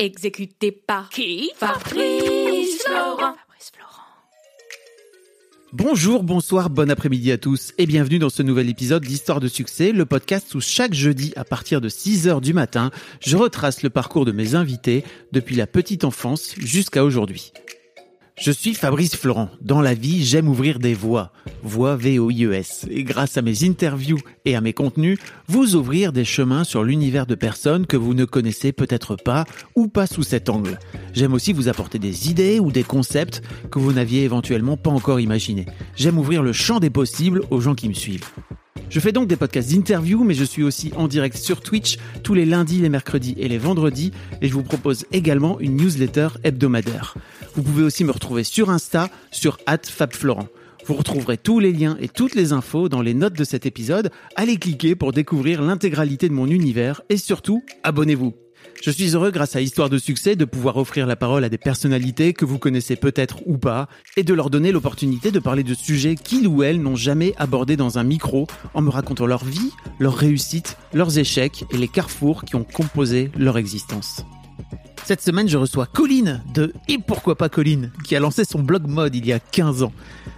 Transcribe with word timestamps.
Exécuté 0.00 0.70
par 0.70 1.08
qui? 1.08 1.50
Fabrice 1.56 2.84
Florent. 2.84 3.34
Bonjour, 5.72 6.22
bonsoir, 6.22 6.70
bon 6.70 6.88
après-midi 6.88 7.32
à 7.32 7.36
tous 7.36 7.74
et 7.78 7.86
bienvenue 7.86 8.20
dans 8.20 8.30
ce 8.30 8.44
nouvel 8.44 8.68
épisode 8.70 9.02
d'Histoire 9.02 9.40
de 9.40 9.48
succès, 9.48 9.90
le 9.90 10.06
podcast 10.06 10.54
où 10.54 10.60
chaque 10.60 10.94
jeudi 10.94 11.32
à 11.34 11.42
partir 11.42 11.80
de 11.80 11.88
6h 11.88 12.40
du 12.40 12.54
matin, 12.54 12.92
je 13.20 13.36
retrace 13.36 13.82
le 13.82 13.90
parcours 13.90 14.24
de 14.24 14.30
mes 14.30 14.54
invités 14.54 15.02
depuis 15.32 15.56
la 15.56 15.66
petite 15.66 16.04
enfance 16.04 16.54
jusqu'à 16.58 17.02
aujourd'hui. 17.02 17.52
Je 18.40 18.52
suis 18.52 18.74
Fabrice 18.74 19.16
Florent. 19.16 19.50
Dans 19.60 19.80
la 19.80 19.94
vie, 19.94 20.24
j'aime 20.24 20.48
ouvrir 20.48 20.78
des 20.78 20.94
voies. 20.94 21.32
Voix 21.64 21.96
V-O-I-E-S. 21.96 22.86
Et 22.88 23.02
grâce 23.02 23.36
à 23.36 23.42
mes 23.42 23.64
interviews 23.64 24.20
et 24.44 24.54
à 24.54 24.60
mes 24.60 24.72
contenus, 24.72 25.18
vous 25.48 25.74
ouvrir 25.74 26.12
des 26.12 26.24
chemins 26.24 26.62
sur 26.62 26.84
l'univers 26.84 27.26
de 27.26 27.34
personnes 27.34 27.86
que 27.86 27.96
vous 27.96 28.14
ne 28.14 28.24
connaissez 28.24 28.70
peut-être 28.70 29.16
pas 29.16 29.44
ou 29.74 29.88
pas 29.88 30.06
sous 30.06 30.22
cet 30.22 30.50
angle. 30.50 30.78
J'aime 31.14 31.34
aussi 31.34 31.52
vous 31.52 31.68
apporter 31.68 31.98
des 31.98 32.30
idées 32.30 32.60
ou 32.60 32.70
des 32.70 32.84
concepts 32.84 33.42
que 33.72 33.80
vous 33.80 33.92
n'aviez 33.92 34.22
éventuellement 34.22 34.76
pas 34.76 34.90
encore 34.90 35.18
imaginés. 35.18 35.66
J'aime 35.96 36.18
ouvrir 36.18 36.44
le 36.44 36.52
champ 36.52 36.78
des 36.78 36.90
possibles 36.90 37.42
aux 37.50 37.60
gens 37.60 37.74
qui 37.74 37.88
me 37.88 37.94
suivent. 37.94 38.28
Je 38.90 39.00
fais 39.00 39.12
donc 39.12 39.28
des 39.28 39.36
podcasts 39.36 39.70
d'interview, 39.70 40.24
mais 40.24 40.34
je 40.34 40.44
suis 40.44 40.62
aussi 40.62 40.92
en 40.96 41.08
direct 41.08 41.36
sur 41.36 41.60
Twitch 41.60 41.98
tous 42.22 42.34
les 42.34 42.46
lundis, 42.46 42.80
les 42.80 42.88
mercredis 42.88 43.34
et 43.38 43.48
les 43.48 43.58
vendredis, 43.58 44.12
et 44.40 44.48
je 44.48 44.54
vous 44.54 44.62
propose 44.62 45.04
également 45.12 45.60
une 45.60 45.76
newsletter 45.76 46.28
hebdomadaire. 46.42 47.14
Vous 47.54 47.62
pouvez 47.62 47.82
aussi 47.82 48.04
me 48.04 48.12
retrouver 48.12 48.44
sur 48.44 48.70
Insta, 48.70 49.10
sur 49.30 49.58
@fabflorent. 49.66 50.48
Vous 50.86 50.94
retrouverez 50.94 51.36
tous 51.36 51.60
les 51.60 51.72
liens 51.72 51.98
et 52.00 52.08
toutes 52.08 52.34
les 52.34 52.52
infos 52.52 52.88
dans 52.88 53.02
les 53.02 53.12
notes 53.12 53.36
de 53.36 53.44
cet 53.44 53.66
épisode. 53.66 54.10
Allez 54.36 54.56
cliquer 54.56 54.94
pour 54.94 55.12
découvrir 55.12 55.60
l'intégralité 55.60 56.28
de 56.28 56.34
mon 56.34 56.46
univers 56.46 57.02
et 57.10 57.18
surtout, 57.18 57.62
abonnez-vous. 57.82 58.34
Je 58.80 58.90
suis 58.90 59.14
heureux 59.14 59.30
grâce 59.30 59.56
à 59.56 59.60
Histoire 59.60 59.90
de 59.90 59.98
succès 59.98 60.36
de 60.36 60.44
pouvoir 60.44 60.76
offrir 60.76 61.06
la 61.06 61.16
parole 61.16 61.44
à 61.44 61.48
des 61.48 61.58
personnalités 61.58 62.32
que 62.32 62.44
vous 62.44 62.58
connaissez 62.58 62.96
peut-être 62.96 63.38
ou 63.46 63.58
pas 63.58 63.88
et 64.16 64.22
de 64.22 64.34
leur 64.34 64.50
donner 64.50 64.70
l'opportunité 64.72 65.30
de 65.30 65.40
parler 65.40 65.64
de 65.64 65.74
sujets 65.74 66.14
qu'ils 66.14 66.46
ou 66.46 66.62
elles 66.62 66.80
n'ont 66.80 66.96
jamais 66.96 67.34
abordés 67.38 67.76
dans 67.76 67.98
un 67.98 68.04
micro 68.04 68.46
en 68.74 68.82
me 68.82 68.90
racontant 68.90 69.26
leur 69.26 69.44
vie, 69.44 69.72
leurs 69.98 70.16
réussites, 70.16 70.76
leurs 70.92 71.18
échecs 71.18 71.64
et 71.72 71.76
les 71.76 71.88
carrefours 71.88 72.44
qui 72.44 72.54
ont 72.56 72.64
composé 72.64 73.30
leur 73.36 73.58
existence. 73.58 74.24
Cette 75.08 75.22
semaine, 75.22 75.48
je 75.48 75.56
reçois 75.56 75.86
Colline 75.86 76.42
de 76.52 76.74
Et 76.86 76.98
pourquoi 76.98 77.34
pas 77.34 77.48
Colline, 77.48 77.92
qui 78.04 78.14
a 78.14 78.20
lancé 78.20 78.44
son 78.44 78.58
blog 78.58 78.86
mode 78.86 79.14
il 79.14 79.24
y 79.24 79.32
a 79.32 79.38
15 79.38 79.82
ans, 79.82 79.92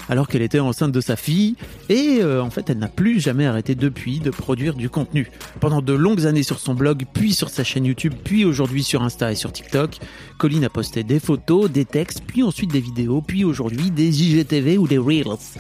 alors 0.09 0.29
qu'elle 0.29 0.43
était 0.43 0.61
enceinte 0.61 0.93
de 0.93 1.01
sa 1.01 1.17
fille, 1.17 1.57
et 1.89 2.19
euh, 2.21 2.41
en 2.41 2.51
fait, 2.51 2.71
elle 2.71 2.79
n'a 2.79 2.87
plus 2.87 3.19
jamais 3.19 3.47
arrêté 3.47 3.75
depuis 3.75 4.21
de 4.21 4.31
produire 4.31 4.75
du 4.75 4.89
contenu. 4.89 5.29
Pendant 5.59 5.83
de 5.83 5.93
longues 5.93 6.25
années 6.25 6.45
sur 6.45 6.61
son 6.61 6.75
blog, 6.75 7.05
puis 7.13 7.35
sur 7.35 7.49
sa 7.49 7.65
chaîne 7.65 7.85
YouTube, 7.85 8.15
puis 8.23 8.45
aujourd'hui 8.45 8.85
sur 8.85 9.03
Insta 9.03 9.33
et 9.33 9.35
sur 9.35 9.51
TikTok, 9.51 9.99
Colline 10.39 10.65
a 10.65 10.71
posté 10.71 11.03
des 11.03 11.19
photos, 11.19 11.69
des 11.69 11.85
textes, 11.85 12.23
puis 12.25 12.45
ensuite 12.45 12.71
des 12.71 12.81
vidéos, 12.81 13.23
puis 13.23 13.43
aujourd'hui 13.43 13.91
des 13.91 14.23
IGTV 14.23 14.79
ou 14.79 14.87
des 14.87 14.99
Reels. 14.99 15.59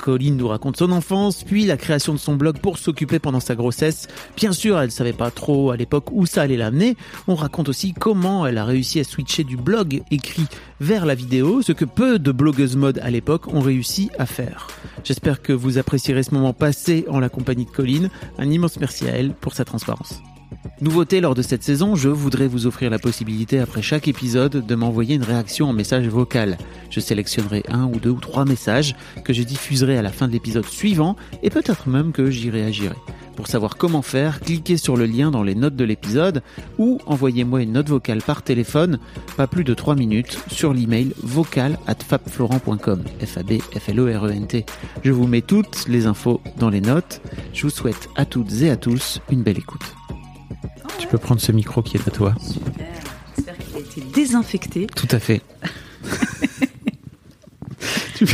Colline 0.00 0.36
nous 0.36 0.48
raconte 0.48 0.76
son 0.76 0.90
enfance, 0.92 1.44
puis 1.44 1.66
la 1.66 1.76
création 1.76 2.12
de 2.12 2.18
son 2.18 2.34
blog 2.34 2.58
pour 2.58 2.78
s'occuper 2.78 3.18
pendant 3.18 3.40
sa 3.40 3.54
grossesse. 3.54 4.08
Bien 4.36 4.52
sûr, 4.52 4.80
elle 4.80 4.90
savait 4.90 5.12
pas 5.12 5.30
trop 5.30 5.70
à 5.70 5.76
l'époque 5.76 6.10
où 6.12 6.26
ça 6.26 6.42
allait 6.42 6.56
l'amener. 6.56 6.96
On 7.28 7.34
raconte 7.34 7.68
aussi 7.68 7.92
comment 7.92 8.46
elle 8.46 8.58
a 8.58 8.64
réussi 8.64 9.00
à 9.00 9.04
switcher 9.04 9.44
du 9.44 9.56
blog 9.56 10.02
écrit 10.10 10.46
vers 10.80 11.06
la 11.06 11.14
vidéo, 11.14 11.62
ce 11.62 11.72
que 11.72 11.84
peu 11.84 12.18
de 12.18 12.32
blogueuses 12.32 12.76
mode 12.76 12.98
à 13.02 13.10
l'époque 13.10 13.52
ont 13.52 13.60
réussi 13.60 14.10
à 14.18 14.26
faire. 14.26 14.68
J'espère 15.04 15.42
que 15.42 15.52
vous 15.52 15.78
apprécierez 15.78 16.22
ce 16.22 16.34
moment 16.34 16.54
passé 16.54 17.04
en 17.08 17.20
la 17.20 17.28
compagnie 17.28 17.66
de 17.66 17.70
Colline. 17.70 18.10
Un 18.38 18.50
immense 18.50 18.80
merci 18.80 19.06
à 19.06 19.12
elle 19.12 19.32
pour 19.32 19.54
sa 19.54 19.64
transparence. 19.64 20.22
Nouveauté 20.80 21.20
lors 21.20 21.34
de 21.34 21.42
cette 21.42 21.62
saison, 21.62 21.94
je 21.94 22.08
voudrais 22.08 22.46
vous 22.46 22.66
offrir 22.66 22.90
la 22.90 22.98
possibilité 22.98 23.58
après 23.58 23.82
chaque 23.82 24.08
épisode 24.08 24.64
de 24.66 24.74
m'envoyer 24.74 25.16
une 25.16 25.22
réaction 25.22 25.68
en 25.68 25.74
message 25.74 26.08
vocal. 26.08 26.56
Je 26.88 27.00
sélectionnerai 27.00 27.64
un 27.68 27.84
ou 27.84 28.00
deux 28.00 28.10
ou 28.10 28.20
trois 28.20 28.46
messages 28.46 28.96
que 29.24 29.34
je 29.34 29.42
diffuserai 29.42 29.98
à 29.98 30.02
la 30.02 30.10
fin 30.10 30.26
de 30.26 30.32
l'épisode 30.32 30.64
suivant 30.64 31.16
et 31.42 31.50
peut-être 31.50 31.88
même 31.88 32.12
que 32.12 32.30
j'y 32.30 32.48
réagirai. 32.48 32.96
Pour 33.36 33.46
savoir 33.46 33.76
comment 33.76 34.02
faire, 34.02 34.40
cliquez 34.40 34.76
sur 34.76 34.96
le 34.96 35.06
lien 35.06 35.30
dans 35.30 35.42
les 35.42 35.54
notes 35.54 35.76
de 35.76 35.84
l'épisode 35.84 36.42
ou 36.78 36.98
envoyez-moi 37.06 37.62
une 37.62 37.72
note 37.72 37.88
vocale 37.88 38.22
par 38.22 38.42
téléphone, 38.42 38.98
pas 39.36 39.46
plus 39.46 39.64
de 39.64 39.74
3 39.74 39.94
minutes, 39.94 40.38
sur 40.50 40.72
l'email 40.72 41.12
vocal 41.22 41.78
at 41.86 41.96
fabflorent.com. 42.06 43.02
F-A-B-F-L-O-R-E-N-T. 43.24 44.66
Je 45.02 45.12
vous 45.12 45.26
mets 45.26 45.42
toutes 45.42 45.86
les 45.88 46.06
infos 46.06 46.40
dans 46.58 46.70
les 46.70 46.80
notes. 46.80 47.20
Je 47.52 47.62
vous 47.62 47.70
souhaite 47.70 48.08
à 48.16 48.24
toutes 48.24 48.62
et 48.62 48.70
à 48.70 48.76
tous 48.76 49.20
une 49.30 49.42
belle 49.42 49.58
écoute. 49.58 49.94
Tu 50.98 51.06
peux 51.08 51.18
prendre 51.18 51.40
ce 51.40 51.52
micro 51.52 51.82
qui 51.82 51.96
est 51.96 52.06
à 52.08 52.10
toi. 52.10 52.34
Super. 52.40 52.86
J'espère 53.36 53.58
qu'il 53.58 53.76
a 53.76 53.78
été 53.80 54.00
désinfecté. 54.14 54.86
Tout 54.88 55.08
à 55.10 55.18
fait. 55.18 55.42
tu, 58.16 58.26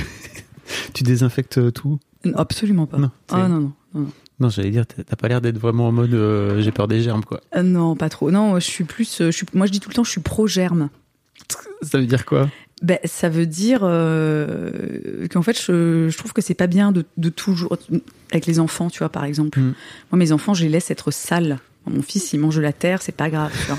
tu 0.92 1.02
désinfectes 1.04 1.72
tout? 1.72 1.98
Absolument 2.34 2.86
pas. 2.86 2.98
Non, 2.98 3.10
Ah 3.30 3.48
non, 3.48 3.60
non. 3.60 3.60
non, 3.94 4.00
non. 4.02 4.10
Non, 4.38 4.50
j'allais 4.50 4.70
dire, 4.70 4.84
t'as 4.86 5.16
pas 5.16 5.28
l'air 5.28 5.40
d'être 5.40 5.58
vraiment 5.58 5.88
en 5.88 5.92
mode 5.92 6.12
euh, 6.12 6.60
j'ai 6.60 6.70
peur 6.70 6.88
des 6.88 7.00
germes, 7.00 7.24
quoi. 7.24 7.40
Euh, 7.54 7.62
non, 7.62 7.96
pas 7.96 8.10
trop. 8.10 8.30
Non, 8.30 8.56
je 8.60 8.64
suis 8.66 8.84
plus. 8.84 9.22
euh, 9.22 9.30
Je 9.30 9.36
suis, 9.36 9.46
moi, 9.54 9.64
je 9.66 9.72
dis 9.72 9.80
tout 9.80 9.88
le 9.88 9.94
temps, 9.94 10.04
je 10.04 10.10
suis 10.10 10.20
pro-germe. 10.20 10.90
Ça 11.82 11.98
veut 11.98 12.06
dire 12.06 12.26
quoi? 12.26 12.48
Ben, 12.82 12.98
ça 13.06 13.30
veut 13.30 13.46
dire 13.46 13.80
euh, 13.84 15.26
qu'en 15.30 15.40
fait, 15.40 15.58
je, 15.58 16.10
je 16.10 16.18
trouve 16.18 16.34
que 16.34 16.42
c'est 16.42 16.52
pas 16.52 16.66
bien 16.66 16.92
de, 16.92 17.06
de 17.16 17.30
toujours. 17.30 17.78
Avec 18.32 18.44
les 18.44 18.60
enfants, 18.60 18.90
tu 18.90 18.98
vois, 18.98 19.08
par 19.08 19.24
exemple. 19.24 19.58
Mm. 19.58 19.74
Moi, 20.12 20.18
mes 20.18 20.30
enfants, 20.32 20.52
je 20.52 20.64
les 20.64 20.68
laisse 20.68 20.90
être 20.90 21.10
sales. 21.10 21.58
Mon 21.86 22.02
fils, 22.02 22.32
il 22.32 22.40
mange 22.40 22.56
de 22.56 22.60
la 22.60 22.72
terre, 22.72 23.02
c'est 23.02 23.12
pas 23.16 23.30
grave. 23.30 23.52
tu 23.60 23.66
vois. 23.66 23.78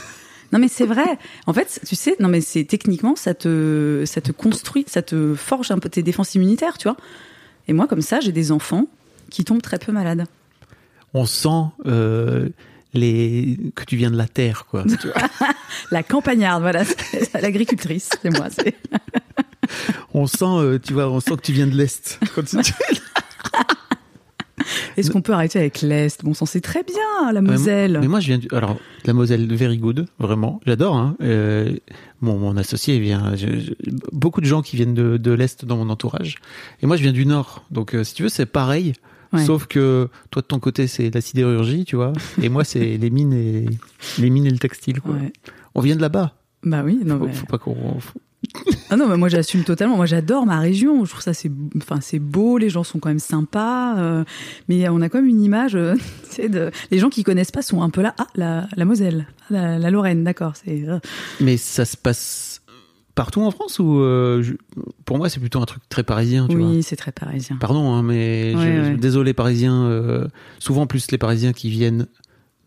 Non 0.53 0.59
mais 0.59 0.67
c'est 0.69 0.85
vrai. 0.85 1.17
En 1.45 1.53
fait, 1.53 1.81
tu 1.85 1.95
sais, 1.95 2.15
non 2.19 2.29
mais 2.29 2.41
c'est 2.41 2.63
techniquement 2.63 3.15
ça 3.15 3.33
te 3.33 4.03
ça 4.05 4.21
te 4.21 4.31
construit, 4.31 4.85
ça 4.87 5.01
te 5.01 5.35
forge 5.35 5.71
un 5.71 5.79
peu 5.79 5.89
tes 5.89 6.03
défenses 6.03 6.35
immunitaires, 6.35 6.77
tu 6.77 6.87
vois. 6.87 6.97
Et 7.67 7.73
moi 7.73 7.87
comme 7.87 8.01
ça, 8.01 8.19
j'ai 8.21 8.31
des 8.31 8.51
enfants 8.51 8.87
qui 9.29 9.43
tombent 9.43 9.61
très 9.61 9.77
peu 9.77 9.91
malades. 9.91 10.25
On 11.13 11.25
sent 11.25 11.65
euh, 11.85 12.49
les 12.93 13.57
que 13.75 13.83
tu 13.83 13.97
viens 13.97 14.11
de 14.11 14.17
la 14.17 14.27
terre, 14.27 14.65
quoi. 14.69 14.85
Tu 15.01 15.07
vois. 15.07 15.27
La 15.91 16.03
campagnarde, 16.03 16.61
voilà, 16.61 16.83
l'agricultrice, 17.33 18.09
c'est 18.21 18.29
moi. 18.29 18.47
on 20.13 20.27
sent, 20.27 20.45
euh, 20.45 20.79
tu 20.79 20.93
vois, 20.93 21.09
on 21.09 21.19
sent 21.19 21.35
que 21.37 21.41
tu 21.41 21.51
viens 21.51 21.67
de 21.67 21.75
l'est. 21.75 22.19
Est-ce 24.97 25.11
qu'on 25.11 25.21
peut 25.21 25.33
arrêter 25.33 25.59
avec 25.59 25.81
l'Est? 25.81 26.23
Bon 26.23 26.33
sang, 26.33 26.45
c'est 26.45 26.61
très 26.61 26.83
bien, 26.83 27.31
la 27.31 27.39
Ouais, 27.39 27.47
Moselle. 27.47 27.97
Mais 28.01 28.07
moi, 28.07 28.19
je 28.19 28.27
viens 28.27 28.37
du... 28.37 28.47
Alors, 28.51 28.77
la 29.05 29.13
Moselle, 29.13 29.53
very 29.53 29.77
good, 29.77 30.07
vraiment. 30.19 30.59
J'adore. 30.65 30.95
Hein. 30.95 31.15
Euh, 31.21 31.75
mon, 32.21 32.37
mon 32.37 32.57
associé 32.57 32.99
vient... 32.99 33.35
je- 33.35 33.59
je- 33.59 33.73
beaucoup 34.11 34.41
de 34.41 34.45
gens 34.45 34.61
qui 34.61 34.75
viennent 34.75 34.93
de, 34.93 35.17
de 35.17 35.31
l'Est 35.31 35.65
dans 35.65 35.77
mon 35.77 35.89
entourage. 35.89 36.35
Et 36.81 36.85
moi, 36.85 36.97
je 36.97 37.03
viens 37.03 37.13
du 37.13 37.25
Nord. 37.25 37.65
Donc, 37.71 37.93
euh, 37.95 38.03
si 38.03 38.13
tu 38.13 38.23
veux, 38.23 38.29
c'est 38.29 38.45
pareil. 38.45 38.93
Ouais. 39.33 39.43
Sauf 39.45 39.65
que 39.67 40.07
toi, 40.31 40.41
de 40.41 40.47
ton 40.47 40.59
côté, 40.59 40.87
c'est 40.87 41.13
la 41.13 41.19
sidérurgie, 41.21 41.83
tu 41.83 41.95
vois. 41.97 42.13
Et 42.41 42.47
moi, 42.49 42.63
c'est 42.63 42.97
les 42.97 43.09
mines 43.09 43.33
et 43.33 43.65
les 44.19 44.29
mines 44.29 44.45
et 44.45 44.49
le 44.51 44.57
textile. 44.57 45.01
Quoi. 45.01 45.15
Ouais. 45.15 45.33
On 45.75 45.81
vient 45.81 45.95
de 45.97 46.01
là-bas. 46.01 46.33
Bah 46.63 46.81
oui, 46.85 46.99
non, 47.05 47.19
Faut, 47.19 47.25
mais... 47.25 47.33
faut 47.33 47.45
pas 47.45 47.57
qu'on... 47.57 47.99
faut- 47.99 48.19
Ah 48.89 48.95
non, 48.95 49.07
mais 49.07 49.17
moi 49.17 49.29
j'assume 49.29 49.63
totalement. 49.63 49.97
Moi 49.97 50.05
j'adore 50.05 50.45
ma 50.45 50.59
région. 50.59 51.03
Je 51.05 51.11
trouve 51.11 51.23
ça 51.23 51.33
c'est, 51.33 51.51
enfin 51.77 51.99
c'est 52.01 52.19
beau. 52.19 52.57
Les 52.57 52.69
gens 52.69 52.83
sont 52.83 52.99
quand 52.99 53.09
même 53.09 53.19
sympas. 53.19 53.97
euh, 53.99 54.23
mais 54.69 54.87
on 54.89 55.01
a 55.01 55.09
quand 55.09 55.19
même 55.19 55.27
une 55.29 55.41
image. 55.41 55.75
euh, 55.75 55.95
de... 56.39 56.71
Les 56.91 56.99
gens 56.99 57.09
qui 57.09 57.23
connaissent 57.23 57.51
pas 57.51 57.61
sont 57.61 57.81
un 57.81 57.89
peu 57.89 58.01
là. 58.01 58.13
Ah, 58.17 58.27
la, 58.35 58.67
la 58.75 58.85
Moselle, 58.85 59.27
Ah, 59.41 59.45
la, 59.53 59.79
la 59.79 59.91
Lorraine, 59.91 60.23
d'accord. 60.23 60.53
C'est. 60.55 60.87
euh, 60.87 60.99
Mais 61.41 61.57
ça 61.57 61.85
se 61.85 61.97
passe 61.97 62.61
partout 63.15 63.41
en 63.41 63.49
France 63.51 63.79
ou 63.79 63.99
euh, 63.99 64.43
je- 64.43 64.53
pour 65.05 65.17
moi 65.17 65.27
c'est 65.27 65.39
plutôt 65.39 65.59
un 65.59 65.65
truc 65.65 65.81
très 65.89 66.03
parisien 66.03 66.47
tu 66.47 66.55
Oui, 66.55 66.83
c'est 66.83 66.95
très 66.95 67.11
parisien. 67.11 67.57
pardon 67.59 67.91
hein, 67.95 68.03
mais 68.03 68.53
Ouais, 68.55 68.61
je- 68.61 68.91
ouais. 68.91 68.97
désolé 68.97 69.33
parisiens 69.33 69.89
souvent 70.59 70.85
plus 70.85 71.09
les 71.09 71.17
parisiens 71.17 71.51
qui 71.51 71.71
viennent 71.71 72.05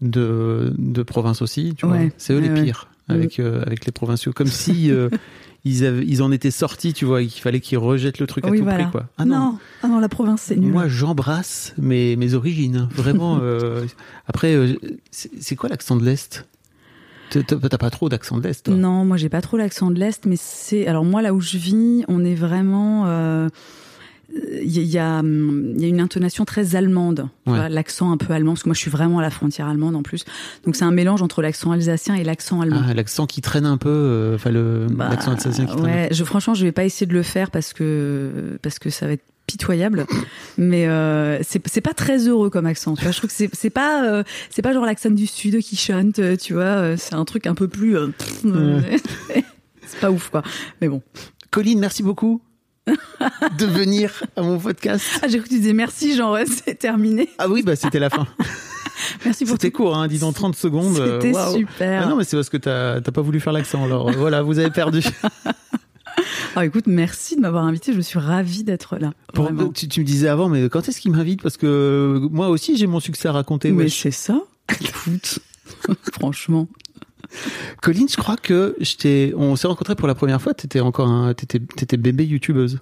de, 0.00 0.72
de 0.76 1.02
province 1.04 1.40
aussi 1.40 1.74
tu 1.76 1.86
vois 1.86 1.94
Ouais, 1.96 2.12
c'est 2.16 2.32
eux 2.32 2.40
les 2.40 2.48
pires 2.62 2.88
avec 3.08 3.38
euh, 3.38 3.62
avec 3.64 3.86
les 3.86 3.92
provinciaux 3.92 4.32
comme 4.32 4.48
si 4.48 4.90
euh, 4.90 5.08
ils, 5.64 5.84
avaient- 5.84 6.04
ils 6.06 6.22
en 6.22 6.32
étaient 6.32 6.50
sortis, 6.50 6.92
tu 6.92 7.04
vois, 7.04 7.22
et 7.22 7.26
qu'il 7.26 7.42
fallait 7.42 7.60
qu'ils 7.60 7.78
rejettent 7.78 8.18
le 8.18 8.26
truc 8.26 8.44
à 8.46 8.50
oui, 8.50 8.58
tout 8.58 8.64
voilà. 8.64 8.84
prix, 8.84 8.90
quoi. 8.92 9.06
Ah 9.18 9.24
non. 9.24 9.58
ah 9.82 9.88
non, 9.88 9.98
la 9.98 10.08
province, 10.08 10.42
c'est 10.42 10.56
nul. 10.56 10.72
Moi, 10.72 10.88
j'embrasse 10.88 11.74
mes, 11.78 12.16
mes 12.16 12.34
origines. 12.34 12.76
hein. 12.76 12.88
Vraiment. 12.92 13.38
euh, 13.42 13.84
Après, 14.26 14.54
euh, 14.54 14.74
c'est 15.10 15.56
quoi 15.56 15.68
l'accent 15.68 15.96
de 15.96 16.04
l'Est? 16.04 16.46
T'as 17.30 17.78
pas 17.78 17.90
trop 17.90 18.08
d'accent 18.08 18.38
de 18.38 18.42
l'Est, 18.42 18.68
Non, 18.68 19.04
moi 19.04 19.16
j'ai 19.16 19.28
pas 19.28 19.40
trop 19.40 19.56
l'accent 19.56 19.92
de 19.92 20.00
l'est, 20.00 20.26
mais 20.26 20.34
c'est 20.36 20.88
alors 20.88 21.04
moi 21.04 21.22
là 21.22 21.32
où 21.32 21.40
je 21.40 21.58
vis, 21.58 22.04
on 22.08 22.24
est 22.24 22.34
vraiment. 22.34 23.04
euh, 23.06 23.48
Il 24.62 24.68
y, 24.76 24.80
y 24.84 24.98
a 24.98 25.18
hum, 25.20 25.74
y 25.76 25.84
a 25.84 25.88
une 25.88 26.00
intonation 26.00 26.44
très 26.44 26.76
allemande, 26.76 27.28
Ouais. 27.46 27.68
l'accent 27.68 28.12
un 28.12 28.16
peu 28.16 28.32
allemand, 28.32 28.52
parce 28.52 28.62
que 28.62 28.68
moi 28.68 28.74
je 28.74 28.80
suis 28.80 28.90
vraiment 28.90 29.18
à 29.18 29.22
la 29.22 29.30
frontière 29.30 29.66
allemande 29.66 29.96
en 29.96 30.02
plus. 30.02 30.24
Donc 30.64 30.76
c'est 30.76 30.84
un 30.84 30.92
mélange 30.92 31.20
entre 31.22 31.42
l'accent 31.42 31.72
alsacien 31.72 32.14
et 32.14 32.22
l'accent 32.22 32.60
allemand. 32.60 32.82
Ah, 32.88 32.94
l'accent 32.94 33.26
qui 33.26 33.40
traîne 33.40 33.66
un 33.66 33.76
peu, 33.76 33.88
euh, 33.90 34.34
enfin 34.36 34.50
le 34.50 34.86
Bah, 34.90 35.08
l'accent 35.10 35.32
alsacien 35.32 35.66
qui 35.66 35.74
traîne. 35.76 35.84
Ouais, 35.84 36.08
je, 36.12 36.22
franchement, 36.24 36.54
je 36.54 36.64
vais 36.64 36.70
pas 36.72 36.84
essayer 36.84 37.06
de 37.06 37.12
le 37.12 37.22
faire 37.24 37.50
parce 37.50 37.72
que 37.72 38.58
parce 38.62 38.78
que 38.78 38.88
ça 38.90 39.06
va 39.06 39.12
être 39.14 39.24
pitoyable. 39.46 40.06
Mais 40.58 40.86
euh, 40.86 41.40
c'est 41.42 41.80
pas 41.80 41.94
très 41.94 42.28
heureux 42.28 42.50
comme 42.50 42.66
accent. 42.66 42.94
Tu 42.94 43.02
vois, 43.02 43.10
je 43.10 43.18
trouve 43.18 43.30
que 43.30 43.48
c'est 43.52 43.70
pas 43.70 44.04
euh, 44.08 44.22
c'est 44.50 44.62
pas 44.62 44.72
genre 44.72 44.86
l'accent 44.86 45.10
du 45.10 45.26
sud 45.26 45.58
qui 45.60 45.74
chante. 45.74 46.20
euh, 46.20 46.36
Tu 46.36 46.52
vois, 46.52 46.62
euh, 46.62 46.94
c'est 46.96 47.14
un 47.14 47.24
truc 47.24 47.46
un 47.48 47.54
peu 47.56 47.66
plus. 47.66 47.96
euh, 47.96 48.08
euh, 48.44 48.80
c'est 49.86 50.00
pas 50.00 50.12
ouf 50.12 50.28
quoi. 50.30 50.42
Mais 50.80 50.88
bon. 50.88 51.02
Colline, 51.50 51.80
merci 51.80 52.04
beaucoup 52.04 52.40
de 53.58 53.66
venir 53.66 54.22
à 54.36 54.42
mon 54.42 54.58
podcast. 54.58 55.04
Ah, 55.22 55.28
j'ai 55.28 55.38
cru 55.38 55.48
que 55.48 55.54
tu 55.54 55.60
disais 55.60 55.72
merci, 55.72 56.16
genre 56.16 56.38
c'est 56.46 56.74
terminé. 56.78 57.28
Ah 57.38 57.48
oui, 57.48 57.62
bah 57.62 57.76
c'était 57.76 57.98
la 58.00 58.10
fin. 58.10 58.26
Merci 59.24 59.44
pour 59.46 59.52
C'était 59.54 59.70
court, 59.70 59.96
hein, 59.96 60.08
dis 60.08 60.18
dans 60.18 60.32
30 60.32 60.54
secondes. 60.54 60.98
euh, 60.98 61.18
C'était 61.22 61.32
super. 61.58 62.02
Ah 62.04 62.06
non, 62.06 62.16
mais 62.16 62.24
c'est 62.24 62.36
parce 62.36 62.50
que 62.50 62.58
t'as 62.58 63.00
pas 63.00 63.22
voulu 63.22 63.40
faire 63.40 63.52
l'accent. 63.54 63.82
Alors 63.84 64.10
euh, 64.10 64.12
voilà, 64.12 64.42
vous 64.42 64.58
avez 64.58 64.70
perdu. 64.70 65.00
Ah, 66.56 66.66
écoute, 66.66 66.84
merci 66.88 67.36
de 67.36 67.40
m'avoir 67.40 67.64
invité. 67.64 67.92
Je 67.94 68.00
suis 68.00 68.18
ravie 68.18 68.64
d'être 68.64 68.98
là. 68.98 69.12
Pour- 69.32 69.50
tu, 69.72 69.88
tu 69.88 70.00
me 70.00 70.04
disais 70.04 70.26
avant, 70.28 70.48
mais 70.48 70.68
quand 70.68 70.86
est-ce 70.88 71.00
qu'il 71.00 71.12
m'invite? 71.12 71.40
Parce 71.42 71.56
que 71.56 72.28
moi 72.30 72.48
aussi, 72.48 72.76
j'ai 72.76 72.86
mon 72.88 72.98
succès 73.00 73.28
à 73.28 73.32
raconter. 73.32 73.70
Mais 73.70 73.88
c'est 73.88 74.10
ça. 74.10 74.38
Écoute, 74.80 75.38
franchement. 76.12 76.68
Colline, 77.82 78.08
je 78.08 78.16
crois 78.16 78.36
que 78.36 78.76
je 78.80 79.32
on 79.36 79.56
s'est 79.56 79.66
rencontrés 79.66 79.94
pour 79.94 80.08
la 80.08 80.14
première 80.14 80.40
fois. 80.40 80.54
T'étais 80.54 80.80
encore 80.80 81.08
un, 81.08 81.34
t'étais, 81.34 81.60
t'étais 81.60 81.96
bébé 81.96 82.24
youtubeuse. 82.24 82.80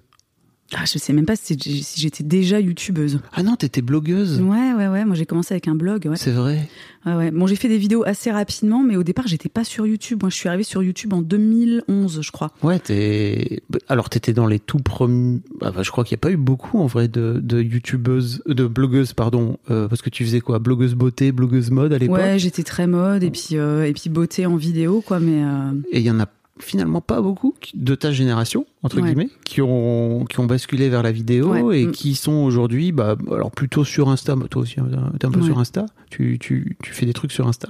Ah, 0.76 0.84
je 0.84 0.98
sais 0.98 1.14
même 1.14 1.24
pas 1.24 1.36
si, 1.36 1.56
j'étais 1.96 2.22
déjà 2.22 2.60
youtubeuse. 2.60 3.20
Ah 3.32 3.42
non, 3.42 3.56
t'étais 3.56 3.80
blogueuse. 3.80 4.40
Ouais, 4.40 4.74
ouais, 4.74 4.88
ouais. 4.88 5.04
Moi, 5.06 5.14
j'ai 5.16 5.24
commencé 5.24 5.54
avec 5.54 5.66
un 5.66 5.74
blog. 5.74 6.06
Ouais. 6.06 6.16
C'est 6.16 6.30
vrai. 6.30 6.68
Ouais, 7.06 7.14
ouais. 7.14 7.30
Bon, 7.30 7.46
j'ai 7.46 7.56
fait 7.56 7.68
des 7.68 7.78
vidéos 7.78 8.02
assez 8.04 8.30
rapidement, 8.30 8.82
mais 8.82 8.96
au 8.96 9.02
départ, 9.02 9.26
j'étais 9.26 9.48
pas 9.48 9.64
sur 9.64 9.86
YouTube. 9.86 10.18
Moi, 10.22 10.28
je 10.28 10.36
suis 10.36 10.46
arrivée 10.46 10.64
sur 10.64 10.82
YouTube 10.82 11.14
en 11.14 11.22
2011, 11.22 12.20
je 12.20 12.30
crois. 12.32 12.52
Ouais, 12.62 12.78
t'es. 12.78 13.62
Alors, 13.88 14.10
t'étais 14.10 14.34
dans 14.34 14.46
les 14.46 14.58
tout 14.58 14.78
premiers. 14.78 15.40
Ah 15.62 15.70
bah, 15.70 15.82
je 15.82 15.90
crois 15.90 16.04
qu'il 16.04 16.16
n'y 16.16 16.20
a 16.20 16.22
pas 16.22 16.30
eu 16.32 16.36
beaucoup 16.36 16.78
en 16.78 16.86
vrai 16.86 17.08
de, 17.08 17.40
de 17.42 17.62
youtubeuses, 17.62 18.42
de 18.46 18.66
blogueuses, 18.66 19.14
pardon, 19.14 19.56
euh, 19.70 19.88
parce 19.88 20.02
que 20.02 20.10
tu 20.10 20.22
faisais 20.24 20.40
quoi, 20.40 20.58
blogueuse 20.58 20.94
beauté, 20.94 21.32
blogueuse 21.32 21.70
mode 21.70 21.94
à 21.94 21.98
l'époque? 21.98 22.18
Ouais, 22.18 22.38
j'étais 22.38 22.62
très 22.62 22.86
mode 22.86 23.22
et 23.22 23.30
puis 23.30 23.50
euh, 23.52 23.84
et 23.84 23.94
puis 23.94 24.10
beauté 24.10 24.44
en 24.44 24.56
vidéo, 24.56 25.02
quoi. 25.06 25.18
Mais 25.18 25.42
euh, 25.42 25.72
Et 25.92 26.00
il 26.00 26.04
y 26.04 26.10
en 26.10 26.20
a 26.20 26.26
finalement 26.60 27.00
pas 27.00 27.20
beaucoup 27.20 27.54
de 27.74 27.94
ta 27.94 28.10
génération 28.12 28.66
entre 28.82 28.96
Ouais. 29.00 29.08
guillemets 29.08 29.28
qui 29.44 29.60
ont 29.62 30.24
qui 30.28 30.40
ont 30.40 30.46
basculé 30.46 30.88
vers 30.88 31.02
la 31.02 31.12
vidéo 31.12 31.52
Ouais. 31.52 31.80
et 31.82 31.86
Mm. 31.86 31.92
qui 31.92 32.14
sont 32.14 32.32
aujourd'hui 32.32 32.92
bah 32.92 33.16
alors 33.30 33.50
plutôt 33.50 33.84
sur 33.84 34.08
Insta 34.08 34.36
Bah, 34.36 34.46
toi 34.50 34.62
aussi 34.62 34.80
hein, 34.80 34.86
t'es 35.18 35.26
un 35.26 35.30
peu 35.30 35.40
Ouais. 35.40 35.46
sur 35.46 35.58
Insta 35.58 35.86
tu, 36.10 36.38
tu 36.38 36.76
tu 36.82 36.92
fais 36.92 37.06
des 37.06 37.12
trucs 37.12 37.32
sur 37.32 37.46
Insta 37.48 37.68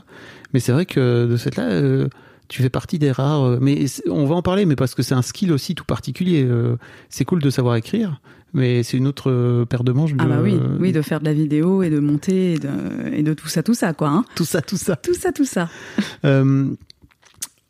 mais 0.52 0.60
c'est 0.60 0.72
vrai 0.72 0.86
que 0.86 1.26
de 1.26 1.36
cette 1.36 1.56
là 1.56 1.64
euh, 1.68 2.08
tu 2.48 2.62
fais 2.62 2.70
partie 2.70 2.98
des 2.98 3.12
rares 3.12 3.42
euh, 3.44 3.58
mais 3.60 3.84
on 4.08 4.24
va 4.26 4.34
en 4.34 4.42
parler 4.42 4.64
mais 4.66 4.76
parce 4.76 4.94
que 4.94 5.02
c'est 5.02 5.14
un 5.14 5.22
skill 5.22 5.52
aussi 5.52 5.74
tout 5.74 5.84
particulier 5.84 6.44
euh, 6.44 6.76
c'est 7.10 7.24
cool 7.24 7.40
de 7.42 7.50
savoir 7.50 7.76
écrire 7.76 8.20
mais 8.54 8.82
c'est 8.82 8.96
une 8.96 9.06
autre 9.06 9.30
euh, 9.30 9.66
paire 9.66 9.84
de 9.84 9.92
manches 9.92 10.14
de 10.14 10.18
ah 10.20 10.24
bah 10.26 10.38
oui, 10.42 10.58
oui, 10.80 10.90
de 10.92 11.02
faire 11.02 11.20
de 11.20 11.26
la 11.26 11.34
vidéo 11.34 11.82
et 11.82 11.90
de 11.90 11.98
monter 12.00 12.54
et 12.54 12.58
de, 12.58 12.68
et 13.12 13.22
de 13.22 13.34
tout 13.34 13.46
ça, 13.48 13.62
tout 13.62 13.74
ça, 13.74 13.92
quoi. 13.92 14.08
Hein. 14.08 14.24
tout 14.36 14.46
ça 14.46 14.62
tout 14.62 14.78
ça 14.78 14.96
Tout 14.96 15.12
ça, 15.12 15.32
tout 15.32 15.44
ça. 15.44 15.68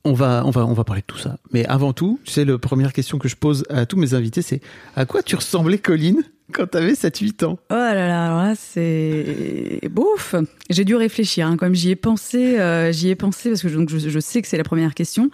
On 0.09 0.15
va, 0.15 0.43
on 0.47 0.51
va, 0.51 0.65
on 0.65 0.73
va 0.73 0.85
parler 0.85 1.03
de 1.03 1.07
tout 1.07 1.19
ça. 1.19 1.37
Mais 1.53 1.67
avant 1.67 1.93
tout, 1.93 2.19
sais, 2.25 2.47
la 2.47 2.57
première 2.57 2.95
question 2.95 3.19
que 3.19 3.29
je 3.29 3.37
pose 3.37 3.65
à 3.69 3.85
tous 3.85 3.99
mes 3.99 4.15
invités, 4.15 4.41
c'est 4.41 4.63
à 4.97 5.05
quoi 5.05 5.23
tu 5.23 5.37
ressemblais, 5.37 5.77
Colline, 5.77 6.23
quand 6.51 6.67
t'avais 6.67 6.95
7-8 6.95 7.45
ans? 7.45 7.59
Oh 7.71 7.75
là 7.75 7.95
là, 7.95 8.09
là, 8.09 8.55
c'est 8.57 9.81
bouf. 9.91 10.35
J'ai 10.71 10.87
dû 10.87 10.97
réfléchir, 10.97 11.47
hein, 11.47 11.59
comme 11.59 11.75
j'y 11.75 11.91
ai 11.91 11.97
pensé, 11.97 12.59
euh, 12.59 12.91
j'y 12.91 13.11
ai 13.11 13.17
pensé 13.17 13.51
parce 13.51 13.61
que 13.61 13.69
je, 13.69 13.77
donc 13.77 13.91
je, 13.91 14.19
sais 14.19 14.41
que 14.41 14.49
c'est 14.49 14.57
la 14.57 14.65
première 14.65 14.95
question. 14.95 15.29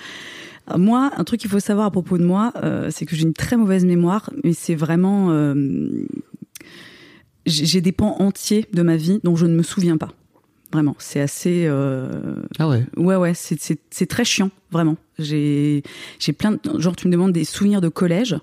Euh, 0.73 0.77
Moi, 0.77 1.13
un 1.17 1.23
truc 1.23 1.39
qu'il 1.39 1.51
faut 1.51 1.61
savoir 1.61 1.87
à 1.87 1.91
propos 1.93 2.19
de 2.19 2.25
moi, 2.25 2.53
euh, 2.57 2.89
c'est 2.91 3.07
que 3.07 3.15
j'ai 3.15 3.23
une 3.23 3.33
très 3.33 3.57
mauvaise 3.57 3.85
mémoire, 3.85 4.31
mais 4.43 4.55
c'est 4.55 4.75
vraiment 4.75 5.55
j'ai 7.47 7.81
des 7.81 7.93
pans 7.93 8.17
entiers 8.21 8.67
de 8.73 8.83
ma 8.83 8.97
vie 8.97 9.21
dont 9.23 9.37
je 9.37 9.47
ne 9.47 9.55
me 9.55 9.63
souviens 9.63 9.99
pas. 9.99 10.09
Vraiment, 10.75 10.95
c'est 10.99 11.21
assez. 11.21 11.65
euh, 11.67 12.35
Ah 12.59 12.69
ouais. 12.69 12.85
Ouais, 12.97 13.17
ouais, 13.17 13.33
c'est- 13.33 13.59
c'est 13.61 13.79
c'est 13.91 14.07
très 14.07 14.25
chiant, 14.27 14.51
vraiment. 14.71 14.97
J'ai 15.19 15.83
j'ai 16.19 16.33
plein 16.35 16.51
de. 16.53 16.59
Genre, 16.79 16.95
tu 16.97 17.07
me 17.09 17.13
demandes 17.13 17.33
des 17.33 17.45
souvenirs 17.45 17.81
de 17.81 17.89
collège. 17.89 18.37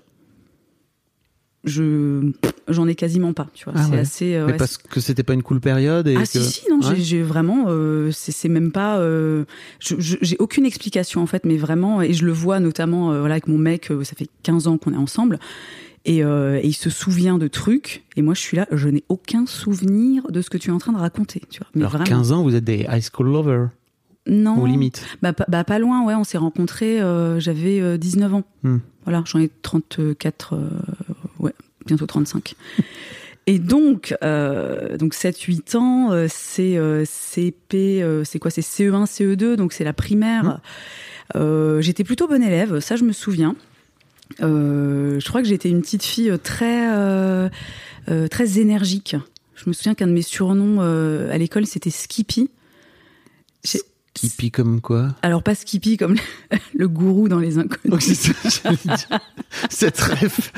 Je 1.64 2.32
j'en 2.66 2.88
ai 2.88 2.96
quasiment 2.96 3.32
pas, 3.34 3.46
tu 3.54 3.64
vois. 3.64 3.74
Ah 3.76 3.84
c'est 3.84 3.92
ouais. 3.92 3.98
assez. 3.98 4.34
euh, 4.34 4.46
Mais 4.46 4.52
ouais, 4.52 4.58
parce 4.58 4.78
que 4.78 4.98
c'était 4.98 5.22
pas 5.22 5.34
une 5.34 5.44
cool 5.44 5.60
période 5.60 6.08
et 6.08 6.16
ah 6.16 6.22
que... 6.22 6.26
si 6.26 6.42
si 6.42 6.68
non 6.70 6.80
Ouais. 6.80 6.96
j'ai- 6.96 7.22
vraiment 7.22 7.66
euh, 7.68 8.10
c'est 8.10 8.32
c'est 8.32 8.48
même 8.48 8.72
pas 8.72 8.98
euh, 8.98 9.44
j'ai 9.78 10.36
aucune 10.40 10.64
explication 10.66 11.22
en 11.22 11.26
fait 11.26 11.44
mais 11.44 11.56
vraiment 11.56 12.02
et 12.02 12.12
je 12.14 12.24
le 12.24 12.32
vois 12.32 12.58
notamment 12.58 13.12
euh, 13.12 13.20
voilà 13.20 13.34
avec 13.34 13.46
mon 13.46 13.58
mec 13.58 13.92
euh, 13.92 14.02
ça 14.02 14.16
fait 14.16 14.26
15 14.42 14.66
ans 14.66 14.76
qu'on 14.78 14.92
est 14.92 14.96
ensemble 14.96 15.38
et, 16.04 16.24
euh, 16.24 16.58
et 16.62 16.66
il 16.66 16.72
se 16.72 16.90
souvient 16.90 17.38
de 17.38 17.48
trucs 17.48 18.04
et 18.16 18.22
moi 18.22 18.34
je 18.34 18.40
suis 18.40 18.56
là 18.56 18.66
je 18.72 18.88
n'ai 18.88 19.04
aucun 19.08 19.46
souvenir 19.46 20.30
de 20.30 20.40
ce 20.42 20.50
que 20.50 20.58
tu 20.58 20.70
es 20.70 20.72
en 20.72 20.78
train 20.78 20.92
de 20.92 20.98
raconter 20.98 21.42
tu 21.50 21.60
vois 21.60 21.68
mais 21.74 21.82
Alors 21.82 21.92
vraiment 21.92 22.04
15 22.04 22.32
ans, 22.32 22.42
vous 22.42 22.54
êtes 22.54 22.64
des 22.64 22.86
high 22.90 23.02
school 23.02 23.26
lovers, 23.28 23.70
non 24.26 24.60
ou 24.60 24.66
limite. 24.66 25.04
bah, 25.22 25.32
pas- 25.32 25.46
bah, 25.48 25.64
pas 25.64 25.78
loin 25.78 26.04
ouais 26.04 26.14
on 26.14 26.24
s'est 26.24 26.38
rencontrés 26.38 27.00
euh, 27.00 27.38
j'avais 27.40 27.80
euh, 27.80 27.96
19 27.98 28.34
ans 28.34 28.42
Hmm. 28.64 28.78
voilà 29.04 29.22
j'en 29.26 29.38
ai 29.40 29.50
34 29.62 30.54
euh, 30.54 30.68
ouais 31.38 31.52
bientôt 31.86 32.06
35 32.06 32.54
Et 33.48 33.58
donc, 33.58 34.14
euh, 34.22 34.96
donc 34.96 35.14
7-8 35.16 35.76
ans, 35.76 36.12
euh, 36.12 36.26
c'est 36.30 36.76
euh, 36.78 37.02
CP, 37.04 38.00
euh, 38.00 38.22
c'est 38.22 38.38
quoi 38.38 38.52
C'est 38.52 38.60
CE1, 38.60 39.04
CE2, 39.06 39.56
donc 39.56 39.72
c'est 39.72 39.82
la 39.82 39.92
primaire. 39.92 40.44
Mmh. 40.44 41.38
Euh, 41.38 41.80
J'étais 41.80 42.04
plutôt 42.04 42.28
bonne 42.28 42.44
élève, 42.44 42.78
ça 42.78 42.94
je 42.94 43.02
me 43.02 43.10
souviens. 43.12 43.56
Euh, 44.40 45.20
je 45.20 45.28
crois 45.28 45.42
que 45.42 45.48
j'étais 45.48 45.68
une 45.68 45.82
petite 45.82 46.02
fille 46.04 46.32
très, 46.42 46.90
euh, 46.92 47.48
euh, 48.08 48.28
très 48.28 48.58
énergique. 48.58 49.16
Je 49.54 49.68
me 49.68 49.72
souviens 49.72 49.94
qu'un 49.94 50.06
de 50.06 50.12
mes 50.12 50.22
surnoms 50.22 50.78
euh, 50.80 51.32
à 51.32 51.38
l'école 51.38 51.66
c'était 51.66 51.90
Skippy. 51.90 52.50
Pique 54.36 54.54
comme 54.54 54.80
quoi? 54.80 55.14
Alors 55.22 55.42
pas 55.42 55.54
Skippy 55.54 55.96
comme 55.96 56.14
le, 56.14 56.58
le 56.74 56.88
gourou 56.88 57.28
dans 57.28 57.38
les 57.38 57.58
inconnus. 57.58 58.22
Dire. 58.84 59.18
Cette 59.70 59.98
rêve. 59.98 60.50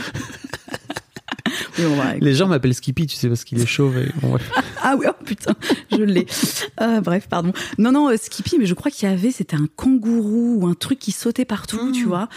Oui, 1.78 1.84
on 1.86 1.96
va- 1.96 2.14
Les 2.16 2.34
gens 2.34 2.48
m'appellent 2.48 2.74
Skippy, 2.74 3.06
tu 3.06 3.16
sais, 3.16 3.28
parce 3.28 3.44
qu'il 3.44 3.60
est 3.60 3.66
chauve. 3.66 3.96
Et... 3.98 4.10
bon. 4.22 4.38
Ah 4.86 4.96
oui, 4.98 5.06
oh 5.08 5.12
putain, 5.24 5.54
je 5.90 6.02
l'ai. 6.02 6.26
Euh, 6.80 7.00
bref, 7.00 7.26
pardon. 7.28 7.52
Non, 7.78 7.90
non, 7.90 8.10
euh, 8.10 8.16
Skippy, 8.16 8.58
mais 8.58 8.66
je 8.66 8.74
crois 8.74 8.90
qu'il 8.90 9.08
y 9.08 9.12
avait, 9.12 9.30
c'était 9.30 9.56
un 9.56 9.66
kangourou 9.76 10.58
ou 10.60 10.66
un 10.66 10.74
truc 10.74 10.98
qui 10.98 11.10
sautait 11.10 11.46
partout, 11.46 11.90
tu 11.92 12.04
vois. 12.04 12.28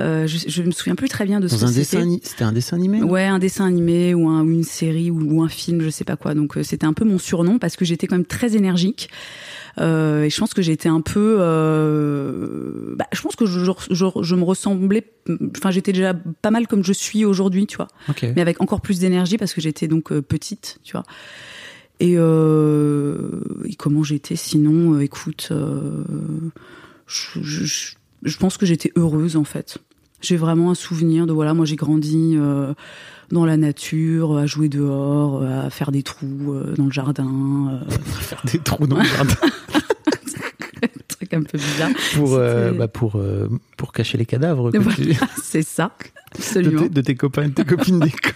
Euh, 0.00 0.26
je, 0.26 0.38
je 0.48 0.62
me 0.62 0.72
souviens 0.72 0.96
plus 0.96 1.08
très 1.08 1.24
bien 1.24 1.38
de 1.38 1.46
ce. 1.46 1.54
Dans 1.54 1.60
que 1.60 1.66
un 1.66 1.70
dessin, 1.72 2.18
c'était. 2.22 2.42
un 2.44 2.52
dessin 2.52 2.76
animé 2.76 3.02
Ouais, 3.02 3.24
un 3.24 3.38
dessin 3.38 3.66
animé 3.66 4.14
ou, 4.14 4.28
un, 4.28 4.42
ou 4.42 4.50
une 4.50 4.64
série 4.64 5.10
ou, 5.10 5.20
ou 5.36 5.42
un 5.42 5.48
film, 5.48 5.80
je 5.80 5.90
sais 5.90 6.04
pas 6.04 6.16
quoi. 6.16 6.34
Donc 6.34 6.56
euh, 6.56 6.62
c'était 6.62 6.86
un 6.86 6.92
peu 6.92 7.04
mon 7.04 7.18
surnom 7.18 7.58
parce 7.58 7.76
que 7.76 7.84
j'étais 7.84 8.06
quand 8.08 8.16
même 8.16 8.26
très 8.26 8.56
énergique. 8.56 9.08
Euh, 9.80 10.24
et 10.24 10.30
je 10.30 10.38
pense 10.38 10.52
que 10.52 10.60
j'étais 10.60 10.88
un 10.90 11.00
peu, 11.00 11.36
euh, 11.38 12.94
bah, 12.96 13.06
je 13.12 13.22
pense 13.22 13.36
que 13.36 13.46
je, 13.46 13.60
je, 13.60 13.70
je, 13.90 14.04
je 14.20 14.34
me 14.34 14.42
ressemblais, 14.44 15.04
enfin 15.56 15.70
j'étais 15.70 15.92
déjà 15.92 16.14
pas 16.42 16.50
mal 16.50 16.66
comme 16.66 16.84
je 16.84 16.92
suis 16.92 17.24
aujourd'hui, 17.24 17.66
tu 17.66 17.76
vois 17.76 17.88
Ok. 18.08 18.22
mais 18.36 18.42
avec 18.42 18.60
encore 18.60 18.80
plus 18.80 18.98
d'énergie 18.98 19.38
parce 19.38 19.54
que 19.54 19.60
j'étais 19.60 19.88
donc 19.88 20.12
euh, 20.12 20.20
petite, 20.20 20.78
tu 20.84 20.92
vois. 20.92 21.04
Et, 22.02 22.14
euh, 22.16 23.40
et 23.64 23.74
comment 23.76 24.02
j'étais 24.02 24.34
sinon 24.34 24.94
euh, 24.94 25.00
Écoute, 25.00 25.48
euh, 25.52 26.02
je, 27.06 27.40
je- 27.42 27.64
je- 27.64 27.94
je 28.24 28.36
pense 28.38 28.56
que 28.56 28.66
j'étais 28.66 28.90
heureuse 28.96 29.36
en 29.36 29.44
fait. 29.44 29.78
J'ai 30.20 30.36
vraiment 30.36 30.70
un 30.72 30.74
souvenir 30.74 31.26
de 31.26 31.32
voilà, 31.32 31.54
moi 31.54 31.64
j'ai 31.64 31.76
grandi 31.76 32.34
euh, 32.36 32.74
dans 33.30 33.44
la 33.44 33.56
nature, 33.56 34.36
à 34.36 34.46
jouer 34.46 34.68
dehors, 34.68 35.42
à 35.44 35.70
faire 35.70 35.92
des 35.92 36.02
trous 36.02 36.52
euh, 36.52 36.74
dans 36.76 36.86
le 36.86 36.90
jardin, 36.92 37.80
euh, 37.88 37.90
Faire 38.20 38.42
des 38.50 38.58
trous 38.58 38.86
dans 38.88 38.98
le 38.98 39.04
jardin 39.04 39.34
un 40.82 40.88
truc 41.08 41.34
un 41.34 41.42
peu 41.42 41.58
bizarre. 41.58 41.90
pour, 42.14 42.36
bah, 42.78 42.88
pour, 42.88 43.20
pour 43.76 43.92
cacher 43.92 44.18
les 44.18 44.26
cadavres 44.26 44.70
Voilà, 44.74 44.96
tu- 44.96 45.14
c'est 45.42 45.62
ça, 45.62 45.92
de, 46.00 46.38
absolument. 46.38 46.82
tes, 46.82 46.88
de 46.88 47.00
tes 47.00 47.14
copains 47.14 47.44
et 47.44 47.48
de 47.48 47.54
tes 47.54 47.64
copines 47.64 48.00
d'école. 48.00 48.32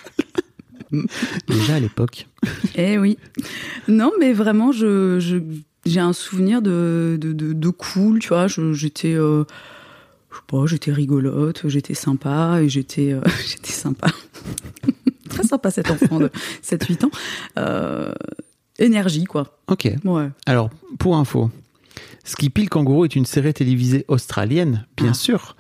Déjà 1.49 1.77
à 1.77 1.81
l'époque. 1.81 2.27
Eh 2.77 2.99
oui. 2.99 3.19
Non, 3.89 4.13
mais 4.21 4.33
vraiment, 4.33 4.73
je, 4.73 5.19
je- 5.21 5.39
j'ai 5.85 6.01
un 6.01 6.13
souvenir 6.13 6.63
de, 6.63 7.17
de, 7.21 7.33
de, 7.33 7.53
de 7.53 7.69
cool, 7.71 8.19
tu 8.21 8.29
vois. 8.29 8.47
Je- 8.49 8.73
J'étais, 8.73 9.15
euh, 9.15 9.45
je 10.31 10.37
sais 10.37 10.43
pas, 10.49 10.67
j'étais 10.67 10.93
rigolote, 10.93 11.63
j'étais 11.69 11.95
sympa 11.95 12.61
et 12.63 12.69
j'étais 12.69 13.13
euh, 13.13 13.21
j'étais 13.49 13.73
sympa. 13.73 14.09
Très 15.29 15.43
sympa 15.45 15.71
cet 15.71 15.91
enfant 15.91 16.19
de 16.19 16.31
7-8 16.63 17.05
ans. 17.07 17.11
Euh, 17.59 18.13
énergie, 18.79 19.25
quoi. 19.25 19.59
Ok. 19.69 19.89
Ouais. 20.05 20.29
Alors, 20.47 20.71
pour 20.99 21.17
info, 21.17 21.51
Skippy 22.25 22.63
le 22.63 22.69
kangourou 22.69 23.05
est 23.05 23.17
une 23.17 23.27
série 23.27 23.53
télévisée 23.55 24.05
australienne, 24.09 24.87
bien 24.97 25.11
Ah. 25.11 25.15
sûr, 25.15 25.57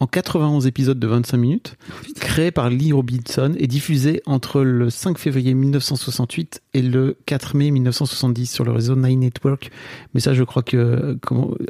en 0.00 0.06
91 0.06 0.66
épisodes 0.66 0.98
de 0.98 1.06
25 1.06 1.36
minutes, 1.36 1.76
créée 2.20 2.50
par 2.50 2.70
Lee 2.70 2.92
Robinson 2.92 3.52
et 3.58 3.66
diffusée 3.66 4.22
entre 4.26 4.62
le 4.62 4.90
5 4.90 5.18
février 5.18 5.54
1968 5.54 6.62
et 6.74 6.82
le 6.82 7.16
4 7.26 7.56
mai 7.56 7.70
1970 7.70 8.46
sur 8.46 8.64
le 8.64 8.72
réseau 8.72 8.96
Nine 8.96 9.20
Network. 9.20 9.70
Mais 10.14 10.20
ça, 10.20 10.34
je 10.34 10.42
crois 10.44 10.62
que 10.62 11.18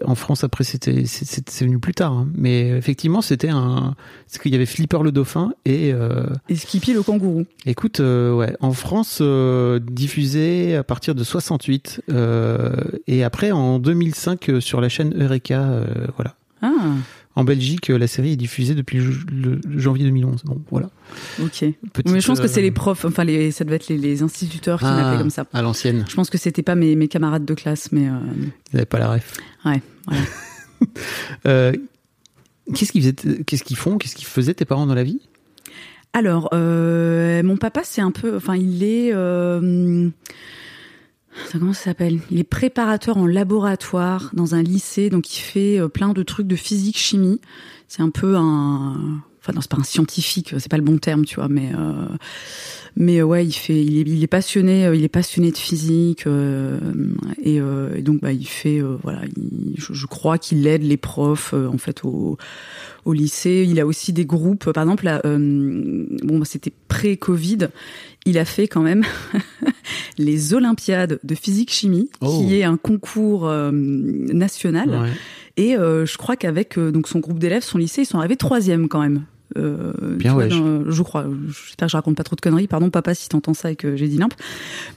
en 0.04 0.14
France, 0.14 0.44
après, 0.44 0.64
c'était 0.64 1.04
c'est- 1.06 1.62
venu 1.64 1.78
plus 1.78 1.94
tard. 1.94 2.12
hein. 2.12 2.28
Mais 2.34 2.68
effectivement, 2.70 3.20
c'était 3.22 3.48
un... 3.48 3.94
C'est 4.26 4.40
qu'il 4.42 4.52
y 4.52 4.54
avait 4.54 4.66
Flipper 4.66 5.02
le 5.02 5.12
dauphin 5.12 5.52
et... 5.64 5.92
euh, 5.92 6.26
Et 6.48 6.56
Skippy 6.56 6.92
le 6.92 7.02
kangourou. 7.02 7.44
Écoute, 7.66 8.00
euh, 8.00 8.32
ouais, 8.34 8.54
en 8.60 8.72
France, 8.72 9.18
euh, 9.20 9.78
diffusé 9.80 10.76
à 10.76 10.84
partir 10.84 11.14
de 11.14 11.24
68 11.24 12.02
euh, 12.10 12.72
et 13.06 13.24
après 13.24 13.50
en 13.52 13.78
2005 13.78 14.48
euh, 14.50 14.60
sur 14.60 14.80
la 14.80 14.88
chaîne 14.88 15.14
Eureka, 15.20 15.82
voilà. 16.16 16.34
Ah, 16.62 16.94
En 17.38 17.44
Belgique, 17.44 17.86
la 17.86 18.08
série 18.08 18.32
est 18.32 18.36
diffusée 18.36 18.74
depuis 18.74 18.98
le, 18.98 19.60
janvier 19.76 20.04
2011. 20.06 20.42
Bon, 20.44 20.60
voilà. 20.72 20.90
ok. 21.40 21.66
Petite, 21.92 22.10
Mais 22.10 22.20
je 22.20 22.26
pense 22.26 22.40
que 22.40 22.48
c'est 22.48 22.58
euh, 22.58 22.64
les 22.64 22.72
profs, 22.72 23.04
enfin 23.04 23.22
les, 23.22 23.52
ça 23.52 23.62
devait 23.62 23.76
être 23.76 23.86
les, 23.86 23.96
les 23.96 24.22
instituteurs 24.24 24.80
qui 24.80 24.86
ah, 24.86 24.96
m'appelaient 24.96 25.18
comme 25.18 25.30
ça. 25.30 25.46
À 25.52 25.62
l'ancienne, 25.62 26.04
Je 26.08 26.16
pense 26.16 26.30
que 26.30 26.36
c'était 26.36 26.64
pas 26.64 26.74
mes, 26.74 26.96
mes 26.96 27.06
camarades 27.06 27.44
de 27.44 27.54
classe, 27.54 27.92
mais 27.92 28.08
euh, 28.08 28.18
ils 28.72 28.74
n'avaient 28.74 28.86
pas 28.86 28.98
la 28.98 29.12
ref. 29.12 29.34
ouais, 29.64 29.80
voilà. 30.06 30.22
Euh, 31.46 31.72
qu'est-ce 32.74 32.90
qu'ils 32.90 33.02
faisaient, 33.02 33.44
qu'est-ce 33.44 33.62
qu'ils 33.62 33.76
font, 33.76 33.98
qu'est-ce 33.98 34.16
qu'ils 34.16 34.26
faisaient 34.26 34.54
tes 34.54 34.64
parents 34.64 34.86
dans 34.86 34.94
la 34.94 35.04
vie? 35.04 35.20
Alors, 36.12 36.48
euh, 36.52 37.42
mon 37.44 37.56
papa, 37.56 37.82
c'est 37.84 38.00
un 38.00 38.12
peu, 38.12 38.36
enfin, 38.36 38.56
il 38.56 38.82
est, 38.82 39.12
comment 41.52 41.72
ça 41.72 41.84
s'appelle? 41.84 42.20
Il 42.30 42.38
est 42.38 42.44
préparateur 42.44 43.16
en 43.16 43.26
laboratoire 43.26 44.30
dans 44.32 44.54
un 44.54 44.62
lycée, 44.62 45.10
donc 45.10 45.36
il 45.36 45.40
fait 45.40 45.78
euh, 45.78 45.88
plein 45.88 46.12
de 46.12 46.22
trucs 46.22 46.46
de 46.46 46.56
physique, 46.56 46.98
chimie. 46.98 47.40
C'est 47.88 48.02
un 48.02 48.10
peu 48.10 48.36
un, 48.36 49.22
enfin, 49.40 49.52
non, 49.54 49.60
c'est 49.60 49.70
pas 49.70 49.78
un 49.78 49.84
scientifique, 49.84 50.54
c'est 50.58 50.68
pas 50.68 50.76
le 50.76 50.82
bon 50.82 50.98
terme, 50.98 51.24
tu 51.24 51.36
vois, 51.36 51.48
mais, 51.48 51.70
euh, 51.74 52.06
mais 52.96 53.22
ouais, 53.22 53.46
il 53.46 53.52
fait, 53.52 53.82
il 53.82 54.22
est, 54.22 54.26
passionné, 54.26 54.84
euh, 54.86 54.94
il 54.94 55.04
est 55.04 55.08
passionné 55.08 55.50
de 55.50 55.56
physique, 55.56 56.26
euh, 56.26 56.78
et, 57.42 57.60
donc 58.02 58.20
bah, 58.20 58.32
il 58.32 58.46
fait, 58.46 58.80
voilà, 59.02 59.22
il- 59.36 59.74
je, 59.78 60.06
crois 60.06 60.36
qu'il 60.36 60.66
aide 60.66 60.82
les 60.82 60.96
profs 60.96 61.54
en 61.54 61.78
fait 61.78 62.04
au, 62.04 62.36
lycée. 63.06 63.66
Il 63.66 63.80
a 63.80 63.86
aussi 63.86 64.12
des 64.12 64.26
groupes. 64.26 64.70
Par 64.70 64.82
exemple, 64.82 65.08
bon, 65.24 66.38
bah, 66.38 66.44
c'était 66.44 66.72
pré-Covid. 66.88 67.68
Il 68.26 68.36
a 68.38 68.44
fait 68.44 68.68
quand 68.68 68.82
même 68.82 69.04
les 70.18 70.54
Olympiades 70.54 71.18
de 71.22 71.34
physique-chimie, 71.34 72.10
Oh. 72.20 72.44
qui 72.46 72.54
est 72.58 72.64
un 72.64 72.76
concours 72.76 73.46
euh, 73.48 73.70
national. 73.72 74.90
Ouais. 74.90 75.10
Et 75.56 75.76
euh, 75.76 76.06
je 76.06 76.16
crois 76.18 76.36
qu'avec 76.36 76.78
euh, 76.78 76.90
donc 76.92 77.08
son 77.08 77.18
groupe 77.20 77.38
d'élèves, 77.38 77.62
son 77.62 77.78
lycée, 77.78 78.02
ils 78.02 78.06
sont 78.06 78.18
arrivés 78.18 78.36
troisième 78.36 78.88
quand 78.88 79.00
même. 79.00 79.24
Euh, 79.56 79.92
Bien, 80.16 80.32
tu 80.32 80.34
vois, 80.34 80.44
ouais, 80.44 80.48
dans- 80.50 80.90
je 80.90 81.02
crois. 81.02 81.24
J'espère 81.46 81.86
que 81.86 81.90
je 81.92 81.96
raconte 81.96 82.16
pas 82.16 82.22
trop 82.22 82.36
de 82.36 82.40
conneries. 82.40 82.66
Pardon, 82.68 82.90
papa, 82.90 83.14
si 83.14 83.28
t'entends 83.30 83.54
ça 83.54 83.70
et 83.70 83.76
que 83.76 83.96
j'ai 83.96 84.06
dit 84.08 84.18
nimp. 84.18 84.34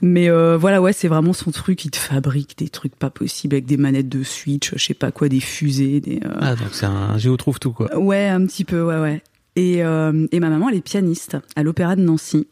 Mais 0.02 0.28
euh, 0.28 0.58
voilà, 0.58 0.82
ouais, 0.82 0.92
c'est 0.92 1.08
vraiment 1.08 1.32
son 1.32 1.50
truc. 1.52 1.84
Il 1.86 1.90
te 1.90 1.96
fabrique 1.96 2.58
des 2.58 2.68
trucs 2.68 2.94
pas 2.94 3.08
possibles 3.08 3.54
avec 3.54 3.64
des 3.64 3.78
manettes 3.78 4.10
de 4.10 4.22
Switch, 4.22 4.72
je 4.76 4.84
sais 4.84 4.94
pas 4.94 5.10
quoi, 5.10 5.28
des 5.30 5.40
fusées, 5.40 6.00
des. 6.00 6.20
euh, 6.24 6.34
Ah, 6.38 6.54
donc 6.54 6.68
c'est 6.72 6.84
un 6.86 7.16
géo 7.16 7.36
trouve 7.38 7.58
tout 7.60 7.72
quoi. 7.72 7.96
Ouais, 7.98 8.28
un 8.28 8.44
petit 8.46 8.64
peu, 8.64 8.82
ouais, 8.82 9.00
ouais. 9.00 9.22
Et, 9.56 9.78
et 9.78 10.40
ma 10.40 10.48
maman, 10.48 10.68
elle 10.70 10.76
est 10.76 10.80
pianiste 10.80 11.36
à 11.56 11.62
l'Opéra 11.62 11.96
de 11.96 12.02
Nancy. 12.02 12.46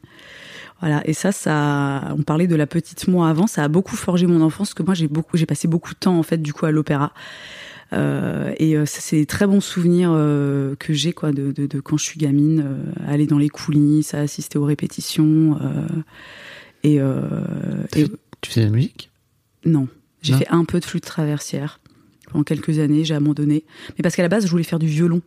Voilà, 0.80 1.06
et 1.06 1.12
ça, 1.12 1.30
ça, 1.30 2.14
on 2.18 2.22
parlait 2.22 2.46
de 2.46 2.56
la 2.56 2.66
petite 2.66 3.06
moi 3.06 3.28
avant, 3.28 3.46
ça 3.46 3.62
a 3.64 3.68
beaucoup 3.68 3.96
forgé 3.96 4.26
mon 4.26 4.40
enfance, 4.40 4.68
parce 4.70 4.74
que 4.74 4.82
moi, 4.82 4.94
j'ai 4.94 5.08
beaucoup, 5.08 5.36
j'ai 5.36 5.46
passé 5.46 5.68
beaucoup 5.68 5.92
de 5.92 5.98
temps, 5.98 6.18
en 6.18 6.22
fait, 6.22 6.38
du 6.40 6.52
coup, 6.54 6.64
à 6.66 6.70
l'opéra. 6.70 7.12
Euh, 7.92 8.54
et 8.56 8.76
euh, 8.76 8.86
ça, 8.86 9.00
c'est 9.00 9.16
des 9.16 9.26
très 9.26 9.46
bons 9.46 9.60
souvenirs 9.60 10.10
euh, 10.14 10.76
que 10.76 10.92
j'ai, 10.94 11.12
quoi, 11.12 11.32
de, 11.32 11.52
de, 11.52 11.66
de 11.66 11.80
quand 11.80 11.96
je 11.98 12.04
suis 12.04 12.18
gamine, 12.18 12.64
euh, 12.64 12.84
aller 13.12 13.26
dans 13.26 13.36
les 13.38 13.48
coulisses, 13.48 14.14
assister 14.14 14.58
aux 14.58 14.64
répétitions. 14.64 15.58
Euh, 15.60 15.86
et, 16.82 17.00
euh, 17.00 17.20
et 17.96 18.06
Tu 18.40 18.50
fais 18.52 18.60
de 18.60 18.66
la 18.66 18.72
musique? 18.72 19.10
Non, 19.66 19.86
j'ai 20.22 20.32
Non. 20.32 20.38
fait 20.38 20.48
un 20.50 20.64
peu 20.64 20.80
de 20.80 20.84
flûte 20.86 21.04
traversière 21.04 21.80
pendant 22.30 22.44
quelques 22.44 22.78
années, 22.78 23.04
j'ai 23.04 23.14
abandonné. 23.14 23.64
Mais 23.98 24.02
parce 24.02 24.14
qu'à 24.16 24.22
la 24.22 24.28
base, 24.28 24.46
je 24.46 24.50
voulais 24.50 24.62
faire 24.62 24.78
du 24.78 24.86
violon. 24.86 25.20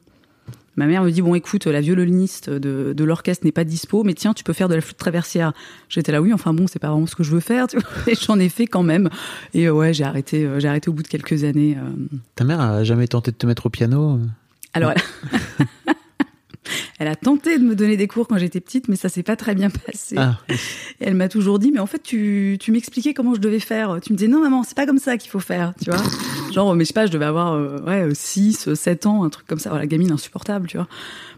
Ma 0.76 0.88
mère 0.88 1.04
me 1.04 1.12
dit 1.12 1.22
bon 1.22 1.36
écoute 1.36 1.68
la 1.68 1.82
violoniste 1.82 2.50
de, 2.50 2.94
de 2.96 3.04
l'orchestre 3.04 3.46
n'est 3.46 3.52
pas 3.52 3.64
dispo 3.64 4.04
mais 4.04 4.14
tiens 4.14 4.34
tu 4.34 4.44
peux 4.44 4.54
faire 4.54 4.70
de 4.70 4.76
la 4.76 4.82
flûte 4.82 4.98
traversière. 4.98 5.54
J'étais 5.90 6.12
là 6.12 6.22
oui 6.22 6.34
enfin 6.34 6.54
bon 6.54 6.68
c'est 6.68 6.80
pas 6.80 6.90
vraiment 6.90 7.08
ce 7.08 7.16
que 7.16 7.24
je 7.24 7.32
veux 7.32 7.40
faire 7.40 7.68
tu 7.68 7.78
vois. 7.78 7.88
Et 8.08 8.16
j'en 8.16 8.40
ai 8.40 8.50
fait 8.50 8.68
quand 8.68 8.84
même. 8.84 9.10
Et 9.54 9.68
euh, 9.68 9.72
ouais 9.72 9.94
j'ai 9.94 10.04
arrêté 10.04 10.46
euh, 10.46 10.60
j'ai 10.60 10.68
arrêté 10.68 10.90
au 10.90 10.94
bout 10.94 11.04
de 11.04 11.08
quelques 11.08 11.44
années 11.44 11.78
euh. 11.78 12.18
Ta 12.36 12.44
mère 12.44 12.60
a 12.60 12.84
jamais 12.84 13.08
tenté 13.08 13.32
de 13.32 13.38
te 13.38 13.46
mettre 13.46 13.68
au 13.68 13.70
piano 13.70 14.20
alors 14.74 14.92
elle... 14.92 15.94
elle 17.00 17.08
a 17.08 17.16
tenté 17.16 17.58
de 17.60 17.64
me 17.64 17.76
donner 17.76 17.98
des 17.98 18.08
cours 18.08 18.28
quand 18.28 18.38
j'étais 18.38 18.60
petite 18.62 18.88
mais 18.88 18.96
ça 18.96 19.10
s'est 19.10 19.24
pas 19.24 19.36
très 19.36 19.56
bien 19.56 19.70
passé 19.70 20.16
Ah, 20.18 20.38
Et 20.50 20.56
elle 21.02 21.16
m'a 21.16 21.30
toujours 21.30 21.60
dit, 21.60 21.72
mais 21.72 21.80
en 21.80 21.86
fait, 21.86 22.02
tu, 22.02 22.58
tu 22.60 22.72
m'expliquais 22.72 23.14
comment 23.14 23.36
je 23.36 23.40
devais 23.42 23.60
faire. 23.60 24.00
Tu 24.02 24.14
me 24.14 24.18
disais, 24.18 24.30
non, 24.30 24.42
maman, 24.42 24.64
c'est 24.64 24.76
pas 24.76 24.86
comme 24.86 25.00
ça 25.00 25.18
qu'il 25.18 25.30
faut 25.32 25.40
faire, 25.40 25.74
tu 25.84 25.90
vois. 25.92 26.02
Genre, 26.54 26.74
mais 26.76 26.84
je 26.84 26.88
sais 26.88 26.94
pas, 26.94 27.06
je 27.06 27.12
devais 27.12 27.26
avoir, 27.26 27.54
euh, 27.54 27.80
ouais, 27.86 28.10
6, 28.14 28.74
7 28.74 29.06
ans, 29.06 29.24
un 29.24 29.30
truc 29.30 29.48
comme 29.48 29.60
ça. 29.60 29.70
Voilà, 29.70 29.86
gamine 29.88 30.12
insupportable, 30.12 30.68
tu 30.68 30.78
vois. 30.78 30.88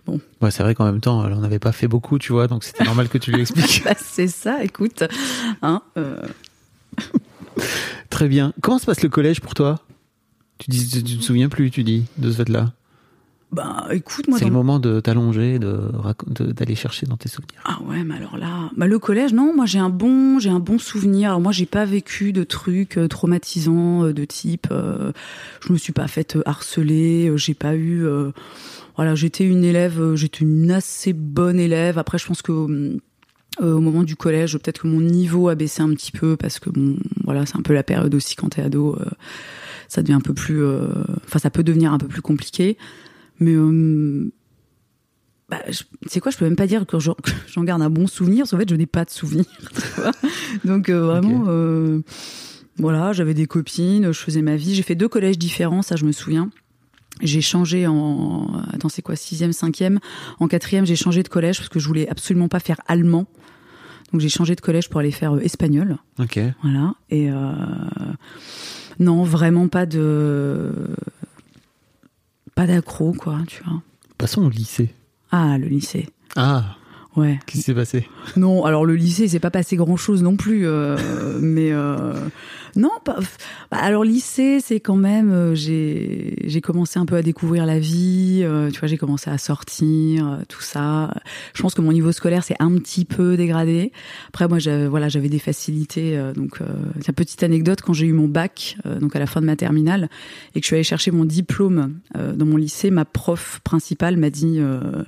ouais, 0.07 0.51
c'est 0.51 0.63
vrai 0.63 0.75
qu'en 0.75 0.85
même 0.85 1.01
temps, 1.01 1.25
elle 1.25 1.33
en 1.33 1.43
avait 1.43 1.59
pas 1.59 1.71
fait 1.71 1.87
beaucoup, 1.87 2.19
tu 2.19 2.31
vois, 2.33 2.47
donc 2.47 2.63
c'était 2.63 2.83
normal 2.83 3.09
que 3.09 3.17
tu 3.17 3.31
lui 3.31 3.41
expliques. 3.41 3.81
Bah, 3.85 3.93
c'est 3.97 4.27
ça, 4.27 4.63
écoute. 4.63 5.03
Hein, 5.61 5.81
euh, 5.97 6.17
Très 8.09 8.27
bien. 8.27 8.53
Comment 8.61 8.77
se 8.79 8.85
passe 8.85 9.01
le 9.03 9.09
collège 9.09 9.41
pour 9.41 9.53
toi? 9.53 9.79
Tu, 10.57 10.69
dis, 10.69 10.87
tu, 10.87 11.03
tu 11.03 11.17
te 11.17 11.23
souviens 11.23 11.49
plus, 11.49 11.71
tu 11.71 11.83
dis, 11.83 12.05
de 12.17 12.31
ce 12.31 12.37
fait-là? 12.37 12.71
Bah, 13.51 13.87
écoute, 13.91 14.27
moi, 14.27 14.37
C'est 14.37 14.45
dans- 14.45 14.49
le 14.49 14.55
moment 14.55 14.79
de 14.79 14.99
t'allonger, 14.99 15.59
d'aller 15.59 16.75
chercher 16.75 17.05
dans 17.05 17.15
tes 17.15 17.29
souvenirs. 17.29 17.61
Ah 17.63 17.79
ouais, 17.87 18.03
mais 18.03 18.15
alors 18.15 18.37
là, 18.37 18.69
bah 18.75 18.87
le 18.87 18.99
collège, 18.99 19.33
non, 19.33 19.53
moi 19.55 19.65
j'ai 19.65 19.79
un 19.79 19.89
bon, 19.89 20.39
j'ai 20.39 20.49
un 20.49 20.59
bon 20.59 20.77
souvenir. 20.77 21.29
Alors 21.29 21.41
moi, 21.41 21.51
j'ai 21.53 21.65
pas 21.65 21.85
vécu 21.85 22.33
de 22.33 22.43
trucs 22.43 22.97
euh, 22.97 23.07
traumatisants 23.07 24.05
euh, 24.05 24.13
de 24.13 24.25
type, 24.25 24.67
euh, 24.71 25.11
je 25.65 25.71
me 25.71 25.77
suis 25.77 25.93
pas 25.93 26.07
faite 26.07 26.35
euh, 26.35 26.41
harceler, 26.45 27.31
j'ai 27.37 27.53
pas 27.53 27.75
eu, 27.75 28.05
euh, 28.05 28.31
voilà, 28.97 29.15
j'étais 29.15 29.45
une 29.45 29.63
élève, 29.63 30.15
j'étais 30.15 30.43
une 30.43 30.71
assez 30.71 31.13
bonne 31.13 31.59
élève. 31.59 31.97
Après, 31.97 32.17
je 32.17 32.25
pense 32.25 32.41
que 32.41 32.51
euh, 32.51 32.97
au 33.61 33.79
moment 33.79 34.03
du 34.03 34.17
collège, 34.17 34.57
peut-être 34.57 34.81
que 34.81 34.87
mon 34.87 34.99
niveau 34.99 35.47
a 35.47 35.55
baissé 35.55 35.81
un 35.81 35.89
petit 35.93 36.11
peu 36.11 36.35
parce 36.35 36.59
que 36.59 36.69
bon, 36.69 36.97
voilà, 37.23 37.45
c'est 37.45 37.55
un 37.57 37.61
peu 37.61 37.73
la 37.73 37.83
période 37.83 38.13
aussi 38.15 38.35
quand 38.35 38.49
t'es 38.49 38.61
ado, 38.61 38.97
euh, 38.99 39.05
ça 39.87 40.01
devient 40.01 40.13
un 40.15 40.19
peu 40.19 40.33
plus, 40.33 40.61
euh, 40.61 40.87
enfin, 41.25 41.39
ça 41.39 41.49
peut 41.49 41.63
devenir 41.63 41.93
un 41.93 41.97
peu 41.97 42.07
plus 42.07 42.21
compliqué. 42.21 42.77
Mais 43.39 43.53
euh, 43.53 44.31
bah, 45.49 45.61
sais 46.07 46.19
quoi, 46.19 46.31
je 46.31 46.37
peux 46.37 46.45
même 46.45 46.55
pas 46.55 46.67
dire 46.67 46.85
que 46.87 46.97
j'en 46.99 47.63
garde 47.63 47.81
un 47.81 47.89
bon 47.89 48.07
souvenir, 48.07 48.39
parce 48.39 48.51
qu'en 48.51 48.57
fait, 48.57 48.69
je 48.69 48.75
n'ai 48.75 48.85
pas 48.85 49.05
de 49.05 49.09
souvenir. 49.11 49.45
Donc 50.65 50.89
euh, 50.89 51.05
vraiment, 51.05 51.45
euh, 51.47 52.01
voilà, 52.77 53.13
j'avais 53.13 53.33
des 53.33 53.45
copines, 53.45 54.11
je 54.11 54.19
faisais 54.19 54.41
ma 54.41 54.55
vie. 54.55 54.75
J'ai 54.75 54.83
fait 54.83 54.95
deux 54.95 55.09
collèges 55.09 55.37
différents, 55.37 55.81
ça 55.81 55.95
je 55.95 56.05
me 56.05 56.11
souviens. 56.11 56.49
J'ai 57.21 57.41
changé 57.41 57.87
en, 57.87 58.61
attends, 58.73 58.89
c'est 58.89 59.01
quoi, 59.01 59.15
sixième, 59.15 59.53
cinquième? 59.53 59.99
En 60.39 60.49
quatrième, 60.49 60.85
j'ai 60.85 60.97
changé 60.97 61.23
de 61.23 61.29
collège 61.29 61.57
parce 61.57 61.69
que 61.69 61.79
je 61.79 61.87
voulais 61.87 62.09
absolument 62.09 62.49
pas 62.49 62.59
faire 62.59 62.81
allemand. 62.87 63.25
Donc 64.11 64.19
j'ai 64.21 64.29
changé 64.29 64.55
de 64.55 64.61
collège 64.61 64.89
pour 64.89 64.99
aller 64.99 65.11
faire 65.11 65.37
espagnol. 65.41 65.97
Ok. 66.19 66.39
Voilà. 66.61 66.93
Et 67.09 67.31
euh, 67.31 67.53
non, 68.99 69.23
vraiment 69.23 69.69
pas 69.69 69.85
de 69.85 70.71
pas 72.55 72.65
d'accro, 72.67 73.11
quoi, 73.13 73.39
tu 73.47 73.63
vois. 73.63 73.81
Passons 74.17 74.45
au 74.45 74.49
lycée. 74.49 74.93
Ah, 75.31 75.57
le 75.57 75.67
lycée. 75.67 76.07
Ah, 76.35 76.75
Ouais. 77.17 77.39
qu'est-ce 77.45 77.59
qui 77.59 77.63
s'est 77.63 77.73
passé? 77.73 78.07
Non, 78.35 78.65
alors 78.65 78.85
le 78.85 78.95
lycée, 78.95 79.23
il 79.23 79.29
s'est 79.29 79.39
pas 79.39 79.49
passé 79.51 79.77
grand 79.77 79.95
chose 79.95 80.21
non 80.21 80.35
plus, 80.35 80.67
euh, 80.67 80.97
mais 81.41 81.71
euh, 81.71 82.13
non, 82.75 82.91
pas. 83.03 83.17
bah, 83.71 83.77
alors 83.77 84.03
lycée, 84.03 84.59
c'est 84.59 84.79
quand 84.79 84.95
même, 84.97 85.31
euh, 85.31 85.55
j'ai 85.55 86.61
commencé 86.61 86.99
un 86.99 87.05
peu 87.05 87.15
à 87.15 87.21
découvrir 87.21 87.65
la 87.65 87.79
vie, 87.79 88.41
euh, 88.43 88.69
tu 88.69 88.79
vois, 88.79 88.87
j'ai 88.87 88.97
commencé 88.97 89.29
à 89.29 89.37
sortir, 89.37 90.27
euh, 90.27 90.37
tout 90.49 90.61
ça. 90.61 91.13
Je 91.53 91.61
pense 91.61 91.73
que 91.73 91.81
mon 91.81 91.93
niveau 91.93 92.11
scolaire 92.11 92.43
s'est 92.43 92.57
un 92.59 92.71
petit 92.77 93.05
peu 93.05 93.37
dégradé. 93.37 93.91
Après, 94.27 94.47
moi, 94.47 94.59
j'avais 94.59 94.87
voilà, 94.87 95.07
j'avais 95.07 95.29
des 95.29 95.39
facilités. 95.39 96.17
euh, 96.17 96.33
donc, 96.33 96.61
euh, 96.61 96.65
tiens, 96.99 97.13
petite 97.13 97.43
anecdote, 97.43 97.81
quand 97.81 97.93
j'ai 97.93 98.07
eu 98.07 98.13
mon 98.13 98.27
bac, 98.27 98.77
euh, 98.85 98.99
donc 98.99 99.15
à 99.15 99.19
la 99.19 99.27
fin 99.27 99.41
de 99.41 99.45
ma 99.45 99.55
terminale, 99.55 100.09
et 100.53 100.59
que 100.59 100.65
je 100.65 100.67
suis 100.67 100.75
allée 100.75 100.83
chercher 100.83 101.11
mon 101.11 101.25
diplôme 101.25 101.99
euh, 102.17 102.33
dans 102.33 102.45
mon 102.45 102.57
lycée, 102.57 102.91
ma 102.91 103.05
prof 103.05 103.61
principale 103.63 104.17
m'a 104.17 104.29
dit. 104.29 104.57
Euh, 104.59 105.03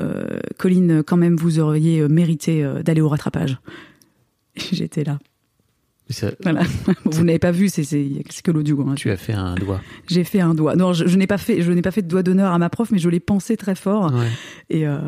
euh, 0.00 0.40
Colline, 0.58 1.02
quand 1.02 1.16
même, 1.16 1.36
vous 1.36 1.58
auriez 1.58 2.00
euh, 2.00 2.08
mérité 2.08 2.64
euh, 2.64 2.82
d'aller 2.82 3.00
au 3.00 3.08
rattrapage. 3.08 3.58
J'étais 4.56 5.04
là. 5.04 5.18
Ça- 6.12 6.30
Voilà. 6.42 6.62
Vous 7.04 7.24
n'avez 7.24 7.38
pas 7.38 7.50
vu, 7.50 7.68
c'est 7.68 7.82
que 8.44 8.50
l'audio. 8.50 8.84
hein. 8.88 8.94
Tu 8.94 9.10
as 9.10 9.16
fait 9.16 9.32
un 9.32 9.54
doigt. 9.54 9.80
J'ai 10.08 10.24
fait 10.24 10.40
un 10.40 10.54
doigt. 10.54 10.76
Non, 10.76 10.92
je, 10.92 11.06
je 11.06 11.16
n'ai 11.16 11.26
pas 11.26 11.38
fait, 11.38 11.62
je 11.62 11.72
n'ai 11.72 11.82
pas 11.82 11.90
fait 11.90 12.02
de 12.02 12.08
doigt 12.08 12.22
d'honneur 12.22 12.52
à 12.52 12.58
ma 12.58 12.68
prof, 12.70 12.90
mais 12.90 12.98
je 12.98 13.08
l'ai 13.08 13.20
pensé 13.20 13.56
très 13.56 13.74
fort. 13.74 14.12
Ouais. 14.14 14.26
Et 14.70 14.86
euh, 14.86 14.98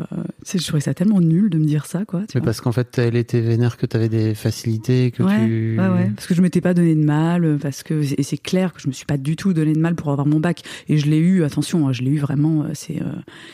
je 0.51 0.65
trouvais 0.65 0.81
ça 0.81 0.93
tellement 0.93 1.21
nul 1.21 1.49
de 1.49 1.57
me 1.57 1.65
dire 1.65 1.85
ça, 1.85 2.05
quoi. 2.05 2.21
Tu 2.21 2.25
Mais 2.35 2.39
vois. 2.41 2.45
parce 2.45 2.61
qu'en 2.61 2.71
fait, 2.71 2.97
elle 2.97 3.15
était 3.15 3.41
vénère 3.41 3.77
que 3.77 3.85
tu 3.85 3.95
avais 3.95 4.09
des 4.09 4.33
facilités, 4.35 5.11
que 5.11 5.23
ouais, 5.23 5.45
tu. 5.45 5.77
ouais, 5.79 5.87
ouais. 5.87 6.11
Parce 6.15 6.27
que 6.27 6.33
je 6.35 6.41
m'étais 6.41 6.61
pas 6.61 6.73
donné 6.73 6.95
de 6.95 7.03
mal, 7.03 7.57
parce 7.61 7.83
que 7.83 7.93
et 8.19 8.23
c'est 8.23 8.37
clair 8.37 8.73
que 8.73 8.81
je 8.81 8.87
me 8.87 8.93
suis 8.93 9.05
pas 9.05 9.17
du 9.17 9.35
tout 9.35 9.53
donné 9.53 9.73
de 9.73 9.79
mal 9.79 9.95
pour 9.95 10.11
avoir 10.11 10.27
mon 10.27 10.39
bac. 10.39 10.61
Et 10.89 10.97
je 10.97 11.07
l'ai 11.07 11.17
eu. 11.19 11.43
Attention, 11.43 11.87
hein, 11.87 11.93
je 11.93 12.01
l'ai 12.01 12.11
eu 12.11 12.19
vraiment. 12.19 12.63
euh, 12.63 12.67
C'est, 12.73 13.01
euh, 13.01 13.05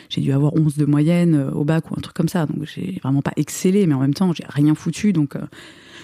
j'ai 0.10 0.22
dû 0.22 0.32
avoir 0.32 0.54
11 0.56 0.78
de 0.78 0.86
moyenne 0.86 1.36
euh, 1.36 1.52
au 1.52 1.64
bac 1.64 1.90
ou 1.92 1.96
un 1.98 2.02
truc 2.02 2.16
comme 2.16 2.30
ça. 2.30 2.46
Donc 2.46 2.66
j'ai 2.76 3.00
vraiment 3.04 3.22
pas 3.22 3.34
excellé, 3.36 3.88
mais 3.88 3.94
en 3.94 4.00
même 4.00 4.14
temps, 4.14 4.34
j'ai 4.34 4.46
rien 4.48 4.76
foutu. 4.76 5.14
Donc 5.14 5.36
euh, 5.36 5.40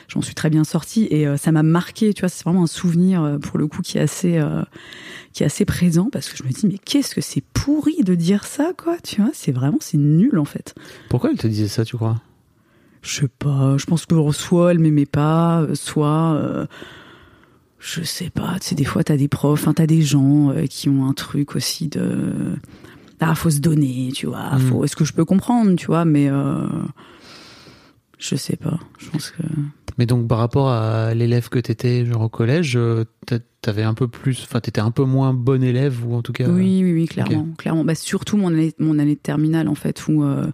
j'en 0.08 0.22
suis 0.22 0.36
très 0.36 0.50
bien 0.50 0.64
sortie 0.64 1.08
et 1.10 1.28
euh, 1.28 1.38
ça 1.38 1.52
m'a 1.52 1.64
marqué. 1.64 2.14
Tu 2.14 2.22
vois, 2.22 2.30
c'est 2.30 2.44
vraiment 2.44 2.64
un 2.64 2.68
souvenir 2.68 3.24
euh, 3.24 3.38
pour 3.38 3.58
le 3.58 3.68
coup 3.68 3.82
qui 3.82 3.98
est 3.98 4.02
assez, 4.02 4.38
euh, 4.38 4.64
qui 5.34 5.44
est 5.44 5.46
assez 5.46 5.66
présent 5.66 6.10
parce 6.12 6.30
que 6.30 6.38
je 6.38 6.44
me 6.44 6.50
dis 6.50 6.68
mais 6.68 6.78
qu'est-ce 6.78 7.14
que 7.16 7.22
c'est 7.22 7.44
pourri 7.54 8.04
de 8.04 8.16
dire 8.16 8.46
ça, 8.46 8.72
quoi. 8.78 8.98
Tu 9.04 9.22
vois, 9.22 9.32
c'est 9.34 9.52
vraiment 9.52 9.78
c'est 9.82 9.98
nul 9.98 10.38
en 10.40 10.46
fait. 10.46 10.76
Pourquoi 11.10 11.32
elle 11.32 11.38
te 11.38 11.48
disait 11.48 11.68
ça, 11.68 11.84
tu 11.86 11.96
crois? 11.96 12.22
Je 13.02 13.22
sais 13.22 13.28
pas, 13.28 13.76
je 13.78 13.86
pense 13.86 14.06
que 14.06 14.32
soit 14.32 14.72
elle 14.72 14.80
m'aimait 14.80 15.06
pas, 15.06 15.66
soit 15.76 16.34
euh, 16.34 16.66
je 17.80 18.02
sais 18.04 18.30
pas, 18.30 18.56
tu 18.60 18.70
sais 18.70 18.76
des 18.76 18.86
fois 18.86 19.04
t'as 19.04 19.18
des 19.18 19.28
profs, 19.28 19.62
enfin 19.62 19.74
t'as 19.74 19.86
des 19.86 20.02
gens 20.02 20.50
euh, 20.50 20.66
qui 20.66 20.90
ont 20.90 21.06
un 21.08 21.14
truc 21.14 21.56
aussi 21.56 21.88
de 21.88 22.34
ah 23.20 23.34
faut 23.36 23.50
se 23.50 23.60
donner, 23.60 24.12
tu 24.14 24.26
vois, 24.26 24.56
Mm. 24.56 24.60
faut 24.60 24.84
est-ce 24.84 24.96
que 24.96 25.06
je 25.06 25.14
peux 25.14 25.26
comprendre, 25.26 25.76
tu 25.76 25.88
vois, 25.88 26.06
mais 26.06 26.28
euh, 26.30 26.68
je 28.18 28.36
sais 28.36 28.56
pas, 28.56 28.80
je 28.98 29.10
pense 29.10 29.32
que 29.32 29.44
Mais 29.98 30.06
donc, 30.06 30.28
par 30.28 30.38
rapport 30.40 30.70
à 30.70 31.14
l'élève 31.14 31.50
que 31.50 31.60
t'étais, 31.60 32.06
genre 32.06 32.22
au 32.24 32.30
collège, 32.30 32.76
euh, 32.76 33.06
t'a- 33.26 33.40
t'avais 33.62 33.84
un 33.84 33.94
peu 33.96 34.08
plus. 34.08 34.44
Enfin, 34.44 34.60
t'étais 34.60 34.80
un 34.82 34.92
peu 34.92 35.04
moins 35.04 35.34
bon 35.34 35.62
élève, 35.64 36.06
ou 36.08 36.14
en 36.16 36.22
tout 36.22 36.34
cas. 36.34 36.48
oui 36.48 36.82
oui 36.84 36.94
oui 36.94 37.06
clairement, 37.08 37.48
clairement, 37.58 37.84
bah 37.84 37.96
surtout 37.96 38.38
mon 38.38 38.48
année 38.50 38.74
mon 38.80 38.98
année 39.00 39.16
de 39.16 39.20
terminale 39.20 39.68
en 39.68 39.76
fait 39.76 40.08
où 40.08 40.24
euh, 40.24 40.48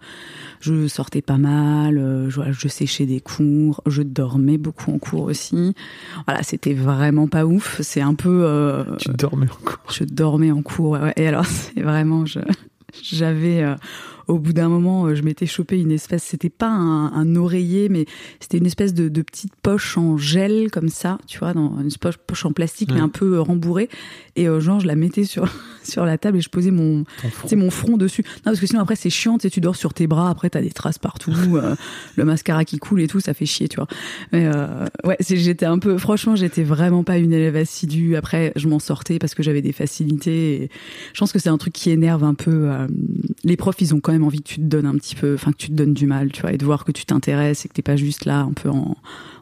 je 0.62 0.88
sortais 0.88 1.22
pas 1.22 1.38
mal, 1.38 1.98
euh, 1.98 2.30
je, 2.30 2.68
séchais 2.68 3.06
des 3.06 3.20
cours, 3.20 3.82
je 3.86 4.02
dormais 4.02 4.58
beaucoup 4.58 4.92
en 4.92 4.98
cours 5.00 5.24
aussi. 5.24 5.74
Voilà, 6.26 6.42
c'était 6.44 6.74
vraiment 6.74 7.28
pas 7.28 7.46
ouf, 7.46 7.82
c'est 7.82 8.02
un 8.02 8.16
peu 8.16 8.44
euh, 8.46 8.84
Tu 8.98 9.10
dormais 9.10 9.48
encore. 9.50 9.84
je 9.92 10.06
dormais 10.06 10.52
en 10.52 10.62
cours. 10.62 10.92
ouais, 10.92 11.02
ouais. 11.02 11.14
Et 11.18 11.28
alors, 11.28 11.46
c'est 11.46 11.82
vraiment, 11.82 12.26
je, 12.26 12.40
j'avais, 13.02 13.64
au 14.28 14.40
bout 14.40 14.54
d'un 14.54 14.70
moment, 14.70 15.06
euh, 15.06 15.16
je 15.16 15.22
m'étais 15.24 15.46
chopé 15.46 15.80
une 15.80 15.92
espèce, 15.92 16.24
c'était 16.24 16.50
pas 16.50 16.70
un, 16.70 17.12
un 17.14 17.36
oreiller, 17.36 17.90
mais 17.90 18.06
c'était 18.40 18.58
une 18.58 18.66
espèce 18.66 18.94
de, 18.94 19.10
de 19.10 19.22
petite 19.22 19.56
poche 19.62 19.98
en 19.98 20.18
gel 20.18 20.72
comme 20.72 20.90
ça, 20.90 21.18
tu 21.28 21.40
vois, 21.40 21.54
dans 21.54 21.80
une 21.82 21.92
poche, 22.00 22.18
poche 22.18 22.46
en 22.46 22.52
plastique, 22.52 22.92
mais 22.94 23.00
un 23.00 23.10
peu 23.10 23.36
euh, 23.36 23.42
rembourrée. 23.42 23.90
Et 24.36 24.48
euh, 24.48 24.60
genre, 24.60 24.80
je 24.80 24.88
la 24.88 24.96
mettais 24.96 25.26
sur 25.26 25.48
sur 25.84 26.06
la 26.06 26.18
table 26.18 26.38
et 26.38 26.42
je 26.42 26.50
posais 26.50 26.72
mon, 26.72 27.04
front. 27.32 27.56
mon 27.56 27.70
front 27.70 27.98
dessus. 27.98 28.24
Non, 28.26 28.42
parce 28.46 28.60
que 28.60 28.68
sinon 28.68 28.82
après 28.82 28.96
c'est 28.96 29.10
chiant, 29.10 29.38
tu 29.38 29.44
sais, 29.44 29.50
tu 29.50 29.62
dors 29.62 29.76
sur 29.76 29.94
tes 29.94 30.08
bras, 30.08 30.30
après 30.30 30.50
t'as 30.50 30.62
des 30.62 30.72
traces 30.72 30.98
partout, 30.98 31.34
euh, 31.56 31.76
le 32.16 32.26
mascara 32.26 32.66
qui 32.66 32.78
coule 32.78 33.02
et 33.02 33.08
tout, 33.08 33.20
ça 33.20 33.34
fait 33.34 33.46
chier, 33.46 33.68
tu 33.68 33.76
vois. 33.76 33.88
Mais 34.32 34.48
euh, 34.48 34.86
ouais, 35.04 35.18
j'étais 35.20 35.66
un 35.66 35.78
peu, 35.78 35.98
franchement, 35.98 36.36
j'étais 36.36 36.64
vraiment 36.64 37.04
pas 37.04 37.18
une 37.18 37.34
élève 37.34 37.56
assidue. 37.56 38.16
Après, 38.16 38.54
je 38.56 38.68
m'en 38.68 38.80
sortais 38.80 39.20
parce 39.20 39.36
que 39.36 39.44
j'avais 39.44 39.62
des 39.62 39.74
facilités. 39.74 40.64
Et 40.64 40.70
je 41.14 41.20
pense 41.20 41.32
que 41.32 41.40
c'est 41.40 41.50
un 41.50 41.58
truc 41.58 41.74
qui 41.74 41.92
énerve 41.92 42.24
un 42.24 42.34
peu. 42.34 42.70
les 43.44 43.58
profs, 43.58 43.82
ils 43.82 43.94
ont 43.94 44.00
quand 44.00 44.13
même 44.14 44.24
envie 44.24 44.42
que 44.42 44.48
tu 44.50 44.56
te 44.56 44.62
donnes 44.66 44.86
un 44.86 44.96
petit 44.96 45.16
peu, 45.16 45.34
enfin 45.36 45.52
que 45.52 45.58
tu 45.58 45.68
te 45.68 45.74
donnes 45.74 45.94
du 45.94 46.06
mal, 46.08 46.32
tu 46.32 46.42
vois, 46.42 46.54
et 46.54 46.58
de 46.58 46.66
voir 46.66 46.86
que 46.86 46.92
tu 46.92 47.06
t'intéresses 47.06 47.66
et 47.66 47.68
que 47.70 47.74
t'es 47.74 47.82
pas 47.82 47.96
juste 47.98 48.26
là 48.26 48.40
un 48.42 48.54
peu 48.54 48.70
en, 48.70 48.96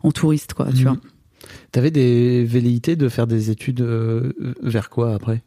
en 0.03 0.11
touriste, 0.11 0.53
quoi, 0.53 0.67
tu 0.71 0.77
Mhm. 0.77 0.83
vois. 0.83 0.97
T'avais 1.71 1.91
des 1.91 2.43
velléités 2.45 2.95
de 2.95 3.09
faire 3.09 3.27
des 3.27 3.49
études 3.51 3.81
euh, 3.81 4.31
vers 4.61 4.89
quoi 4.89 5.13
après? 5.13 5.41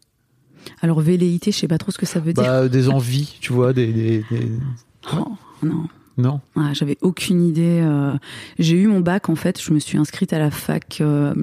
Alors 0.80 1.00
velléité, 1.00 1.52
je 1.52 1.58
sais 1.58 1.68
pas 1.68 1.78
trop 1.78 1.92
ce 1.92 1.98
que 1.98 2.06
ça 2.06 2.20
veut 2.20 2.32
dire. 2.32 2.42
Bah, 2.44 2.68
des 2.68 2.88
envies, 2.88 3.36
tu 3.40 3.52
vois, 3.52 3.72
des. 3.72 3.92
des- 3.92 4.24
des- 4.30 4.50
Oh, 5.12 5.32
non. 5.62 5.84
Non? 6.16 6.40
Ah, 6.56 6.70
J'avais 6.72 6.96
aucune 7.02 7.44
idée. 7.46 7.80
euh. 7.82 8.12
J'ai 8.58 8.76
eu 8.76 8.86
mon 8.86 9.00
bac 9.00 9.28
en 9.28 9.34
fait. 9.34 9.60
Je 9.60 9.72
me 9.72 9.78
suis 9.80 9.98
inscrite 9.98 10.32
à 10.32 10.38
la 10.38 10.50
fac 10.50 10.98
euh, 11.00 11.34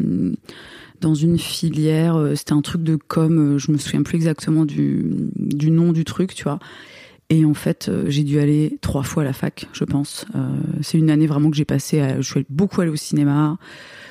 dans 1.01 1.13
une 1.13 1.37
filière. 1.37 2.17
C'était 2.35 2.53
un 2.53 2.61
truc 2.61 2.81
de 2.83 2.95
com. 2.95 3.57
Je 3.59 3.71
me 3.71 3.77
souviens 3.77 4.01
plus 4.01 4.15
exactement 4.15 4.65
du, 4.65 5.05
du 5.37 5.71
nom 5.71 5.91
du 5.91 6.03
truc, 6.05 6.33
tu 6.33 6.43
vois. 6.43 6.57
Et 7.31 7.45
en 7.45 7.53
fait, 7.53 7.87
euh, 7.87 8.03
j'ai 8.09 8.23
dû 8.23 8.39
aller 8.39 8.77
trois 8.81 9.03
fois 9.03 9.23
à 9.23 9.25
la 9.25 9.31
fac, 9.31 9.67
je 9.71 9.85
pense. 9.85 10.25
Euh, 10.35 10.49
C'est 10.81 10.97
une 10.97 11.09
année 11.09 11.27
vraiment 11.27 11.49
que 11.49 11.55
j'ai 11.55 11.63
passé. 11.63 12.01
À, 12.01 12.19
je 12.19 12.29
suis 12.29 12.45
beaucoup 12.49 12.81
allée 12.81 12.91
au 12.91 12.97
cinéma. 12.97 13.57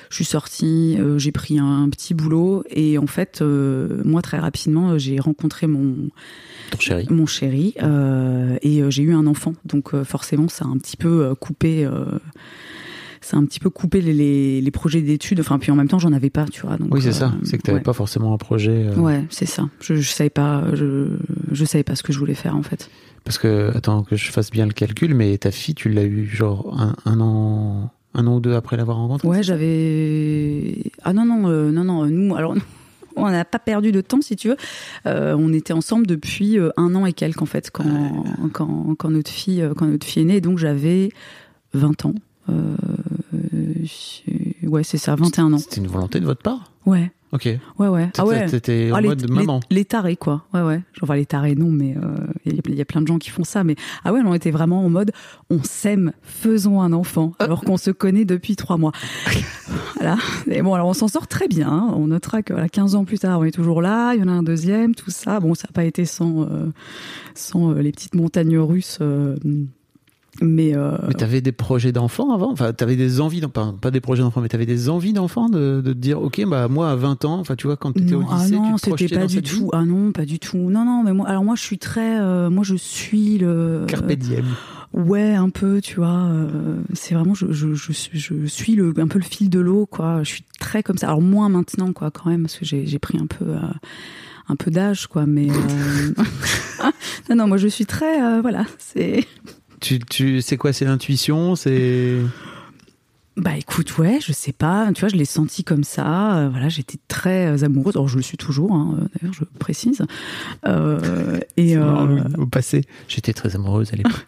Je 0.09 0.15
suis 0.15 0.25
sortie, 0.25 0.97
euh, 0.99 1.19
j'ai 1.19 1.31
pris 1.31 1.59
un, 1.59 1.87
petit 1.91 2.15
boulot 2.15 2.63
et 2.69 2.97
en 2.97 3.05
fait, 3.05 3.41
euh, 3.41 4.01
moi 4.03 4.23
très 4.23 4.39
rapidement, 4.39 4.97
j'ai 4.97 5.19
rencontré 5.19 5.67
mon 5.67 6.09
Ton 6.71 6.79
chéri 6.79 7.05
mon 7.11 7.25
chéri 7.27 7.75
et 8.61 8.81
j'ai 8.89 9.03
eu 9.03 9.13
un 9.13 9.27
enfant 9.27 9.53
donc 9.65 9.93
forcément 10.03 10.47
ça 10.47 10.65
a 10.65 10.67
un 10.69 10.77
petit 10.77 10.97
peu 10.97 11.35
coupé 11.35 11.87
ça 13.21 13.37
a 13.37 13.39
un 13.39 13.45
petit 13.45 13.59
peu 13.59 13.69
coupé 13.69 14.01
les, 14.01 14.13
les, 14.13 14.61
les 14.61 14.71
projets 14.71 15.01
d'études 15.01 15.39
enfin 15.41 15.59
puis 15.59 15.71
en 15.71 15.75
même 15.75 15.87
temps 15.89 15.99
j'en 15.99 16.13
avais 16.13 16.29
pas 16.29 16.45
tu 16.45 16.61
vois 16.61 16.77
donc, 16.77 16.93
Oui, 16.93 17.01
c'est 17.01 17.11
ça. 17.11 17.33
C'est 17.43 17.57
que 17.57 17.63
t'avais 17.63 17.77
ouais. 17.79 17.83
pas 17.83 17.93
forcément 17.93 18.33
un 18.33 18.37
projet. 18.37 18.87
ouais 18.95 19.25
c'est 19.29 19.45
ça 19.45 19.69
je, 19.81 19.95
je 19.95 20.09
savais 20.09 20.29
pas 20.29 20.63
je, 20.73 21.17
je 21.51 21.65
savais 21.65 21.83
pas 21.83 21.95
ce 21.95 22.03
que 22.03 22.13
je 22.13 22.19
voulais 22.19 22.35
faire 22.35 22.55
en 22.55 22.63
fait 22.63 22.89
Parce 23.23 23.37
que, 23.37 23.71
attends, 23.75 24.03
que 24.03 24.15
je 24.15 24.31
fasse 24.31 24.51
bien 24.51 24.65
le 24.65 24.73
calcul, 24.73 25.13
mais 25.13 25.37
ta 25.37 25.51
fille, 25.51 25.75
tu 25.75 25.89
l'as 25.89 26.03
eu 26.03 26.25
genre 26.25 26.75
un, 26.79 26.95
un 27.05 27.19
an. 27.19 27.91
Un 28.13 28.27
an 28.27 28.35
ou 28.35 28.39
deux 28.41 28.55
après 28.55 28.75
l'avoir 28.75 28.97
rencontrée 28.97 29.25
ouais 29.25 29.41
j'avais 29.41 30.91
ah 31.03 31.13
non 31.13 31.23
non 31.23 31.47
euh, 31.47 31.71
non 31.71 31.85
non 31.85 32.05
nous 32.07 32.35
alors 32.35 32.55
on 33.15 33.29
n'a 33.29 33.45
pas 33.45 33.59
perdu 33.59 33.91
de 33.91 34.01
temps 34.01 34.21
si 34.21 34.35
tu 34.35 34.49
veux. 34.49 34.57
Euh, 35.05 35.35
on 35.37 35.53
était 35.53 35.73
ensemble 35.73 36.07
depuis 36.07 36.57
euh, 36.57 36.71
un 36.77 36.95
an 36.95 37.05
et 37.05 37.13
quelques 37.13 37.41
en 37.41 37.45
fait 37.45 37.71
quand 37.71 38.25
quand, 38.53 38.95
quand 38.97 39.09
notre 39.09 39.31
fille 39.31 39.61
euh, 39.61 39.73
quand 39.73 39.85
notre 39.85 40.05
fille 40.05 40.23
est 40.23 40.25
née. 40.25 40.41
Donc 40.41 40.57
j'avais 40.57 41.09
20 41.73 42.05
ans. 42.05 42.13
Ouais 44.63 44.83
c'est 44.83 44.97
ça 44.97 45.15
21 45.15 45.53
ans. 45.53 45.57
C'était 45.57 45.81
une 45.81 45.87
volonté 45.87 46.19
de 46.19 46.25
votre 46.25 46.41
part? 46.41 46.71
Ouais 46.85 47.11
Ok. 47.33 47.47
ouais 47.79 47.87
ouais. 47.87 48.09
Ah 48.17 48.25
ouais. 48.25 48.45
T'étais 48.47 48.89
en 48.91 48.95
Ah, 48.95 49.01
mode 49.01 49.21
les- 49.27 49.33
maman. 49.33 49.59
les 49.69 49.85
tarés 49.85 50.17
quoi. 50.17 50.43
Ouais 50.53 50.61
ouais. 50.61 50.75
Genre, 50.93 51.03
enfin 51.03 51.15
les 51.15 51.25
tarés 51.25 51.55
non 51.55 51.69
mais 51.71 51.95
euh, 51.95 52.15
il 52.45 52.55
y, 52.55 52.57
a- 52.57 52.61
il 52.67 52.75
y 52.75 52.81
a 52.81 52.85
plein 52.85 53.01
de 53.01 53.07
gens 53.07 53.17
qui 53.19 53.29
font 53.29 53.43
ça 53.45 53.63
mais 53.63 53.75
ah 54.03 54.11
ouais 54.11 54.19
on 54.25 54.33
était 54.33 54.51
vraiment 54.51 54.83
en 54.83 54.89
mode 54.89 55.11
on 55.49 55.63
s'aime 55.63 56.11
faisons 56.23 56.81
un 56.81 56.91
enfant 56.93 57.31
alors 57.39 57.61
qu'on 57.63 57.77
se 57.77 57.91
connaît 57.91 58.25
depuis 58.25 58.55
trois 58.55 58.77
mois. 58.77 58.91
Voilà. 59.95 60.17
Et 60.49 60.61
bon 60.63 60.73
alors 60.73 60.87
on 60.87 60.93
s'en 60.93 61.07
sort 61.07 61.27
très 61.27 61.47
bien 61.47 61.69
hein. 61.69 61.93
on 61.95 62.07
notera 62.07 62.41
que 62.41 62.53
voilà, 62.53 62.67
15 62.67 62.95
ans 62.95 63.05
plus 63.05 63.19
tard 63.19 63.39
on 63.39 63.43
est 63.43 63.51
toujours 63.51 63.81
là. 63.83 64.13
Il 64.15 64.19
y 64.19 64.23
en 64.23 64.27
a 64.27 64.31
un 64.31 64.41
deuxième 64.43 64.95
tout 64.95 65.11
ça. 65.11 65.39
Bon 65.39 65.53
ça 65.53 65.67
n'a 65.67 65.73
pas 65.73 65.83
été 65.85 66.05
sans 66.05 66.41
euh, 66.41 66.71
sans 67.35 67.71
euh, 67.71 67.81
les 67.81 67.91
petites 67.91 68.15
montagnes 68.15 68.57
russes 68.57 68.97
euh, 69.01 69.35
mais, 70.41 70.75
euh, 70.75 70.97
Mais 71.07 71.13
t'avais 71.13 71.41
des 71.41 71.51
projets 71.51 71.91
d'enfant 71.91 72.33
avant? 72.33 72.51
Enfin, 72.51 72.73
t'avais 72.73 72.95
des 72.95 73.21
envies 73.21 73.41
d'enfant, 73.41 73.73
pas 73.73 73.91
des 73.91 74.01
projets 74.01 74.23
d'enfant, 74.23 74.41
mais 74.41 74.49
t'avais 74.49 74.65
des 74.65 74.89
envies 74.89 75.13
d'enfant 75.13 75.49
de, 75.49 75.81
de 75.81 75.93
te 75.93 75.97
dire, 75.97 76.21
ok, 76.21 76.43
bah 76.47 76.67
moi 76.67 76.89
à 76.91 76.95
20 76.95 77.25
ans, 77.25 77.39
enfin 77.39 77.55
tu 77.55 77.67
vois, 77.67 77.77
quand 77.77 77.93
t'étais 77.93 78.15
au 78.15 78.23
ah 78.29 78.37
lycée, 78.43 78.55
non, 78.55 78.75
tu 78.75 78.81
te 78.81 78.87
projetais 78.89 79.03
c'était 79.05 79.15
pas 79.15 79.21
dans 79.21 79.27
du 79.27 79.33
cette 79.35 79.45
tout. 79.45 79.69
Ah 79.73 79.85
non, 79.85 80.11
pas 80.11 80.25
du 80.25 80.39
tout. 80.39 80.57
Non, 80.57 80.83
non, 80.85 81.03
mais 81.03 81.13
moi, 81.13 81.27
alors 81.27 81.43
moi, 81.43 81.55
je 81.55 81.61
suis 81.61 81.77
très, 81.77 82.19
euh, 82.19 82.49
moi, 82.49 82.63
je 82.63 82.75
suis 82.75 83.37
le. 83.37 83.85
Carpe 83.87 84.11
diem. 84.13 84.45
Ouais, 84.93 85.35
un 85.35 85.49
peu, 85.49 85.79
tu 85.79 85.95
vois. 85.97 86.09
euh, 86.29 86.81
c'est 86.93 87.15
vraiment, 87.15 87.33
je, 87.33 87.51
je, 87.53 87.73
je, 87.75 87.91
suis- 87.93 88.19
je 88.19 88.45
suis 88.45 88.75
le, 88.75 88.93
un 88.97 89.07
peu 89.07 89.19
le 89.19 89.23
fil 89.23 89.49
de 89.49 89.59
l'eau, 89.59 89.85
quoi. 89.85 90.21
Je 90.23 90.29
suis 90.29 90.43
très 90.59 90.83
comme 90.83 90.97
ça. 90.97 91.07
Alors 91.07 91.21
moins 91.21 91.47
maintenant, 91.47 91.93
quoi, 91.93 92.11
quand 92.11 92.29
même, 92.29 92.41
parce 92.41 92.57
que 92.57 92.65
j'ai, 92.65 92.85
j'ai 92.85 92.99
pris 92.99 93.17
un 93.17 93.25
peu, 93.25 93.45
euh, 93.45 93.59
un 94.49 94.55
peu 94.57 94.69
d'âge, 94.69 95.07
quoi. 95.07 95.25
Mais 95.25 95.47
euh, 95.49 96.13
non, 97.29 97.35
non, 97.37 97.47
moi, 97.47 97.55
je 97.57 97.69
suis 97.69 97.85
très, 97.85 98.21
euh, 98.21 98.41
voilà. 98.41 98.65
C'est, 98.79 99.25
Tu, 99.81 99.97
tu, 99.97 100.41
c'est 100.41 100.57
quoi, 100.57 100.73
c'est 100.73 100.85
l'intuition, 100.85 101.55
c'est. 101.55 102.17
bah, 103.35 103.57
écoute, 103.57 103.97
ouais, 103.97 104.19
je 104.21 104.31
sais 104.31 104.51
pas. 104.53 104.91
Tu 104.93 104.99
vois, 104.99 105.09
je 105.09 105.15
l'ai 105.15 105.25
senti 105.25 105.63
comme 105.63 105.83
ça. 105.83 106.37
euh, 106.37 106.49
voilà, 106.49 106.69
j'étais 106.69 106.99
très 107.07 107.47
euh, 107.47 107.65
amoureuse. 107.65 107.95
Alors, 107.95 108.07
je 108.07 108.15
le 108.17 108.21
suis 108.21 108.37
toujours. 108.37 108.73
Hein, 108.73 108.99
euh, 108.99 109.05
D'ailleurs, 109.19 109.33
je 109.33 109.43
précise. 109.57 110.03
Euh, 110.67 111.39
et 111.57 111.77
euh, 111.77 112.19
Au 112.37 112.45
passé, 112.45 112.83
j'étais 113.07 113.33
très 113.33 113.55
amoureuse 113.55 113.91
à 113.91 113.95
l'époque. 113.95 114.27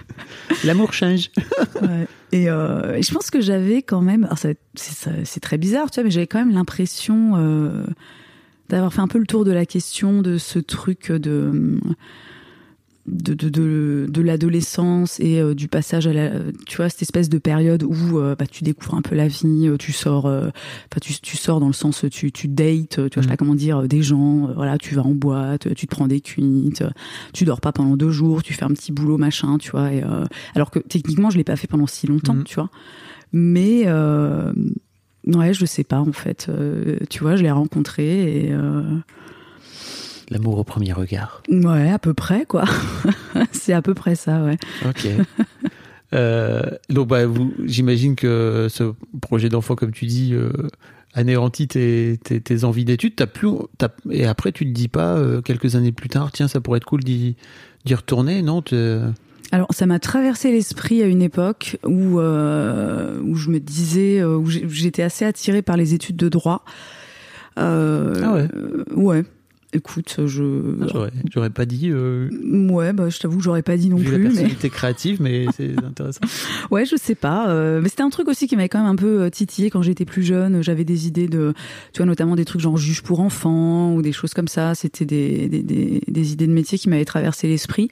L'amour 0.64 0.92
change. 0.92 1.30
Ouais. 1.80 2.08
Et, 2.32 2.46
je 2.46 3.14
pense 3.14 3.30
que 3.30 3.40
j'avais 3.40 3.82
quand 3.82 4.00
même, 4.02 4.24
alors 4.24 4.38
c'est 4.38 5.40
très 5.40 5.58
bizarre, 5.58 5.92
tu 5.92 6.00
vois, 6.00 6.04
mais 6.04 6.10
j'avais 6.10 6.26
quand 6.26 6.40
même 6.40 6.52
l'impression 6.52 7.36
d'avoir 8.68 8.92
fait 8.92 9.00
un 9.00 9.06
peu 9.06 9.18
le 9.18 9.26
tour 9.26 9.44
de 9.44 9.52
la 9.52 9.64
question 9.64 10.22
de 10.22 10.38
ce 10.38 10.58
truc 10.58 11.12
de 11.12 11.78
de, 13.10 13.34
de, 13.34 13.48
de, 13.48 14.06
de 14.08 14.20
l'adolescence 14.22 15.18
et 15.20 15.40
euh, 15.40 15.54
du 15.54 15.68
passage 15.68 16.06
à 16.06 16.12
la, 16.12 16.30
tu 16.66 16.76
vois, 16.76 16.88
cette 16.88 17.02
espèce 17.02 17.28
de 17.28 17.38
période 17.38 17.82
où 17.82 18.18
euh, 18.18 18.34
bah, 18.38 18.46
tu 18.46 18.64
découvres 18.64 18.94
un 18.94 19.02
peu 19.02 19.14
la 19.14 19.28
vie, 19.28 19.66
euh, 19.68 19.76
tu 19.76 19.92
sors, 19.92 20.26
euh, 20.26 20.48
tu, 21.00 21.14
tu 21.20 21.36
sors 21.36 21.60
dans 21.60 21.66
le 21.66 21.72
sens 21.72 22.04
tu, 22.10 22.30
tu 22.32 22.48
dates, 22.48 22.90
tu 22.90 23.00
vois, 23.00 23.08
je 23.16 23.20
sais 23.22 23.26
pas 23.28 23.36
comment 23.36 23.54
dire, 23.54 23.82
des 23.88 24.02
gens, 24.02 24.52
voilà, 24.54 24.78
tu 24.78 24.94
vas 24.94 25.02
en 25.02 25.14
boîte, 25.14 25.74
tu 25.74 25.86
te 25.86 25.90
prends 25.94 26.06
des 26.08 26.20
cuites, 26.20 26.84
tu 27.32 27.44
dors 27.44 27.60
pas 27.60 27.72
pendant 27.72 27.96
deux 27.96 28.10
jours, 28.10 28.42
tu 28.42 28.52
fais 28.54 28.64
un 28.64 28.68
petit 28.74 28.92
boulot 28.92 29.16
machin, 29.18 29.58
tu 29.58 29.70
vois, 29.70 29.92
et, 29.92 30.02
alors 30.54 30.70
que 30.70 30.78
techniquement 30.78 31.30
je 31.30 31.38
l'ai 31.38 31.44
pas 31.44 31.56
fait 31.56 31.66
pendant 31.66 31.86
si 31.86 32.06
longtemps, 32.06 32.34
Mhm. 32.34 32.44
tu 32.44 32.54
vois, 32.56 32.70
mais 33.32 33.86
Ouais, 35.26 35.52
je 35.52 35.66
sais 35.66 35.84
pas 35.84 36.00
en 36.00 36.12
fait. 36.12 36.50
Tu 37.10 37.20
vois, 37.20 37.36
je 37.36 37.42
l'ai 37.42 37.50
rencontré 37.50 38.46
et. 38.46 38.52
Euh, 40.30 40.34
L'amour 40.34 40.58
au 40.58 40.64
premier 40.64 40.92
regard. 40.92 41.42
Ouais, 41.48 41.90
à 41.90 41.98
peu 41.98 42.14
près 42.14 42.44
quoi. 42.46 42.64
c'est 43.52 43.72
à 43.72 43.82
peu 43.82 43.94
près 43.94 44.14
ça, 44.14 44.42
ouais. 44.44 44.56
Ok. 44.86 45.06
Euh, 46.14 46.62
donc, 46.88 47.08
bah, 47.08 47.20
j'imagine 47.64 48.16
que 48.16 48.68
ce 48.70 48.92
projet 49.20 49.48
d'enfant, 49.50 49.74
comme 49.74 49.92
tu 49.92 50.06
dis, 50.06 50.30
euh, 50.32 50.50
anéantit 51.12 51.68
tes, 51.68 52.18
tes, 52.24 52.40
tes 52.40 52.64
envies 52.64 52.84
d'études. 52.86 53.14
T'as 53.16 53.26
plus, 53.26 53.48
et 54.10 54.24
après, 54.26 54.52
tu 54.52 54.64
te 54.64 54.70
dis 54.70 54.88
pas 54.88 55.16
euh, 55.16 55.42
quelques 55.42 55.74
années 55.76 55.92
plus 55.92 56.08
tard, 56.08 56.32
tiens, 56.32 56.48
ça 56.48 56.60
pourrait 56.60 56.78
être 56.78 56.86
cool 56.86 57.04
d'y, 57.04 57.36
retourner, 57.90 58.40
non 58.40 58.62
te- 58.62 59.02
Alors, 59.52 59.66
ça 59.70 59.84
m'a 59.86 59.98
traversé 59.98 60.50
l'esprit 60.50 61.02
à 61.02 61.06
une 61.06 61.20
époque 61.22 61.76
où 61.84 62.20
euh, 62.20 63.20
où 63.22 63.34
je 63.34 63.50
me 63.50 63.60
disais, 63.60 64.20
euh, 64.20 64.36
où 64.36 64.46
j'étais 64.48 65.02
assez 65.02 65.26
attirée 65.26 65.60
par 65.62 65.76
les 65.76 65.92
études 65.92 66.16
de 66.16 66.28
droit. 66.30 66.64
Euh, 67.58 68.14
Ah 68.24 68.32
ouais. 68.34 68.48
euh, 68.54 68.84
ouais. 68.94 69.24
Écoute, 69.74 70.20
je. 70.26 70.76
J'aurais, 70.90 71.10
j'aurais 71.30 71.50
pas 71.50 71.66
dit. 71.66 71.90
Euh, 71.90 72.30
Ouais, 72.70 72.94
bah, 72.94 73.10
je 73.10 73.18
t'avoue 73.18 73.36
que 73.36 73.42
j'aurais 73.42 73.62
pas 73.62 73.76
dit 73.76 73.90
non 73.90 73.96
vu 73.96 74.04
la 74.04 74.10
plus, 74.12 74.18
mais 74.20 74.28
personnalité 74.30 74.70
créative, 74.70 75.20
mais 75.20 75.44
c'est 75.56 75.76
intéressant. 75.84 76.20
ouais, 76.70 76.86
je 76.86 76.96
sais 76.96 77.14
pas. 77.14 77.50
euh, 77.50 77.80
mais 77.82 77.90
c'était 77.90 78.02
un 78.02 78.08
truc 78.08 78.28
aussi 78.28 78.46
qui 78.46 78.56
m'avait 78.56 78.70
quand 78.70 78.78
même 78.78 78.88
un 78.90 78.96
peu 78.96 79.22
euh, 79.22 79.30
titillé 79.30 79.68
quand 79.68 79.82
j'étais 79.82 80.06
plus 80.06 80.22
jeune. 80.22 80.62
J'avais 80.62 80.84
des 80.84 81.06
idées 81.06 81.28
de, 81.28 81.52
tu 81.92 81.98
vois, 81.98 82.06
notamment 82.06 82.34
des 82.34 82.46
trucs 82.46 82.62
genre 82.62 82.78
juge 82.78 83.02
pour 83.02 83.20
enfants 83.20 83.94
ou 83.94 84.00
des 84.00 84.12
choses 84.12 84.32
comme 84.32 84.48
ça. 84.48 84.74
C'était 84.74 85.04
des, 85.04 85.48
des, 85.48 85.62
des, 85.62 86.00
des 86.08 86.32
idées 86.32 86.46
de 86.46 86.52
métier 86.52 86.78
qui 86.78 86.88
m'avaient 86.88 87.04
traversé 87.04 87.46
l'esprit. 87.46 87.90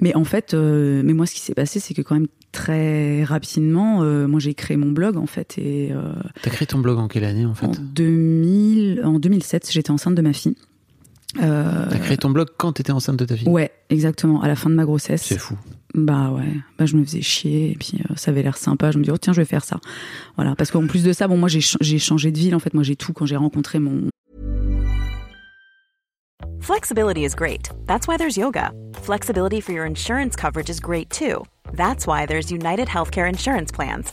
Mais 0.00 0.14
en 0.16 0.24
fait, 0.24 0.54
euh, 0.54 1.02
mais 1.04 1.12
moi, 1.12 1.26
ce 1.26 1.34
qui 1.34 1.40
s'est 1.40 1.54
passé, 1.54 1.80
c'est 1.80 1.92
que 1.92 2.00
quand 2.02 2.14
même 2.14 2.28
très 2.50 3.24
rapidement, 3.24 4.02
euh, 4.04 4.26
moi, 4.26 4.40
j'ai 4.40 4.54
créé 4.54 4.76
mon 4.78 4.90
blog 4.92 5.16
en 5.18 5.26
fait 5.26 5.58
et 5.58 5.90
euh, 5.92 6.12
T'as 6.42 6.50
créé 6.50 6.66
ton 6.66 6.78
blog 6.78 6.98
en 6.98 7.08
quelle 7.08 7.24
année, 7.24 7.44
en 7.44 7.50
en 7.50 7.54
fait 7.54 7.66
2000, 7.92 9.02
en 9.04 9.18
2007, 9.18 9.68
j'étais 9.70 9.90
enceinte 9.90 10.14
de 10.14 10.22
ma 10.22 10.32
fille. 10.32 10.56
Euh, 11.42 11.86
T'as 11.90 11.98
créé 11.98 12.16
ton 12.16 12.30
blog 12.30 12.48
quand 12.56 12.72
t'étais 12.74 12.92
enceinte 12.92 13.16
de 13.16 13.24
ta 13.24 13.36
fille? 13.36 13.48
Ouais, 13.48 13.72
exactement, 13.90 14.40
à 14.42 14.48
la 14.48 14.56
fin 14.56 14.70
de 14.70 14.74
ma 14.74 14.84
grossesse. 14.84 15.22
C'est 15.22 15.38
fou. 15.38 15.56
Bah 15.94 16.30
ouais, 16.30 16.52
bah 16.78 16.86
je 16.86 16.96
me 16.96 17.04
faisais 17.04 17.22
chier 17.22 17.70
et 17.72 17.76
puis 17.76 18.00
euh, 18.10 18.14
ça 18.16 18.30
avait 18.32 18.42
l'air 18.42 18.56
sympa. 18.56 18.90
Je 18.90 18.98
me 18.98 19.04
dis 19.04 19.10
oh 19.12 19.16
tiens 19.18 19.32
je 19.32 19.40
vais 19.40 19.44
faire 19.44 19.64
ça, 19.64 19.78
voilà 20.36 20.54
parce 20.56 20.70
qu'en 20.72 20.86
plus 20.88 21.04
de 21.04 21.12
ça 21.12 21.28
bon 21.28 21.36
moi 21.36 21.48
j'ai 21.48 21.60
ch- 21.60 21.76
j'ai 21.80 21.98
changé 22.00 22.32
de 22.32 22.38
ville 22.38 22.54
en 22.56 22.58
fait 22.58 22.74
moi 22.74 22.82
j'ai 22.82 22.96
tout 22.96 23.12
quand 23.12 23.26
j'ai 23.26 23.36
rencontré 23.36 23.78
mon 23.78 24.08
Flexibility 26.60 27.24
is 27.24 27.34
great. 27.34 27.68
That's 27.86 28.08
why 28.08 28.16
there's 28.16 28.36
yoga. 28.36 28.72
Flexibility 29.02 29.60
for 29.60 29.72
your 29.72 29.84
insurance 29.86 30.34
coverage 30.34 30.70
is 30.70 30.80
great 30.80 31.10
too. 31.10 31.44
That's 31.74 32.06
why 32.06 32.26
there's 32.26 32.50
United 32.50 32.88
Healthcare 32.88 33.28
Insurance 33.28 33.70
Plans. 33.70 34.12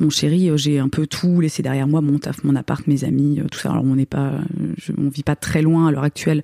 mon 0.00 0.10
chéri 0.10 0.48
euh, 0.50 0.56
j'ai 0.56 0.78
un 0.78 0.88
peu 0.88 1.06
tout 1.06 1.40
laissé 1.40 1.62
derrière 1.62 1.88
moi 1.88 2.00
mon 2.00 2.18
taf 2.18 2.44
mon 2.44 2.54
appart 2.56 2.86
mes 2.86 3.04
amis 3.04 3.40
euh, 3.40 3.44
tout 3.50 3.58
ça 3.58 3.70
alors 3.72 3.84
on 3.84 3.96
n'est 3.96 4.06
pas 4.06 4.32
euh, 4.32 4.40
je, 4.76 4.92
on 4.98 5.08
vit 5.08 5.22
pas 5.22 5.36
très 5.36 5.62
loin 5.62 5.88
à 5.88 5.90
l'heure 5.90 6.04
actuelle 6.04 6.42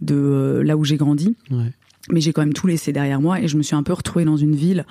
de 0.00 0.60
là 0.64 0.76
où 0.76 0.84
j'ai 0.84 0.96
grandi 0.96 1.36
Ouais. 1.50 1.72
mais 2.10 2.20
j'ai 2.20 2.32
quand 2.32 2.42
même 2.42 2.52
tout 2.54 2.66
laissé 2.66 2.92
derrière 2.92 3.20
moi 3.20 3.40
et 3.40 3.48
je 3.48 3.56
me 3.56 3.62
suis 3.62 3.76
un 3.76 3.82
peu 3.82 3.92
retrouvée 3.92 4.24
dans 4.24 4.36
une 4.36 4.54
ville 4.54 4.84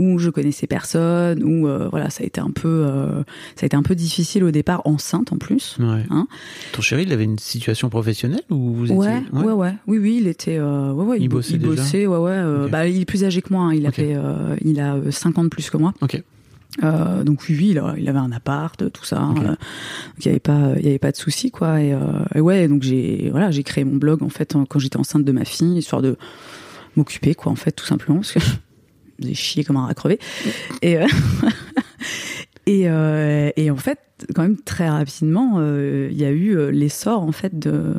où 0.00 0.18
je 0.18 0.30
connaissais 0.30 0.66
personne 0.68 1.42
où 1.42 1.66
euh, 1.66 1.88
voilà 1.90 2.10
ça 2.10 2.22
a 2.22 2.26
été 2.26 2.40
un 2.40 2.50
peu 2.50 2.68
euh, 2.86 3.22
ça 3.56 3.62
a 3.62 3.66
été 3.66 3.76
un 3.76 3.82
peu 3.82 3.94
difficile 3.96 4.44
au 4.44 4.50
départ 4.52 4.82
enceinte 4.84 5.32
en 5.32 5.38
plus 5.38 5.76
Ouais. 5.80 6.04
Hein 6.10 6.26
Ton 6.72 6.82
chéri, 6.82 7.02
il 7.02 7.12
avait 7.12 7.24
une 7.24 7.38
situation 7.38 7.88
professionnelle 7.88 8.42
ou 8.50 8.74
vous 8.74 8.84
étiez 8.86 8.96
Ouais, 8.96 9.22
ouais, 9.32 9.52
ouais, 9.52 9.74
oui, 9.88 9.98
oui, 9.98 10.18
il 10.20 10.28
était, 10.28 10.58
euh, 10.58 10.92
ouais, 10.92 11.04
ouais, 11.04 11.16
Il 11.20 11.28
bo- 11.28 11.36
bossait 11.38 11.54
il 11.54 11.58
déjà 11.60 11.82
bossait, 11.82 12.06
ouais, 12.06 12.16
ouais. 12.18 12.64
Ok. 12.66 12.70
Bah, 12.70 12.86
il 12.86 13.00
est 13.00 13.04
plus 13.04 13.24
âgé 13.24 13.42
que 13.42 13.52
moi, 13.52 13.64
hein, 13.64 13.74
il 13.74 13.86
Ok. 13.88 13.98
avait, 13.98 14.16
il 14.64 14.78
a 14.80 14.94
euh, 14.96 15.10
5 15.10 15.38
ans 15.38 15.44
de 15.44 15.48
plus 15.48 15.68
que 15.70 15.76
moi. 15.76 15.94
Ok. 16.00 16.22
Euh, 16.84 17.24
donc 17.24 17.44
oui, 17.48 17.56
oui, 17.58 17.68
il, 17.98 18.08
avait 18.08 18.18
un 18.18 18.30
appart, 18.32 18.90
tout 18.92 19.04
ça. 19.04 19.22
Euh, 19.22 19.34
donc 19.34 19.56
il 20.20 20.26
y 20.26 20.28
avait 20.28 20.38
pas, 20.38 20.72
il 20.76 20.84
y 20.84 20.88
avait 20.88 20.98
pas 20.98 21.10
de 21.10 21.16
souci, 21.16 21.50
quoi. 21.50 21.80
Et, 21.80 21.92
euh, 21.92 21.98
et 22.34 22.40
ouais, 22.40 22.68
donc 22.68 22.82
j'ai, 22.82 23.28
voilà, 23.30 23.50
j'ai 23.50 23.62
créé 23.62 23.84
mon 23.84 23.96
blog 23.96 24.22
en 24.22 24.28
fait 24.28 24.54
en- 24.54 24.64
quand 24.64 24.78
j'étais 24.78 24.98
enceinte 24.98 25.24
de 25.24 25.32
ma 25.32 25.44
fille, 25.44 25.78
histoire 25.78 26.02
de 26.02 26.16
m'occuper, 26.96 27.34
quoi, 27.34 27.50
en 27.52 27.56
fait, 27.56 27.72
tout 27.72 27.86
simplement, 27.86 28.18
parce 28.20 28.32
que 28.32 28.38
j'ai 29.18 29.34
chié 29.34 29.64
comme 29.64 29.76
un 29.76 29.86
rat 29.86 29.94
crevé. 29.94 30.18
Et 30.82 30.98
et, 32.66 32.82
et 33.56 33.70
en 33.70 33.76
fait, 33.76 33.98
quand 34.34 34.42
même 34.42 34.58
très 34.60 34.88
rapidement, 34.88 35.60
il 35.62 36.16
y 36.16 36.24
a 36.24 36.30
eu 36.30 36.70
l'essor 36.70 37.22
en 37.22 37.32
fait 37.32 37.58
de. 37.58 37.94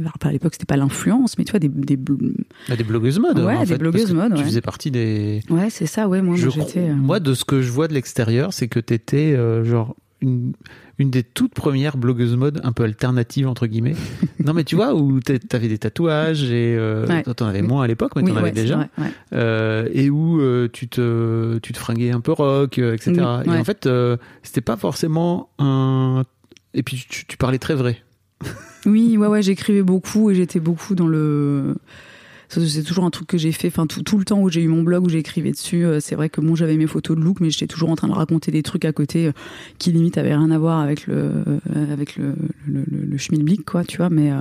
Alors, 0.00 0.14
à 0.22 0.32
l'époque, 0.32 0.54
c'était 0.54 0.66
pas 0.66 0.76
l'influence, 0.76 1.36
mais 1.38 1.44
tu 1.44 1.50
vois 1.52 1.60
des, 1.60 1.68
des 1.68 1.96
des 1.96 2.84
blogueuses 2.84 3.18
mode. 3.18 3.38
Ouais, 3.38 3.54
en 3.56 3.60
des 3.60 3.66
fait, 3.66 3.78
blogueuses 3.78 4.12
mode, 4.12 4.32
Tu 4.34 4.38
ouais. 4.40 4.44
faisais 4.44 4.60
partie 4.60 4.90
des. 4.90 5.40
Ouais, 5.50 5.70
c'est 5.70 5.86
ça, 5.86 6.08
ouais, 6.08 6.22
moi, 6.22 6.36
j'étais. 6.36 6.88
euh, 6.90 6.94
Moi, 6.94 7.20
de 7.20 7.34
ce 7.34 7.44
que 7.44 7.60
je 7.62 7.70
vois 7.70 7.88
de 7.88 7.94
l'extérieur, 7.94 8.52
c'est 8.52 8.68
que 8.68 8.80
t'étais 8.80 9.34
euh, 9.36 9.64
genre 9.64 9.94
une, 10.22 10.52
une 10.98 11.10
des 11.10 11.22
toutes 11.22 11.54
premières 11.54 11.96
blogueuses 11.96 12.36
mode 12.36 12.60
un 12.62 12.72
peu 12.72 12.82
alternatives 12.84 13.48
entre 13.48 13.66
guillemets. 13.66 13.94
non, 14.44 14.52
mais 14.52 14.64
tu 14.64 14.76
vois 14.76 14.94
où 14.94 15.18
t'avais 15.20 15.68
des 15.68 15.78
tatouages 15.78 16.44
et 16.44 16.76
euh, 16.78 17.06
Ouais. 17.06 17.22
t'en 17.22 17.46
avais 17.46 17.62
moins 17.62 17.82
à 17.84 17.86
l'époque, 17.86 18.12
mais 18.16 18.22
oui, 18.22 18.30
t'en 18.30 18.36
avais 18.36 18.48
ouais, 18.48 18.52
déjà. 18.52 18.76
vrai, 18.76 18.88
ouais. 18.98 19.10
Euh, 19.32 19.88
et 19.92 20.10
où 20.10 20.40
euh, 20.40 20.68
tu 20.70 20.88
te 20.88 21.58
tu 21.58 21.72
te 21.72 21.78
fringuais 21.78 22.10
un 22.10 22.20
peu 22.20 22.32
rock, 22.32 22.76
etc. 22.78 23.12
Oui, 23.46 23.54
Et 23.54 23.58
en 23.58 23.64
fait, 23.64 23.88
c'était 24.42 24.60
pas 24.60 24.76
forcément 24.76 25.48
un. 25.58 26.24
Et 26.74 26.82
puis 26.82 27.04
tu, 27.08 27.24
tu 27.26 27.36
parlais 27.38 27.58
très 27.58 27.74
vrai. 27.74 28.02
Oui, 28.86 29.16
ouais, 29.16 29.26
ouais, 29.26 29.42
j'écrivais 29.42 29.82
beaucoup 29.82 30.30
et 30.30 30.34
j'étais 30.34 30.60
beaucoup 30.60 30.94
dans 30.94 31.06
le. 31.06 31.76
C'est 32.48 32.82
toujours 32.82 33.04
un 33.04 33.10
truc 33.10 33.28
que 33.28 33.38
j'ai 33.38 33.52
fait. 33.52 33.68
Enfin, 33.68 33.86
tout, 33.86 34.18
le 34.18 34.24
temps 34.24 34.40
où 34.40 34.50
j'ai 34.50 34.60
eu 34.60 34.66
mon 34.66 34.82
blog 34.82 35.04
où 35.04 35.08
j'écrivais 35.08 35.52
dessus, 35.52 35.84
euh, 35.84 36.00
c'est 36.00 36.16
vrai 36.16 36.28
que 36.28 36.40
j'avais 36.56 36.76
mes 36.76 36.88
photos 36.88 37.16
de 37.16 37.22
look, 37.22 37.38
mais 37.38 37.48
j'étais 37.48 37.68
toujours 37.68 37.90
en 37.90 37.94
train 37.94 38.08
de 38.08 38.12
raconter 38.12 38.50
des 38.50 38.64
trucs 38.64 38.84
à 38.84 38.92
côté 38.92 39.28
euh, 39.28 39.32
qui 39.78 39.92
limite 39.92 40.18
avaient 40.18 40.34
rien 40.34 40.50
à 40.50 40.58
voir 40.58 40.80
avec 40.80 41.06
le 41.06 41.14
euh, 41.14 41.92
avec 41.92 42.16
le 42.16 42.34
le, 42.66 43.18
schmilblick, 43.18 43.64
quoi, 43.64 43.84
tu 43.84 43.98
vois. 43.98 44.10
Mais 44.10 44.32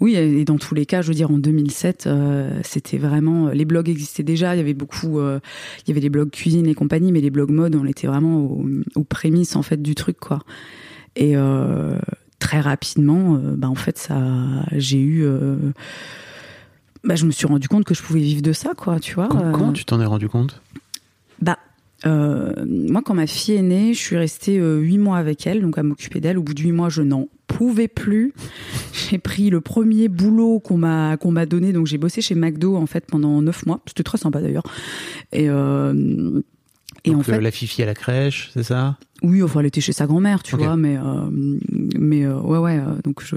oui, 0.00 0.14
et 0.14 0.44
dans 0.44 0.58
tous 0.58 0.74
les 0.74 0.84
cas, 0.84 1.00
je 1.00 1.08
veux 1.08 1.14
dire, 1.14 1.30
en 1.30 1.38
2007, 1.38 2.06
euh, 2.06 2.50
c'était 2.62 2.98
vraiment 2.98 3.48
les 3.48 3.64
blogs 3.64 3.88
existaient 3.88 4.22
déjà. 4.22 4.54
Il 4.54 4.58
y 4.58 4.60
avait 4.60 4.74
beaucoup, 4.74 5.20
il 5.20 5.88
y 5.88 5.90
avait 5.90 6.00
les 6.00 6.10
blogs 6.10 6.30
cuisine 6.30 6.66
et 6.66 6.74
compagnie, 6.74 7.12
mais 7.12 7.22
les 7.22 7.30
blogs 7.30 7.50
mode, 7.50 7.76
on 7.76 7.86
était 7.86 8.08
vraiment 8.08 8.40
aux, 8.40 8.66
aux 8.94 9.04
prémices 9.04 9.56
en 9.56 9.62
fait 9.62 9.80
du 9.80 9.94
truc, 9.94 10.18
quoi. 10.18 10.40
Et 11.14 11.34
très 12.38 12.60
rapidement, 12.60 13.34
euh, 13.34 13.54
bah 13.56 13.68
en 13.68 13.74
fait, 13.74 13.98
ça, 13.98 14.18
j'ai 14.72 15.00
eu, 15.00 15.24
euh, 15.24 15.56
bah 17.04 17.16
je 17.16 17.26
me 17.26 17.30
suis 17.30 17.46
rendu 17.46 17.68
compte 17.68 17.84
que 17.84 17.94
je 17.94 18.02
pouvais 18.02 18.20
vivre 18.20 18.42
de 18.42 18.52
ça, 18.52 18.72
quoi, 18.76 19.00
tu 19.00 19.14
vois. 19.14 19.28
Comment, 19.28 19.70
euh, 19.70 19.72
tu 19.72 19.84
t'en 19.84 20.00
es 20.00 20.06
rendu 20.06 20.28
compte? 20.28 20.62
Bah, 21.40 21.58
euh, 22.04 22.52
moi, 22.66 23.02
quand 23.04 23.14
ma 23.14 23.26
fille 23.26 23.54
est 23.54 23.62
née, 23.62 23.94
je 23.94 23.98
suis 23.98 24.16
restée 24.16 24.58
euh, 24.58 24.78
huit 24.78 24.98
mois 24.98 25.16
avec 25.16 25.46
elle, 25.46 25.62
donc 25.62 25.78
à 25.78 25.82
m'occuper 25.82 26.20
d'elle. 26.20 26.38
Au 26.38 26.42
bout 26.42 26.54
de 26.54 26.60
huit 26.60 26.72
mois, 26.72 26.88
je 26.88 27.02
n'en 27.02 27.28
pouvais 27.46 27.88
plus. 27.88 28.34
J'ai 28.92 29.18
pris 29.18 29.50
le 29.50 29.60
premier 29.60 30.08
boulot 30.08 30.60
qu'on 30.60 30.76
m'a 30.76 31.16
qu'on 31.16 31.30
m'a 31.32 31.46
donné, 31.46 31.72
donc 31.72 31.86
j'ai 31.86 31.98
bossé 31.98 32.20
chez 32.20 32.34
McDo 32.34 32.76
en 32.76 32.86
fait 32.86 33.06
pendant 33.06 33.40
neuf 33.40 33.64
mois. 33.66 33.80
C'était 33.86 34.02
très 34.02 34.18
sympa 34.18 34.40
d'ailleurs. 34.40 34.64
Et 35.32 35.48
euh, 35.48 36.42
et 37.06 37.10
Donc, 37.10 37.20
en 37.20 37.22
fait, 37.22 37.36
euh, 37.36 37.40
la 37.40 37.50
fifi 37.50 37.82
à 37.82 37.86
la 37.86 37.94
crèche, 37.94 38.50
c'est 38.52 38.62
ça? 38.64 38.98
Oui, 39.22 39.42
enfin, 39.42 39.60
elle 39.60 39.66
était 39.66 39.80
chez 39.80 39.92
sa 39.92 40.06
grand-mère, 40.06 40.42
tu 40.42 40.56
vois, 40.56 40.76
mais 40.76 40.98
euh, 40.98 41.30
mais 41.98 42.24
euh, 42.26 42.38
ouais, 42.40 42.58
ouais. 42.58 42.78
Donc 43.04 43.22
je 43.24 43.36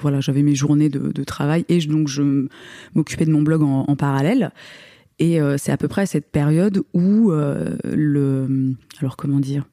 voilà, 0.00 0.20
j'avais 0.20 0.42
mes 0.42 0.54
journées 0.54 0.90
de, 0.90 1.10
de 1.12 1.24
travail 1.24 1.64
et 1.70 1.80
je- 1.80 1.88
donc 1.88 2.08
je 2.08 2.46
m'occupais 2.94 3.24
de 3.24 3.30
mon 3.30 3.40
blog 3.42 3.62
en, 3.62 3.84
en 3.88 3.96
parallèle. 3.96 4.50
Et 5.20 5.40
euh, 5.40 5.56
c'est 5.58 5.72
à 5.72 5.76
peu 5.76 5.88
près 5.88 6.02
à 6.02 6.06
cette 6.06 6.30
période 6.30 6.82
où 6.92 7.30
le 7.84 8.74
alors 9.00 9.16
comment 9.16 9.40
dire? 9.40 9.64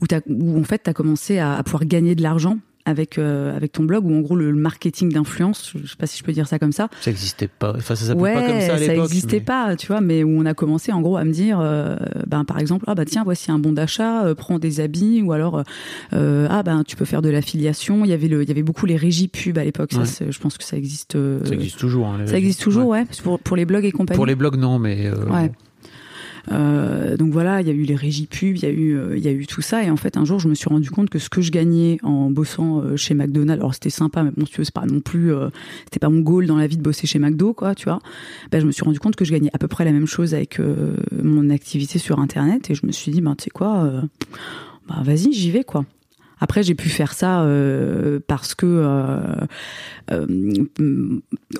Où, 0.00 0.06
t'as- 0.06 0.20
où 0.28 0.58
en 0.58 0.64
fait 0.64 0.82
tu 0.84 0.90
as 0.90 0.94
commencé 0.94 1.38
à, 1.38 1.54
à 1.56 1.62
pouvoir 1.62 1.84
gagner 1.84 2.14
de 2.14 2.22
l'argent 2.22 2.58
avec 2.86 3.18
euh, 3.18 3.56
avec 3.56 3.72
ton 3.72 3.84
blog 3.84 4.04
ou 4.06 4.14
en 4.14 4.20
gros 4.20 4.36
le, 4.36 4.52
marketing 4.52 5.10
d'influence, 5.12 5.72
je 5.82 5.86
sais 5.88 5.96
pas 5.96 6.06
si 6.06 6.18
je 6.18 6.24
peux 6.24 6.32
dire 6.32 6.46
ça 6.46 6.58
comme 6.58 6.72
ça. 6.72 6.88
Ça 7.00 7.10
existait 7.10 7.48
pas. 7.48 7.72
Enfin, 7.76 7.94
ça 7.94 8.04
s'appelait 8.06 8.22
Ouais, 8.22 8.34
pas 8.34 8.46
comme 8.46 8.60
ça 8.60 8.74
à 8.74 8.78
l'époque. 8.78 9.04
existait 9.06 9.36
mais- 9.38 9.44
pas, 9.44 9.76
tu 9.76 9.86
vois, 9.86 10.00
mais 10.00 10.22
où 10.24 10.30
on 10.30 10.44
a 10.46 10.54
commencé 10.54 10.92
en 10.92 11.00
gros 11.00 11.16
à 11.16 11.24
me 11.24 11.32
dire, 11.32 11.58
euh, 11.60 11.96
ben 12.26 12.44
par 12.44 12.58
exemple, 12.58 12.84
ah 12.88 12.94
bah 12.94 13.04
tiens, 13.04 13.24
voici 13.24 13.50
un 13.50 13.58
bon 13.58 13.72
d'achat, 13.72 14.24
euh, 14.26 14.34
prends 14.34 14.58
des 14.58 14.80
habits, 14.80 15.22
ou 15.22 15.32
alors 15.32 15.62
euh, 16.12 16.46
ah 16.50 16.62
ben 16.62 16.82
tu 16.84 16.96
peux 16.96 17.04
faire 17.06 17.22
de 17.22 17.30
l'affiliation. 17.30 18.04
Il 18.04 18.10
y 18.10 18.12
avait 18.14 18.28
le, 18.28 18.42
il 18.42 18.48
y 18.48 18.52
avait 18.52 18.62
beaucoup 18.62 18.86
les 18.86 18.96
régies 18.96 19.28
pub 19.28 19.56
à 19.58 19.64
l'époque. 19.64 19.92
Ça, 19.92 20.00
Ouais. 20.00 20.30
je 20.32 20.38
pense 20.38 20.58
que 20.58 20.64
ça 20.64 20.76
existe. 20.76 21.16
Ça 21.44 21.54
existe 21.54 21.78
toujours. 21.78 22.06
hein, 22.08 22.26
ça 22.26 22.36
existe 22.38 22.60
toujours, 22.62 22.88
Ouais. 22.88 23.00
ouais, 23.00 23.06
pour 23.22 23.38
pour 23.40 23.56
les 23.56 23.64
blogs 23.64 23.84
et 23.84 23.92
compagnie. 23.92 24.16
Pour 24.16 24.26
les 24.26 24.34
blogs, 24.34 24.56
non, 24.56 24.78
mais. 24.78 25.10
Ouais. 25.10 25.50
Euh, 26.52 27.16
donc 27.16 27.32
voilà, 27.32 27.60
il 27.60 27.66
y 27.66 27.70
a 27.70 27.72
eu 27.72 27.82
les 27.82 27.94
régies 27.94 28.26
pubs, 28.26 28.56
il 28.56 28.62
y 28.62 28.66
a 28.66 28.70
eu, 28.70 28.96
euh, 28.96 29.16
il 29.16 29.24
y 29.24 29.28
a 29.28 29.32
eu 29.32 29.46
tout 29.46 29.62
ça. 29.62 29.82
Et 29.82 29.90
en 29.90 29.96
fait, 29.96 30.16
un 30.16 30.24
jour, 30.24 30.38
je 30.38 30.48
me 30.48 30.54
suis 30.54 30.68
rendu 30.68 30.90
compte 30.90 31.10
que 31.10 31.18
ce 31.18 31.28
que 31.28 31.40
je 31.40 31.50
gagnais 31.50 31.98
en 32.02 32.30
bossant 32.30 32.80
euh, 32.80 32.96
chez 32.96 33.14
McDonald's, 33.14 33.60
alors 33.60 33.74
c'était 33.74 33.90
sympa, 33.90 34.22
mais 34.22 34.30
bon, 34.36 34.44
tu 34.44 34.58
veux, 34.58 34.64
c'est 34.64 34.74
pas 34.74 34.86
non 34.86 35.00
plus, 35.00 35.32
c'était 35.84 36.00
pas 36.00 36.08
mon 36.08 36.20
goal 36.20 36.46
dans 36.46 36.56
la 36.56 36.66
vie 36.66 36.76
de 36.76 36.82
bosser 36.82 37.06
chez 37.06 37.18
McDo, 37.18 37.54
quoi, 37.54 37.74
tu 37.74 37.84
vois. 37.84 38.00
Ben, 38.50 38.60
je 38.60 38.66
me 38.66 38.72
suis 38.72 38.84
rendu 38.84 38.98
compte 38.98 39.16
que 39.16 39.24
je 39.24 39.32
gagnais 39.32 39.50
à 39.52 39.58
peu 39.58 39.68
près 39.68 39.84
la 39.84 39.92
même 39.92 40.06
chose 40.06 40.34
avec 40.34 40.60
mon 41.22 41.50
activité 41.50 41.98
sur 41.98 42.18
Internet, 42.18 42.70
et 42.70 42.74
je 42.74 42.86
me 42.86 42.92
suis 42.92 43.12
dit, 43.12 43.20
ben, 43.20 43.34
tu 43.36 43.44
sais 43.44 43.50
quoi, 43.50 43.90
bah 44.88 45.02
vas-y, 45.02 45.32
j'y 45.32 45.50
vais, 45.50 45.64
quoi. 45.64 45.84
Après, 46.40 46.62
j'ai 46.62 46.74
pu 46.74 46.88
faire 46.88 47.12
ça 47.14 47.42
euh, 47.42 48.18
parce 48.26 48.54
que 48.54 48.66
euh, 48.66 49.18
euh, 50.10 50.26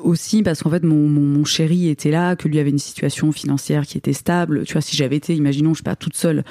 aussi 0.00 0.42
parce 0.42 0.62
qu'en 0.62 0.70
fait 0.70 0.82
mon, 0.84 1.08
mon, 1.08 1.20
mon 1.20 1.44
chéri 1.44 1.88
était 1.88 2.10
là, 2.10 2.36
que 2.36 2.48
lui 2.48 2.58
avait 2.58 2.70
une 2.70 2.78
situation 2.78 3.32
financière 3.32 3.86
qui 3.86 3.96
était 3.98 4.12
stable. 4.12 4.64
Tu 4.64 4.72
vois, 4.74 4.82
si 4.82 4.96
j'avais 4.96 5.16
été, 5.16 5.34
imaginons, 5.34 5.72
je 5.74 5.78
sais 5.78 5.82
pas, 5.84 5.96
toute 5.96 6.16
seule 6.16 6.44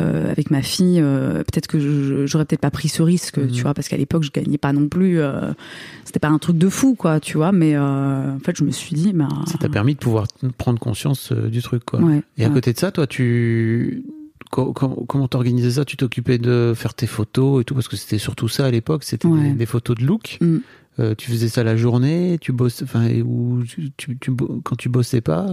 euh, 0.00 0.30
avec 0.30 0.50
ma 0.50 0.62
fille, 0.62 1.00
euh, 1.00 1.38
peut-être 1.38 1.66
que 1.68 1.78
je- 1.78 2.26
j'aurais 2.26 2.44
peut-être 2.44 2.60
pas 2.60 2.70
pris 2.70 2.88
ce 2.88 3.02
risque, 3.02 3.38
Mhm. 3.38 3.50
tu 3.50 3.62
vois, 3.62 3.74
parce 3.74 3.88
qu'à 3.88 3.96
l'époque 3.96 4.22
je 4.24 4.30
gagnais 4.30 4.58
pas 4.58 4.72
non 4.72 4.88
plus. 4.88 5.20
euh, 5.20 5.52
C'était 6.04 6.18
pas 6.20 6.28
un 6.28 6.38
truc 6.38 6.58
de 6.58 6.68
fou, 6.68 6.94
quoi, 6.96 7.20
tu 7.20 7.36
vois. 7.36 7.52
Mais 7.52 7.76
euh, 7.76 8.34
en 8.34 8.38
fait, 8.40 8.56
je 8.56 8.64
me 8.64 8.72
suis 8.72 8.94
dit, 8.96 9.12
bah, 9.12 9.28
Ça 9.46 9.58
t'a 9.58 9.68
permis 9.68 9.94
de 9.94 10.00
pouvoir 10.00 10.26
prendre 10.58 10.80
conscience 10.80 11.32
du 11.32 11.62
truc, 11.62 11.84
quoi. 11.84 12.00
ouais, 12.00 12.22
Et 12.36 12.44
à 12.44 12.48
ouais. 12.48 12.54
côté 12.54 12.72
de 12.72 12.78
ça, 12.78 12.90
toi, 12.90 13.06
tu 13.06 14.02
comment 14.50 15.28
t'organisais 15.28 15.70
ça? 15.72 15.84
Tu 15.84 15.96
t'occupais 15.96 16.38
de 16.38 16.72
faire 16.76 16.94
tes 16.94 17.06
photos 17.06 17.60
et 17.62 17.64
tout 17.64 17.74
parce 17.74 17.88
que 17.88 17.96
c'était 17.96 18.18
surtout 18.18 18.48
ça 18.48 18.66
à 18.66 18.70
l'époque, 18.70 19.04
c'était 19.04 19.28
Ouais. 19.28 19.40
des, 19.50 19.52
des 19.52 19.66
photos 19.66 19.96
de 19.96 20.04
look. 20.04 20.38
Mm. 20.40 20.58
Euh, 20.98 21.14
tu 21.16 21.30
faisais 21.30 21.48
ça 21.48 21.62
la 21.64 21.76
journée, 21.76 22.36
tu 22.40 22.52
bosses, 22.52 22.82
enfin, 22.82 23.08
ou 23.24 23.62
tu, 23.66 23.90
tu- 23.96 24.18
tu 24.18 24.30
bo- 24.32 24.60
quand 24.64 24.76
tu 24.76 24.88
bossais 24.88 25.20
pas? 25.20 25.46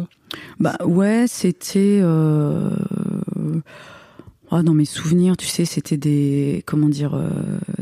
Bah 0.59 0.75
ouais, 0.83 1.25
c'était 1.27 1.99
euh... 2.01 2.71
ah, 4.49 4.63
dans 4.63 4.73
mes 4.73 4.85
souvenirs, 4.85 5.35
tu 5.35 5.45
sais, 5.45 5.65
c'était 5.65 5.97
des 5.97 6.63
comment 6.65 6.87
dire 6.89 7.13
euh, 7.15 7.27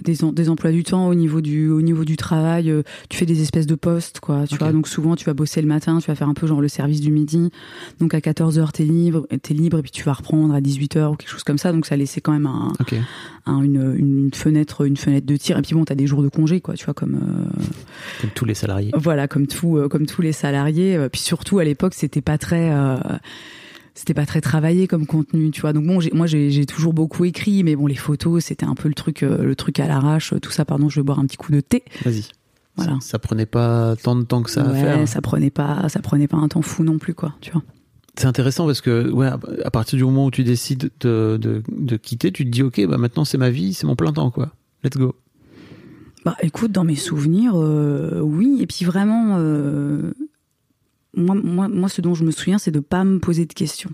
des 0.04 0.18
des 0.34 0.50
emplois 0.50 0.72
du 0.72 0.84
temps 0.84 1.08
au 1.08 1.14
niveau 1.14 1.40
du 1.42 1.70
au 1.70 1.82
niveau 1.82 2.06
du 2.06 2.18
travail. 2.18 2.72
euh, 2.72 2.82
tu 3.10 3.18
fais 3.18 3.26
des 3.28 3.42
espèces 3.42 3.68
de 3.68 3.76
postes, 3.76 4.20
quoi. 4.20 4.48
Tu 4.48 4.58
vois, 4.58 4.72
donc 4.72 4.88
souvent 4.88 5.16
tu 5.16 5.26
vas 5.26 5.34
bosser 5.34 5.62
le 5.62 5.68
matin, 5.68 6.00
tu 6.00 6.08
vas 6.08 6.16
faire 6.16 6.28
un 6.30 6.34
peu 6.34 6.48
genre 6.48 6.62
le 6.62 6.68
service 6.68 7.02
du 7.02 7.12
midi. 7.12 7.50
Donc 8.00 8.14
à 8.14 8.22
14 8.22 8.58
h 8.60 8.72
t'es 8.72 8.84
libre, 8.84 9.28
t'es 9.42 9.54
libre 9.54 9.78
et 9.80 9.82
puis 9.84 9.92
tu 9.92 10.04
vas 10.04 10.14
reprendre 10.14 10.54
à 10.56 10.62
18 10.62 10.96
h 10.98 11.12
ou 11.12 11.16
quelque 11.16 11.30
chose 11.30 11.44
comme 11.44 11.58
ça. 11.60 11.72
Donc 11.72 11.86
ça 11.86 11.96
laissait 11.96 12.22
quand 12.22 12.34
même 12.34 12.48
un- 12.48 12.74
une, 13.62 13.94
une 13.98 14.32
fenêtre 14.34 14.86
une 14.86 14.98
fenêtre 14.98 15.28
de 15.28 15.36
tir. 15.38 15.58
Et 15.60 15.62
puis 15.62 15.76
bon, 15.76 15.86
t'as 15.86 15.94
des 15.96 16.08
jours 16.08 16.24
de 16.24 16.30
congé, 16.30 16.62
quoi. 16.62 16.74
Tu 16.74 16.86
vois 16.86 16.94
comme 16.96 17.16
euh, 17.16 17.62
Comme 18.22 18.32
tous 18.32 18.46
les 18.46 18.56
salariés. 18.56 18.92
voilà, 18.98 19.28
comme 19.28 19.46
tout, 19.46 19.78
euh, 19.78 19.88
comme 19.88 20.08
tous 20.08 20.22
les 20.24 20.32
salariés. 20.32 20.96
Euh, 20.98 21.10
Puis 21.10 21.22
surtout 21.22 21.60
à 21.60 21.64
l'époque, 21.64 21.94
c'était 21.94 22.22
pas 22.22 22.38
très, 22.40 22.72
euh, 22.72 22.98
c'était 23.96 24.14
pas 24.14 24.26
très 24.26 24.42
travaillé 24.42 24.88
comme 24.88 25.06
contenu, 25.08 25.50
tu 25.52 25.62
vois. 25.62 25.74
Donc 25.74 25.86
bon, 25.88 26.00
j'ai- 26.00 26.12
moi 26.14 26.28
j'ai 26.28 26.66
toujours 26.66 26.94
beaucoup 26.94 27.26
écrit, 27.26 27.64
mais 27.64 27.76
bon, 27.76 27.88
les 27.88 27.96
photos, 27.96 28.44
c'était 28.46 28.66
un 28.66 28.76
peu 28.76 28.88
le 28.88 28.94
truc, 28.94 29.24
euh, 29.24 29.44
le 29.44 29.56
truc 29.56 29.80
à 29.80 29.88
l'arrache, 29.88 30.34
tout 30.42 30.52
ça. 30.52 30.66
Pardon, 30.66 30.90
je 30.90 31.00
vais 31.00 31.04
boire 31.04 31.20
un 31.20 31.26
petit 31.26 31.38
coup 31.38 31.52
de 31.52 31.62
thé. 31.62 31.84
Vas-y. 32.04 32.26
Voilà. 32.76 32.96
Ça, 33.00 33.12
ça 33.12 33.20
prenait 33.20 33.46
pas 33.46 33.96
tant 33.96 34.16
de 34.18 34.24
temps 34.24 34.44
que 34.44 34.52
ça 34.52 34.62
à 34.70 34.74
faire. 34.74 35.08
ça 35.08 35.22
prenait 35.22 35.50
pas, 35.50 35.88
ça 35.90 36.02
prenait 36.02 36.28
pas 36.28 36.36
un 36.38 36.50
temps 36.50 36.62
fou 36.62 36.84
non 36.84 36.98
plus, 36.98 37.14
quoi. 37.14 37.34
Tu 37.40 37.52
vois. 37.52 37.64
C'est 38.18 38.28
intéressant 38.28 38.66
parce 38.66 38.82
que 38.82 39.10
ouais, 39.10 39.28
à- 39.28 39.40
à 39.64 39.72
partir 39.72 39.98
du 39.98 40.04
moment 40.04 40.26
où 40.26 40.32
tu 40.32 40.44
décides 40.44 40.90
de, 41.00 41.38
de, 41.42 41.64
de 41.70 41.96
quitter, 41.98 42.32
tu 42.32 42.44
te 42.46 42.50
dis 42.50 42.64
ok, 42.64 42.86
bah 42.88 42.98
maintenant 42.98 43.24
c'est 43.26 43.38
ma 43.38 43.50
vie, 43.50 43.74
c'est 43.74 43.88
mon 43.88 43.96
plein 43.96 44.12
temps 44.14 44.30
quoi. 44.32 44.52
Let's 44.84 44.98
go. 44.98 45.16
Bah 46.26 46.36
écoute, 46.42 46.72
dans 46.72 46.84
mes 46.84 46.96
souvenirs, 46.96 47.54
euh, 47.56 48.20
oui. 48.22 48.58
Et 48.60 48.68
puis 48.68 48.84
vraiment, 48.86 49.36
euh, 49.38 50.14
moi, 51.16 51.36
moi, 51.36 51.68
moi, 51.68 51.90
ce 51.90 52.02
dont 52.02 52.14
je 52.14 52.24
me 52.24 52.32
souviens, 52.32 52.58
c'est 52.58 52.72
de 52.72 52.80
pas 52.80 53.04
me 53.04 53.20
poser 53.20 53.46
de 53.46 53.54
questions. 53.54 53.92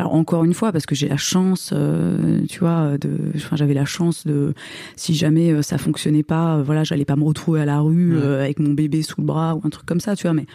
Alors 0.00 0.14
encore 0.14 0.44
une 0.44 0.54
fois, 0.54 0.72
parce 0.72 0.86
que 0.86 0.94
j'ai 0.94 1.08
la 1.08 1.18
chance, 1.18 1.72
euh, 1.74 2.40
tu 2.48 2.60
vois, 2.60 2.96
de, 2.96 3.10
enfin 3.36 3.56
j'avais 3.56 3.74
la 3.74 3.84
chance 3.84 4.26
de, 4.26 4.54
si 4.96 5.14
jamais 5.14 5.52
euh, 5.52 5.60
ça 5.60 5.76
fonctionnait 5.76 6.22
pas, 6.22 6.56
euh, 6.56 6.62
voilà, 6.62 6.84
j'allais 6.84 7.04
pas 7.04 7.16
me 7.16 7.24
retrouver 7.24 7.60
à 7.60 7.64
la 7.66 7.80
rue 7.80 8.16
euh, 8.16 8.42
avec 8.42 8.60
mon 8.60 8.72
bébé 8.72 9.02
sous 9.02 9.20
le 9.20 9.26
bras 9.26 9.56
ou 9.56 9.60
un 9.64 9.68
truc 9.68 9.84
comme 9.84 10.00
ça, 10.00 10.16
tu 10.16 10.22
vois. 10.22 10.32
Mais 10.32 10.46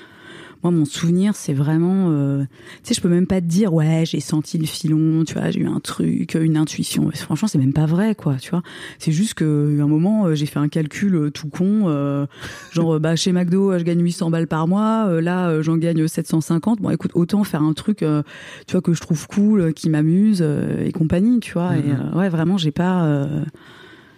moi, 0.66 0.72
mon 0.72 0.86
souvenir, 0.86 1.36
c'est 1.36 1.54
vraiment, 1.54 2.10
euh, 2.10 2.44
tu 2.82 2.88
sais, 2.90 2.94
je 2.96 3.02
peux 3.02 3.08
même 3.08 3.28
pas 3.28 3.40
te 3.40 3.46
dire, 3.46 3.72
ouais, 3.72 4.02
j'ai 4.08 4.20
senti 4.20 4.58
le 4.58 4.66
filon, 4.66 5.24
tu 5.24 5.36
vois, 5.36 5.52
j'ai 5.52 5.60
eu 5.60 5.68
un 5.68 5.80
truc, 5.80 6.34
une 6.34 6.58
intuition. 6.58 7.12
Franchement, 7.14 7.48
c'est 7.48 7.60
même 7.60 7.72
pas 7.72 7.86
vrai, 7.86 8.16
quoi, 8.16 8.38
tu 8.38 8.50
vois. 8.50 8.64
C'est 8.98 9.12
juste 9.12 9.36
que 9.36 9.80
un 9.80 9.86
moment, 9.88 10.26
euh, 10.26 10.34
j'ai 10.34 10.48
fait 10.48 10.58
un 10.58 10.68
calcul 10.68 11.16
euh, 11.16 11.30
tout 11.30 11.50
con, 11.50 11.84
euh, 11.86 12.26
genre, 12.72 12.96
euh, 12.96 13.00
bah, 13.00 13.16
chez 13.16 13.32
McDo, 13.32 13.74
euh, 13.74 13.78
je 13.78 13.84
gagne 13.84 14.02
800 14.02 14.32
balles 14.32 14.48
par 14.48 14.68
mois, 14.68 15.06
euh, 15.08 15.22
là, 15.22 15.50
euh, 15.50 15.62
j'en 15.62 15.78
gagne 15.78 16.08
750. 16.08 16.82
Bon, 16.82 16.90
écoute, 16.90 17.12
autant 17.14 17.44
faire 17.44 17.62
un 17.62 17.74
truc, 17.74 18.02
euh, 18.02 18.24
tu 18.66 18.72
vois, 18.72 18.82
que 18.82 18.94
je 18.96 19.02
trouve 19.02 19.28
cool, 19.28 19.62
euh, 19.62 19.72
qui 19.72 19.92
m'amuse 19.92 20.40
euh, 20.42 20.84
et 20.84 20.92
compagnie, 20.92 21.42
tu 21.42 21.54
vois. 21.54 21.78
Et 21.78 21.84
Mhm. 21.84 22.10
euh, 22.14 22.18
ouais, 22.18 22.30
vraiment, 22.30 22.58
j'ai 22.58 22.72
pas. 22.72 23.06
euh, 23.06 23.44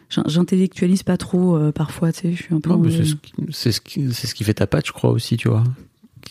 j'in- 0.09 0.23
J'intellectualise 0.27 1.03
pas 1.03 1.17
trop 1.17 1.57
euh, 1.57 1.73
parfois, 1.73 2.13
tu 2.13 2.21
sais, 2.21 2.31
je 2.31 2.41
suis 2.41 2.55
un 2.55 2.61
peu. 2.61 2.69
Non, 2.69 2.77
mais 2.77 2.87
en- 3.01 3.03
c'est 3.51 3.71
ce, 3.73 3.81
ce 3.81 4.33
qui 4.33 4.43
fait 4.45 4.53
ta 4.53 4.65
patte, 4.67 4.87
je 4.87 4.93
crois 4.93 5.09
aussi, 5.11 5.35
tu 5.35 5.49
vois. 5.49 5.65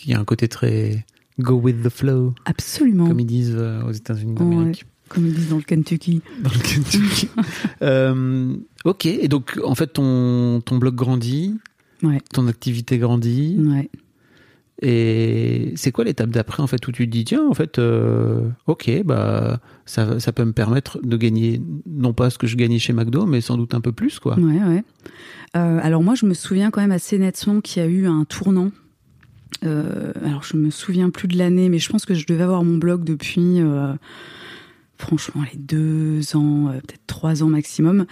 Il 0.04 0.11
y 0.11 0.14
a 0.14 0.20
un 0.20 0.24
côté 0.24 0.48
très 0.48 1.04
go 1.38 1.54
with 1.54 1.82
the 1.82 1.88
flow, 1.90 2.35
Absolument, 2.44 3.06
comme 3.09 3.20
ils 3.20 3.26
disent 3.26 3.54
euh, 3.56 3.82
aux 3.85 3.92
États-Unis 3.92 4.32
Ouais. 4.32 4.38
d'Amérique. 4.38 4.87
comme 5.09 5.26
ils 5.26 5.35
disent 5.35 5.48
dans 5.50 5.56
le 5.56 5.62
Kentucky. 5.62 6.22
Dans 6.42 6.50
le 6.50 6.59
Kentucky. 6.61 7.28
Euh, 7.82 8.56
ok, 8.85 9.06
et 9.06 9.28
donc 9.28 9.59
en 9.62 9.74
fait 9.74 9.88
ton, 9.88 10.61
ton 10.64 10.78
blog 10.78 10.94
grandit, 10.94 11.56
Ouais, 12.02 12.20
ton 12.32 12.46
activité 12.48 12.96
grandit, 12.98 13.56
ouais. 13.59 13.90
et 14.82 15.72
c'est 15.76 15.92
quoi 15.92 16.04
l'étape 16.04 16.30
d'après 16.30 16.62
en 16.62 16.66
fait 16.66 16.87
où 16.88 16.92
tu 16.92 17.06
te 17.06 17.11
dis 17.12 17.24
tiens 17.24 17.46
en 17.48 17.54
fait 17.54 17.78
euh, 17.78 18.48
ok 18.66 19.02
bah 19.04 19.61
ça, 19.87 20.20
ça 20.20 20.32
peut 20.32 20.44
me 20.44 20.52
permettre 20.52 20.98
de 21.02 21.16
gagner 21.16 21.61
non 21.87 22.12
pas 22.12 22.28
ce 22.30 22.37
que 22.38 22.46
je 22.46 22.56
gagnais 22.56 22.78
chez 22.78 22.92
McDo 22.92 23.24
mais 23.26 23.40
sans 23.40 23.56
doute 23.56 23.74
un 23.74 23.80
peu 23.80 23.92
plus 23.92 24.18
quoi. 24.18 24.38
Ouais, 24.38 24.62
ouais. 24.62 24.85
Euh, 25.56 25.78
alors 25.82 26.02
moi, 26.02 26.14
je 26.14 26.26
me 26.26 26.35
souviens 26.35 26.70
quand 26.70 26.82
même 26.82 26.92
assez 26.92 27.16
nettement 27.18 27.61
qu'il 27.62 27.82
y 27.82 27.87
a 27.87 27.88
eu 27.88 28.06
un 28.06 28.24
tournant. 28.24 28.70
Euh, 29.66 30.12
alors 30.24 30.42
je 30.42 30.57
me 30.57 30.70
souviens 30.70 31.11
plus 31.11 31.29
de 31.29 31.37
l'année, 31.37 31.68
mais 31.68 31.79
je 31.79 31.90
pense 31.90 32.05
que 32.05 32.14
je 32.14 32.26
devais 32.26 32.42
avoir 32.42 32.64
mon 32.64 32.76
blog 32.76 33.05
depuis, 33.05 33.61
euh, 33.61 33.92
franchement, 34.98 35.42
les 35.52 35.59
deux 35.59 36.37
ans, 36.37 36.68
euh, 36.68 36.72
peut-être 36.72 37.07
trois 37.07 37.42
ans 37.42 37.48
maximum. 37.48 38.07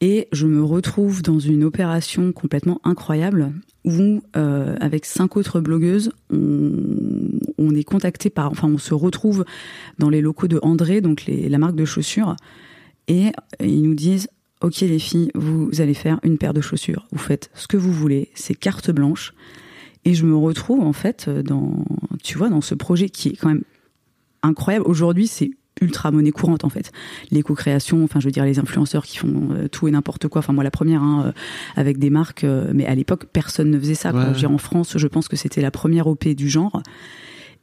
Et 0.00 0.28
je 0.32 0.46
me 0.46 0.62
retrouve 0.62 1.22
dans 1.22 1.38
une 1.38 1.62
opération 1.62 2.32
complètement 2.32 2.80
incroyable 2.84 3.52
où, 3.84 4.22
avec 4.34 5.04
cinq 5.04 5.36
autres 5.36 5.60
blogueuses, 5.60 6.10
on, 6.30 7.74
est 7.74 7.84
contacté 7.84 8.30
par, 8.30 8.50
enfin, 8.50 8.68
on 8.68 8.78
se 8.78 8.94
retrouve 8.94 9.44
dans 9.98 10.08
les 10.08 10.22
locaux 10.22 10.48
de 10.48 10.58
André, 10.62 11.02
donc 11.02 11.24
la 11.26 11.58
marque 11.58 11.76
de 11.76 11.84
chaussures, 11.84 12.36
et 13.08 13.32
ils 13.62 13.82
nous 13.82 13.94
disent 13.94 14.28
Ok 14.62 14.80
les 14.80 14.98
filles, 14.98 15.30
vous 15.34 15.80
allez 15.80 15.94
faire 15.94 16.20
une 16.22 16.36
paire 16.36 16.52
de 16.52 16.60
chaussures. 16.60 17.06
Vous 17.12 17.18
faites 17.18 17.50
ce 17.54 17.66
que 17.66 17.78
vous 17.78 17.92
voulez, 17.92 18.30
c'est 18.34 18.54
carte 18.54 18.90
blanche. 18.90 19.32
Et 20.04 20.14
je 20.14 20.24
me 20.24 20.36
retrouve 20.36 20.80
en 20.80 20.92
fait 20.92 21.28
dans, 21.28 21.84
tu 22.22 22.38
vois, 22.38 22.48
dans 22.48 22.60
ce 22.60 22.74
projet 22.74 23.08
qui 23.08 23.28
est 23.28 23.36
quand 23.36 23.48
même 23.48 23.64
incroyable. 24.42 24.86
Aujourd'hui, 24.86 25.26
c'est 25.26 25.50
ultra 25.80 26.10
monnaie 26.10 26.30
courante 26.30 26.64
en 26.64 26.68
fait. 26.68 26.92
L'éco-création, 27.30 28.04
enfin 28.04 28.20
je 28.20 28.26
veux 28.26 28.30
dire 28.30 28.44
les 28.44 28.58
influenceurs 28.58 29.04
qui 29.04 29.18
font 29.18 29.48
euh, 29.52 29.68
tout 29.68 29.88
et 29.88 29.90
n'importe 29.90 30.28
quoi. 30.28 30.40
Enfin 30.40 30.52
moi 30.52 30.64
la 30.64 30.70
première 30.70 31.02
hein, 31.02 31.24
euh, 31.26 31.32
avec 31.76 31.98
des 31.98 32.10
marques, 32.10 32.44
euh, 32.44 32.70
mais 32.74 32.86
à 32.86 32.94
l'époque 32.94 33.26
personne 33.32 33.70
ne 33.70 33.78
faisait 33.78 33.94
ça. 33.94 34.12
Ouais, 34.12 34.44
en 34.44 34.58
France, 34.58 34.98
je 34.98 35.06
pense 35.06 35.28
que 35.28 35.36
c'était 35.36 35.62
la 35.62 35.70
première 35.70 36.06
OP 36.06 36.28
du 36.28 36.48
genre. 36.48 36.82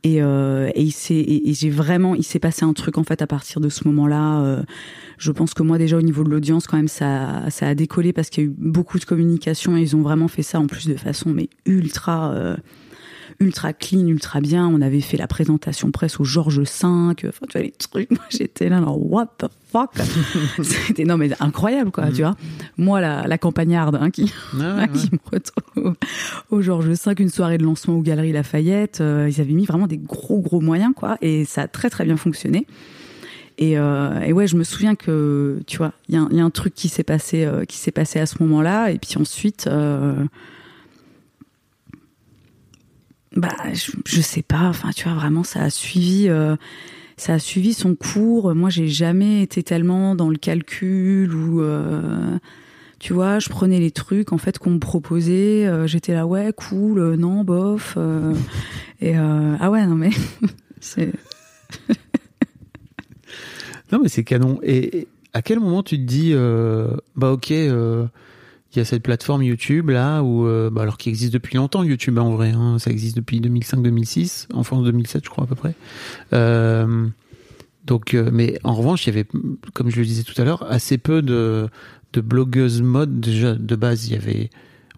Et, 0.03 0.21
euh, 0.21 0.69
et, 0.75 0.83
il 0.83 0.91
s'est- 0.91 1.15
et, 1.15 1.49
et 1.49 1.53
j'ai 1.53 1.69
vraiment, 1.69 2.15
il 2.15 2.23
s'est 2.23 2.39
passé 2.39 2.63
un 2.63 2.73
truc 2.73 2.97
en 2.97 3.03
fait 3.03 3.21
à 3.21 3.27
partir 3.27 3.59
de 3.59 3.67
ce 3.69 3.85
moment-là. 3.87 4.41
euh, 4.41 4.63
je 5.17 5.31
pense 5.31 5.53
que 5.55 5.63
moi 5.63 5.77
déjà 5.79 5.97
au 5.97 6.01
niveau 6.01 6.23
de 6.23 6.29
l'audience 6.29 6.67
quand 6.67 6.77
même 6.77 6.87
ça, 6.87 7.43
ça 7.49 7.67
a 7.67 7.75
décollé 7.75 8.13
parce 8.13 8.29
qu'il 8.29 8.43
y 8.43 8.47
a 8.47 8.49
eu 8.49 8.53
beaucoup 8.57 8.99
de 8.99 9.05
communication 9.05 9.75
et 9.75 9.81
ils 9.81 9.95
ont 9.95 10.01
vraiment 10.03 10.27
fait 10.27 10.43
ça 10.43 10.59
en 10.59 10.67
plus 10.67 10.87
de 10.87 10.93
façon 10.95 11.31
mais 11.31 11.49
ultra 11.65 12.31
euh, 12.33 12.55
ultra 13.39 13.73
clean, 13.73 14.07
ultra 14.07 14.41
bien. 14.41 14.67
On 14.67 14.81
avait 14.81 15.01
fait 15.01 15.17
la 15.17 15.27
présentation 15.27 15.91
presse 15.91 16.19
au 16.19 16.23
Georges 16.23 16.59
V. 16.59 16.63
Enfin, 16.63 17.13
tu 17.17 17.27
vois, 17.27 17.61
les 17.61 17.71
trucs. 17.71 18.09
Moi, 18.11 18.19
j'étais 18.29 18.69
là, 18.69 18.79
genre, 18.81 18.99
what 19.11 19.27
the 19.37 19.45
fuck? 19.71 19.91
C'était, 20.63 21.03
non, 21.03 21.17
mais 21.17 21.29
incroyable, 21.39 21.91
quoi, 21.91 22.07
tu 22.11 22.21
vois. 22.21 22.35
Moi, 22.77 22.99
la, 23.01 23.27
la 23.27 23.37
campagnarde, 23.37 23.97
hein, 24.01 24.09
qui, 24.09 24.31
Ah, 24.59 24.77
ouais, 24.77 24.87
qui 24.93 25.09
me 25.11 25.19
retrouve 25.31 25.95
au 26.49 26.61
Georges 26.61 26.87
V, 26.87 26.95
une 27.19 27.29
soirée 27.29 27.57
de 27.57 27.63
lancement 27.63 27.95
aux 27.95 28.01
Galeries 28.01 28.31
Lafayette. 28.31 29.01
Euh, 29.01 29.29
ils 29.31 29.39
avaient 29.41 29.53
mis 29.53 29.65
vraiment 29.65 29.87
des 29.87 29.97
gros, 29.97 30.39
gros 30.39 30.61
moyens, 30.61 30.93
quoi. 30.95 31.17
Et 31.21 31.45
ça 31.45 31.63
a 31.63 31.67
très, 31.67 31.89
très 31.89 32.05
bien 32.05 32.17
fonctionné. 32.17 32.65
Et, 33.59 33.77
euh, 33.79 34.19
et 34.21 34.33
ouais, 34.33 34.45
je 34.45 34.55
me 34.55 34.63
souviens 34.63 34.93
que, 34.95 35.59
tu 35.65 35.77
vois, 35.77 35.91
il 36.09 36.15
y, 36.15 36.17
a 36.17 36.21
un- 36.21 36.27
il 36.31 36.37
y 36.37 36.39
a 36.39 36.43
un 36.43 36.51
truc 36.51 36.75
qui 36.75 36.89
s'est 36.89 37.03
passé, 37.03 37.43
euh, 37.43 37.65
qui 37.65 37.77
s'est 37.77 37.91
passé 37.91 38.19
à 38.19 38.27
ce 38.27 38.35
moment-là. 38.43 38.91
Et 38.91 38.99
puis 38.99 39.17
ensuite, 39.19 39.65
euh, 39.67 40.13
bah, 43.37 43.55
je, 43.73 43.91
je 44.05 44.21
sais 44.21 44.41
pas. 44.41 44.63
Enfin, 44.63 44.89
tu 44.95 45.05
vois, 45.05 45.13
vraiment, 45.13 45.43
ça 45.43 45.61
a 45.63 45.69
suivi, 45.69 46.27
euh, 46.27 46.55
ça 47.15 47.33
a 47.35 47.39
suivi 47.39 47.73
son 47.73 47.95
cours. 47.95 48.53
Moi, 48.55 48.69
j'ai 48.69 48.87
jamais 48.87 49.41
été 49.43 49.63
tellement 49.63 50.15
dans 50.15 50.29
le 50.29 50.37
calcul 50.37 51.33
ou, 51.33 51.61
euh, 51.61 52.37
tu 52.99 53.13
vois, 53.13 53.39
je 53.39 53.49
prenais 53.49 53.79
les 53.79 53.91
trucs 53.91 54.33
en 54.33 54.37
fait 54.37 54.57
qu'on 54.57 54.71
me 54.71 54.79
proposait. 54.79 55.65
euh, 55.67 55.87
J'étais 55.87 56.13
là, 56.13 56.25
ouais, 56.25 56.51
cool, 56.55 57.15
non, 57.15 57.43
bof. 57.43 57.97
et 59.01 59.15
ah 59.15 59.69
ouais, 59.71 59.85
non 59.85 59.95
mais 59.95 60.09
c'est. 60.79 61.13
Non, 63.91 63.99
mais 64.01 64.09
c'est 64.09 64.23
canon. 64.23 64.59
Et 64.63 65.07
à 65.33 65.41
quel 65.41 65.59
moment 65.59 65.81
tu 65.83 65.97
te 65.97 66.03
dis, 66.03 66.33
bah 67.15 67.31
ok, 67.31 67.53
il 68.73 68.77
y 68.77 68.81
a 68.81 68.85
cette 68.85 69.03
plateforme 69.03 69.43
YouTube 69.43 69.89
là, 69.89 70.21
où, 70.23 70.45
euh, 70.45 70.69
bah, 70.69 70.81
alors 70.81 70.97
qui 70.97 71.09
existe 71.09 71.33
depuis 71.33 71.55
longtemps, 71.55 71.83
YouTube 71.83 72.17
hein, 72.19 72.23
en 72.23 72.31
vrai, 72.35 72.51
hein, 72.51 72.79
ça 72.79 72.91
existe 72.91 73.15
depuis 73.15 73.39
2005-2006, 73.39 74.47
en 74.53 74.63
France 74.63 74.83
2007 74.85 75.23
je 75.23 75.29
crois 75.29 75.45
à 75.45 75.47
peu 75.47 75.55
près. 75.55 75.73
Euh, 76.33 77.07
donc, 77.85 78.13
euh, 78.13 78.29
mais 78.33 78.59
en 78.65 78.73
revanche, 78.75 79.07
il 79.07 79.11
y 79.11 79.13
avait, 79.13 79.25
comme 79.73 79.89
je 79.89 79.97
le 79.97 80.05
disais 80.05 80.23
tout 80.23 80.39
à 80.41 80.43
l'heure, 80.43 80.69
assez 80.69 80.97
peu 80.97 81.21
de, 81.21 81.69
de 82.13 82.21
blogueuses 82.21 82.81
mode 82.81 83.21
déjà 83.21 83.55
de 83.55 83.75
base. 83.77 84.07
Il 84.09 84.13
y 84.13 84.17
avait, 84.17 84.49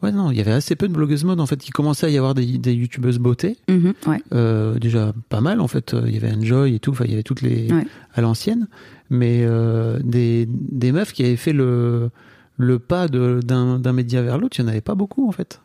ouais 0.01 0.11
non, 0.11 0.31
il 0.31 0.37
y 0.37 0.41
avait 0.41 0.53
assez 0.53 0.75
peu 0.75 0.87
de 0.87 0.93
blogueuses 0.93 1.23
mode 1.23 1.39
en 1.39 1.45
fait. 1.45 1.67
Il 1.67 1.71
commençait 1.71 2.07
à 2.07 2.09
y 2.09 2.17
avoir 2.17 2.33
des, 2.33 2.57
des 2.57 2.73
youtubeuses 2.73 3.19
beauté. 3.19 3.57
Mhm, 3.69 3.93
ouais. 4.07 4.17
Euh, 4.33 4.79
déjà 4.79 5.13
pas 5.29 5.39
mal 5.41 5.61
en 5.61 5.67
fait. 5.67 5.95
Il 6.07 6.11
y 6.13 6.17
avait 6.17 6.31
Enjoy 6.33 6.73
et 6.73 6.79
tout. 6.79 6.89
Enfin, 6.91 7.05
il 7.05 7.11
y 7.11 7.13
avait 7.13 7.21
toutes 7.23 7.43
les 7.43 7.71
Ouais. 7.71 7.85
à 8.15 8.21
l'ancienne, 8.21 8.67
mais 9.11 9.41
euh, 9.43 9.99
des 10.03 10.47
des 10.49 10.91
meufs 10.91 11.13
qui 11.13 11.23
avaient 11.23 11.35
fait 11.35 11.53
le 11.53 12.09
le 12.59 12.77
pas 12.77 13.07
de- 13.07 13.39
d'un 13.41 13.93
média 13.93 14.21
vers 14.21 14.37
l'autre, 14.37 14.59
il 14.59 14.61
y 14.61 14.65
en 14.65 14.67
avait 14.67 14.81
pas 14.81 14.93
beaucoup 14.93 15.27
en 15.27 15.31
fait. 15.31 15.61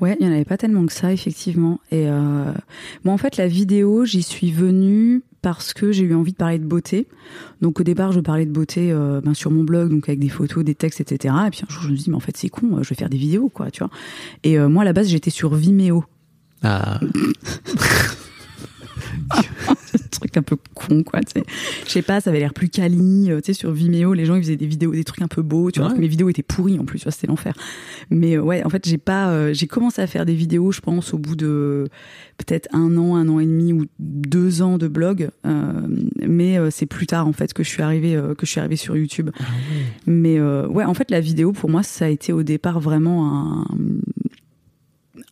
Ouais, 0.00 0.16
il 0.18 0.24
n'y 0.26 0.32
en 0.32 0.34
avait 0.34 0.46
pas 0.46 0.56
tellement 0.56 0.86
que 0.86 0.92
ça, 0.92 1.12
effectivement. 1.12 1.80
Et 1.90 2.08
euh, 2.08 2.50
moi, 3.04 3.12
en 3.12 3.18
fait, 3.18 3.36
la 3.36 3.46
vidéo, 3.46 4.06
j'y 4.06 4.22
suis 4.22 4.50
venue 4.50 5.22
parce 5.42 5.74
que 5.74 5.92
j'ai 5.92 6.04
eu 6.04 6.14
envie 6.14 6.32
de 6.32 6.36
parler 6.38 6.58
de 6.58 6.64
beauté. 6.64 7.06
Donc, 7.60 7.78
au 7.78 7.82
départ, 7.82 8.10
je 8.12 8.20
parlais 8.20 8.46
de 8.46 8.50
beauté 8.52 8.90
euh, 8.90 9.20
ben, 9.22 9.34
sur 9.34 9.50
mon 9.50 9.64
blog, 9.64 9.90
donc 9.90 10.08
avec 10.08 10.18
des 10.18 10.30
photos, 10.30 10.64
des 10.64 10.74
textes, 10.74 11.02
etc. 11.02 11.34
Et 11.46 11.50
puis 11.50 11.60
un 11.68 11.70
jour, 11.70 11.82
je 11.82 11.90
me 11.90 11.94
suis 11.96 12.04
dit, 12.04 12.10
mais 12.10 12.16
en 12.16 12.20
fait, 12.20 12.36
c'est 12.38 12.48
con, 12.48 12.78
euh, 12.78 12.82
je 12.82 12.88
vais 12.88 12.94
faire 12.94 13.10
des 13.10 13.18
vidéos, 13.18 13.50
quoi, 13.50 13.70
tu 13.70 13.80
vois. 13.80 13.90
Et 14.44 14.58
euh, 14.58 14.68
moi, 14.70 14.80
à 14.80 14.84
la 14.86 14.94
base, 14.94 15.08
j'étais 15.08 15.30
sur 15.30 15.54
Vimeo. 15.54 16.04
Ah, 16.62 16.98
un 20.16 20.20
truc 20.20 20.36
un 20.36 20.42
peu 20.42 20.56
con 20.74 21.02
quoi 21.02 21.20
tu 21.20 21.32
sais. 21.40 21.44
Je 21.86 21.90
sais 21.90 22.02
pas 22.02 22.20
ça 22.20 22.30
avait 22.30 22.40
l'air 22.40 22.52
plus 22.54 22.68
quali 22.68 23.30
euh, 23.30 23.40
tu 23.40 23.46
sais 23.46 23.52
sur 23.52 23.70
Vimeo 23.72 24.14
les 24.14 24.24
gens 24.24 24.34
ils 24.36 24.42
faisaient 24.42 24.56
des 24.56 24.66
vidéos 24.66 24.92
des 24.92 25.04
trucs 25.04 25.22
un 25.22 25.28
peu 25.28 25.42
beaux 25.42 25.70
tu 25.70 25.80
vois 25.80 25.92
Ouais. 25.92 25.98
mes 25.98 26.08
vidéos 26.08 26.28
étaient 26.28 26.42
pourries 26.42 26.78
en 26.78 26.84
plus 26.84 26.98
tu 26.98 27.04
vois 27.04 27.12
c'était 27.12 27.26
l'enfer. 27.26 27.54
Mais 28.10 28.36
euh, 28.36 28.42
ouais 28.42 28.64
en 28.64 28.68
fait 28.70 28.86
j'ai 28.88 28.98
pas 28.98 29.28
euh, 29.30 29.52
j'ai 29.54 29.66
commencé 29.66 30.00
à 30.02 30.06
faire 30.06 30.26
des 30.26 30.34
vidéos 30.34 30.72
je 30.72 30.80
pense 30.80 31.14
au 31.14 31.18
bout 31.18 31.36
de 31.36 31.88
peut-être 32.38 32.68
un 32.74 32.96
an 32.96 33.16
un 33.16 33.28
an 33.28 33.40
et 33.40 33.46
demi 33.46 33.72
ou 33.72 33.84
deux 33.98 34.62
ans 34.62 34.78
de 34.78 34.88
blog 34.88 35.28
euh, 35.46 35.72
mais 36.26 36.58
euh, 36.58 36.70
c'est 36.70 36.86
plus 36.86 37.06
tard 37.06 37.26
en 37.26 37.32
fait 37.32 37.52
que 37.52 37.62
je 37.62 37.68
suis 37.68 37.82
arrivée 37.82 38.20
que 38.36 38.46
je 38.46 38.50
suis 38.50 38.60
arrivée 38.60 38.76
sur 38.76 38.96
YouTube. 38.96 39.30
Mais 40.06 40.38
euh, 40.38 40.66
ouais 40.68 40.84
en 40.84 40.94
fait 40.94 41.10
la 41.10 41.20
vidéo 41.20 41.52
pour 41.52 41.70
moi 41.70 41.82
ça 41.82 42.06
a 42.06 42.08
été 42.08 42.32
au 42.32 42.42
départ 42.42 42.80
vraiment 42.80 43.30
un 43.30 43.64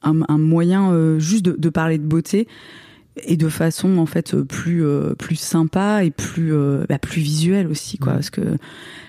un, 0.03 0.21
un 0.29 0.39
moyen 0.39 1.19
juste 1.19 1.45
de, 1.45 1.53
de 1.59 1.69
parler 1.71 1.99
de 1.99 2.05
beauté 2.07 2.47
et 3.23 3.37
de 3.37 3.49
façon 3.49 3.99
en 3.99 4.07
fait 4.07 4.35
euh, 4.35 4.45
plus 4.45 4.85
euh, 4.85 5.15
plus 5.15 5.37
sympa 5.37 6.03
et 6.05 6.11
plus 6.11 6.53
euh, 6.53 6.85
bah, 6.89 6.99
plus 6.99 7.21
visuelle 7.23 7.69
aussi 7.69 7.97
quoi. 7.99 8.15
Parce 8.15 8.31
que 8.31 8.41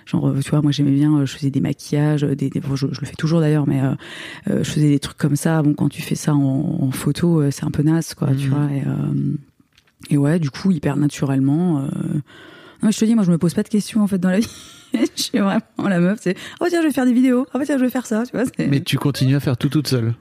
genre 0.06 0.34
tu 0.44 0.50
vois 0.52 0.62
moi 0.62 0.72
j'aimais 0.72 0.92
bien 0.92 1.26
je 1.26 1.34
faisais 1.36 1.50
des 1.50 1.60
maquillages 1.62 2.22
des, 2.22 2.50
des- 2.50 2.60
bon, 2.60 2.76
je, 2.76 2.86
je 2.92 3.02
le 3.02 3.08
fais 3.08 3.16
toujours 3.16 3.40
d'ailleurs 3.40 3.68
mais 3.68 3.82
euh, 3.82 4.64
je 4.64 4.70
faisais 4.70 4.90
des 4.90 5.00
trucs 5.00 5.18
comme 5.18 5.36
ça. 5.36 5.64
Bon 5.64 5.74
quand 5.74 5.90
tu 5.90 6.02
fais 6.04 6.16
ça 6.16 6.36
en, 6.36 6.78
en 6.82 6.92
photo 6.92 7.50
c'est 7.50 7.64
un 7.64 7.72
peu 7.72 7.82
naze 7.84 8.14
quoi 8.14 8.28
tu 8.36 8.48
Mhm. 8.48 8.54
vois 8.54 8.70
et, 8.72 10.14
et 10.14 10.18
ouais 10.18 10.38
du 10.40 10.52
coup 10.52 10.70
hyper 10.72 10.98
naturellement 10.98 11.82
non, 11.82 12.90
mais 12.90 12.92
je 12.92 13.00
te 13.00 13.06
dis 13.06 13.16
moi 13.16 13.24
je 13.24 13.32
me 13.32 13.38
pose 13.40 13.54
pas 13.56 13.64
de 13.64 13.70
questions 13.70 14.02
en 14.04 14.08
fait 14.08 14.20
dans 14.20 14.30
la 14.30 14.40
vie. 14.40 14.50
Je 14.94 15.22
suis 15.22 15.40
vraiment 15.40 15.62
la 15.90 16.00
meuf 16.00 16.20
c'est 16.22 16.38
oh 16.62 16.66
tiens 16.70 16.82
je 16.82 16.88
vais 16.88 16.94
faire 16.94 17.06
des 17.06 17.14
vidéos. 17.14 17.46
Oh 17.54 17.60
tiens 17.66 17.78
je 17.78 17.84
vais 17.84 17.90
faire 17.90 18.06
ça 18.06 18.24
tu 18.26 18.32
vois 18.34 18.46
mais 18.60 18.82
tu 18.82 18.98
continues 18.98 19.36
à 19.36 19.40
faire 19.40 19.58
tout 19.58 19.68
toute 19.70 19.88
seule? 19.88 20.14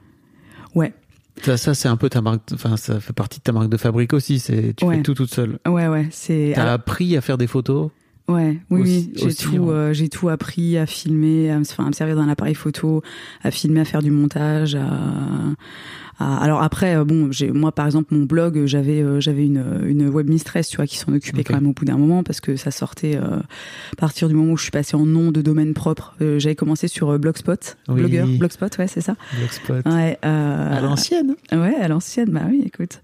ouais 0.74 0.94
Ça, 1.42 1.56
ça 1.56 1.74
c'est 1.74 1.88
un 1.88 1.96
peu 1.96 2.08
ta 2.08 2.20
marque. 2.22 2.42
Enfin, 2.52 2.76
ça 2.76 3.00
fait 3.00 3.12
partie 3.12 3.38
de 3.38 3.42
ta 3.44 3.52
marque 3.52 3.68
de 3.68 3.76
fabrique 3.76 4.12
aussi. 4.12 4.38
C'est 4.38 4.74
tu 4.76 4.84
Ouais. 4.84 4.96
fais 4.96 5.02
tout 5.02 5.14
toute 5.14 5.32
seule. 5.32 5.58
ouais 5.66 5.88
ouais 5.88 6.08
c'est 6.10 6.52
T'as 6.54 6.72
appris 6.72 7.16
à 7.16 7.20
faire 7.20 7.38
des 7.38 7.46
photos. 7.46 7.90
Ouais, 8.26 8.58
oui, 8.70 8.80
Aussi- 8.80 8.90
oui, 8.90 9.12
j'ai 9.16 9.26
aussi, 9.26 9.44
tout, 9.44 9.64
hein. 9.68 9.72
euh, 9.74 9.92
j'ai 9.92 10.08
tout 10.08 10.30
appris 10.30 10.78
à 10.78 10.86
filmer, 10.86 11.50
à 11.50 11.56
me, 11.58 11.60
enfin, 11.60 11.84
à 11.84 11.88
me 11.88 11.92
servir 11.92 12.16
d'un 12.16 12.28
appareil 12.30 12.54
photo, 12.54 13.02
à 13.42 13.50
filmer, 13.50 13.80
à 13.80 13.84
faire 13.84 14.00
du 14.00 14.10
montage. 14.10 14.76
À, 14.76 14.88
à- 16.18 16.36
alors 16.38 16.62
après, 16.62 16.96
euh, 16.96 17.04
bon, 17.04 17.30
j'ai, 17.32 17.50
moi 17.50 17.72
par 17.72 17.86
exemple, 17.86 18.14
mon 18.14 18.24
blog, 18.24 18.58
euh, 18.58 18.66
j'avais, 18.66 19.02
euh, 19.02 19.20
j'avais 19.20 19.44
une, 19.46 19.64
une 19.86 20.08
web 20.08 20.28
mistress, 20.28 20.68
tu 20.68 20.76
vois, 20.76 20.86
qui 20.86 20.98
s'en 20.98 21.12
occupait 21.12 21.44
quand 21.44 21.54
même 21.54 21.66
au 21.66 21.72
bout 21.72 21.84
d'un 21.84 21.96
moment 21.98 22.22
parce 22.22 22.40
que 22.40 22.56
ça 22.56 22.70
sortait 22.70 23.16
euh, 23.16 23.38
à 23.38 23.96
partir 23.96 24.28
du 24.28 24.34
moment 24.34 24.52
où 24.52 24.56
je 24.56 24.62
suis 24.62 24.70
passée 24.70 24.96
en 24.96 25.06
nom 25.06 25.32
de 25.32 25.42
domaine 25.42 25.74
propre. 25.74 26.14
Euh, 26.20 26.38
j'avais 26.38 26.54
commencé 26.54 26.88
sur 26.88 27.18
Blogspot, 27.18 27.76
Oui. 27.88 27.94
blogueur, 28.00 28.26
Blogspot, 28.38 28.76
ouais, 28.78 28.86
c'est 28.88 29.00
ça. 29.00 29.16
Blogspot. 29.36 29.82
Ouais, 29.86 30.18
euh, 30.24 30.76
À 30.78 30.80
l'ancienne. 30.80 31.34
Ouais, 31.52 31.74
à 31.80 31.88
l'ancienne, 31.88 32.30
bah 32.30 32.42
oui, 32.48 32.62
écoute. 32.66 33.00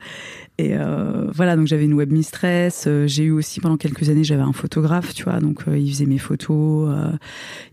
Et 0.58 0.74
euh, 0.76 1.26
voilà, 1.34 1.56
donc 1.56 1.66
j'avais 1.66 1.86
une 1.86 1.94
web 1.94 2.12
mistress. 2.12 2.84
euh, 2.86 3.06
j'ai 3.06 3.24
eu 3.24 3.30
aussi 3.30 3.60
pendant 3.60 3.78
quelques 3.78 4.10
années, 4.10 4.24
j'avais 4.24 4.42
un 4.42 4.52
photographe, 4.52 5.14
tu 5.14 5.24
vois, 5.24 5.40
donc 5.40 5.60
euh, 5.66 5.78
il 5.78 5.90
faisait 5.90 6.04
mes 6.04 6.18
photos. 6.18 6.90
euh, 6.90 7.12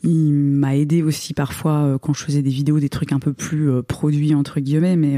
il 0.03 0.31
m'a 0.33 0.75
aidé 0.77 1.03
aussi 1.03 1.33
parfois 1.33 1.73
euh, 1.83 1.97
quand 1.97 2.13
je 2.13 2.23
faisais 2.23 2.41
des 2.41 2.49
vidéos, 2.49 2.79
des 2.79 2.87
trucs 2.89 3.11
un 3.11 3.19
peu 3.19 3.33
plus 3.33 3.69
euh, 3.69 3.81
produits 3.81 4.33
entre 4.35 4.59
guillemets. 4.61 4.95
Mais 4.95 5.17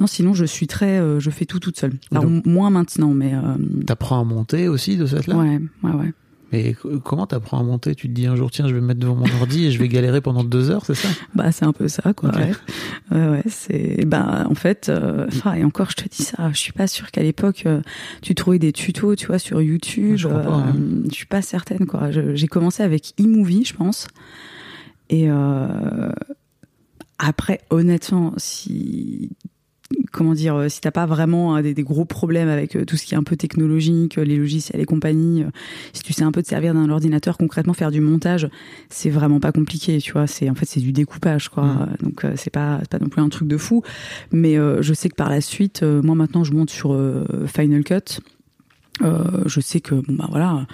non, 0.00 0.06
sinon 0.06 0.34
je 0.34 0.44
suis 0.44 0.66
très, 0.66 0.98
euh, 0.98 1.20
je 1.20 1.30
fais 1.30 1.44
tout 1.46 1.58
toute 1.60 1.78
seule. 1.78 1.94
Alors 2.10 2.24
Donc- 2.24 2.46
moins 2.46 2.70
maintenant, 2.70 3.12
mais 3.14 3.34
euh, 3.34 3.40
T'apprends 3.86 4.20
à 4.20 4.24
monter 4.24 4.68
aussi 4.68 4.96
de 4.96 5.06
cette 5.06 5.26
là? 5.26 5.36
ouais, 5.36 5.60
ouais, 5.82 5.92
ouais. 5.92 6.12
Mais 6.52 6.76
comment 7.02 7.26
t'apprends 7.26 7.58
à 7.58 7.64
monter? 7.64 7.96
Tu 7.96 8.06
te 8.08 8.12
dis 8.12 8.24
un 8.26 8.36
jour, 8.36 8.52
tiens, 8.52 8.68
je 8.68 8.74
vais 8.74 8.80
me 8.80 8.86
mettre 8.86 9.00
devant 9.00 9.16
mon 9.16 9.26
ordi 9.40 9.66
et 9.66 9.72
je 9.72 9.80
vais 9.80 9.88
galérer 9.88 10.20
pendant 10.20 10.44
deux 10.44 10.70
heures, 10.70 10.84
c'est 10.86 10.94
ça? 10.94 11.08
Bah 11.34 11.50
c'est 11.50 11.64
un 11.64 11.72
peu 11.72 11.88
ça, 11.88 12.12
quoi. 12.14 12.30
Ouais, 12.36 12.52
ouais, 13.10 13.28
ouais, 13.30 13.42
c'est. 13.48 14.04
Bah 14.06 14.46
en 14.48 14.54
fait, 14.54 14.88
euh, 14.88 15.26
enfin 15.26 15.54
et 15.54 15.64
encore, 15.64 15.90
je 15.90 15.96
te 15.96 16.08
dis 16.08 16.22
ça, 16.22 16.50
je 16.52 16.56
suis 16.58 16.72
pas 16.72 16.86
sûre 16.86 17.10
qu'à 17.10 17.22
l'époque 17.24 17.64
euh, 17.66 17.80
tu 18.22 18.36
trouvais 18.36 18.60
des 18.60 18.72
tutos, 18.72 19.16
tu 19.16 19.26
vois, 19.26 19.40
sur 19.40 19.60
YouTube. 19.60 20.14
Je 20.18 20.28
crois 20.28 20.40
pas, 20.40 20.54
hein. 20.54 20.76
je 21.10 21.14
suis 21.14 21.26
pas 21.26 21.42
certaine, 21.42 21.84
quoi. 21.84 22.10
J'ai 22.12 22.46
commencé 22.46 22.84
avec 22.84 23.12
eMovie, 23.18 23.64
je 23.64 23.74
pense. 23.74 24.06
Et 25.10 25.24
euh, 25.28 26.12
après, 27.18 27.60
honnêtement, 27.70 28.32
si 28.36 29.30
comment 30.12 30.34
dire, 30.34 30.66
si 30.68 30.80
t'as 30.80 30.90
pas 30.90 31.06
vraiment 31.06 31.56
euh, 31.56 31.62
des, 31.62 31.74
des 31.74 31.82
gros 31.82 32.04
problèmes 32.04 32.48
avec 32.48 32.76
euh, 32.76 32.84
tout 32.84 32.96
ce 32.96 33.04
qui 33.04 33.14
est 33.14 33.16
un 33.16 33.22
peu 33.22 33.36
technologique, 33.36 34.18
euh, 34.18 34.24
les 34.24 34.36
logiciels 34.36 34.80
et 34.80 34.84
compagnie, 34.84 35.44
si 35.92 36.02
tu 36.02 36.12
sais 36.12 36.22
un 36.22 36.32
peu 36.32 36.42
te 36.42 36.48
servir 36.48 36.74
d'un 36.74 36.90
ordinateur, 36.90 37.38
concrètement 37.38 37.74
faire 37.74 37.90
du 37.90 38.00
montage, 38.00 38.48
c'est 38.88 39.10
vraiment 39.10 39.40
pas 39.40 39.52
compliqué, 39.52 39.98
tu 39.98 40.12
vois. 40.12 40.26
C'est 40.26 40.50
en 40.50 40.54
fait 40.54 40.66
c'est 40.66 40.80
du 40.80 40.92
découpage, 40.92 41.48
quoi. 41.48 41.64
Mm. 41.64 41.82
Euh, 41.82 42.04
Donc 42.04 42.26
c'est 42.36 42.50
pas 42.50 42.78
c'est 42.82 42.90
pas 42.90 42.98
non 42.98 43.08
plus 43.08 43.22
un 43.22 43.28
truc 43.28 43.48
de 43.48 43.56
fou, 43.56 43.82
mais 44.32 44.58
euh, 44.58 44.82
je 44.82 44.94
sais 44.94 45.08
que 45.08 45.14
par 45.14 45.30
la 45.30 45.40
suite, 45.40 45.82
euh, 45.82 46.02
moi 46.02 46.14
maintenant 46.14 46.44
je 46.44 46.52
monte 46.52 46.70
sur 46.70 46.92
euh, 46.92 47.24
Final 47.46 47.84
Cut. 47.84 48.20
Euh, 49.02 49.42
je 49.44 49.60
sais 49.60 49.80
que 49.80 49.94
bon 49.94 50.14
bah 50.14 50.26
voilà 50.30 50.66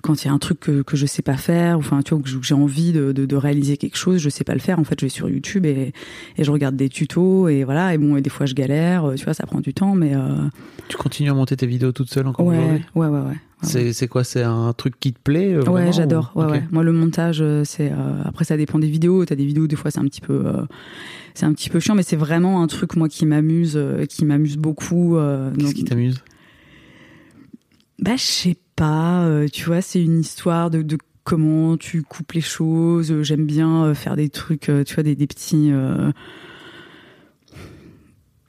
quand 0.00 0.24
il 0.24 0.28
y 0.28 0.30
a 0.30 0.32
un 0.32 0.38
truc 0.38 0.60
que, 0.60 0.80
que 0.80 0.96
je 0.96 1.04
sais 1.04 1.20
pas 1.20 1.36
faire 1.36 1.76
enfin 1.76 2.00
tu 2.02 2.14
vois 2.14 2.22
que 2.22 2.28
j'ai 2.42 2.54
envie 2.54 2.90
de, 2.92 3.12
de, 3.12 3.26
de 3.26 3.36
réaliser 3.36 3.76
quelque 3.76 3.98
chose 3.98 4.18
je 4.18 4.30
sais 4.30 4.44
pas 4.44 4.54
le 4.54 4.60
faire 4.60 4.78
en 4.78 4.84
fait 4.84 4.98
je 4.98 5.04
vais 5.04 5.10
sur 5.10 5.28
YouTube 5.28 5.66
et, 5.66 5.92
et 6.38 6.44
je 6.44 6.50
regarde 6.50 6.74
des 6.74 6.88
tutos 6.88 7.48
et 7.48 7.64
voilà 7.64 7.92
et 7.92 7.98
bon 7.98 8.16
et 8.16 8.22
des 8.22 8.30
fois 8.30 8.46
je 8.46 8.54
galère 8.54 9.12
tu 9.14 9.24
vois 9.26 9.34
ça 9.34 9.44
prend 9.44 9.60
du 9.60 9.74
temps 9.74 9.94
mais 9.94 10.14
euh, 10.14 10.36
Tu 10.88 10.96
continues 10.96 11.28
à 11.28 11.34
monter 11.34 11.54
tes 11.54 11.66
vidéos 11.66 11.92
toute 11.92 12.08
seule 12.10 12.26
encore 12.26 12.46
ouais, 12.46 12.56
aujourd'hui? 12.56 12.84
ouais 12.94 13.06
ouais 13.08 13.12
ouais 13.20 13.26
ouais 13.28 13.36
C'est 13.62 13.92
c'est 13.92 14.08
quoi? 14.08 14.24
C'est 14.24 14.42
un 14.42 14.72
truc 14.72 14.98
qui 14.98 15.12
te 15.12 15.20
plaît 15.20 15.52
euh, 15.52 15.62
Ouais, 15.70 15.92
j'adore. 15.92 16.32
ou- 16.34 16.40
Ouais, 16.44 16.50
ouais. 16.52 16.62
Moi, 16.70 16.82
le 16.82 16.92
montage, 16.92 17.38
euh, 17.42 17.62
c'est 17.64 17.90
euh, 17.92 18.22
après 18.24 18.44
ça 18.44 18.56
dépend 18.56 18.78
des 18.78 18.88
vidéos. 18.88 19.24
T'as 19.24 19.34
des 19.34 19.46
vidéos, 19.46 19.66
des 19.66 19.76
fois, 19.76 19.90
c'est 19.90 19.98
un 19.98 20.04
petit 20.04 20.20
peu, 20.20 20.42
euh, 20.46 20.62
c'est 21.34 21.46
un 21.46 21.52
petit 21.54 21.70
peu 21.70 21.80
chiant, 21.80 21.94
mais 21.94 22.02
c'est 22.02 22.16
vraiment 22.16 22.62
un 22.62 22.66
truc 22.68 22.96
moi 22.96 23.08
qui 23.08 23.24
m'amuse, 23.26 23.72
euh, 23.76 24.04
qui 24.04 24.24
m'amuse 24.26 24.56
beaucoup. 24.58 25.16
euh, 25.16 25.50
Qu'est-ce 25.52 25.64
donc- 25.66 25.74
qui 25.74 25.84
t'amuse? 25.84 26.22
Bah, 27.98 28.16
je 28.16 28.22
sais 28.22 28.56
pas. 28.76 29.24
euh, 29.24 29.48
tu 29.50 29.64
vois, 29.64 29.80
c'est 29.80 30.02
une 30.02 30.20
histoire 30.20 30.70
de, 30.70 30.82
de 30.82 30.98
comment 31.24 31.76
tu 31.76 32.02
coupes 32.02 32.32
les 32.32 32.40
choses. 32.40 33.10
Euh, 33.10 33.22
J'aime 33.22 33.46
bien 33.46 33.84
euh, 33.84 33.94
faire 33.94 34.16
des 34.16 34.28
trucs, 34.28 34.70
tu 34.86 34.94
vois, 34.94 35.02
des, 35.02 35.16
des 35.16 35.26
petits. 35.26 35.70
euh, 35.72 36.12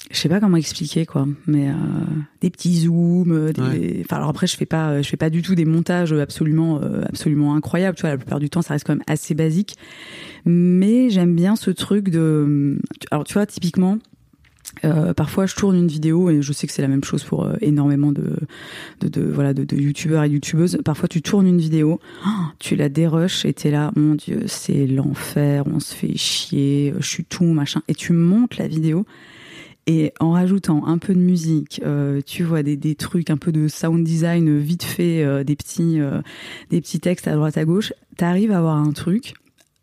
je 0.09 0.15
sais 0.17 0.29
pas 0.29 0.39
comment 0.39 0.55
expliquer 0.55 1.05
quoi, 1.05 1.27
mais 1.47 1.69
euh, 1.69 1.73
des 2.39 2.49
petits 2.49 2.79
zooms. 2.79 3.51
Des... 3.51 3.61
Ouais. 3.61 4.01
Enfin, 4.05 4.17
alors 4.17 4.29
après, 4.29 4.47
je 4.47 4.55
fais 4.55 4.65
pas, 4.65 5.01
je 5.01 5.09
fais 5.09 5.17
pas 5.17 5.29
du 5.29 5.41
tout 5.41 5.53
des 5.53 5.65
montages 5.65 6.13
absolument, 6.13 6.79
absolument 7.05 7.55
incroyables. 7.55 7.97
Tu 7.97 8.01
vois, 8.01 8.11
la 8.11 8.17
plupart 8.17 8.39
du 8.39 8.49
temps, 8.49 8.61
ça 8.61 8.73
reste 8.73 8.85
quand 8.87 8.93
même 8.93 9.03
assez 9.07 9.33
basique. 9.33 9.75
Mais 10.45 11.09
j'aime 11.09 11.35
bien 11.35 11.57
ce 11.57 11.71
truc 11.71 12.07
de. 12.09 12.77
Alors, 13.11 13.25
tu 13.25 13.33
vois, 13.33 13.45
typiquement. 13.45 13.97
Euh, 14.85 15.13
parfois, 15.13 15.45
je 15.45 15.55
tourne 15.55 15.75
une 15.75 15.87
vidéo 15.87 16.29
et 16.29 16.41
je 16.41 16.53
sais 16.53 16.67
que 16.67 16.73
c'est 16.73 16.81
la 16.81 16.87
même 16.87 17.03
chose 17.03 17.23
pour 17.23 17.45
euh, 17.45 17.55
énormément 17.61 18.11
de, 18.11 18.35
voilà 19.31 19.53
de, 19.53 19.63
de 19.63 19.75
youtubeurs 19.75 20.23
et 20.23 20.29
youtubeuses. 20.29 20.79
Parfois, 20.83 21.07
tu 21.07 21.21
tournes 21.21 21.47
une 21.47 21.59
vidéo, 21.59 21.99
oh, 22.25 22.29
tu 22.59 22.75
la 22.75 22.89
dérushes 22.89 23.45
et 23.45 23.53
t'es 23.53 23.71
là, 23.71 23.91
mon 23.95 24.15
dieu, 24.15 24.43
c'est 24.47 24.85
l'enfer, 24.85 25.63
on 25.67 25.79
se 25.79 25.95
fait 25.95 26.15
chier, 26.17 26.93
je 26.99 27.07
suis 27.07 27.25
tout 27.25 27.45
machin, 27.45 27.81
et 27.87 27.95
tu 27.95 28.13
montes 28.13 28.57
la 28.57 28.67
vidéo. 28.67 29.05
Et 29.89 30.13
en 30.19 30.31
rajoutant 30.31 30.85
un 30.85 30.97
peu 30.97 31.13
de 31.13 31.19
musique, 31.19 31.81
euh, 31.85 32.19
tu 32.25 32.43
vois 32.43 32.61
des, 32.61 32.75
des 32.75 32.95
trucs, 32.95 33.29
un 33.29 33.37
peu 33.37 33.53
de 33.53 33.69
sound 33.69 34.03
design 34.03 34.59
vite 34.59 34.83
fait, 34.83 35.23
euh, 35.23 35.45
des 35.45 35.55
petits 35.55 36.01
euh, 36.01 36.19
des 36.69 36.81
petits 36.81 36.99
textes 36.99 37.25
à 37.25 37.35
droite 37.35 37.57
à 37.57 37.63
gauche, 37.63 37.93
t'arrives 38.17 38.51
à 38.51 38.57
avoir 38.57 38.75
un 38.75 38.91
truc. 38.91 39.33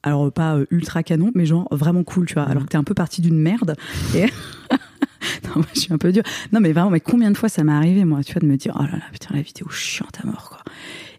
Alors 0.05 0.31
pas 0.31 0.57
euh, 0.57 0.67
ultra 0.71 1.03
canon, 1.03 1.33
mais 1.35 1.47
genre 1.47 1.67
vraiment 1.71 2.05
cool, 2.05 2.27
tu 2.27 2.35
vois. 2.35 2.45
Alors 2.45 2.65
que 2.65 2.69
t'es 2.69 2.77
un 2.77 2.85
peu 2.85 2.95
parti 2.95 3.23
d'une 3.23 3.39
merde. 3.39 3.75
Et 4.15 4.27
non, 5.45 5.57
moi, 5.57 5.67
je 5.75 5.81
suis 5.81 5.93
un 5.93 5.99
peu 5.99 6.13
dur. 6.13 6.23
Non, 6.53 6.61
mais 6.61 6.73
vraiment, 6.73 6.91
mais 6.91 7.01
combien 7.01 7.31
de 7.31 7.37
fois 7.37 7.49
ça 7.49 7.65
m'est 7.65 7.73
arrivé, 7.73 8.05
moi, 8.05 8.23
tu 8.23 8.33
vois, 8.33 8.41
de 8.41 8.47
me 8.47 8.57
dire, 8.57 8.77
oh 8.79 8.83
là 8.83 8.99
là, 8.99 9.05
putain, 9.13 9.35
la 9.35 9.43
vidéo 9.43 9.69
chiante 9.71 10.19
à 10.23 10.27
mort, 10.27 10.51
quoi. 10.51 10.73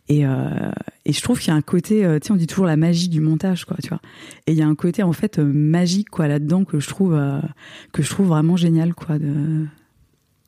Et, 0.08 0.26
euh, 0.26 0.72
et 1.06 1.14
je 1.14 1.22
trouve 1.22 1.40
qu'il 1.40 1.48
y 1.50 1.52
a 1.52 1.56
un 1.56 1.62
côté, 1.62 2.06
euh, 2.06 2.20
tu 2.20 2.28
sais, 2.28 2.34
on 2.34 2.36
dit 2.36 2.46
toujours 2.46 2.68
la 2.68 2.78
magie 2.78 3.10
du 3.10 3.22
montage, 3.22 3.66
quoi, 3.66 3.78
tu 3.82 3.90
vois. 3.90 4.02
Et 4.46 4.52
il 4.52 4.58
y 4.58 4.62
a 4.62 4.68
un 4.68 4.76
côté 4.76 5.02
en 5.02 5.14
fait 5.14 5.40
euh, 5.40 5.44
magique, 5.44 6.10
quoi, 6.10 6.28
là-dedans 6.28 6.64
que 6.64 6.80
je 6.80 6.88
trouve 6.88 7.16
euh, 7.16 7.40
que 7.92 8.04
je 8.04 8.10
trouve 8.10 8.28
vraiment 8.28 8.56
génial, 8.56 8.94
quoi. 8.94 9.18
De... 9.18 9.66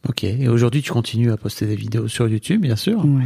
Ok. 0.09 0.23
Et 0.23 0.47
aujourd'hui, 0.47 0.81
tu 0.81 0.91
continues 0.91 1.31
à 1.31 1.37
poster 1.37 1.65
des 1.65 1.75
vidéos 1.75 2.07
sur 2.07 2.27
YouTube, 2.27 2.61
bien 2.61 2.75
sûr. 2.75 3.03
Ouais. 3.05 3.23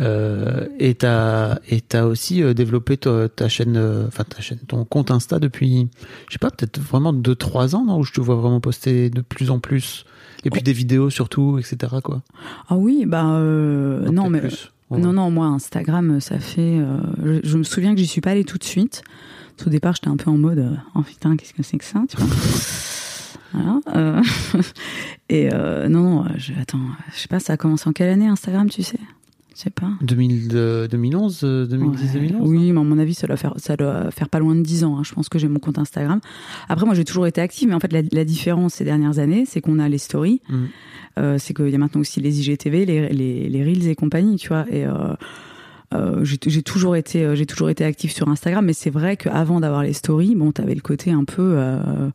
Euh, 0.00 0.66
et 0.78 0.94
t'as 0.94 1.58
et 1.68 1.80
t'as 1.80 2.04
aussi 2.04 2.42
euh, 2.42 2.54
développé 2.54 2.96
ta, 2.96 3.28
ta 3.28 3.48
chaîne, 3.48 3.76
euh, 3.76 4.06
enfin 4.08 4.24
ta 4.24 4.40
chaîne, 4.40 4.58
ton 4.66 4.84
compte 4.84 5.10
Insta 5.10 5.38
depuis, 5.38 5.88
je 6.28 6.32
sais 6.32 6.38
pas, 6.38 6.50
peut-être 6.50 6.80
vraiment 6.80 7.12
deux 7.12 7.34
trois 7.34 7.74
ans, 7.76 7.84
non, 7.84 7.98
où 7.98 8.04
je 8.04 8.12
te 8.12 8.20
vois 8.20 8.36
vraiment 8.36 8.60
poster 8.60 9.10
de 9.10 9.20
plus 9.20 9.50
en 9.50 9.58
plus. 9.58 10.06
Et 10.44 10.50
puis 10.50 10.62
des 10.62 10.72
vidéos 10.72 11.10
surtout, 11.10 11.58
etc. 11.58 11.96
Quoi. 12.02 12.22
Ah 12.68 12.76
oui, 12.76 13.04
bah 13.06 13.26
euh, 13.34 14.10
non, 14.10 14.28
mais 14.30 14.40
plus. 14.40 14.72
Non, 14.90 15.12
non, 15.12 15.30
moi 15.30 15.46
Instagram, 15.46 16.20
ça 16.20 16.38
fait. 16.38 16.78
euh, 16.78 16.98
je, 17.22 17.48
je 17.48 17.58
me 17.58 17.62
souviens 17.62 17.94
que 17.94 18.00
j'y 18.00 18.06
suis 18.06 18.20
pas 18.20 18.30
allée 18.32 18.44
tout 18.44 18.58
de 18.58 18.64
suite. 18.64 19.02
Au 19.64 19.70
départ, 19.70 19.94
j'étais 19.94 20.08
un 20.08 20.16
peu 20.16 20.28
en 20.30 20.38
mode, 20.38 20.76
oh 20.96 21.02
putain, 21.02 21.36
qu'est-ce 21.36 21.52
que 21.54 21.62
c'est 21.62 21.78
que 21.78 21.84
ça, 21.84 22.02
tu 22.08 22.16
vois. 22.16 22.26
Voilà. 23.52 23.80
euh, 23.94 24.22
et 25.28 25.48
euh, 25.52 25.88
non, 25.88 26.02
non, 26.02 26.24
je, 26.36 26.52
attends, 26.60 26.78
je 27.14 27.18
sais 27.20 27.28
pas, 27.28 27.40
ça 27.40 27.54
a 27.54 27.56
commencé 27.56 27.88
en 27.88 27.92
quelle 27.92 28.08
année 28.08 28.26
Instagram, 28.28 28.68
tu 28.70 28.82
sais? 28.82 28.98
Je 29.54 29.60
sais 29.60 29.70
pas. 29.70 29.90
2000, 30.00 30.48
euh, 30.54 30.88
2011, 30.88 31.40
euh, 31.44 31.66
2010, 31.66 32.02
Ouais. 32.14 32.20
2011. 32.20 32.48
Oui, 32.48 32.72
mais 32.72 32.80
à 32.80 32.82
mon 32.84 32.98
avis, 32.98 33.12
ça 33.12 33.26
doit 33.26 33.36
faire, 33.36 33.52
ça 33.58 33.76
doit 33.76 34.10
faire 34.10 34.30
pas 34.30 34.38
loin 34.38 34.54
de 34.54 34.62
10 34.62 34.82
ans. 34.84 34.96
hein. 34.98 35.02
Je 35.04 35.12
pense 35.12 35.28
que 35.28 35.38
j'ai 35.38 35.46
mon 35.48 35.58
compte 35.58 35.76
Instagram. 35.78 36.20
Après, 36.70 36.86
moi, 36.86 36.94
j'ai 36.94 37.04
toujours 37.04 37.26
été 37.26 37.40
active, 37.42 37.68
mais 37.68 37.74
en 37.74 37.80
fait, 37.80 37.92
la, 37.92 38.00
la 38.12 38.24
différence 38.24 38.74
ces 38.74 38.84
dernières 38.84 39.18
années, 39.18 39.44
c'est 39.46 39.60
qu'on 39.60 39.78
a 39.78 39.88
les 39.90 39.98
stories. 39.98 40.40
Mm. 40.48 40.64
Euh, 41.18 41.36
c'est 41.38 41.52
qu'il 41.52 41.68
y 41.68 41.74
a 41.74 41.78
maintenant 41.78 42.00
aussi 42.00 42.20
les 42.22 42.40
IGTV, 42.40 42.86
les, 42.86 43.08
les, 43.10 43.48
les 43.50 43.62
Reels 43.64 43.86
et 43.88 43.94
compagnie, 43.94 44.36
tu 44.36 44.48
vois. 44.48 44.64
Et 44.70 44.86
euh, 44.86 44.94
euh, 45.92 46.24
j'ai 46.24 46.62
toujours 46.62 46.96
été, 46.96 47.22
euh, 47.22 47.34
j'ai 47.34 47.44
toujours 47.44 47.68
été 47.68 47.84
active 47.84 48.10
sur 48.10 48.28
Instagram, 48.30 48.64
mais 48.64 48.72
c'est 48.72 48.88
vrai 48.88 49.18
qu'avant 49.18 49.60
d'avoir 49.60 49.82
les 49.82 49.92
stories, 49.92 50.34
bon, 50.34 50.50
t'avais 50.52 50.74
le 50.74 50.80
côté 50.80 51.10
un 51.10 51.24
peu. 51.24 51.42
euh, 51.42 51.76
euh, 51.86 52.10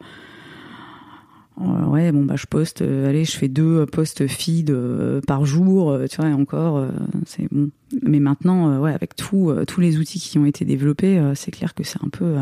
ouais, 1.58 2.12
bon 2.12 2.24
bah 2.24 2.36
je 2.36 2.45
poste, 2.45 2.82
euh, 2.82 3.10
allez, 3.10 3.26
je 3.26 3.36
fais 3.36 3.47
deux 3.47 3.86
posts 3.86 4.28
feed 4.28 4.70
euh, 4.70 5.22
par 5.22 5.45
jour, 5.45 5.91
euh, 5.91 6.05
tu 6.08 6.18
vois, 6.18 6.30
et 6.30 6.34
encore, 6.34 6.78
euh, 6.78 6.89
c'est 7.26 7.47
bon. 7.51 7.70
Mais 8.03 8.20
maintenant, 8.20 8.72
euh, 8.72 8.80
ouais, 8.80 8.93
avec 8.93 9.16
tout, 9.16 9.49
euh, 9.49 9.66
tous 9.66 9.82
les 9.82 9.97
outils 9.97 10.20
qui 10.20 10.38
ont 10.38 10.45
été 10.45 10.66
développés, 10.66 11.18
euh, 11.18 11.34
c'est 11.36 11.51
clair 11.51 11.74
que 11.74 11.84
c'est 11.84 12.03
un 12.03 12.10
peu, 12.10 12.26
euh, 12.26 12.41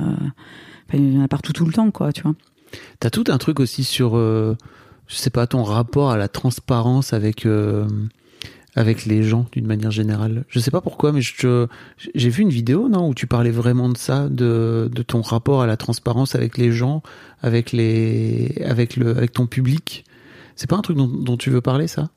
il 0.94 1.14
y 1.14 1.18
en 1.18 1.22
a 1.22 1.28
partout 1.28 1.54
tout 1.54 1.66
le 1.66 1.74
temps, 1.74 1.92
quoi, 1.92 2.12
tu 2.12 2.22
vois. 2.24 2.36
T'as 3.00 3.10
tout 3.10 3.26
un 3.28 3.38
truc 3.38 3.60
aussi 3.60 3.84
sur, 3.84 4.18
euh, 4.18 4.58
je 5.08 5.16
sais 5.16 5.30
pas, 5.30 5.48
ton 5.48 5.64
rapport 5.64 6.12
à 6.12 6.18
la 6.18 6.28
transparence 6.28 7.14
avec 7.14 7.46
euh, 7.46 7.88
avec 8.76 9.06
les 9.06 9.24
gens 9.24 9.46
d'une 9.52 9.66
manière 9.66 9.92
générale. 9.92 10.44
Je 10.50 10.60
sais 10.60 10.72
pas 10.72 10.82
pourquoi, 10.82 11.12
mais 11.12 11.22
j'ai 11.22 12.30
vu 12.30 12.44
une 12.44 12.50
vidéo 12.50 12.90
non 12.90 13.08
où 13.10 13.14
tu 13.14 13.26
parlais 13.28 13.52
vraiment 13.52 13.90
de 13.90 13.98
ça, 13.98 14.28
de 14.30 14.90
de 14.94 15.02
ton 15.02 15.22
rapport 15.22 15.62
à 15.62 15.68
la 15.68 15.78
transparence 15.78 16.36
avec 16.36 16.58
les 16.58 16.72
gens, 16.72 17.02
avec 17.42 17.72
les 17.72 18.62
avec 18.66 18.98
le 18.98 19.12
avec 19.12 19.32
ton 19.32 19.48
public. 19.48 20.06
C'est 20.56 20.70
pas 20.70 20.76
un 20.76 20.82
truc 20.82 20.98
dont 20.98 21.38
tu 21.38 21.50
veux 21.50 21.62
parler 21.62 21.88
ça? 21.88 22.10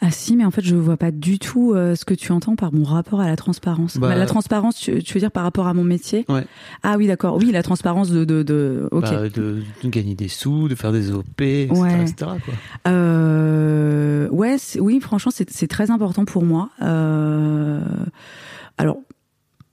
Ah 0.00 0.10
si, 0.10 0.36
mais 0.36 0.44
en 0.44 0.50
fait, 0.50 0.62
je 0.62 0.74
vois 0.74 0.96
pas 0.96 1.10
du 1.10 1.38
tout 1.38 1.72
euh, 1.72 1.94
ce 1.94 2.04
que 2.04 2.14
tu 2.14 2.32
entends 2.32 2.56
par 2.56 2.72
mon 2.72 2.84
rapport 2.84 3.20
à 3.20 3.26
la 3.26 3.36
transparence. 3.36 3.96
Bah- 3.98 4.14
la 4.14 4.26
transparence, 4.26 4.76
tu, 4.76 5.02
tu 5.02 5.14
veux 5.14 5.20
dire 5.20 5.30
par 5.30 5.42
rapport 5.42 5.66
à 5.66 5.74
mon 5.74 5.84
métier 5.84 6.24
Ouais. 6.28 6.44
Ah 6.82 6.96
oui, 6.96 7.06
d'accord. 7.06 7.36
Oui, 7.36 7.50
la 7.52 7.62
transparence 7.62 8.10
de, 8.10 8.24
de, 8.24 8.42
de... 8.42 8.88
ok. 8.90 9.02
Bah, 9.02 9.28
de, 9.28 9.62
de 9.82 9.88
gagner 9.88 10.14
des 10.14 10.28
sous, 10.28 10.68
de 10.68 10.74
faire 10.74 10.92
des 10.92 11.12
OP, 11.12 11.40
etc. 11.40 11.80
Ouais. 11.80 12.02
etc., 12.02 12.14
quoi. 12.44 12.54
Euh, 12.88 14.28
ouais, 14.30 14.56
oui, 14.78 15.00
franchement, 15.00 15.32
c'est 15.34 15.50
c'est 15.50 15.68
très 15.68 15.90
important 15.90 16.24
pour 16.24 16.44
moi. 16.44 16.70
Euh, 16.80 17.80
alors, 18.78 18.98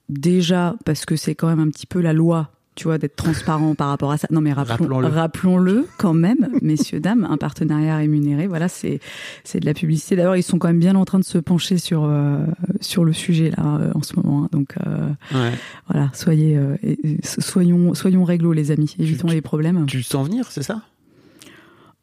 déjà, 0.10 0.76
parce 0.86 1.06
que 1.06 1.16
c'est 1.16 1.36
quand 1.36 1.48
même 1.48 1.60
un 1.60 1.70
petit 1.70 1.86
peu 1.86 2.02
la 2.02 2.14
loi, 2.14 2.52
tu 2.80 2.86
vois, 2.86 2.98
d'être 2.98 3.16
transparent 3.18 3.76
par 3.76 3.90
rapport 3.90 4.12
à 4.12 4.18
ça. 4.18 4.28
Non, 4.32 4.40
mais 4.40 4.54
rappelons- 4.54 4.72
Rappelons-le. 4.96 5.08
rappelons-le 5.08 5.88
quand 5.98 6.14
même, 6.14 6.48
messieurs, 6.62 7.02
dames, 7.02 7.28
un 7.30 7.36
partenariat 7.38 7.98
rémunéré, 7.98 8.48
voilà, 8.48 8.70
c'est 8.70 9.00
c'est 9.44 9.60
de 9.60 9.66
la 9.66 9.74
publicité. 9.74 10.16
D'ailleurs, 10.16 10.38
ils 10.38 10.44
sont 10.44 10.58
quand 10.58 10.70
même 10.70 10.80
bien 10.80 10.96
en 10.96 11.04
train 11.04 11.20
de 11.20 11.26
se 11.26 11.38
pencher 11.38 11.78
sur, 11.78 12.06
euh, 12.06 12.38
sur 12.80 13.04
le 13.04 13.12
sujet, 13.14 13.52
là, 13.58 13.78
euh, 13.82 13.92
en 13.96 14.02
ce 14.02 14.16
moment. 14.16 14.46
hein. 14.46 14.50
donc, 14.54 14.76
euh, 14.88 15.10
Ouais. 15.34 15.52
voilà, 15.90 16.10
soyez, 16.14 16.58
euh, 16.58 16.76
soyons, 17.24 17.94
soyons 17.94 18.24
réglo, 18.24 18.54
les 18.54 18.72
amis. 18.72 18.96
Évitons 19.00 19.28
tu- 19.28 19.34
les 19.36 19.42
problèmes. 19.42 19.86
Tu 19.86 19.98
le 19.98 20.04
sens 20.04 20.26
venir, 20.28 20.48
c'est 20.52 20.64
ça? 20.64 20.82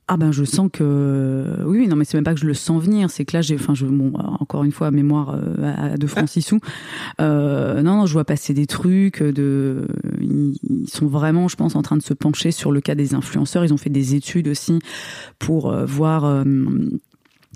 Ah 0.09 0.17
ben 0.17 0.31
je 0.31 0.45
sens 0.45 0.69
que 0.73 1.45
oui 1.65 1.79
oui, 1.81 1.89
non 1.89 1.97
mais 1.97 2.05
c'est 2.05 2.17
même 2.17 2.23
pas 2.23 2.35
que 2.35 2.39
je 2.41 2.47
le 2.47 2.55
sens 2.55 2.81
venir 2.81 3.11
c'est 3.11 3.25
que 3.25 3.37
là 3.37 3.43
j'ai 3.43 3.57
enfin 3.57 3.75
je 3.75 3.87
bon 3.87 4.13
encore 4.39 4.63
une 4.63 4.71
fois 4.71 4.93
mémoire 4.93 5.35
euh, 5.35 5.97
de 5.97 6.07
sous. 6.07 6.61
Euh, 7.21 7.83
non 7.83 7.97
non 7.97 8.07
je 8.07 8.13
vois 8.13 8.25
passer 8.25 8.55
des 8.55 8.69
trucs 8.69 9.21
de 9.21 9.89
ils 10.21 10.89
sont 10.89 11.09
vraiment 11.09 11.49
je 11.49 11.57
pense 11.57 11.75
en 11.75 11.83
train 11.83 11.97
de 11.97 12.03
se 12.03 12.15
pencher 12.15 12.53
sur 12.53 12.71
le 12.71 12.81
cas 12.81 12.95
des 12.95 13.15
influenceurs. 13.15 13.65
Ils 13.65 13.75
ont 13.75 13.79
fait 13.79 13.91
des 13.91 14.15
études 14.15 14.47
aussi 14.47 14.79
pour 15.41 15.73
euh, 15.73 15.85
voir 15.85 16.25
euh, 16.25 16.45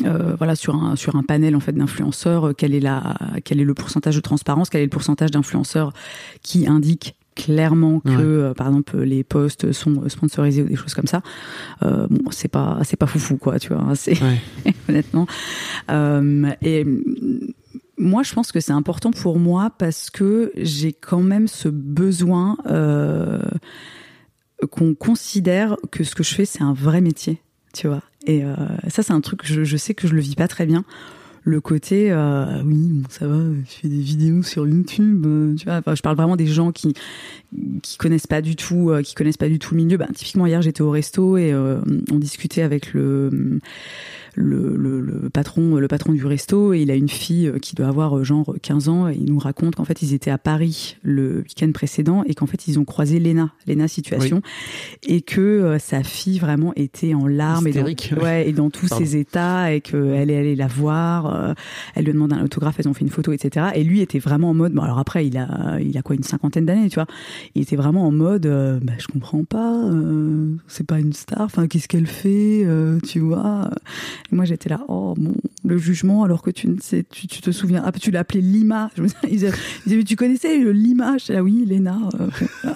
euh, 0.04 0.34
voilà 0.36 0.56
sur 0.56 0.74
un 0.76 0.96
sur 0.96 1.16
un 1.16 1.22
panel 1.22 1.54
en 1.54 1.60
fait 1.60 1.72
d'influenceurs 1.72 2.48
euh, 2.48 2.52
quel 2.56 2.74
est 2.74 2.80
la 2.80 3.18
quel 3.44 3.60
est 3.60 3.64
le 3.64 3.74
pourcentage 3.74 4.16
de 4.16 4.20
transparence 4.20 4.70
quel 4.70 4.80
est 4.80 4.84
le 4.84 4.90
pourcentage 4.90 5.30
d'influenceurs 5.30 5.92
qui 6.42 6.66
indiquent 6.66 7.16
clairement 7.44 8.00
que 8.00 8.08
Ouais. 8.10 8.16
euh, 8.20 8.54
par 8.54 8.68
exemple 8.68 8.98
les 9.02 9.24
posts 9.24 9.72
sont 9.72 10.08
sponsorisés 10.08 10.62
ou 10.62 10.68
des 10.68 10.76
choses 10.76 10.94
comme 10.94 11.06
ça 11.06 11.22
euh, 11.82 12.06
bon 12.10 12.30
c'est 12.30 12.48
pas 12.48 12.78
c'est 12.84 12.96
pas 12.96 13.06
foufou 13.06 13.36
quoi 13.36 13.58
tu 13.58 13.68
vois 13.72 13.82
hein, 13.82 13.94
c'est 13.94 14.20
Ouais. 14.22 14.40
honnêtement 14.88 15.26
euh, 15.90 16.50
et 16.62 16.84
moi 17.98 18.22
je 18.22 18.32
pense 18.32 18.52
que 18.52 18.60
c'est 18.60 18.72
important 18.72 19.10
pour 19.10 19.38
moi 19.38 19.70
parce 19.78 20.10
que 20.10 20.52
j'ai 20.56 20.92
quand 20.92 21.22
même 21.22 21.48
ce 21.48 21.68
besoin 21.68 22.56
euh, 22.66 23.40
qu'on 24.70 24.94
considère 24.94 25.76
que 25.90 26.04
ce 26.04 26.14
que 26.14 26.22
je 26.22 26.34
fais 26.34 26.44
c'est 26.44 26.62
un 26.62 26.72
vrai 26.74 27.00
métier 27.00 27.40
tu 27.72 27.88
vois 27.88 28.02
et 28.26 28.44
euh, 28.44 28.54
ça 28.88 29.02
c'est 29.02 29.12
un 29.12 29.20
truc 29.20 29.40
je, 29.44 29.64
je 29.64 29.76
sais 29.76 29.94
que 29.94 30.06
je 30.06 30.14
le 30.14 30.20
vis 30.20 30.34
pas 30.34 30.48
très 30.48 30.66
bien 30.66 30.84
le 31.42 31.60
côté 31.60 32.10
euh, 32.10 32.62
oui 32.64 32.88
bon 32.90 33.08
ça 33.08 33.26
va 33.26 33.38
je 33.64 33.70
fais 33.70 33.88
des 33.88 34.00
vidéos 34.00 34.42
sur 34.42 34.66
YouTube 34.66 35.24
euh, 35.26 35.54
tu 35.54 35.64
vois 35.64 35.76
enfin, 35.76 35.94
je 35.94 36.02
parle 36.02 36.16
vraiment 36.16 36.36
des 36.36 36.46
gens 36.46 36.72
qui 36.72 36.94
qui 37.82 37.96
connaissent 37.96 38.26
pas 38.26 38.40
du 38.40 38.56
tout 38.56 38.90
euh, 38.90 39.02
qui 39.02 39.14
connaissent 39.14 39.36
pas 39.36 39.48
du 39.48 39.58
tout 39.58 39.74
le 39.74 39.82
milieu. 39.82 39.96
Bah, 39.96 40.06
typiquement 40.14 40.46
hier 40.46 40.62
j'étais 40.62 40.82
au 40.82 40.90
resto 40.90 41.36
et 41.36 41.52
euh, 41.52 41.80
on 42.10 42.18
discutait 42.18 42.62
avec 42.62 42.92
le 42.92 43.60
le, 44.40 44.76
le, 44.76 45.00
le 45.00 45.30
patron 45.30 45.76
le 45.76 45.88
patron 45.88 46.12
du 46.12 46.24
resto 46.24 46.72
et 46.72 46.82
il 46.82 46.90
a 46.90 46.94
une 46.94 47.08
fille 47.08 47.46
euh, 47.46 47.58
qui 47.58 47.74
doit 47.74 47.86
avoir 47.86 48.18
euh, 48.18 48.24
genre 48.24 48.54
15 48.62 48.88
ans 48.88 49.08
et 49.08 49.14
il 49.14 49.32
nous 49.32 49.38
raconte 49.38 49.76
qu'en 49.76 49.84
fait 49.84 50.02
ils 50.02 50.14
étaient 50.14 50.30
à 50.30 50.38
Paris 50.38 50.96
le 51.02 51.38
week-end 51.38 51.70
précédent 51.72 52.24
et 52.26 52.34
qu'en 52.34 52.46
fait 52.46 52.66
ils 52.68 52.78
ont 52.78 52.84
croisé 52.84 53.20
Lena 53.20 53.50
Lena 53.66 53.88
situation 53.88 54.42
et 55.06 55.22
que 55.22 55.40
euh, 55.40 55.78
sa 55.78 56.02
fille 56.02 56.38
vraiment 56.38 56.72
était 56.76 57.14
en 57.14 57.26
larmes 57.26 57.66
et 57.66 57.72
dans, 57.72 57.84
ouais. 58.22 58.48
et 58.48 58.52
dans 58.52 58.70
tous 58.70 58.88
Pardon. 58.88 59.04
ses 59.04 59.16
états 59.16 59.72
et 59.72 59.80
qu'elle 59.80 60.30
est 60.30 60.36
allée 60.36 60.56
la 60.56 60.66
voir 60.66 61.34
euh, 61.34 61.54
elle 61.94 62.04
lui 62.04 62.10
a 62.10 62.14
demandé 62.14 62.34
un 62.34 62.44
autographe 62.44 62.76
elles 62.78 62.88
ont 62.88 62.94
fait 62.94 63.04
une 63.04 63.10
photo 63.10 63.32
etc 63.32 63.66
et 63.74 63.84
lui 63.84 64.00
était 64.00 64.18
vraiment 64.18 64.50
en 64.50 64.54
mode 64.54 64.72
bon 64.72 64.82
alors 64.82 64.98
après 64.98 65.26
il 65.26 65.36
a 65.36 65.78
il 65.80 65.96
a 65.96 66.02
quoi 66.02 66.16
une 66.16 66.22
cinquantaine 66.22 66.66
d'années 66.66 66.88
tu 66.88 66.96
vois 66.96 67.06
il 67.54 67.62
était 67.62 67.76
vraiment 67.76 68.06
en 68.06 68.12
mode 68.12 68.46
euh, 68.46 68.78
bah, 68.82 68.92
je 68.98 69.06
comprends 69.06 69.44
pas 69.44 69.80
c'est 70.68 70.86
pas 70.86 70.98
une 70.98 71.12
star 71.12 71.42
enfin 71.42 71.66
qu'est-ce 71.66 71.88
qu'elle 71.88 72.06
fait 72.06 72.66
tu 73.04 73.20
vois 73.20 73.70
et 74.32 74.36
moi 74.36 74.44
j'étais 74.44 74.68
là 74.68 74.80
oh 74.88 75.14
bon 75.16 75.34
le 75.64 75.76
jugement 75.78 76.24
alors 76.24 76.42
que 76.42 76.50
tu 76.50 76.68
ne 76.68 76.76
sais 76.80 77.04
tu, 77.08 77.26
tu 77.26 77.40
te 77.40 77.50
souviens 77.50 77.82
ah 77.84 77.92
tu 77.92 78.10
l'as 78.10 78.20
appelé 78.20 78.40
Lima 78.40 78.90
je 78.96 79.02
me 79.02 79.06
disais, 79.08 79.18
ils 79.24 79.30
disaient, 79.30 79.48
ils 79.50 79.82
disaient, 79.84 79.96
mais 79.96 80.04
tu 80.04 80.16
connaissais 80.16 80.58
le 80.58 80.72
Lima? 80.72 81.16
J'étais 81.18 81.34
là 81.34 81.42
oui 81.42 81.64
Léna 81.66 81.98
euh. 82.20 82.28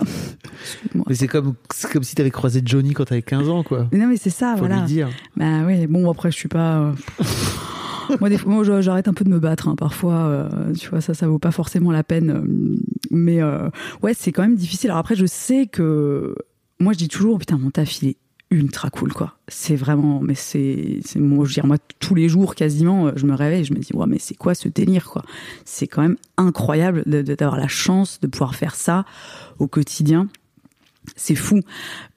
Mais 1.08 1.14
c'est 1.14 1.26
comme, 1.28 1.54
comme 1.92 2.04
si 2.04 2.14
t'avais 2.14 2.30
croisé 2.30 2.62
Johnny 2.64 2.92
quand 2.92 3.04
t'avais 3.06 3.22
15 3.22 3.48
ans, 3.48 3.62
quoi. 3.62 3.88
Mais 3.92 3.98
non 3.98 4.06
mais 4.06 4.16
c'est 4.16 4.30
ça 4.30 4.52
Faut 4.52 4.60
voilà 4.60 4.80
lui 4.80 4.86
dire. 4.86 5.10
bah 5.36 5.62
oui, 5.66 5.86
bon 5.86 6.08
après 6.10 6.30
je 6.30 6.36
suis 6.36 6.48
pas. 6.48 6.78
euh, 6.78 6.92
moi, 8.20 8.28
des 8.28 8.38
fois, 8.38 8.52
moi, 8.52 8.64
je- 8.64 8.80
j'arrête 8.80 9.08
un 9.08 9.14
peu 9.14 9.24
de 9.24 9.30
me 9.30 9.38
battre. 9.40 9.68
hein, 9.68 9.74
parfois, 9.76 10.14
euh, 10.26 10.72
tu 10.74 10.88
vois, 10.90 11.00
ça, 11.00 11.12
ça 11.14 11.26
vaut 11.26 11.38
pas 11.38 11.50
forcément 11.50 11.90
la 11.90 12.04
peine. 12.04 12.30
euh, 12.30 12.76
Mais 13.10 13.42
euh, 13.42 13.68
ouais, 14.02 14.14
c'est 14.14 14.30
quand 14.32 14.42
même 14.42 14.56
difficile. 14.56 14.90
Alors 14.90 14.98
après, 14.98 15.16
je 15.16 15.26
sais 15.26 15.66
que 15.66 16.34
moi, 16.80 16.92
je 16.92 16.98
dis 16.98 17.08
toujours, 17.08 17.38
putain, 17.38 17.58
mon 17.58 17.70
taf, 17.70 18.02
il 18.02 18.10
est 18.10 18.16
ultra 18.54 18.90
cool, 18.90 19.12
quoi. 19.12 19.34
C'est 19.48 19.76
vraiment, 19.76 20.20
mais 20.20 20.34
c'est, 20.34 21.00
moi, 21.16 21.44
je 21.46 21.60
veux 21.60 21.66
moi, 21.66 21.76
tous 21.98 22.14
les 22.14 22.28
jours, 22.28 22.54
quasiment, 22.54 23.08
euh, 23.08 23.12
je 23.16 23.26
me 23.26 23.34
réveille, 23.34 23.62
et 23.62 23.64
je 23.64 23.74
me 23.74 23.78
dis, 23.78 23.92
ouais, 23.94 24.06
mais 24.06 24.18
c'est 24.18 24.34
quoi 24.34 24.54
ce 24.54 24.68
délire, 24.68 25.10
quoi? 25.10 25.24
C'est 25.64 25.86
quand 25.86 26.02
même 26.02 26.16
incroyable 26.36 27.02
d'avoir 27.06 27.56
la 27.56 27.68
chance 27.68 28.20
de 28.20 28.26
pouvoir 28.26 28.54
faire 28.54 28.74
ça 28.74 29.04
au 29.58 29.66
quotidien. 29.66 30.28
C'est 31.16 31.34
fou 31.34 31.60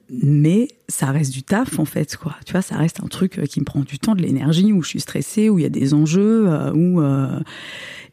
mais 0.09 0.69
ça 0.87 1.07
reste 1.11 1.33
du 1.33 1.43
taf 1.43 1.79
en 1.79 1.85
fait 1.85 2.15
quoi. 2.15 2.35
Tu 2.45 2.53
vois 2.53 2.61
ça 2.61 2.77
reste 2.77 3.01
un 3.03 3.07
truc 3.07 3.39
euh, 3.39 3.45
qui 3.45 3.59
me 3.59 3.65
prend 3.65 3.81
du 3.81 3.99
temps 3.99 4.15
de 4.15 4.21
l'énergie 4.21 4.71
où 4.71 4.81
je 4.81 4.89
suis 4.89 4.99
stressée 4.99 5.49
où 5.49 5.59
il 5.59 5.63
y 5.63 5.65
a 5.65 5.69
des 5.69 5.93
enjeux 5.93 6.47
euh, 6.47 6.71
où 6.73 7.01
euh, 7.01 7.39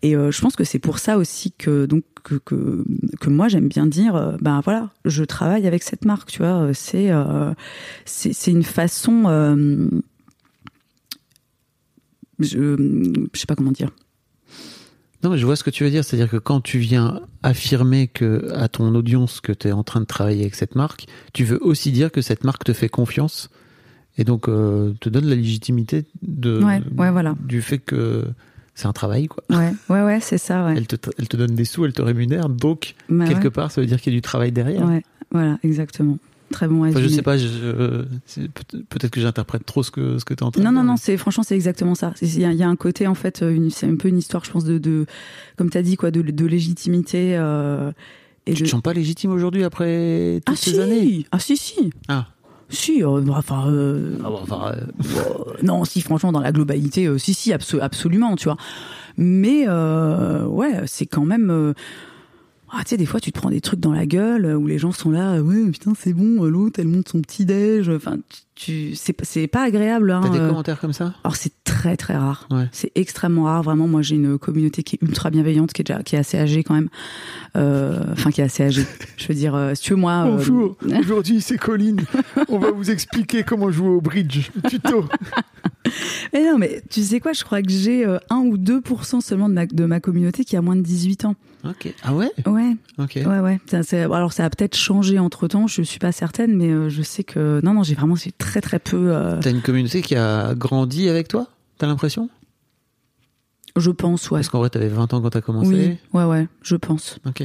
et 0.03 0.13
je 0.13 0.41
pense 0.43 0.55
que 0.55 0.65
c'est 0.65 0.79
pour 0.79 0.99
ça 0.99 1.17
aussi 1.17 1.53
que 1.53 1.87
donc 1.87 2.05
que 2.25 2.37
que, 2.37 3.31
moi 3.31 3.49
j'aime 3.49 3.69
bien 3.69 3.87
dire 3.87 4.37
ben 4.43 4.61
voilà 4.63 4.91
je 5.07 5.25
travaille 5.25 5.67
avec 5.67 5.83
cette 5.83 6.05
marque 6.05 6.31
tu 6.31 6.41
vois 6.41 6.75
c'est 6.75 7.11
c'est 8.05 8.51
une 8.51 8.65
façon 8.65 9.23
je 12.39 12.77
je 13.33 13.39
sais 13.39 13.47
pas 13.47 13.57
comment 13.57 13.73
dire 13.73 13.91
Non, 15.25 15.31
mais 15.31 15.39
je 15.39 15.47
vois 15.47 15.57
ce 15.57 15.65
que 15.65 15.71
tu 15.71 15.85
veux 15.85 15.91
dire. 15.91 16.05
C'est-à-dire 16.05 16.31
que 16.31 16.37
quand 16.37 16.61
tu 16.61 16.79
viens 16.79 17.23
affirmer 17.43 18.09
que 18.09 18.53
à 18.55 18.69
ton 18.69 18.95
audience 18.95 19.41
que 19.41 19.53
tu 19.53 19.69
es 19.69 19.73
en 19.73 19.83
train 19.83 20.01
de 20.01 20.05
travailler 20.05 20.43
avec 20.43 20.55
cette 20.55 20.75
marque, 20.75 21.07
tu 21.33 21.45
veux 21.45 21.59
aussi 21.65 21.93
dire 21.93 22.13
que 22.13 22.21
cette 22.21 22.45
marque 22.45 22.63
te 22.65 22.75
fait 22.75 22.91
confiance 22.91 23.49
et 24.19 24.25
donc 24.25 24.49
euh, 24.49 24.93
te 25.01 25.09
donne 25.09 25.25
la 25.25 25.35
légitimité 25.35 26.05
de, 26.23 26.63
Ouais, 26.63 26.83
ouais, 26.99 27.11
voilà. 27.11 27.35
du 27.41 27.63
fait 27.63 27.79
que 27.79 28.27
c'est 28.75 28.87
un 28.87 28.93
travail. 28.93 29.29
Quoi. 29.29 29.43
Ouais, 29.51 29.73
ouais, 29.89 30.03
ouais, 30.03 30.21
c'est 30.21 30.37
ça, 30.37 30.67
ouais. 30.67 30.75
Elle, 30.77 30.87
te, 30.87 30.97
elle 31.19 31.29
te 31.29 31.37
donne 31.39 31.55
des 31.55 31.65
sous, 31.65 31.87
elle 31.87 31.95
te 31.95 32.03
rémunère. 32.03 32.51
Donc, 32.51 32.95
Bah 33.09 33.27
quelque 33.27 33.49
part, 33.49 33.71
ça 33.71 33.81
veut 33.81 33.87
dire 33.87 34.01
qu'il 34.01 34.13
y 34.13 34.17
a 34.17 34.19
du 34.19 34.23
travail 34.23 34.53
derrière. 34.53 34.87
Ouais, 34.87 35.03
voilà, 35.31 35.59
exactement. 35.63 36.19
Très 36.55 36.69
bon 36.69 36.89
Enfin, 36.89 37.01
je 37.01 37.09
sais 37.09 37.23
pas, 37.23 37.37
peut- 37.37 38.85
peut-être 38.89 39.11
que 39.11 39.21
j'interprète 39.21 39.67
trop 39.67 39.83
ce 39.83 39.91
que, 39.91 40.19
ce 40.19 40.25
que 40.25 40.35
tu 40.35 40.41
es 40.45 40.47
en 40.47 40.53
train 40.53 40.63
Non, 40.63 40.71
de 40.71 40.75
non, 40.77 40.85
non, 40.85 40.97
c'est 40.97 41.17
franchement 41.17 41.43
c'est 41.43 41.57
exactement 41.57 41.97
ça. 41.97 42.15
Il 42.23 42.39
y, 42.39 42.45
a- 42.45 42.53
il 42.53 42.59
y 42.59 42.63
a 42.63 42.69
un 42.69 42.77
côté 42.77 43.07
en 43.09 43.15
fait, 43.15 43.43
une- 43.43 43.71
c'est 43.71 43.89
un 43.89 43.97
peu 43.97 44.07
une 44.09 44.19
histoire, 44.19 44.45
je 44.45 44.53
pense, 44.53 44.65
de, 44.65 44.79
de 44.79 45.07
comme 45.57 45.69
t'as 45.69 45.83
dit 45.83 45.97
quoi, 45.97 46.11
de, 46.13 46.23
de 46.23 46.47
légitimité 46.47 47.37
euh, 47.37 47.91
et 48.47 48.55
Tu 48.55 48.61
de. 48.63 48.67
te 48.67 48.71
sens 48.71 48.83
pas 48.83 48.93
légitime 48.93 49.33
aujourd'hui 49.33 49.65
après 49.65 50.41
toutes 50.47 50.55
ah 50.57 50.57
ces 50.57 50.75
si, 50.75 50.81
années? 50.81 51.27
ah 51.33 51.39
si 51.41 51.57
si, 51.57 51.91
Ah, 52.09 52.29
si. 52.69 53.03
euh, 53.03 53.21
enfin, 53.31 53.69
euh, 53.73 54.17
Ah 54.25 54.31
enfin, 54.31 54.73
euh, 54.77 54.81
euh, 55.17 55.53
non, 55.65 55.85
si 55.85 56.03
franchement 56.03 56.31
dans 56.31 56.41
la 56.41 56.53
globalité, 56.53 57.07
euh, 57.07 57.19
si 57.19 57.35
si, 57.35 57.51
abso- 57.53 57.81
absolument, 57.81 58.37
tu 58.37 58.45
vois. 58.45 58.57
Mais 59.17 59.65
euh, 59.67 60.45
ouais, 60.47 60.83
c'est 60.87 61.07
quand 61.07 61.25
même. 61.25 61.75
Ah, 62.77 62.83
tu 62.85 62.91
sais, 62.91 62.97
des 62.97 63.07
fois, 63.07 63.21
tu 63.21 63.33
te 63.33 63.39
prends 63.39 63.51
des 63.51 63.61
trucs 63.61 63.81
dans 63.81 63.93
la 63.93 64.07
gueule 64.07 64.45
euh, 64.47 64.55
où 64.57 64.67
les 64.67 64.79
gens 64.79 64.93
sont 64.93 65.11
là, 65.11 65.35
euh, 65.35 65.41
ouais, 65.41 65.71
putain, 65.71 65.93
c'est 65.99 66.13
bon, 66.13 66.45
euh, 66.45 66.49
l'autre, 66.51 66.81
elle 66.81 66.89
monte 66.89 67.09
son 67.09 67.21
petit 67.21 67.45
déj. 67.45 67.89
Enfin, 67.89 68.17
tu, 68.55 68.95
c'est, 68.95 69.13
pas- 69.13 69.25
c'est 69.25 69.47
pas 69.49 69.63
agréable. 69.63 70.11
Hein, 70.13 70.21
t'as 70.23 70.29
des 70.31 70.39
euh. 70.39 70.49
commentaires 70.49 70.79
comme 70.81 70.93
ça? 70.93 71.13
Alors 71.25 71.35
c'est 71.35 71.53
très 71.65 71.97
très 71.97 72.17
rare. 72.17 72.47
Ouais. 72.53 72.69
C'est 72.71 72.93
extrêmement 72.95 73.45
rare. 73.45 73.63
Vraiment, 73.65 73.89
moi 73.89 74.01
j'ai 74.03 74.15
une 74.15 74.39
communauté 74.39 74.85
qui 74.85 74.95
est 74.97 75.03
ultra 75.03 75.31
bienveillante, 75.31 75.73
qui 75.73 75.83
est 75.83 75.85
déjà 75.85 76.03
qui 76.05 76.15
est 76.15 76.19
assez 76.21 76.39
âgée 76.39 76.63
quand 76.63 76.75
même. 76.75 76.89
Euh, 77.57 77.99
Enfin 78.13 78.31
qui 78.31 78.41
est 78.41 78.45
assez 78.45 78.63
âgée. 78.63 78.87
Je 79.17 79.27
veux 79.27 79.35
dire, 79.35 79.59
si 79.75 79.83
tu 79.83 79.95
veux 79.95 79.99
moi. 79.99 80.27
euh, 80.29 80.69
aujourd'hui 81.01 81.41
c'est 81.41 81.59
Colline. 81.59 82.01
On 82.49 82.59
va 82.61 82.71
vous 82.71 82.91
expliquer 82.93 83.43
comment 83.43 83.71
jouer 83.73 83.89
au 83.89 84.01
bridge. 84.01 84.51
Tuto. 84.69 85.05
Mais 86.33 86.45
non, 86.51 86.57
mais 86.59 86.83
tu 86.91 87.03
sais 87.03 87.21
quoi 87.21 87.33
Je 87.33 87.45
crois 87.45 87.61
que 87.63 87.71
j'ai 87.71 88.07
euh, 88.07 88.19
1 88.31 88.37
ou 88.39 88.57
2% 88.57 89.21
seulement 89.21 89.49
de 89.49 89.55
ma, 89.55 89.67
de 89.67 89.85
ma 89.85 90.01
communauté 90.01 90.45
qui 90.45 90.57
a 90.57 90.63
moins 90.63 90.77
de 90.77 90.81
18 90.81 91.27
ans. 91.27 91.35
Ok. 91.65 91.95
Ah 92.03 92.15
ouais 92.15 92.31
Ouais, 92.47 92.77
Ok. 92.99 93.13
ouais, 93.25 93.39
ouais. 93.41 93.61
Ça, 93.67 93.81
alors 94.05 94.33
ça 94.33 94.45
a 94.45 94.51
peut-être 94.51 94.77
changé 94.77 95.19
entre 95.19 95.49
temps. 95.49 95.67
Je 95.67 95.83
suis 95.83 95.99
pas 95.99 96.13
certaine, 96.13 96.55
mais 96.57 96.69
euh, 96.71 96.89
je 96.91 97.03
sais 97.03 97.25
que 97.25 97.61
non, 97.65 97.73
non, 97.75 97.83
j'ai 97.83 97.95
vraiment 97.95 98.15
j'ai 98.17 98.33
très 98.33 98.61
très 98.61 98.79
peu. 98.79 99.15
euh, 99.15 99.41
T'as 99.41 99.51
une 99.51 99.63
communauté 99.63 100.03
qui 100.03 100.15
a 100.17 100.55
grandi 100.55 101.09
avec 101.09 101.29
toi 101.29 101.47
T'as 101.79 101.87
l'impression? 101.87 102.29
Je 103.77 103.91
pense, 103.91 104.31
ouais. 104.31 104.39
Parce 104.39 104.49
qu'en 104.51 104.59
vrai, 104.61 104.71
t'avais 104.71 104.89
20 104.89 105.13
ans 105.15 105.21
quand 105.21 105.31
t'as 105.31 105.41
commencé. 105.41 105.99
Oui, 106.13 106.19
ouais, 106.19 106.25
ouais. 106.25 106.49
Je 106.63 106.77
pense. 106.77 107.19
Ok. 107.27 107.43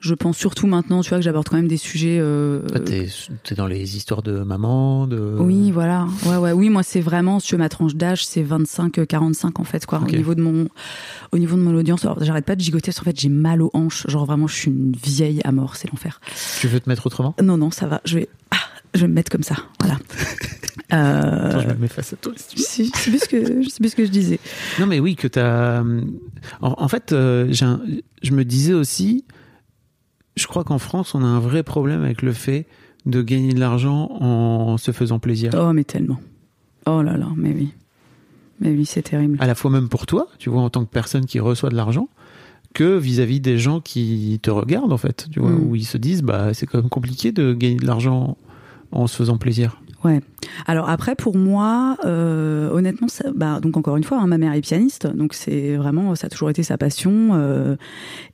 Je 0.00 0.14
pense 0.14 0.36
surtout 0.38 0.66
maintenant, 0.66 1.02
tu 1.02 1.10
vois, 1.10 1.18
que 1.18 1.24
j'aborde 1.24 1.48
quand 1.48 1.56
même 1.56 1.68
des 1.68 1.76
sujets. 1.76 2.18
euh, 2.20 2.62
Ah, 2.74 2.80
t'es, 2.80 3.06
t'es 3.44 3.54
dans 3.54 3.66
les 3.66 3.96
histoires 3.96 4.22
de 4.22 4.40
maman, 4.40 5.06
de. 5.06 5.18
Oui, 5.38 5.70
voilà. 5.70 6.06
Ouais, 6.24 6.36
ouais. 6.36 6.52
Oui, 6.52 6.70
moi, 6.70 6.82
c'est 6.82 7.00
vraiment 7.02 7.38
sur 7.38 7.58
ma 7.58 7.68
tranche 7.68 7.94
d'âge, 7.94 8.24
c'est 8.24 8.42
25-45 8.42 9.60
en 9.60 9.64
fait, 9.64 9.84
quoi. 9.86 10.00
Au 10.00 10.10
niveau 10.10 10.34
de 10.34 10.40
mon, 10.42 10.68
au 11.32 11.38
niveau 11.38 11.56
de 11.56 11.62
mon 11.62 11.74
audience. 11.76 12.04
Alors, 12.04 12.22
j'arrête 12.24 12.46
pas 12.46 12.56
de 12.56 12.60
gigoter. 12.62 12.86
parce 12.86 12.98
qu'en 13.00 13.04
fait, 13.04 13.20
j'ai 13.20 13.28
mal 13.28 13.60
aux 13.62 13.70
hanches. 13.74 14.06
Genre 14.08 14.24
vraiment, 14.24 14.46
je 14.46 14.54
suis 14.54 14.70
une 14.70 14.92
vieille 15.04 15.40
à 15.44 15.52
mort. 15.52 15.76
C'est 15.76 15.90
l'enfer. 15.90 16.20
Tu 16.60 16.66
veux 16.68 16.80
te 16.80 16.88
mettre 16.88 17.06
autrement? 17.06 17.34
Non, 17.42 17.56
non, 17.58 17.70
ça 17.70 17.86
va. 17.86 18.00
Je 18.06 18.16
vais, 18.18 18.28
ah, 18.52 18.56
je 18.94 19.02
vais 19.02 19.08
me 19.08 19.12
mettre 19.14 19.30
comme 19.30 19.42
ça. 19.42 19.56
Voilà. 19.80 19.98
Euh, 20.92 21.48
Attends, 21.50 21.60
je 21.60 21.68
me 21.68 21.74
mets 21.74 21.88
face 21.88 22.12
à 22.12 22.16
toi. 22.16 22.32
si 22.36 22.48
tu 22.48 22.56
veux. 22.56 22.64
si, 22.64 22.90
c'est 22.94 23.10
plus 23.10 23.18
ce 23.20 23.28
que, 23.28 23.62
c'est 23.68 23.80
plus 23.80 23.90
ce 23.90 23.96
que 23.96 24.04
je 24.06 24.10
disais. 24.10 24.40
Non, 24.78 24.86
mais 24.86 24.98
oui, 24.98 25.14
que 25.14 25.28
t'as. 25.28 25.82
En, 25.82 26.74
en 26.78 26.88
fait, 26.88 27.12
euh, 27.12 27.46
j'ai 27.50 27.64
un- 27.66 27.80
je 28.22 28.32
me 28.32 28.44
disais 28.44 28.72
aussi, 28.72 29.24
je 30.40 30.46
crois 30.46 30.64
qu'en 30.64 30.78
France, 30.78 31.14
on 31.14 31.22
a 31.22 31.26
un 31.26 31.40
vrai 31.40 31.62
problème 31.62 32.02
avec 32.02 32.22
le 32.22 32.32
fait 32.32 32.66
de 33.06 33.22
gagner 33.22 33.52
de 33.52 33.60
l'argent 33.60 34.08
en 34.20 34.76
se 34.76 34.90
faisant 34.92 35.18
plaisir. 35.18 35.52
Oh, 35.56 35.72
mais 35.72 35.84
tellement. 35.84 36.20
Oh 36.86 37.02
là 37.02 37.16
là, 37.16 37.28
mais 37.36 37.50
oui. 37.52 37.68
Mais 38.60 38.70
oui, 38.70 38.84
c'est 38.86 39.02
terrible. 39.02 39.36
À 39.40 39.46
la 39.46 39.54
fois 39.54 39.70
même 39.70 39.88
pour 39.88 40.06
toi, 40.06 40.26
tu 40.38 40.50
vois, 40.50 40.60
en 40.62 40.70
tant 40.70 40.84
que 40.84 40.90
personne 40.90 41.24
qui 41.26 41.40
reçoit 41.40 41.70
de 41.70 41.76
l'argent, 41.76 42.08
que 42.74 42.96
vis-à-vis 42.98 43.40
des 43.40 43.58
gens 43.58 43.80
qui 43.80 44.38
te 44.42 44.50
regardent, 44.50 44.92
en 44.92 44.98
fait, 44.98 45.28
tu 45.30 45.40
vois, 45.40 45.50
Mm. 45.50 45.62
où 45.70 45.76
ils 45.76 45.86
se 45.86 45.96
disent, 45.98 46.22
bah, 46.22 46.52
c'est 46.54 46.66
quand 46.66 46.78
même 46.78 46.90
compliqué 46.90 47.32
de 47.32 47.52
gagner 47.54 47.76
de 47.76 47.86
l'argent 47.86 48.36
en 48.92 49.06
se 49.06 49.16
faisant 49.16 49.38
plaisir. 49.38 49.80
Ouais. 50.02 50.20
Alors 50.66 50.88
après, 50.88 51.14
pour 51.14 51.36
moi, 51.36 51.98
euh, 52.04 52.70
honnêtement, 52.70 53.08
bah, 53.34 53.60
donc 53.60 53.76
encore 53.76 53.98
une 53.98 54.04
fois, 54.04 54.18
hein, 54.18 54.26
ma 54.26 54.38
mère 54.38 54.54
est 54.54 54.62
pianiste, 54.62 55.06
donc 55.06 55.34
c'est 55.34 55.76
vraiment, 55.76 56.14
ça 56.14 56.28
a 56.28 56.30
toujours 56.30 56.48
été 56.48 56.62
sa 56.62 56.78
passion, 56.78 57.30
euh, 57.34 57.76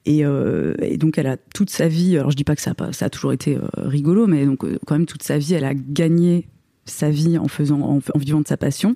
et, 0.05 0.25
euh, 0.25 0.75
et 0.81 0.97
donc 0.97 1.19
elle 1.19 1.27
a 1.27 1.37
toute 1.37 1.71
sa 1.71 1.89
vie. 1.89 2.17
Alors 2.17 2.31
je 2.31 2.37
dis 2.37 2.45
pas 2.45 2.55
que 2.55 2.63
ça 2.63 2.73
a, 2.79 2.93
ça 2.93 3.07
a 3.07 3.11
toujours 3.11 3.33
été 3.33 3.57
euh, 3.57 3.67
rigolo, 3.77 4.29
mais 4.29 4.47
donc 4.47 4.65
euh, 4.65 4.79
quand 4.87 4.95
même 4.95 5.07
toute 5.07 5.25
sa 5.25 5.39
vie, 5.39 5.55
elle 5.55 5.65
a 5.65 5.75
gagné 5.75 6.47
sa 6.85 7.11
vie 7.11 7.37
en 7.37 7.49
faisant, 7.49 7.81
en, 7.81 7.99
en 8.15 8.19
vivant 8.19 8.41
de 8.41 8.47
sa 8.47 8.57
passion. 8.57 8.95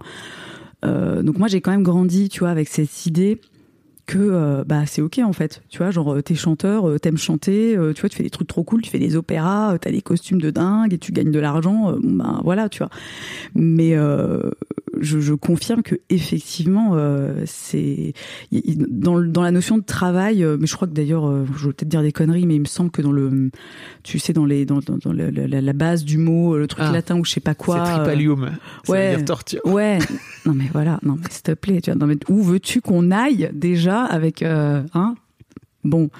Donc 0.82 1.38
moi, 1.38 1.46
j'ai 1.48 1.60
quand 1.60 1.72
même 1.72 1.82
grandi, 1.82 2.30
tu 2.30 2.40
vois, 2.40 2.48
avec 2.48 2.68
cette 2.68 3.04
idée 3.04 3.38
que 4.10 4.18
euh, 4.18 4.64
bah 4.66 4.86
c'est 4.86 5.02
ok 5.02 5.20
en 5.24 5.32
fait 5.32 5.62
tu 5.68 5.78
vois 5.78 5.90
genre 5.92 6.14
euh, 6.14 6.20
t'es 6.20 6.34
chanteur 6.34 6.88
euh, 6.88 6.98
t'aimes 6.98 7.16
chanter 7.16 7.76
euh, 7.76 7.92
tu 7.92 8.00
vois 8.00 8.10
tu 8.10 8.16
fais 8.16 8.22
des 8.24 8.30
trucs 8.30 8.48
trop 8.48 8.64
cool 8.64 8.82
tu 8.82 8.90
fais 8.90 8.98
des 8.98 9.14
opéras 9.14 9.78
t'as 9.80 9.92
des 9.92 10.02
costumes 10.02 10.40
de 10.40 10.50
dingue 10.50 10.92
et 10.92 10.98
tu 10.98 11.12
gagnes 11.12 11.30
de 11.30 11.38
l'argent 11.38 11.94
ben 12.02 12.40
voilà 12.42 12.68
tu 12.68 12.78
vois 12.78 12.90
mais 13.54 13.94
je, 15.00 15.20
je 15.20 15.34
confirme 15.34 15.82
que 15.82 15.94
effectivement 16.10 16.96
c'est 17.46 18.12
dans, 18.88 19.20
dans 19.20 19.42
la 19.42 19.50
notion 19.52 19.78
de 19.78 19.84
travail 19.84 20.44
mais 20.58 20.66
je 20.66 20.74
crois 20.74 20.88
que 20.88 20.92
d'ailleurs 20.94 21.30
je 21.56 21.66
vais 21.68 21.72
peut-être 21.72 21.88
dire 21.88 22.02
des 22.02 22.12
conneries 22.12 22.46
mais 22.46 22.56
il 22.56 22.60
me 22.60 22.64
semble 22.66 22.90
que 22.90 23.02
dans 23.02 23.12
le 23.12 23.50
tu 24.02 24.18
sais 24.18 24.32
dans 24.32 24.44
les 24.44 24.64
dans, 24.66 24.80
dans, 24.80 25.12
la, 25.12 25.30
la 25.60 25.72
base 25.72 26.04
du 26.04 26.18
mot 26.18 26.56
le 26.56 26.66
truc 26.66 26.84
Ah. 26.86 26.92
latin 26.92 27.18
ou 27.18 27.24
je 27.24 27.32
sais 27.32 27.40
pas 27.40 27.54
quoi 27.54 27.84
c'est 27.84 27.92
tripalium. 27.94 28.50
Ça 28.84 28.92
ouais. 28.92 29.10
veut 29.10 29.16
dire 29.18 29.24
torture. 29.26 29.60
Ouais, 29.66 29.98
non 30.46 30.54
mais 30.54 30.64
voilà, 30.72 30.98
non 31.02 31.16
mais 31.20 31.28
s'il 31.30 31.42
te 31.42 31.52
plaît, 31.52 31.80
tu 31.80 31.90
vois, 31.90 31.98
non 31.98 32.06
mais 32.06 32.16
où 32.28 32.42
veux-tu 32.42 32.80
qu'on 32.80 33.10
aille 33.10 33.50
déjà 33.52 33.99
avec 34.04 34.42
euh, 34.42 34.82
hein 34.94 35.14
Bon, 35.82 36.10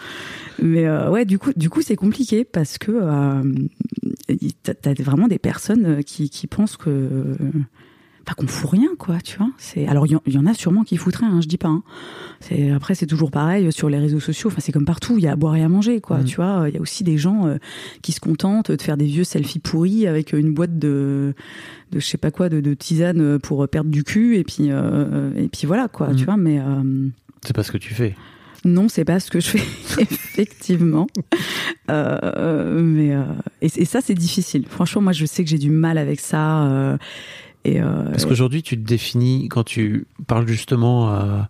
mais 0.63 0.87
euh, 0.87 1.11
ouais, 1.11 1.27
du 1.27 1.39
coup, 1.39 1.51
du 1.55 1.69
coup, 1.69 1.83
c'est 1.83 1.95
compliqué 1.97 2.45
parce 2.45 2.79
que 2.79 2.93
euh, 2.93 3.43
t'as 4.63 4.95
vraiment 4.95 5.29
des 5.29 5.39
personnes 5.39 6.03
qui, 6.03 6.31
qui 6.31 6.47
pensent 6.47 6.79
que, 6.79 7.37
enfin, 8.23 8.35
qu'on 8.39 8.47
fout 8.47 8.71
rien, 8.71 8.89
quoi, 8.99 9.19
tu 9.23 9.37
vois. 9.37 9.51
C'est 9.59 9.87
alors 9.87 10.07
il 10.07 10.13
y, 10.13 10.17
en- 10.17 10.23
il 10.27 10.33
y 10.33 10.39
en 10.39 10.47
a 10.47 10.55
sûrement 10.55 10.83
qui 10.83 10.97
foutent 10.97 11.17
rien, 11.17 11.31
hein, 11.31 11.41
je 11.43 11.47
dis 11.47 11.59
pas. 11.59 11.69
Hein. 11.69 11.83
C'est 12.41 12.71
après 12.71 12.95
c'est 12.95 13.05
toujours 13.07 13.31
pareil 13.31 13.71
sur 13.71 13.91
les 13.91 13.99
réseaux 13.99 14.19
sociaux. 14.21 14.49
Enfin, 14.49 14.61
c'est 14.63 14.73
comme 14.73 14.87
partout, 14.87 15.19
il 15.19 15.25
y 15.25 15.27
a 15.27 15.33
à 15.33 15.37
boire 15.37 15.57
et 15.57 15.63
à 15.63 15.69
manger, 15.69 16.01
quoi. 16.01 16.19
Mhm. 16.21 16.25
Tu 16.25 16.37
vois, 16.37 16.65
il 16.69 16.75
y 16.75 16.79
a 16.79 16.81
aussi 16.81 17.05
des 17.05 17.19
gens 17.19 17.47
euh, 17.47 17.57
qui 18.01 18.13
se 18.13 18.21
contentent 18.21 18.71
de 18.71 18.81
faire 18.81 18.97
des 18.97 19.05
vieux 19.05 19.25
selfies 19.25 19.59
pourris 19.59 20.07
avec 20.07 20.33
une 20.33 20.55
boîte 20.55 20.79
de 20.79 21.35
de 21.93 22.01
je 22.01 22.07
sais 22.07 22.17
pas 22.19 22.31
quoi 22.31 22.49
de, 22.49 22.61
de 22.61 22.73
tisane 22.73 23.39
pour 23.41 23.69
perdre 23.69 23.91
du 23.91 24.05
cul 24.05 24.37
et 24.37 24.45
puis 24.45 24.69
euh, 24.71 25.33
et 25.37 25.49
puis 25.49 25.67
voilà 25.67 25.89
quoi 25.89 26.09
Mhm. 26.09 26.17
tu 26.17 26.25
vois 26.25 26.37
mais 26.39 26.61
euh, 26.61 27.09
C'est 27.43 27.55
pas 27.55 27.63
ce 27.63 27.73
que 27.73 27.79
tu 27.79 27.95
fais. 27.95 28.15
non 28.65 28.89
c'est 28.89 29.05
pas 29.05 29.19
ce 29.21 29.31
que 29.31 29.41
je 29.41 29.49
fais 29.49 29.59
effectivement. 30.03 31.07
Euh, 31.91 32.81
mais 32.83 33.15
euh, 33.15 33.23
et, 33.63 33.67
et 33.75 33.85
ça 33.85 34.01
c'est 34.03 34.15
difficile. 34.15 34.67
Franchement 34.69 35.03
moi 35.03 35.13
je 35.13 35.25
sais 35.27 35.43
que 35.45 35.51
j'ai 35.51 35.59
du 35.59 35.71
mal 35.71 35.99
avec 35.99 36.21
ça 36.21 36.65
euh, 36.67 36.97
et 37.65 37.81
euh, 37.83 38.05
Parce 38.11 38.25
qu'aujourd'hui, 38.25 38.63
tu 38.63 38.77
te 38.83 38.87
définis, 38.89 39.49
quand 39.51 39.65
tu 39.65 40.07
parles 40.27 40.47
justement 40.49 41.11
à, 41.11 41.49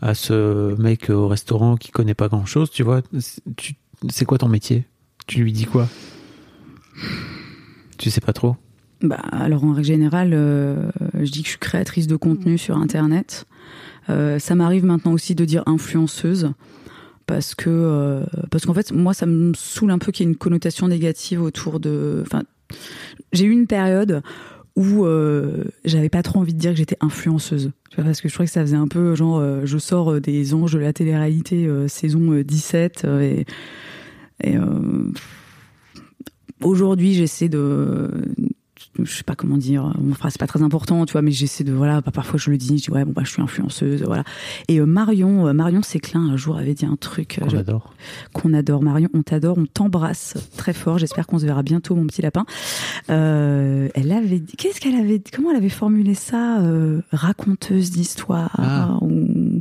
à 0.00 0.14
ce 0.14 0.74
mec 0.80 1.08
au 1.10 1.28
restaurant 1.28 1.76
qui 1.76 1.92
connaît 1.92 2.14
pas 2.14 2.26
grand 2.28 2.46
chose, 2.46 2.68
tu 2.70 2.82
vois, 2.82 3.02
c'est- 4.10 4.24
quoi 4.24 4.38
ton 4.38 4.48
métier? 4.48 4.84
Tu 5.28 5.40
lui 5.44 5.52
dis 5.52 5.66
quoi? 5.66 5.88
Tu 7.98 8.10
sais 8.10 8.20
pas 8.20 8.32
trop? 8.32 8.56
Bah, 9.02 9.16
alors 9.30 9.62
en 9.64 9.72
règle 9.72 9.86
générale, 9.86 10.30
je 10.32 11.30
dis 11.30 11.42
que 11.42 11.46
je 11.46 11.50
suis 11.50 11.58
créatrice 11.60 12.06
de 12.08 12.16
contenu 12.16 12.58
sur 12.58 12.76
Internet. 12.76 13.46
Euh, 14.10 14.38
ça 14.38 14.54
m'arrive 14.54 14.84
maintenant 14.84 15.12
aussi 15.12 15.34
de 15.34 15.44
dire 15.44 15.62
influenceuse 15.66 16.52
parce 17.26 17.54
que 17.54 17.70
euh, 17.70 18.24
parce 18.50 18.66
qu'en 18.66 18.74
fait 18.74 18.90
moi 18.90 19.14
ça 19.14 19.26
me 19.26 19.54
saoule 19.54 19.92
un 19.92 19.98
peu 19.98 20.10
qu'il 20.10 20.26
y 20.26 20.28
ait 20.28 20.32
une 20.32 20.38
connotation 20.38 20.88
négative 20.88 21.42
autour 21.42 21.80
de. 21.80 22.22
Enfin, 22.26 22.42
j'ai 23.32 23.44
eu 23.44 23.50
une 23.52 23.66
période 23.66 24.22
où 24.76 25.04
euh, 25.04 25.64
j'avais 25.84 26.08
pas 26.08 26.22
trop 26.22 26.40
envie 26.40 26.54
de 26.54 26.58
dire 26.58 26.70
que 26.70 26.78
j'étais 26.78 26.96
influenceuse. 27.00 27.72
Parce 27.96 28.20
que 28.20 28.28
je 28.28 28.34
trouvais 28.34 28.46
que 28.46 28.52
ça 28.52 28.62
faisait 28.62 28.76
un 28.76 28.88
peu 28.88 29.14
genre 29.14 29.38
euh, 29.38 29.62
je 29.64 29.78
sors 29.78 30.20
des 30.20 30.54
anges 30.54 30.72
de 30.72 30.78
la 30.78 30.92
télé-réalité 30.92 31.68
saison 31.88 32.32
euh, 32.32 32.42
17 32.42 33.02
euh, 33.04 33.20
et, 33.20 33.46
et 34.44 34.56
aujourd'hui 36.62 37.14
j'essaie 37.14 37.48
de 37.48 38.10
je 39.02 39.10
sais 39.10 39.22
pas 39.24 39.34
comment 39.34 39.56
dire 39.56 39.92
enfin 40.10 40.28
c'est 40.28 40.38
pas 40.40 40.46
très 40.46 40.62
important 40.62 41.06
tu 41.06 41.12
vois 41.12 41.22
mais 41.22 41.30
j'essaie 41.30 41.64
de 41.64 41.72
voilà 41.72 42.00
bah, 42.02 42.10
parfois 42.12 42.38
je 42.38 42.50
le 42.50 42.58
dis 42.58 42.78
je 42.78 42.84
dis 42.84 42.90
ouais 42.90 43.04
bon 43.04 43.12
bah 43.12 43.22
je 43.24 43.30
suis 43.30 43.40
influenceuse 43.42 44.02
voilà. 44.02 44.24
Et 44.68 44.78
euh, 44.80 44.86
Marion 44.86 45.46
euh, 45.46 45.52
Marion 45.54 45.82
Séclin 45.82 46.20
un 46.20 46.36
jour 46.36 46.58
avait 46.58 46.74
dit 46.74 46.84
un 46.84 46.96
truc 46.96 47.38
euh, 47.40 47.46
qu'on 47.46 47.56
adore. 47.56 47.94
qu'on 48.34 48.52
adore. 48.54 48.82
Marion 48.82 49.08
on 49.14 49.22
t'adore 49.22 49.56
on 49.58 49.66
t'embrasse 49.66 50.34
très 50.56 50.72
fort. 50.74 50.98
J'espère 50.98 51.26
qu'on 51.26 51.38
se 51.38 51.46
verra 51.46 51.62
bientôt 51.62 51.94
mon 51.94 52.06
petit 52.06 52.22
lapin. 52.22 52.44
Euh, 53.10 53.88
elle 53.94 54.12
avait 54.12 54.38
dit 54.38 54.56
qu'est-ce 54.56 54.80
qu'elle 54.80 54.94
avait 54.96 55.18
dit 55.18 55.30
comment 55.32 55.50
elle 55.50 55.56
avait 55.56 55.68
formulé 55.68 56.14
ça 56.14 56.60
euh, 56.60 57.00
raconteuse 57.12 57.90
d'histoire 57.90 58.50
Ah. 58.58 58.98
ou 59.00 59.60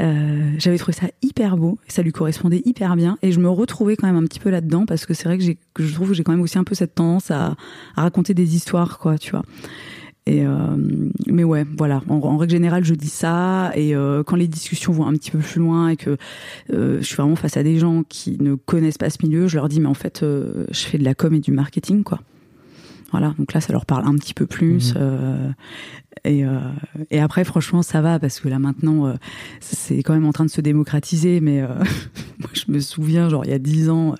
Euh, 0.00 0.52
j'avais 0.58 0.78
trouvé 0.78 0.92
ça 0.92 1.06
hyper 1.22 1.56
beau, 1.56 1.78
ça 1.86 2.02
lui 2.02 2.10
correspondait 2.10 2.62
hyper 2.64 2.96
bien, 2.96 3.16
et 3.22 3.30
je 3.30 3.38
me 3.38 3.48
retrouvais 3.48 3.96
quand 3.96 4.08
même 4.08 4.16
un 4.16 4.26
petit 4.26 4.40
peu 4.40 4.50
là-dedans 4.50 4.86
parce 4.86 5.06
que 5.06 5.14
c'est 5.14 5.24
vrai 5.24 5.38
que, 5.38 5.44
je 5.84 5.94
trouve 5.94 6.08
que 6.08 6.14
j'ai 6.14 6.24
quand 6.24 6.32
même 6.32 6.40
aussi 6.40 6.58
un 6.58 6.64
peu 6.64 6.74
cette 6.74 6.96
tendance 6.96 7.30
à, 7.30 7.56
raconter 7.94 8.34
des 8.34 8.56
histoires, 8.56 8.98
quoi, 8.98 9.18
tu 9.18 9.30
vois. 9.30 9.42
Euh, 10.26 10.76
mais 11.26 11.44
ouais, 11.44 11.66
voilà. 11.76 12.02
En, 12.08 12.38
règle 12.38 12.52
générale, 12.52 12.82
je 12.82 12.94
dis 12.94 13.10
ça. 13.10 13.72
Et 13.74 13.94
euh, 13.94 14.22
quand 14.22 14.36
les 14.36 14.48
discussions 14.48 14.90
vont 14.90 15.06
un 15.06 15.12
petit 15.12 15.30
peu 15.30 15.38
plus 15.38 15.60
loin 15.60 15.90
et 15.90 15.96
que 15.96 16.16
je 16.70 17.02
suis 17.02 17.16
vraiment 17.16 17.36
face 17.36 17.58
à 17.58 17.62
des 17.62 17.78
gens 17.78 18.04
qui 18.08 18.38
ne 18.40 18.54
connaissent 18.54 18.96
pas 18.96 19.10
ce 19.10 19.18
milieu, 19.22 19.48
je 19.48 19.56
leur 19.56 19.68
dis 19.68 19.80
mais 19.80 19.88
en 19.88 19.94
fait, 19.94 20.20
je 20.22 20.78
fais 20.86 20.96
de 20.98 21.04
la 21.04 21.14
com 21.14 21.34
et 21.34 21.40
du 21.40 21.52
marketing, 21.52 22.04
quoi. 22.04 22.20
Voilà, 23.16 23.34
donc 23.38 23.52
là, 23.52 23.60
ça 23.60 23.72
leur 23.72 23.86
parle 23.86 24.06
un 24.08 24.14
petit 24.16 24.34
peu 24.34 24.44
plus. 24.46 24.92
Mhm. 24.94 25.00
euh, 25.00 25.48
et, 26.24 26.44
euh, 26.44 26.58
et 27.10 27.20
après, 27.20 27.44
franchement, 27.44 27.82
ça 27.82 28.00
va 28.00 28.18
parce 28.18 28.40
que 28.40 28.48
là 28.48 28.58
maintenant, 28.58 29.06
euh, 29.06 29.14
c'est 29.60 30.02
quand 30.02 30.14
même 30.14 30.26
en 30.26 30.32
train 30.32 30.44
de 30.44 30.50
se 30.50 30.60
démocratiser. 30.60 31.40
Mais 31.40 31.60
moi, 32.40 32.50
je 32.54 32.64
me 32.72 32.80
souviens, 32.80 33.28
genre 33.28 33.44
il 33.44 33.50
y 33.50 33.54
a 33.54 33.58
dix 33.58 33.88
ans, 33.90 34.14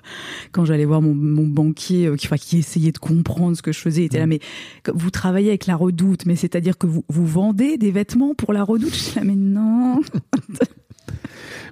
quand 0.51 0.65
j'allais 0.65 0.85
voir 0.85 1.01
mon, 1.01 1.13
mon 1.13 1.47
banquier 1.47 2.09
qui, 2.17 2.27
enfin, 2.27 2.37
qui 2.37 2.59
essayait 2.59 2.91
de 2.91 2.97
comprendre 2.99 3.57
ce 3.57 3.61
que 3.61 3.71
je 3.73 3.79
faisais, 3.79 4.03
il 4.03 4.05
était 4.05 4.19
là, 4.19 4.27
mais 4.27 4.39
que- 4.83 4.91
vous 4.93 5.09
travaillez 5.09 5.49
avec 5.49 5.65
la 5.67 5.75
Redoute, 5.75 6.25
mais 6.25 6.35
c'est-à-dire 6.35 6.77
que 6.77 6.87
vous, 6.87 7.03
vous 7.09 7.25
vendez 7.25 7.77
des 7.77 7.91
vêtements 7.91 8.33
pour 8.35 8.53
la 8.53 8.63
Redoute? 8.63 8.93
Je 8.93 8.99
suis 8.99 9.19
là, 9.19 9.25
mais 9.25 9.35
non. 9.35 9.99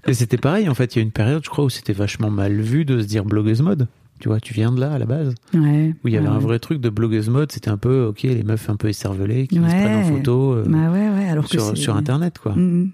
Mais 0.06 0.14
c'était 0.14 0.38
pareil, 0.38 0.68
en 0.68 0.74
fait. 0.74 0.96
Il 0.96 1.00
y 1.00 1.02
a 1.02 1.04
une 1.04 1.12
période, 1.12 1.44
je 1.46 1.50
crois, 1.50 1.64
où 1.64 1.70
c'était 1.70 1.94
vachement 1.94 2.30
mal 2.30 2.60
vu 2.60 2.84
de 2.84 3.02
se 3.02 3.06
dire 3.08 3.24
blogueuse 3.24 3.62
mode. 3.62 3.88
Tu 4.20 4.30
vois, 4.30 4.40
tu 4.40 4.54
viens 4.54 4.72
de 4.72 4.80
là 4.80 4.94
à 4.94 4.98
la 5.00 5.06
base. 5.06 5.34
Ouais. 5.54 5.94
Où 6.04 6.08
il 6.08 6.14
y 6.14 6.18
avait 6.18 6.28
ouais. 6.28 6.34
un 6.34 6.40
vrai 6.40 6.60
truc 6.60 6.80
de 6.80 6.90
blogueuse 6.90 7.30
mode. 7.30 7.52
C'était 7.52 7.70
un 7.70 7.78
peu, 7.78 8.06
ok, 8.06 8.24
les 8.24 8.44
meufs 8.44 8.70
un 8.70 8.76
peu 8.78 8.88
écervelées 8.88 9.48
qui 9.48 9.56
se 9.56 9.60
Ouais. 9.62 9.68
prennent 9.68 10.06
en 10.06 10.16
photo 10.18 10.54
euh, 10.54 10.66
Bah. 10.68 11.30
Alors 11.30 11.48
sur, 11.48 11.96
Internet, 11.96 12.40
quoi. 12.40 12.54
Mhm. 12.56 12.92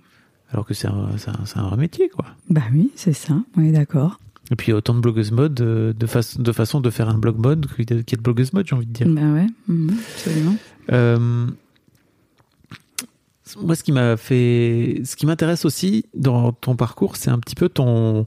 Alors 0.52 0.66
que 0.66 0.74
c'est 0.74 0.88
un, 0.88 1.64
vrai 1.68 1.78
métier, 1.78 2.10
quoi. 2.10 2.26
Bah 2.50 2.64
oui, 2.74 2.90
c'est 2.96 3.14
ça. 3.14 3.36
On 3.56 3.62
est 3.62 3.72
d'accord. 3.72 4.20
Et 4.52 4.56
puis 4.56 4.74
autant 4.74 4.96
de 4.96 5.00
blogueuses 5.02 5.32
mode 5.32 5.62
euh, 5.62 5.94
de, 5.94 6.08
fa- 6.08 6.22
de 6.40 6.52
façon 6.52 6.82
de 6.82 6.90
faire 6.90 7.08
un 7.08 7.20
blog 7.20 7.38
mode 7.38 7.68
qu'il 7.76 7.86
y 7.92 7.94
a 7.94 8.02
de 8.18 8.22
blogueuses 8.24 8.52
mode, 8.54 8.66
j'ai 8.68 8.76
envie 8.76 8.88
de 8.88 8.92
dire. 8.94 9.08
Bah 9.08 9.22
ouais, 9.32 9.46
mhm, 9.68 9.92
absolument. 10.16 10.56
Euh, 10.92 11.46
moi, 13.62 13.76
ce 13.76 13.84
qui 13.84 13.92
m'a 13.92 14.16
fait, 14.18 15.02
ce 15.06 15.16
qui 15.16 15.26
m'intéresse 15.26 15.66
aussi 15.66 16.06
dans 16.16 16.52
ton 16.52 16.76
parcours, 16.76 17.16
c'est 17.16 17.30
un 17.30 17.40
petit 17.40 17.56
peu 17.56 17.68
ton, 17.70 18.26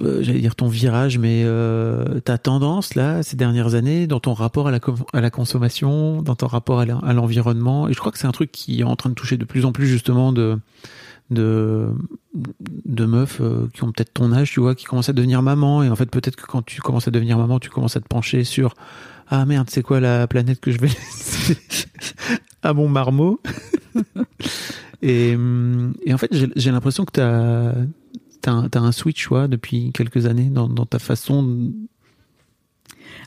euh, 0.00 0.22
j'allais 0.22 0.40
dire 0.40 0.54
ton 0.54 0.68
virage, 0.68 1.18
mais 1.18 1.42
euh, 1.44 2.20
ta 2.20 2.38
tendance 2.38 2.94
là 2.94 3.22
ces 3.22 3.36
dernières 3.36 3.74
années 3.74 4.06
dans 4.06 4.20
ton 4.20 4.32
rapport 4.34 4.68
à 4.68 4.70
la, 4.70 4.78
à 5.12 5.20
la 5.20 5.30
consommation, 5.30 6.22
dans 6.22 6.34
ton 6.36 6.46
rapport 6.46 6.80
à 6.80 6.86
l'en- 6.86 7.00
à 7.00 7.12
l'environnement. 7.12 7.88
Et 7.88 7.92
je 7.92 7.98
crois 7.98 8.12
que 8.12 8.18
c'est 8.18 8.26
un 8.26 8.32
truc 8.32 8.52
qui 8.52 8.80
est 8.80 8.84
en 8.84 8.96
train 8.96 9.10
de 9.10 9.14
toucher 9.14 9.36
de 9.36 9.44
plus 9.44 9.64
en 9.64 9.72
plus 9.72 9.86
justement 9.86 10.32
de 10.32 10.58
de 11.30 11.88
de 12.84 13.04
meufs 13.06 13.40
euh, 13.40 13.66
qui 13.72 13.84
ont 13.84 13.92
peut-être 13.92 14.12
ton 14.12 14.32
âge, 14.32 14.50
tu 14.50 14.60
vois, 14.60 14.74
qui 14.74 14.84
commencent 14.84 15.08
à 15.08 15.12
devenir 15.14 15.40
maman. 15.42 15.82
Et 15.82 15.88
en 15.88 15.96
fait, 15.96 16.10
peut-être 16.10 16.36
que 16.36 16.46
quand 16.46 16.62
tu 16.62 16.80
commences 16.82 17.08
à 17.08 17.10
devenir 17.10 17.38
maman, 17.38 17.58
tu 17.58 17.70
commences 17.70 17.96
à 17.96 18.00
te 18.00 18.08
pencher 18.08 18.44
sur 18.44 18.74
ah 19.28 19.46
merde, 19.46 19.68
c'est 19.70 19.82
quoi 19.82 19.98
la 20.00 20.26
planète 20.26 20.60
que 20.60 20.70
je 20.70 20.78
vais 20.78 20.88
laisser 20.88 21.56
à 22.62 22.74
mon 22.74 22.88
marmot 22.88 23.40
et, 25.02 25.36
et 26.04 26.14
en 26.14 26.18
fait, 26.18 26.30
j'ai 26.56 26.70
l'impression 26.70 27.04
que 27.04 27.12
tu 27.12 27.20
as, 27.20 27.74
un, 28.50 28.68
t'as 28.68 28.80
un 28.80 28.92
switch 28.92 29.30
ouais, 29.30 29.46
depuis 29.48 29.92
quelques 29.92 30.26
années 30.26 30.50
dans, 30.50 30.68
dans 30.68 30.86
ta 30.86 30.98
façon. 30.98 31.42
de- 31.42 31.70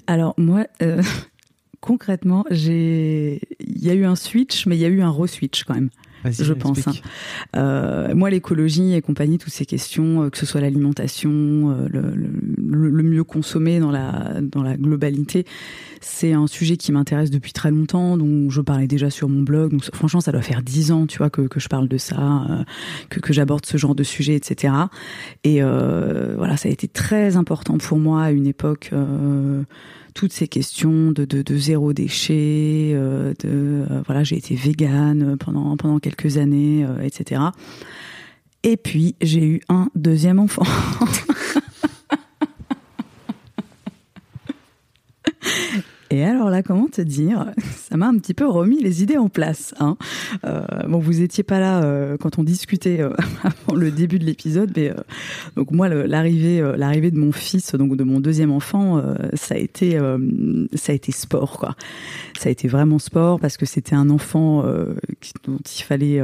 Alors 0.07 0.34
moi, 0.38 0.68
euh, 0.82 1.01
concrètement, 1.82 2.45
j'ai, 2.51 3.41
il 3.59 3.84
y 3.84 3.89
a 3.89 3.93
eu 3.93 4.05
un 4.05 4.16
switch, 4.16 4.66
mais 4.68 4.76
il 4.76 4.82
y 4.82 4.86
a 4.86 4.89
eu 4.89 5.01
un 5.01 5.09
re-switch 5.11 5.63
quand 5.63 5.76
même. 5.76 5.89
Vas-y, 6.24 6.43
Je 6.43 6.53
pense, 6.53 6.80
explique. 6.80 7.03
Euh, 7.55 8.16
moi, 8.16 8.32
l'écologie 8.32 8.93
et 8.95 9.01
compagnie, 9.03 9.38
toutes 9.38 9.53
ces 9.53 9.66
questions, 9.68 10.24
euh, 10.24 10.30
que 10.32 10.39
ce 10.39 10.47
soit 10.47 10.59
l'alimentation, 10.59 11.30
euh, 11.32 11.88
le, 11.88 12.01
le- 12.16 12.89
le 12.89 13.03
mieux 13.03 13.24
consommer 13.24 13.80
dans 13.80 13.91
la 13.91 14.41
dans 14.41 14.63
la 14.63 14.76
globalité, 14.76 15.45
c'est 16.08 16.34
un 16.34 16.45
sujet 16.45 16.78
qui 16.78 16.91
m'intéresse 16.91 17.32
depuis 17.32 17.51
très 17.51 17.72
longtemps, 17.72 18.16
dont 18.16 18.49
je 18.51 18.62
parlais 18.62 18.86
déjà 18.86 19.10
sur 19.10 19.28
mon 19.28 19.41
blog. 19.41 19.72
Donc 19.72 19.84
franchement, 19.91 20.22
ça 20.22 20.32
doit 20.32 20.43
faire 20.43 20.62
dix 20.62 20.91
ans, 20.91 21.08
tu 21.08 21.18
vois, 21.18 21.32
que, 21.32 21.47
je 21.58 21.68
parle 21.68 21.88
de 21.88 21.97
ça, 21.97 22.45
euh, 22.49 22.64
que, 23.10 23.34
j'aborde 23.34 23.66
ce 23.66 23.78
genre 23.78 23.95
de 23.95 24.03
sujet, 24.03 24.36
etc. 24.36 24.74
Et 25.43 25.64
euh, 25.64 26.36
voilà, 26.38 26.58
ça 26.58 26.70
a 26.70 26.72
été 26.72 26.88
très 26.88 27.38
important 27.38 27.80
pour 27.80 27.97
moi 27.97 28.22
à 28.22 28.32
une 28.32 28.45
époque. 28.45 28.91
euh, 28.93 29.64
toutes 30.14 30.32
ces 30.32 30.47
questions 30.47 31.12
de, 31.12 31.58
zéro 31.58 31.91
déchet, 31.91 32.93
de 33.43 33.84
voilà, 34.06 34.24
j'ai 34.24 34.38
été 34.38 34.56
végane 34.56 35.36
pendant 35.38 35.76
pendant 35.76 35.99
quelques 35.99 36.38
années, 36.38 36.88
etc. 37.03 37.41
Et 38.64 38.78
puis 38.78 39.16
j'ai 39.22 39.45
eu 39.45 39.62
un 39.68 39.89
deuxième 39.95 40.39
enfant. 40.39 40.64
Et 46.12 46.24
alors 46.24 46.51
là, 46.51 46.62
comment 46.62 46.88
te 46.88 47.01
dire? 47.01 47.51
Ça 47.76 47.97
m'a 47.97 48.08
un 48.08 48.18
petit 48.18 48.36
peu 48.36 48.47
remis 48.47 48.80
les 48.82 49.01
idées 49.01 49.18
en 49.18 49.28
place. 49.28 49.74
Hein. 49.80 49.97
Euh, 50.45 50.62
bon, 50.88 50.99
vous 50.99 51.22
étiez 51.22 51.43
pas 51.43 51.60
là 51.60 51.84
euh, 51.84 52.16
quand 52.18 52.38
on 52.38 52.43
discutait 52.43 53.01
euh, 53.01 53.10
avant 53.43 53.76
le 53.76 53.89
début 53.89 54.20
de 54.20 54.26
l'épisode, 54.26 54.72
mais 54.76 54.93
donc 55.56 55.72
moi, 55.72 55.89
l'arrivée, 55.89 56.62
l'arrivée 56.78 57.10
de 57.10 57.18
mon 57.18 57.32
fils, 57.32 57.74
donc 57.74 57.95
de 57.95 58.03
mon 58.03 58.20
deuxième 58.20 58.51
enfant, 58.51 59.01
ça 59.34 59.56
a 59.56 59.58
été, 59.58 59.99
ça 60.74 60.91
a 60.91 60.95
été 60.95 61.12
sport, 61.12 61.60
quoi. 61.60 61.76
Ça 62.38 62.49
a 62.49 62.51
été 62.51 62.68
vraiment 62.68 62.99
sport 62.99 63.39
parce 63.39 63.58
que 63.58 63.66
c'était 63.66 63.95
un 63.95 64.10
enfant 64.10 64.64
qui- 65.22 65.34
dont 65.43 65.58
il 65.58 65.84
fallait, 65.84 66.22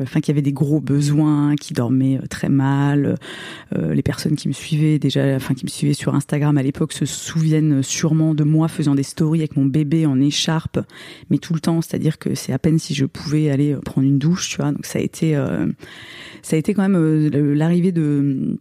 enfin, 0.00 0.20
qui 0.20 0.30
avait 0.30 0.42
des 0.42 0.52
gros 0.52 0.80
besoins, 0.80 1.56
qui 1.56 1.72
dormait 1.72 2.20
très 2.28 2.48
mal. 2.48 3.16
Les 3.74 4.02
personnes 4.02 4.36
qui 4.36 4.48
me 4.48 4.52
suivaient 4.52 4.98
déjà, 4.98 5.36
enfin, 5.36 5.54
qui 5.54 5.64
me 5.64 5.70
suivaient 5.70 5.94
sur 5.94 6.14
Instagram 6.14 6.58
à 6.58 6.62
l'époque 6.62 6.92
se 6.92 7.06
souviennent 7.06 7.82
sûrement 7.82 8.34
de 8.34 8.44
moi 8.44 8.68
faisant 8.68 8.94
des 8.94 9.02
stories 9.02 9.21
avec 9.30 9.56
mon 9.56 9.64
bébé 9.64 10.06
en 10.06 10.20
écharpe, 10.20 10.80
mais 11.30 11.38
tout 11.38 11.54
le 11.54 11.60
temps, 11.60 11.80
c'est-à-dire 11.80 12.18
que 12.18 12.34
c'est 12.34 12.52
à 12.52 12.58
peine 12.58 12.78
si 12.78 12.94
je 12.94 13.06
pouvais 13.06 13.50
aller 13.50 13.72
euh, 13.72 13.80
prendre 13.80 14.06
une 14.06 14.18
douche, 14.18 14.50
tu 14.50 14.56
vois. 14.58 14.72
Donc 14.72 14.86
ça 14.86 14.98
a 14.98 15.02
été, 15.02 15.36
euh, 15.36 15.66
ça 16.42 16.56
a 16.56 16.58
été 16.58 16.74
quand 16.74 16.82
même 16.82 16.96
euh, 16.96 17.54
l'arrivée 17.54 17.92
de 17.92 18.58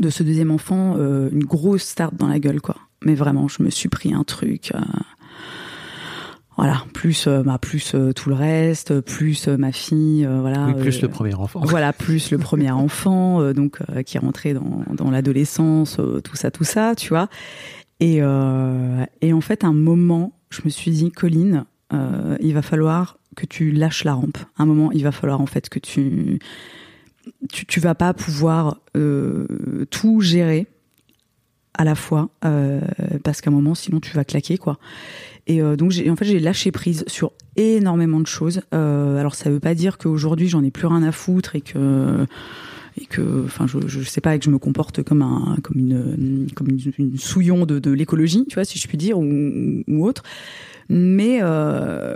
de 0.00 0.08
ce 0.08 0.22
deuxième 0.22 0.52
enfant 0.52 0.96
une 0.96 1.44
grosse 1.44 1.82
start 1.82 2.14
dans 2.14 2.28
la 2.28 2.38
gueule, 2.38 2.60
quoi. 2.60 2.76
Mais 3.04 3.14
vraiment, 3.14 3.48
je 3.48 3.62
me 3.62 3.70
suis 3.70 3.88
pris 3.88 4.14
un 4.14 4.22
truc. 4.22 4.72
voilà, 6.56 6.84
plus 6.94 7.26
bah, 7.26 7.58
plus 7.58 7.94
euh, 7.94 8.12
tout 8.12 8.28
le 8.28 8.36
reste, 8.36 9.00
plus 9.00 9.48
euh, 9.48 9.56
ma 9.56 9.72
fille, 9.72 10.24
euh, 10.24 10.40
voilà. 10.40 10.66
Oui, 10.66 10.74
plus 10.74 11.02
le 11.02 11.08
premier 11.08 11.34
enfant. 11.34 11.60
voilà, 11.64 11.92
plus 11.92 12.30
le 12.30 12.38
premier 12.38 12.70
enfant, 12.70 13.52
donc 13.52 13.78
qui 14.04 14.16
est 14.16 14.20
rentré 14.20 14.54
dans, 14.54 14.84
dans 14.94 15.10
l'adolescence, 15.10 15.98
tout 16.24 16.36
ça, 16.36 16.50
tout 16.50 16.64
ça, 16.64 16.94
tu 16.94 17.08
vois. 17.08 17.28
Et, 18.00 18.18
euh, 18.20 19.04
et 19.20 19.32
en 19.32 19.40
fait, 19.40 19.64
un 19.64 19.72
moment, 19.72 20.38
je 20.50 20.62
me 20.64 20.70
suis 20.70 20.90
dit, 20.90 21.10
Colline, 21.10 21.64
euh, 21.92 22.36
il 22.40 22.54
va 22.54 22.62
falloir 22.62 23.18
que 23.36 23.46
tu 23.46 23.70
lâches 23.70 24.04
la 24.04 24.14
rampe. 24.14 24.38
Un 24.58 24.66
moment, 24.66 24.90
il 24.92 25.02
va 25.02 25.12
falloir 25.12 25.40
en 25.40 25.46
fait 25.46 25.68
que 25.68 25.78
tu 25.78 26.38
tu, 27.52 27.66
tu 27.66 27.80
vas 27.80 27.94
pas 27.94 28.14
pouvoir 28.14 28.80
euh, 28.96 29.46
tout 29.90 30.20
gérer 30.20 30.66
à 31.74 31.84
la 31.84 31.94
fois 31.94 32.30
euh, 32.44 32.80
parce 33.22 33.40
qu'à 33.40 33.50
un 33.50 33.52
moment, 33.52 33.74
sinon 33.74 34.00
tu 34.00 34.14
vas 34.14 34.24
claquer 34.24 34.58
quoi. 34.58 34.78
Et 35.46 35.62
euh, 35.62 35.76
donc, 35.76 35.92
en 36.08 36.16
fait, 36.16 36.24
j'ai 36.24 36.38
lâché 36.38 36.70
prise 36.70 37.04
sur 37.06 37.32
énormément 37.56 38.20
de 38.20 38.26
choses. 38.26 38.62
Euh, 38.74 39.18
alors, 39.18 39.34
ça 39.34 39.50
veut 39.50 39.60
pas 39.60 39.74
dire 39.74 39.98
qu'aujourd'hui, 39.98 40.48
j'en 40.48 40.62
ai 40.62 40.70
plus 40.70 40.86
rien 40.86 41.02
à 41.02 41.12
foutre 41.12 41.56
et 41.56 41.60
que 41.60 42.26
et 43.00 43.06
que, 43.06 43.44
enfin, 43.44 43.66
je, 43.66 43.78
je 43.86 44.02
sais 44.02 44.20
pas, 44.20 44.36
et 44.36 44.38
que 44.38 44.44
je 44.44 44.50
me 44.50 44.58
comporte 44.58 45.02
comme 45.02 45.22
un, 45.22 45.56
comme 45.62 45.78
une, 45.78 46.46
comme 46.54 46.68
une, 46.68 47.16
souillon 47.16 47.64
de, 47.64 47.78
de 47.78 47.90
l'écologie, 47.90 48.44
tu 48.48 48.54
vois, 48.54 48.64
si 48.64 48.78
je 48.78 48.86
puis 48.86 48.98
dire, 48.98 49.18
ou, 49.18 49.82
ou 49.88 50.06
autre. 50.06 50.22
Mais 50.90 51.38
euh, 51.40 52.14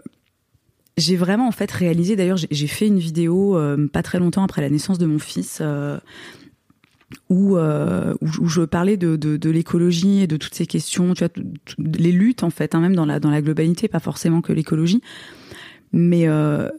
j'ai 0.99 1.17
vraiment 1.17 1.49
en 1.49 1.53
fait 1.53 1.71
réalisé. 1.71 2.17
D'ailleurs, 2.17 2.37
j'ai, 2.37 2.67
fait 2.67 2.87
une 2.87 2.99
vidéo 2.99 3.57
euh, 3.57 3.89
pas 3.89 4.03
très 4.03 4.19
longtemps 4.19 4.45
après 4.45 4.61
la 4.61 4.69
naissance 4.69 4.99
de 4.99 5.07
mon 5.07 5.19
fils. 5.19 5.59
euh, 5.63 5.99
où, 7.31 7.57
où, 7.57 8.49
je 8.49 8.63
parlais 8.63 8.97
de, 8.97 9.15
de, 9.17 9.51
l'écologie 9.51 10.23
et 10.23 10.27
de 10.27 10.37
toutes 10.37 10.55
ces 10.55 10.67
questions, 10.67 11.15
tu 11.15 11.25
vois, 11.25 11.33
les 11.79 12.11
luttes 12.11 12.43
en 12.43 12.51
fait, 12.51 12.75
hein, 12.75 12.81
même 12.81 12.97
dans 12.97 13.07
la 13.07 13.21
dans 13.21 13.31
la 13.31 13.41
globalité, 13.41 13.87
pas 13.87 14.01
forcément 14.01 14.41
que 14.41 14.53
l'écologie, 14.53 15.01
mais 15.93 16.25
je, 16.25 16.71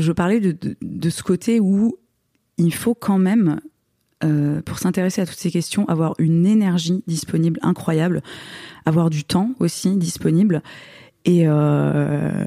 je 0.00 0.12
parlais 0.12 0.40
de, 0.40 0.56
de 0.82 1.10
ce 1.10 1.22
côté 1.22 1.60
où 1.60 1.98
il 2.58 2.72
faut 2.72 2.94
quand 2.94 3.18
même, 3.18 3.60
euh, 4.24 4.62
pour 4.62 4.78
s'intéresser 4.78 5.20
à 5.20 5.26
toutes 5.26 5.38
ces 5.38 5.50
questions, 5.50 5.86
avoir 5.88 6.14
une 6.18 6.46
énergie 6.46 7.02
disponible 7.06 7.58
incroyable, 7.62 8.22
avoir 8.84 9.10
du 9.10 9.24
temps 9.24 9.50
aussi 9.58 9.96
disponible, 9.96 10.62
et 11.24 11.42
euh, 11.46 12.44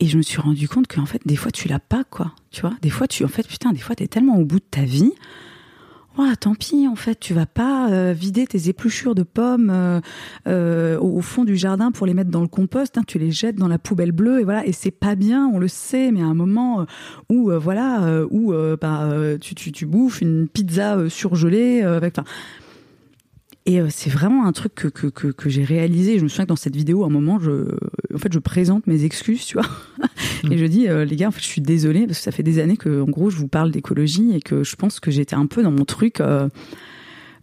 et 0.00 0.06
je 0.06 0.16
me 0.16 0.22
suis 0.22 0.40
rendu 0.40 0.68
compte 0.68 0.86
qu'en 0.86 1.06
fait 1.06 1.20
des 1.26 1.36
fois 1.36 1.50
tu 1.50 1.68
l'as 1.68 1.80
pas 1.80 2.04
quoi, 2.04 2.32
tu 2.50 2.60
vois, 2.60 2.74
des 2.82 2.90
fois 2.90 3.08
tu 3.08 3.24
en 3.24 3.28
fait 3.28 3.46
putain 3.46 3.72
des 3.72 3.80
fois 3.80 3.96
t'es 3.96 4.06
tellement 4.06 4.38
au 4.38 4.44
bout 4.44 4.60
de 4.60 4.64
ta 4.70 4.82
vie 4.82 5.12
Ouais, 6.18 6.34
tant 6.34 6.56
pis, 6.56 6.88
en 6.88 6.96
fait, 6.96 7.20
tu 7.20 7.32
vas 7.32 7.46
pas 7.46 7.92
euh, 7.92 8.12
vider 8.12 8.44
tes 8.44 8.68
épluchures 8.68 9.14
de 9.14 9.22
pommes 9.22 9.70
euh, 9.70 10.00
euh, 10.48 10.98
au, 10.98 11.20
fond 11.20 11.44
du 11.44 11.56
jardin 11.56 11.92
pour 11.92 12.06
les 12.08 12.14
mettre 12.14 12.30
dans 12.30 12.40
le 12.40 12.48
compost. 12.48 12.98
hein, 12.98 13.02
tu 13.06 13.20
les 13.20 13.30
jettes 13.30 13.54
dans 13.54 13.68
la 13.68 13.78
poubelle 13.78 14.10
bleue 14.10 14.40
et 14.40 14.44
voilà. 14.44 14.66
Et 14.66 14.72
c'est 14.72 14.90
pas 14.90 15.14
bien, 15.14 15.46
on 15.46 15.60
le 15.60 15.68
sait, 15.68 16.10
mais 16.10 16.20
à 16.20 16.26
un 16.26 16.34
moment 16.34 16.86
où 17.30 17.52
voilà, 17.52 18.24
où 18.30 18.52
bah, 18.80 19.10
tu, 19.40 19.54
tu, 19.54 19.70
tu 19.70 19.86
bouffes 19.86 20.20
une 20.20 20.48
pizza 20.48 21.08
surgelée 21.08 21.82
avec. 21.82 22.16
Et 23.68 23.80
euh, 23.80 23.88
c'est 23.90 24.08
vraiment 24.08 24.46
un 24.46 24.52
truc 24.52 24.74
que, 24.74 24.88
que, 24.88 25.08
que, 25.08 25.26
que 25.26 25.50
j'ai 25.50 25.62
réalisé. 25.62 26.18
Je 26.18 26.24
me 26.24 26.28
souviens 26.28 26.46
que 26.46 26.48
dans 26.48 26.56
cette 26.56 26.74
vidéo, 26.74 27.04
à 27.04 27.08
un 27.08 27.10
moment, 27.10 27.38
je, 27.38 27.66
en 28.14 28.16
fait, 28.16 28.32
je 28.32 28.38
présente 28.38 28.86
mes 28.86 29.04
excuses, 29.04 29.44
tu 29.44 29.58
vois. 29.58 29.68
et 30.50 30.56
je 30.56 30.64
dis, 30.64 30.88
euh, 30.88 31.04
les 31.04 31.16
gars, 31.16 31.28
en 31.28 31.32
fait, 31.32 31.42
je 31.42 31.48
suis 31.48 31.60
désolée 31.60 32.06
parce 32.06 32.16
que 32.16 32.24
ça 32.24 32.32
fait 32.32 32.42
des 32.42 32.60
années 32.60 32.78
que, 32.78 33.02
en 33.02 33.10
gros, 33.10 33.28
je 33.28 33.36
vous 33.36 33.46
parle 33.46 33.70
d'écologie 33.70 34.34
et 34.34 34.40
que 34.40 34.64
je 34.64 34.74
pense 34.74 35.00
que 35.00 35.10
j'étais 35.10 35.34
un 35.34 35.44
peu 35.44 35.62
dans 35.62 35.70
mon 35.70 35.84
truc 35.84 36.22
euh, 36.22 36.48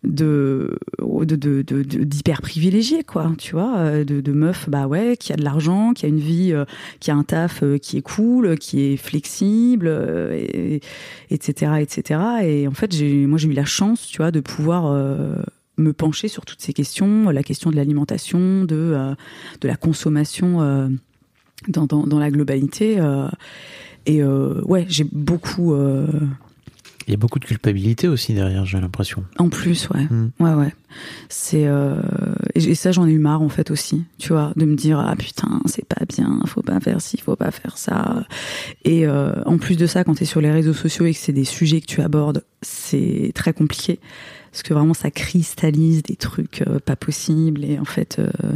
de 0.03 0.80
de 0.99 1.36
de 1.36 1.61
de- 1.61 1.84
d'hyper 1.84 2.41
privilégié, 2.41 3.03
quoi. 3.03 3.32
Tu 3.38 3.51
vois, 3.51 4.03
de, 4.03 4.19
de 4.19 4.32
meuf, 4.32 4.67
bah 4.67 4.88
ouais, 4.88 5.17
qui 5.17 5.32
a 5.32 5.36
de 5.36 5.43
l'argent, 5.43 5.93
qui 5.93 6.07
a 6.07 6.09
une 6.09 6.19
vie, 6.19 6.53
euh, 6.53 6.65
qui 7.01 7.11
a 7.11 7.15
un 7.15 7.23
taf 7.23 7.63
qui 7.84 7.97
est 7.97 8.01
cool, 8.01 8.57
qui 8.57 8.82
est 8.82 8.97
flexible, 8.97 9.88
et, 10.34 10.82
etc., 11.30 11.73
etc. 11.82 12.19
Et 12.43 12.67
en 12.67 12.73
fait, 12.73 12.95
j'ai, 12.95 13.28
moi, 13.28 13.38
j'ai 13.38 13.47
eu 13.47 13.53
la 13.53 13.65
chance, 13.65 14.07
tu 14.07 14.17
vois, 14.17 14.32
de 14.32 14.39
pouvoir 14.39 14.88
me 15.78 15.93
pencher 15.93 16.28
sur 16.28 16.45
toutes 16.45 16.61
ces 16.61 16.73
questions, 16.73 17.30
la 17.30 17.43
question 17.43 17.69
de 17.71 17.76
l'alimentation, 17.76 18.63
de 18.63 18.76
euh, 18.76 19.13
de 19.61 19.67
la 19.67 19.76
consommation 19.76 20.61
euh, 20.61 20.88
dans, 21.67 21.86
dans 21.86 22.05
dans 22.07 22.19
la 22.19 22.32
globalité. 22.32 22.99
euh, 22.99 23.28
et 24.05 24.23
ouais, 24.23 24.86
j'ai 24.88 25.03
beaucoup. 25.11 25.76
Il 27.07 27.11
y 27.11 27.13
a 27.13 27.17
beaucoup 27.17 27.38
de 27.38 27.45
culpabilité 27.45 28.07
aussi 28.07 28.34
derrière, 28.34 28.65
j'ai 28.65 28.80
l'impression. 28.80 29.23
en 29.38 29.49
plus, 29.49 29.89
ouais, 29.89 30.05
Mm. 30.09 30.32
ouais, 30.39 30.53
ouais. 30.53 30.73
C'est 31.30 31.67
euh, 31.67 31.95
et 32.55 32.63
et 32.63 32.73
ça, 32.76 32.91
j'en 32.91 33.07
ai 33.07 33.11
eu 33.11 33.19
marre 33.19 33.41
en 33.43 33.49
fait 33.49 33.69
aussi, 33.69 34.05
tu 34.17 34.30
vois, 34.34 34.53
de 34.55 34.65
me 34.65 34.76
dire 34.76 34.99
ah 34.99 35.15
putain, 35.15 35.59
c'est 35.65 35.86
pas 35.86 36.03
bien, 36.07 36.39
faut 36.47 36.63
pas 36.63 36.80
faire 36.80 37.01
ci, 37.01 37.17
faut 37.17 37.36
pas 37.36 37.51
faire 37.51 37.78
ça. 37.78 38.26
Et 38.86 39.05
euh, 39.05 39.34
en 39.45 39.57
plus 39.59 39.76
de 39.78 39.86
ça, 39.86 40.03
quand 40.03 40.15
t'es 40.15 40.26
sur 40.26 40.41
les 40.41 40.51
réseaux 40.51 40.73
sociaux 40.73 41.05
et 41.05 41.13
que 41.13 41.19
c'est 41.19 41.32
des 41.34 41.45
sujets 41.45 41.80
que 41.82 41.86
tu 41.88 42.01
abordes, 42.01 42.43
c'est 42.63 43.32
très 43.36 43.53
compliqué 43.53 43.99
parce 44.56 44.64
que 44.64 44.74
vraiment 44.74 44.93
ça 44.93 45.12
cristallise 45.12 46.01
des 46.01 46.16
trucs 46.16 46.62
euh, 46.62 46.80
pas 46.80 46.95
possibles 46.95 47.66
et 47.66 47.78
en 47.78 47.84
fait, 47.84 48.20
euh, 48.20 48.56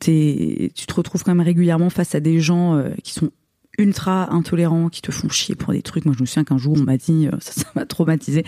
tu 0.00 0.86
te 0.86 0.94
retrouves 0.94 1.22
quand 1.22 1.34
même 1.34 1.44
régulièrement 1.44 1.90
face 1.90 2.14
à 2.14 2.20
des 2.20 2.40
gens 2.40 2.74
euh, 2.76 2.88
qui 3.02 3.12
sont 3.12 3.30
ultra 3.76 4.32
intolérants, 4.32 4.88
qui 4.88 5.02
te 5.02 5.12
font 5.12 5.28
chier 5.28 5.56
pour 5.56 5.74
des 5.74 5.82
trucs. 5.82 6.06
Moi, 6.06 6.14
je 6.16 6.22
me 6.22 6.26
souviens 6.26 6.44
qu'un 6.44 6.56
jour, 6.56 6.76
on 6.78 6.84
m'a 6.84 6.96
dit, 6.96 7.28
ça, 7.40 7.64
m'a 7.74 7.84
traumatisé. 7.84 8.46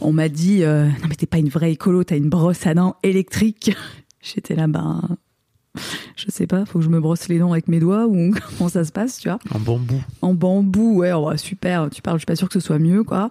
On 0.00 0.14
m'a 0.14 0.30
dit, 0.30 0.60
non 0.60 1.06
mais 1.06 1.16
t'es 1.16 1.26
pas 1.26 1.36
une 1.36 1.50
vraie 1.50 1.72
écolo, 1.72 2.02
t'as 2.02 2.16
une 2.16 2.30
brosse 2.30 2.66
à 2.66 2.72
dents 2.72 2.96
électrique. 3.02 3.76
J'étais 4.22 4.54
là, 4.54 4.68
ben, 4.68 5.02
je 6.16 6.26
sais 6.30 6.46
pas, 6.46 6.64
faut 6.66 6.78
que 6.80 6.84
je 6.84 6.90
me 6.90 7.00
brosse 7.00 7.28
les 7.28 7.38
dents 7.38 7.52
avec 7.52 7.68
mes 7.68 7.80
doigts 7.80 8.06
ou 8.06 8.34
comment 8.58 8.68
ça 8.68 8.84
se 8.84 8.92
passe, 8.92 9.18
tu 9.18 9.28
vois 9.28 9.38
En 9.54 9.58
bambou. 9.58 10.02
en 10.22 10.34
bambou, 10.34 10.96
ouais, 10.96 11.12
oh, 11.12 11.36
super, 11.36 11.88
tu 11.90 12.02
parles, 12.02 12.16
je 12.16 12.20
suis 12.20 12.26
pas 12.26 12.36
sûre 12.36 12.48
que 12.48 12.54
ce 12.54 12.60
soit 12.60 12.78
mieux, 12.78 13.04
quoi. 13.04 13.30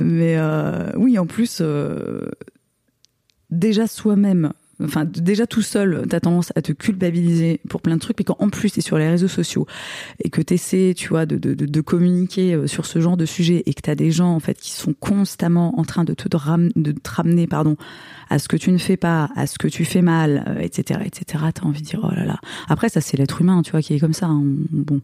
Mais 0.00 0.36
euh, 0.38 0.90
oui, 0.96 1.18
en 1.18 1.26
plus, 1.26 1.58
euh, 1.60 2.28
déjà 3.50 3.86
soi-même, 3.86 4.52
enfin 4.82 5.04
déjà 5.04 5.46
tout 5.46 5.62
seul, 5.62 6.04
t'as 6.08 6.20
tendance 6.20 6.52
à 6.56 6.62
te 6.62 6.72
culpabiliser 6.72 7.60
pour 7.68 7.80
plein 7.82 7.96
de 7.96 8.00
trucs, 8.00 8.16
puis 8.16 8.24
quand 8.24 8.36
en 8.38 8.48
plus 8.48 8.70
t'es 8.72 8.80
sur 8.80 8.98
les 8.98 9.08
réseaux 9.08 9.28
sociaux 9.28 9.66
et 10.22 10.30
que 10.30 10.40
t'essaies, 10.42 10.94
tu 10.96 11.08
vois, 11.08 11.26
de, 11.26 11.36
de, 11.36 11.54
de, 11.54 11.66
de 11.66 11.80
communiquer 11.80 12.54
euh, 12.54 12.66
sur 12.66 12.86
ce 12.86 13.00
genre 13.00 13.16
de 13.16 13.26
sujet 13.26 13.62
et 13.66 13.74
que 13.74 13.80
t'as 13.82 13.94
des 13.94 14.10
gens 14.10 14.34
en 14.34 14.40
fait 14.40 14.58
qui 14.58 14.70
sont 14.72 14.94
constamment 14.94 15.78
en 15.78 15.84
train 15.84 16.04
de 16.04 16.14
te, 16.14 16.36
ram- 16.36 16.70
de 16.76 16.92
te 16.92 17.10
ramener, 17.10 17.46
pardon, 17.46 17.76
à 18.30 18.38
ce 18.38 18.48
que 18.48 18.56
tu 18.56 18.70
ne 18.70 18.78
fais 18.78 18.96
pas, 18.96 19.30
à 19.36 19.46
ce 19.46 19.58
que 19.58 19.68
tu 19.68 19.84
fais 19.84 20.02
mal, 20.02 20.44
euh, 20.48 20.60
etc., 20.60 21.00
etc. 21.04 21.44
T'as 21.54 21.64
envie 21.66 21.82
de 21.82 21.86
dire 21.86 22.00
oh 22.02 22.14
là 22.14 22.24
là. 22.24 22.38
Après 22.68 22.88
ça 22.88 23.00
c'est 23.00 23.16
l'être 23.16 23.40
humain, 23.40 23.62
tu 23.62 23.70
vois, 23.72 23.82
qui 23.82 23.94
est 23.94 24.00
comme 24.00 24.12
ça. 24.12 24.26
hein. 24.26 24.42
Bon, 24.70 25.00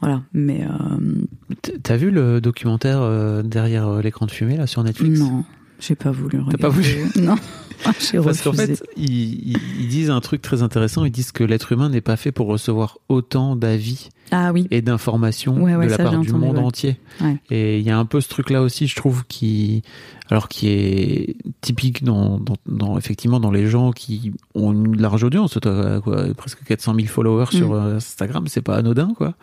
voilà, 0.00 0.22
mais 0.32 0.64
euh, 0.64 1.24
T'as 1.82 1.96
vu 1.96 2.10
le 2.10 2.40
documentaire 2.40 3.00
euh, 3.02 3.42
derrière 3.42 3.88
euh, 3.88 4.00
l'écran 4.02 4.26
de 4.26 4.30
fumée 4.30 4.56
là 4.56 4.66
sur 4.66 4.82
Netflix? 4.84 5.18
Non, 5.18 5.44
j'ai 5.80 5.94
pas 5.94 6.10
voulu. 6.10 6.38
T'as 6.50 6.58
pas 6.58 6.68
regarder. 6.68 7.04
Non, 7.20 7.36
j'ai 8.00 8.18
Parce 8.22 8.42
qu'en 8.42 8.52
fait, 8.52 8.82
ils, 8.96 9.56
disent 9.88 10.10
un 10.10 10.20
truc 10.20 10.42
très 10.42 10.62
intéressant. 10.62 11.04
Ils 11.04 11.12
disent 11.12 11.30
que 11.32 11.44
l'être 11.44 11.70
humain 11.72 11.88
n'est 11.88 12.00
pas 12.00 12.16
fait 12.16 12.32
pour 12.32 12.48
recevoir 12.48 12.98
autant 13.08 13.54
d'avis 13.54 14.08
Ah 14.32 14.52
oui, 14.52 14.66
et 14.72 14.82
d'informations 14.82 15.62
Ouais, 15.62 15.76
ouais, 15.76 15.86
de 15.86 15.90
la 15.92 15.96
part 15.98 16.10
du 16.10 16.16
entendu, 16.16 16.32
monde 16.32 16.56
ouais. 16.56 16.62
entier. 16.64 16.96
Et 17.50 17.78
il 17.78 17.84
y 17.86 17.90
a 17.90 17.96
un 17.98 18.04
peu 18.04 18.20
ce 18.20 18.28
truc-là 18.28 18.62
aussi, 18.62 18.88
je 18.88 18.96
trouve, 18.96 19.24
qui, 19.28 19.82
alors 20.28 20.48
qui 20.48 20.68
est 20.68 21.36
typique 21.60 22.02
dans, 22.02 22.38
dans, 22.40 22.56
dans- 22.66 22.98
effectivement 22.98 23.38
dans 23.38 23.52
les 23.52 23.68
gens 23.68 23.92
qui 23.92 24.32
ont 24.56 24.72
une 24.72 25.00
large 25.00 25.22
audience. 25.22 25.56
Toi, 25.62 26.00
quoi, 26.00 26.24
presque 26.36 26.64
400 26.64 26.94
000 26.96 27.06
followers 27.06 27.46
sur 27.52 27.68
Mm. 27.70 27.74
euh, 27.74 27.96
Instagram, 27.98 28.44
c'est 28.48 28.60
pas 28.62 28.74
anodin, 28.76 29.12
quoi. 29.16 29.34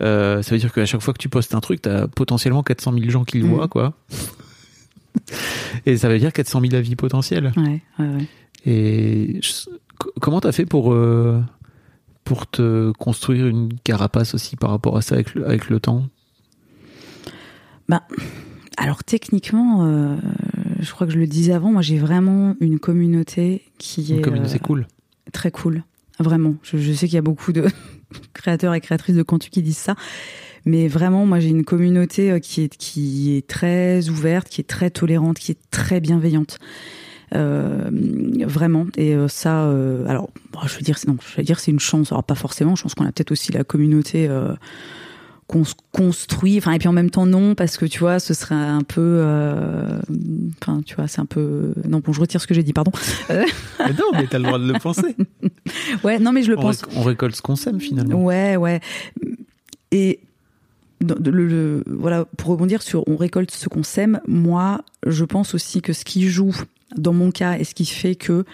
Euh, 0.00 0.42
ça 0.42 0.50
veut 0.56 0.58
dire 0.60 0.72
qu'à 0.72 0.86
chaque 0.86 1.02
fois 1.02 1.14
que 1.14 1.18
tu 1.18 1.28
postes 1.28 1.54
un 1.54 1.60
truc, 1.60 1.82
t'as 1.82 2.08
potentiellement 2.08 2.64
400 2.64 2.94
000 2.98 3.10
gens 3.10 3.24
qui 3.24 3.38
le 3.38 3.44
Mm. 3.46 3.50
voient, 3.50 3.68
quoi. 3.68 3.94
Et 5.86 5.96
ça 5.96 6.08
veut 6.08 6.18
dire 6.18 6.32
400 6.32 6.60
000 6.60 6.74
avis 6.74 6.96
potentiels. 6.96 7.52
ouais, 7.56 7.82
ouais, 7.98 8.06
ouais. 8.14 8.26
Et 8.66 9.40
je- 9.42 9.70
comment 10.20 10.40
t'as 10.40 10.52
fait 10.52 10.66
pour 10.66 10.92
euh, 10.92 11.40
pour 12.24 12.46
te 12.48 12.90
construire 12.98 13.46
une 13.46 13.72
carapace 13.84 14.34
aussi 14.34 14.56
par 14.56 14.70
rapport 14.70 14.96
à 14.96 15.02
ça 15.02 15.14
avec 15.14 15.34
le, 15.34 15.46
avec 15.46 15.68
le 15.70 15.78
temps? 15.80 16.06
Alors 18.78 19.04
techniquement, 19.04 19.86
euh, 19.86 20.16
je 20.80 20.90
crois 20.92 21.06
que 21.06 21.12
je 21.12 21.18
le 21.18 21.26
disais 21.26 21.52
avant, 21.52 21.72
moi 21.72 21.80
j'ai 21.82 21.98
vraiment 21.98 22.54
une 22.60 22.78
communauté 22.78 23.62
qui 23.78 24.10
Une 24.12 24.18
est 24.18 24.20
communauté 24.22 24.56
euh, 24.56 24.58
cool. 24.58 24.86
très 25.32 25.50
cool. 25.50 25.82
Vraiment. 26.18 26.56
Je, 26.62 26.76
je 26.78 26.92
sais 26.92 27.06
qu'il 27.06 27.14
y 27.14 27.18
a 27.18 27.22
beaucoup 27.22 27.52
de 27.52 27.66
créateurs 28.34 28.74
et 28.74 28.80
créatrices 28.80 29.16
de 29.16 29.22
contenu 29.22 29.48
qui 29.50 29.62
disent 29.62 29.78
ça. 29.78 29.94
Mais 30.66 30.88
vraiment, 30.88 31.24
moi, 31.26 31.38
j'ai 31.40 31.48
une 31.48 31.64
communauté 31.64 32.30
euh, 32.32 32.38
qui 32.40 32.62
est, 32.62 32.76
qui 32.76 33.36
est 33.36 33.46
très 33.46 34.08
ouverte, 34.08 34.48
qui 34.48 34.60
est 34.60 34.64
très 34.64 34.90
tolérante, 34.90 35.38
qui 35.38 35.52
est 35.52 35.58
très 35.70 36.00
bienveillante. 36.00 36.58
Euh, 37.34 37.88
vraiment. 38.46 38.86
Et 38.96 39.14
euh, 39.14 39.28
ça, 39.28 39.64
euh, 39.64 40.06
alors, 40.08 40.28
bon, 40.52 40.60
je 40.66 40.74
veux 40.76 40.82
dire, 40.82 40.98
c'est- 40.98 41.08
non, 41.08 41.16
je 41.28 41.36
veux 41.36 41.42
dire, 41.42 41.58
c'est 41.60 41.70
une 41.70 41.80
chance. 41.80 42.12
Alors, 42.12 42.24
pas 42.24 42.34
forcément. 42.34 42.76
Je 42.76 42.82
pense 42.82 42.94
qu'on 42.94 43.04
a 43.06 43.12
peut-être 43.12 43.32
aussi 43.32 43.52
la 43.52 43.64
communauté 43.64 44.28
euh, 44.28 44.52
qu'on 45.48 45.64
se 45.64 45.74
construit. 45.92 46.58
Enfin, 46.58 46.72
et 46.72 46.78
puis 46.78 46.88
en 46.88 46.92
même 46.92 47.10
temps, 47.10 47.26
non, 47.26 47.54
parce 47.54 47.76
que 47.78 47.86
tu 47.86 47.98
vois, 48.00 48.18
ce 48.20 48.32
serait 48.34 48.54
un 48.54 48.82
peu. 48.82 49.22
Enfin, 50.62 50.82
tu 50.84 50.94
vois, 50.96 51.06
c'est 51.08 51.20
un 51.20 51.26
peu. 51.26 51.72
Non, 51.88 52.00
bon, 52.00 52.12
je 52.12 52.20
retire 52.20 52.40
ce 52.40 52.46
que 52.46 52.54
j'ai 52.54 52.62
dit, 52.62 52.72
pardon. 52.72 52.92
Mais 53.28 53.44
non, 53.92 54.10
mais 54.14 54.26
t'as 54.28 54.38
le 54.38 54.44
droit 54.44 54.58
de 54.58 54.72
le 54.72 54.78
penser. 54.78 55.14
ouais, 56.04 56.18
non, 56.18 56.32
mais 56.32 56.42
je 56.42 56.50
le 56.50 56.58
on, 56.58 56.62
pense. 56.62 56.82
réc- 56.82 56.88
on 56.96 57.02
récolte 57.02 57.34
ce 57.36 57.42
qu'on 57.42 57.56
sème 57.56 57.80
finalement. 57.80 58.22
Ouais, 58.24 58.56
ouais. 58.56 58.80
Et 59.92 60.20
voilà, 61.00 62.24
pour 62.36 62.50
rebondir 62.50 62.82
sur 62.82 63.06
on 63.08 63.16
récolte 63.16 63.50
ce 63.50 63.68
qu'on 63.68 63.82
sème, 63.82 64.20
moi, 64.26 64.82
je 65.06 65.24
pense 65.24 65.54
aussi 65.54 65.82
que 65.82 65.92
ce 65.92 66.04
qui 66.04 66.28
joue 66.28 66.54
dans 66.96 67.12
mon 67.12 67.30
cas 67.30 67.58
et 67.58 67.64
ce 67.64 67.74
qui 67.74 67.86
fait 67.86 68.14
que 68.14 68.44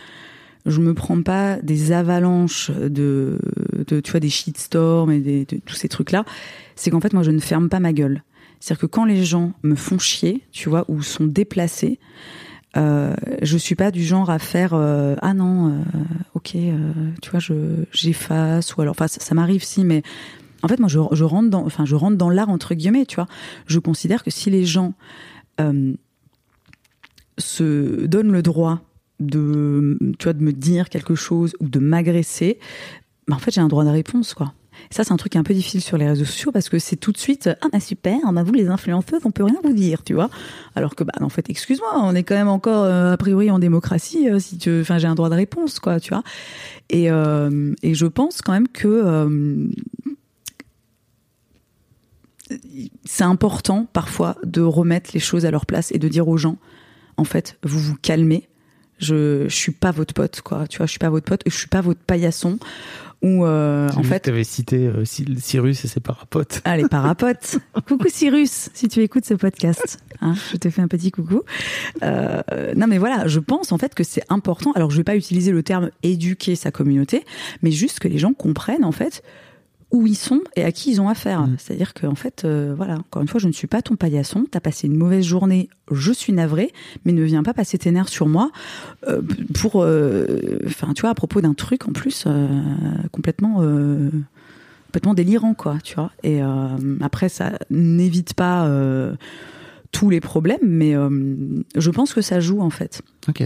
je 0.67 0.81
me 0.81 0.95
prends 0.95 1.23
pas 1.23 1.57
des 1.57 1.93
avalanches 1.93 2.71
de, 2.71 3.39
de 3.87 4.01
tu 4.01 4.11
vois, 4.11 4.21
des 4.21 4.31
shitstorms 4.31 5.11
et 5.11 5.21
de 5.21 5.59
tous 5.65 5.75
ces 5.75 5.89
trucs-là, 5.89 6.25
c'est 6.77 6.91
qu'en 6.91 7.01
fait, 7.01 7.13
moi, 7.13 7.23
je 7.23 7.31
ne 7.31 7.41
ferme 7.41 7.69
pas 7.69 7.81
ma 7.81 7.93
gueule. 7.93 8.23
C'est-à-dire 8.61 8.83
que 8.83 8.87
quand 8.87 9.05
les 9.05 9.25
gens 9.25 9.53
me 9.65 9.75
font 9.75 9.99
chier, 9.99 10.43
tu 10.53 10.69
vois, 10.69 10.85
ou 10.87 11.03
sont 11.03 11.27
déplacés, 11.27 11.99
euh, 12.77 13.15
je 13.43 13.59
suis 13.59 13.75
pas 13.75 13.91
du 13.91 14.03
genre 14.03 14.31
à 14.31 14.39
faire 14.39 14.73
euh, 14.73 15.15
ah 15.21 15.35
non 15.35 15.69
euh, 15.69 15.83
ok 16.35 16.55
euh, 16.55 16.79
tu 17.21 17.31
vois 17.31 17.39
je 17.39 17.53
j'efface 17.93 18.75
ou 18.75 18.81
alors 18.81 18.93
enfin 18.93 19.09
ça, 19.09 19.21
ça 19.21 19.35
m'arrive 19.35 19.63
si 19.63 19.85
mais 19.85 20.03
en 20.63 20.69
fait 20.69 20.79
moi 20.79 20.89
je, 20.89 21.25
rentre 21.25 21.51
dans 21.51 21.65
enfin 21.65 21.85
je 21.85 21.95
rentre 21.95 22.17
dans 22.17 22.31
l'art 22.31 22.49
entre 22.49 22.75
guillemets 22.75 23.07
tu 23.07 23.17
vois 23.17 23.29
je 23.67 23.79
considère 23.79 24.23
que 24.23 24.31
si 24.31 24.51
les 24.51 24.65
gens 24.65 24.95
euh, 25.61 25.95
se 27.39 28.07
donnent 28.07 28.33
le 28.33 28.43
droit 28.43 28.81
de 29.21 29.99
tu 30.19 30.25
vois 30.25 30.33
de 30.33 30.43
me 30.43 30.53
dire 30.53 30.89
quelque 30.89 31.15
chose 31.15 31.55
ou 31.61 31.69
de 31.69 31.79
m'agresser 31.79 32.59
bah 33.29 33.37
en 33.37 33.39
fait 33.39 33.53
j'ai 33.53 33.61
un 33.61 33.69
droit 33.69 33.85
de 33.85 33.91
réponse 33.91 34.35
quoi 34.35 34.53
ça, 34.91 35.05
c'est 35.05 35.13
un 35.13 35.17
truc 35.17 35.37
un 35.37 35.43
peu 35.43 35.55
difficile 35.55 35.81
sur 35.81 35.97
les 35.97 36.07
réseaux 36.07 36.25
sociaux 36.25 36.53
parce 36.53 36.69
que 36.69 36.79
c'est 36.79 36.97
tout 36.97 37.13
de 37.13 37.19
suite 37.19 37.49
ah 37.61 37.67
bah 37.73 37.81
super, 37.81 38.19
bah 38.33 38.43
vous 38.43 38.53
les 38.53 38.69
influenceuses, 38.69 39.23
on 39.25 39.31
peut 39.31 39.45
rien 39.45 39.59
vous 39.63 39.73
dire, 39.73 40.03
tu 40.03 40.15
vois. 40.15 40.31
Alors 40.75 40.95
que 40.95 41.05
bah 41.05 41.13
en 41.21 41.29
fait, 41.29 41.49
excuse-moi, 41.49 41.91
on 41.97 42.15
est 42.15 42.23
quand 42.23 42.35
même 42.35 42.49
encore 42.49 42.85
euh, 42.85 43.13
a 43.13 43.17
priori 43.17 43.51
en 43.51 43.59
démocratie. 43.59 44.29
euh, 44.29 44.39
si 44.39 44.59
tu, 44.59 44.81
enfin 44.81 44.99
j'ai 44.99 45.07
un 45.07 45.15
droit 45.15 45.31
de 45.31 45.35
réponse, 45.35 45.79
quoi, 45.79 46.01
tu 46.01 46.11
vois. 46.11 46.23
Et 46.91 47.09
je 47.09 48.07
pense 48.07 48.43
quand 48.43 48.53
même 48.53 48.69
que 48.69 49.71
c'est 53.05 53.25
important 53.25 53.87
parfois 53.93 54.37
de 54.45 54.61
remettre 54.61 55.11
les 55.15 55.21
choses 55.21 55.47
à 55.47 55.51
leur 55.51 55.67
place 55.67 55.93
et 55.93 55.99
de 55.99 56.09
dire 56.09 56.29
aux 56.29 56.37
gens, 56.37 56.57
en 57.17 57.25
fait, 57.25 57.59
vous 57.63 57.79
vous 57.79 57.97
calmez. 57.97 58.49
Je, 58.99 59.49
je 59.49 59.55
suis 59.55 59.73
pas 59.73 59.91
votre 59.91 60.15
pote, 60.15 60.43
quoi. 60.43 60.67
Tu 60.69 60.79
vois, 60.79 60.87
je 60.87 60.91
suis 60.91 60.99
pas 60.99 61.11
votre 61.11 61.27
pote, 61.27 61.43
je 61.47 61.57
suis 61.57 61.69
pas 61.69 61.81
votre 61.81 62.01
paillasson. 62.01 62.59
Ou 63.23 63.45
euh, 63.45 63.89
en 63.97 64.03
fait, 64.03 64.25
tu 64.25 64.31
avais 64.31 64.43
cité 64.43 64.89
euh, 64.89 65.05
Cyrus 65.05 65.85
et 65.85 65.89
ses 65.89 66.01
parapotes. 66.01 66.61
Ah, 66.65 66.77
les 66.77 66.89
parapotes. 66.89 67.59
coucou 67.87 68.09
Cyrus, 68.09 68.69
si 68.75 68.89
tu 68.89 69.01
écoutes 69.01 69.25
ce 69.25 69.35
podcast, 69.35 70.03
hein, 70.21 70.35
je 70.51 70.57
te 70.57 70.69
fais 70.71 70.83
un 70.83 70.89
petit 70.89 71.13
coucou. 71.13 71.43
Euh, 72.03 72.43
non, 72.75 72.89
mais 72.89 72.99
voilà, 72.99 73.29
je 73.29 73.39
pense 73.39 73.71
en 73.71 73.79
fait 73.79 73.95
que 73.95 74.03
c'est 74.03 74.25
important. 74.29 74.73
Alors, 74.73 74.91
je 74.91 74.97
vais 74.97 75.05
pas 75.05 75.15
utiliser 75.15 75.53
le 75.53 75.63
terme 75.63 75.91
éduquer 76.03 76.57
sa 76.57 76.73
communauté, 76.73 77.25
mais 77.63 77.71
juste 77.71 78.01
que 78.01 78.09
les 78.09 78.19
gens 78.19 78.33
comprennent 78.33 78.85
en 78.85 78.93
fait 78.93 79.23
où 79.93 80.07
ils 80.07 80.17
sont 80.17 80.41
et 80.57 80.65
à 80.65 80.73
qui 80.73 80.91
ils 80.91 81.01
ont 81.01 81.09
affaire. 81.09 81.43
Mm. 81.43 81.57
C'est-à-dire 81.59 81.95
qu'en 81.95 82.15
fait, 82.15 82.45
euh, 82.45 82.75
voilà, 82.77 82.95
encore 82.95 83.23
une 83.23 83.29
fois, 83.29 83.39
je 83.39 83.47
ne 83.47 83.53
suis 83.53 83.67
pas 83.67 83.83
ton 83.83 83.95
paillasson. 83.95 84.47
T'as 84.51 84.61
passé 84.61 84.87
une 84.87 84.97
mauvaise 84.97 85.25
journée, 85.25 85.69
je 85.91 86.13
suis 86.13 86.33
navrée, 86.33 86.73
mais 87.05 87.13
ne 87.13 87.23
viens 87.23 87.43
pas 87.43 87.55
passer 87.55 87.79
tes 87.79 87.91
nerfs 87.91 88.09
sur 88.09 88.27
moi 88.27 88.51
euh, 89.07 89.23
pour, 89.55 89.83
euh, 89.83 90.59
enfin, 90.67 90.93
tu 90.95 91.03
vois, 91.03 91.11
à 91.11 91.15
propos 91.15 91.41
d'un 91.41 91.55
truc 91.55 91.87
en 91.87 91.93
plus 91.93 92.27
complètement, 93.13 93.63
complètement 94.87 95.15
délirant, 95.15 95.55
quoi, 95.55 95.79
tu 95.85 95.95
vois. 95.95 96.11
Et 96.23 96.41
après, 97.01 97.29
ça 97.29 97.59
n'évite 97.71 98.35
pas 98.35 98.71
tous 99.91 100.09
les 100.09 100.21
problèmes, 100.21 100.61
mais 100.63 100.95
je 101.77 101.91
pense 101.91 102.15
que 102.15 102.23
ça 102.23 102.41
joue 102.41 102.61
en 102.61 102.71
fait. 102.71 103.03
Ok. 103.29 103.43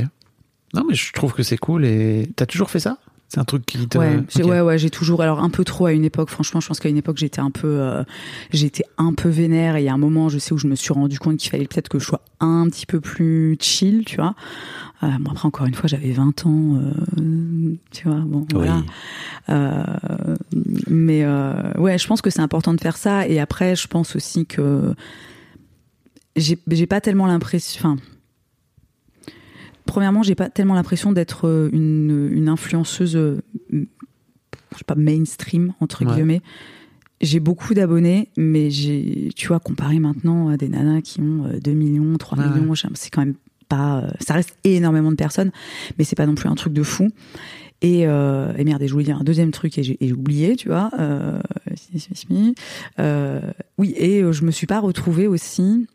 Non, 0.74 0.84
mais 0.88 0.94
je 0.94 1.12
trouve 1.12 1.32
que 1.32 1.42
c'est 1.42 1.56
cool 1.56 1.84
et 1.84 2.28
t'as 2.36 2.46
toujours 2.46 2.70
fait 2.70 2.80
ça? 2.80 2.98
C'est 3.28 3.40
un 3.40 3.44
truc 3.44 3.66
qui 3.66 3.88
te. 3.88 3.98
Ouais, 3.98 4.22
ouais, 4.36 4.60
ouais, 4.60 4.78
j'ai 4.78 4.90
toujours, 4.90 5.20
alors 5.20 5.40
un 5.40 5.50
peu 5.50 5.64
trop 5.64 5.86
à 5.86 5.92
une 5.92 6.04
époque. 6.04 6.30
Franchement, 6.30 6.60
je 6.60 6.68
pense 6.68 6.78
qu'à 6.78 6.88
une 6.88 6.96
époque 6.96 7.18
j'étais 7.18 7.40
un 7.40 7.50
peu, 7.50 7.80
euh, 7.80 8.04
j'étais 8.52 8.84
un 8.98 9.14
peu 9.14 9.28
vénère. 9.28 9.76
Et 9.76 9.82
il 9.82 9.84
y 9.84 9.88
a 9.88 9.92
un 9.92 9.98
moment, 9.98 10.28
je 10.28 10.38
sais 10.38 10.52
où 10.52 10.58
je 10.58 10.68
me 10.68 10.76
suis 10.76 10.92
rendu 10.92 11.18
compte 11.18 11.38
qu'il 11.38 11.50
fallait 11.50 11.66
peut-être 11.66 11.88
que 11.88 11.98
je 11.98 12.06
sois 12.06 12.22
un 12.38 12.68
petit 12.68 12.86
peu 12.86 13.00
plus 13.00 13.56
chill, 13.60 14.04
tu 14.04 14.16
vois. 14.16 14.34
Euh, 15.02 15.08
bon 15.20 15.32
après, 15.32 15.46
encore 15.46 15.66
une 15.66 15.74
fois, 15.74 15.88
j'avais 15.88 16.12
20 16.12 16.46
ans, 16.46 16.76
euh, 16.76 17.74
tu 17.90 18.08
vois. 18.08 18.20
Bon, 18.20 18.46
voilà. 18.52 18.82
Euh, 19.48 19.84
mais 20.88 21.26
ouais, 21.78 21.98
je 21.98 22.06
pense 22.06 22.22
que 22.22 22.30
c'est 22.30 22.40
important 22.40 22.74
de 22.74 22.80
faire 22.80 22.96
ça. 22.96 23.26
Et 23.26 23.40
après, 23.40 23.74
je 23.74 23.88
pense 23.88 24.14
aussi 24.14 24.46
que 24.46 24.94
j'ai, 26.36 26.58
j'ai 26.68 26.86
pas 26.86 27.00
tellement 27.00 27.26
l'impression. 27.26 27.80
Enfin, 27.80 27.96
premièrement, 29.86 30.22
j'ai 30.22 30.34
pas 30.34 30.50
tellement 30.50 30.74
l'impression 30.74 31.12
d'être 31.12 31.46
euh, 31.48 31.70
une, 31.72 32.28
une 32.32 32.48
influenceuse, 32.48 33.16
euh, 33.16 33.40
je 33.72 33.78
sais 34.78 34.84
pas, 34.86 34.94
mainstream 34.94 35.72
entre 35.80 36.04
Ouais. 36.04 36.12
guillemets. 36.14 36.42
J'ai 37.22 37.40
beaucoup 37.40 37.72
d'abonnés, 37.72 38.28
mais 38.36 38.70
j'ai, 38.70 39.30
tu 39.34 39.48
vois, 39.48 39.58
comparé 39.60 39.98
maintenant 39.98 40.48
à 40.50 40.56
des 40.58 40.68
nanas 40.68 41.00
qui 41.00 41.20
ont 41.20 41.46
euh, 41.46 41.58
2 41.60 41.72
millions, 41.72 42.16
3 42.18 42.38
Ouais. 42.38 42.48
millions, 42.60 42.74
c'est 42.94 43.10
quand 43.10 43.22
même 43.24 43.34
pas, 43.68 44.00
euh, 44.04 44.10
ça 44.20 44.34
reste 44.34 44.56
énormément 44.64 45.10
de 45.10 45.16
personnes, 45.16 45.50
mais 45.98 46.04
c'est 46.04 46.14
pas 46.16 46.26
non 46.26 46.34
plus 46.34 46.48
un 46.48 46.54
truc 46.54 46.72
de 46.74 46.82
fou. 46.82 47.08
Et, 47.82 48.06
euh, 48.06 48.54
et 48.56 48.64
merde, 48.64 48.82
et 48.82 48.88
je 48.88 48.92
voulais 48.92 49.04
dire 49.04 49.18
un 49.20 49.24
deuxième 49.24 49.50
truc 49.50 49.76
et 49.78 49.82
j'ai 49.82 50.12
oublié, 50.12 50.56
tu 50.56 50.68
vois. 50.68 50.90
Euh. 50.98 51.38
Euh, 52.98 53.40
oui, 53.78 53.92
et 53.96 54.22
euh, 54.22 54.32
je 54.32 54.44
me 54.44 54.50
suis 54.50 54.66
pas 54.66 54.80
retrouvée 54.80 55.26
aussi. 55.26 55.86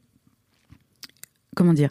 Comment 1.56 1.74
dire 1.74 1.90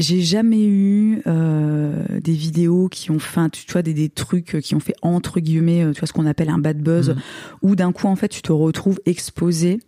J'ai 0.00 0.20
jamais 0.22 0.64
eu 0.66 1.22
euh, 1.26 2.02
des 2.20 2.32
vidéos 2.32 2.88
qui 2.88 3.10
ont 3.12 3.18
fait, 3.20 3.48
tu 3.50 3.70
vois, 3.72 3.82
des, 3.82 3.94
des 3.94 4.08
trucs 4.08 4.58
qui 4.60 4.74
ont 4.74 4.80
fait 4.80 4.94
entre 5.02 5.38
guillemets, 5.40 5.84
euh, 5.84 5.92
tu 5.92 6.00
vois, 6.00 6.08
ce 6.08 6.12
qu'on 6.12 6.26
appelle 6.26 6.48
un 6.50 6.58
bad 6.58 6.78
buzz, 6.82 7.10
Mhm. 7.10 7.16
où 7.62 7.76
d'un 7.76 7.92
coup, 7.92 8.06
en 8.08 8.16
fait, 8.16 8.28
tu 8.28 8.42
te 8.42 8.50
retrouves 8.52 8.98
exposé 9.06 9.78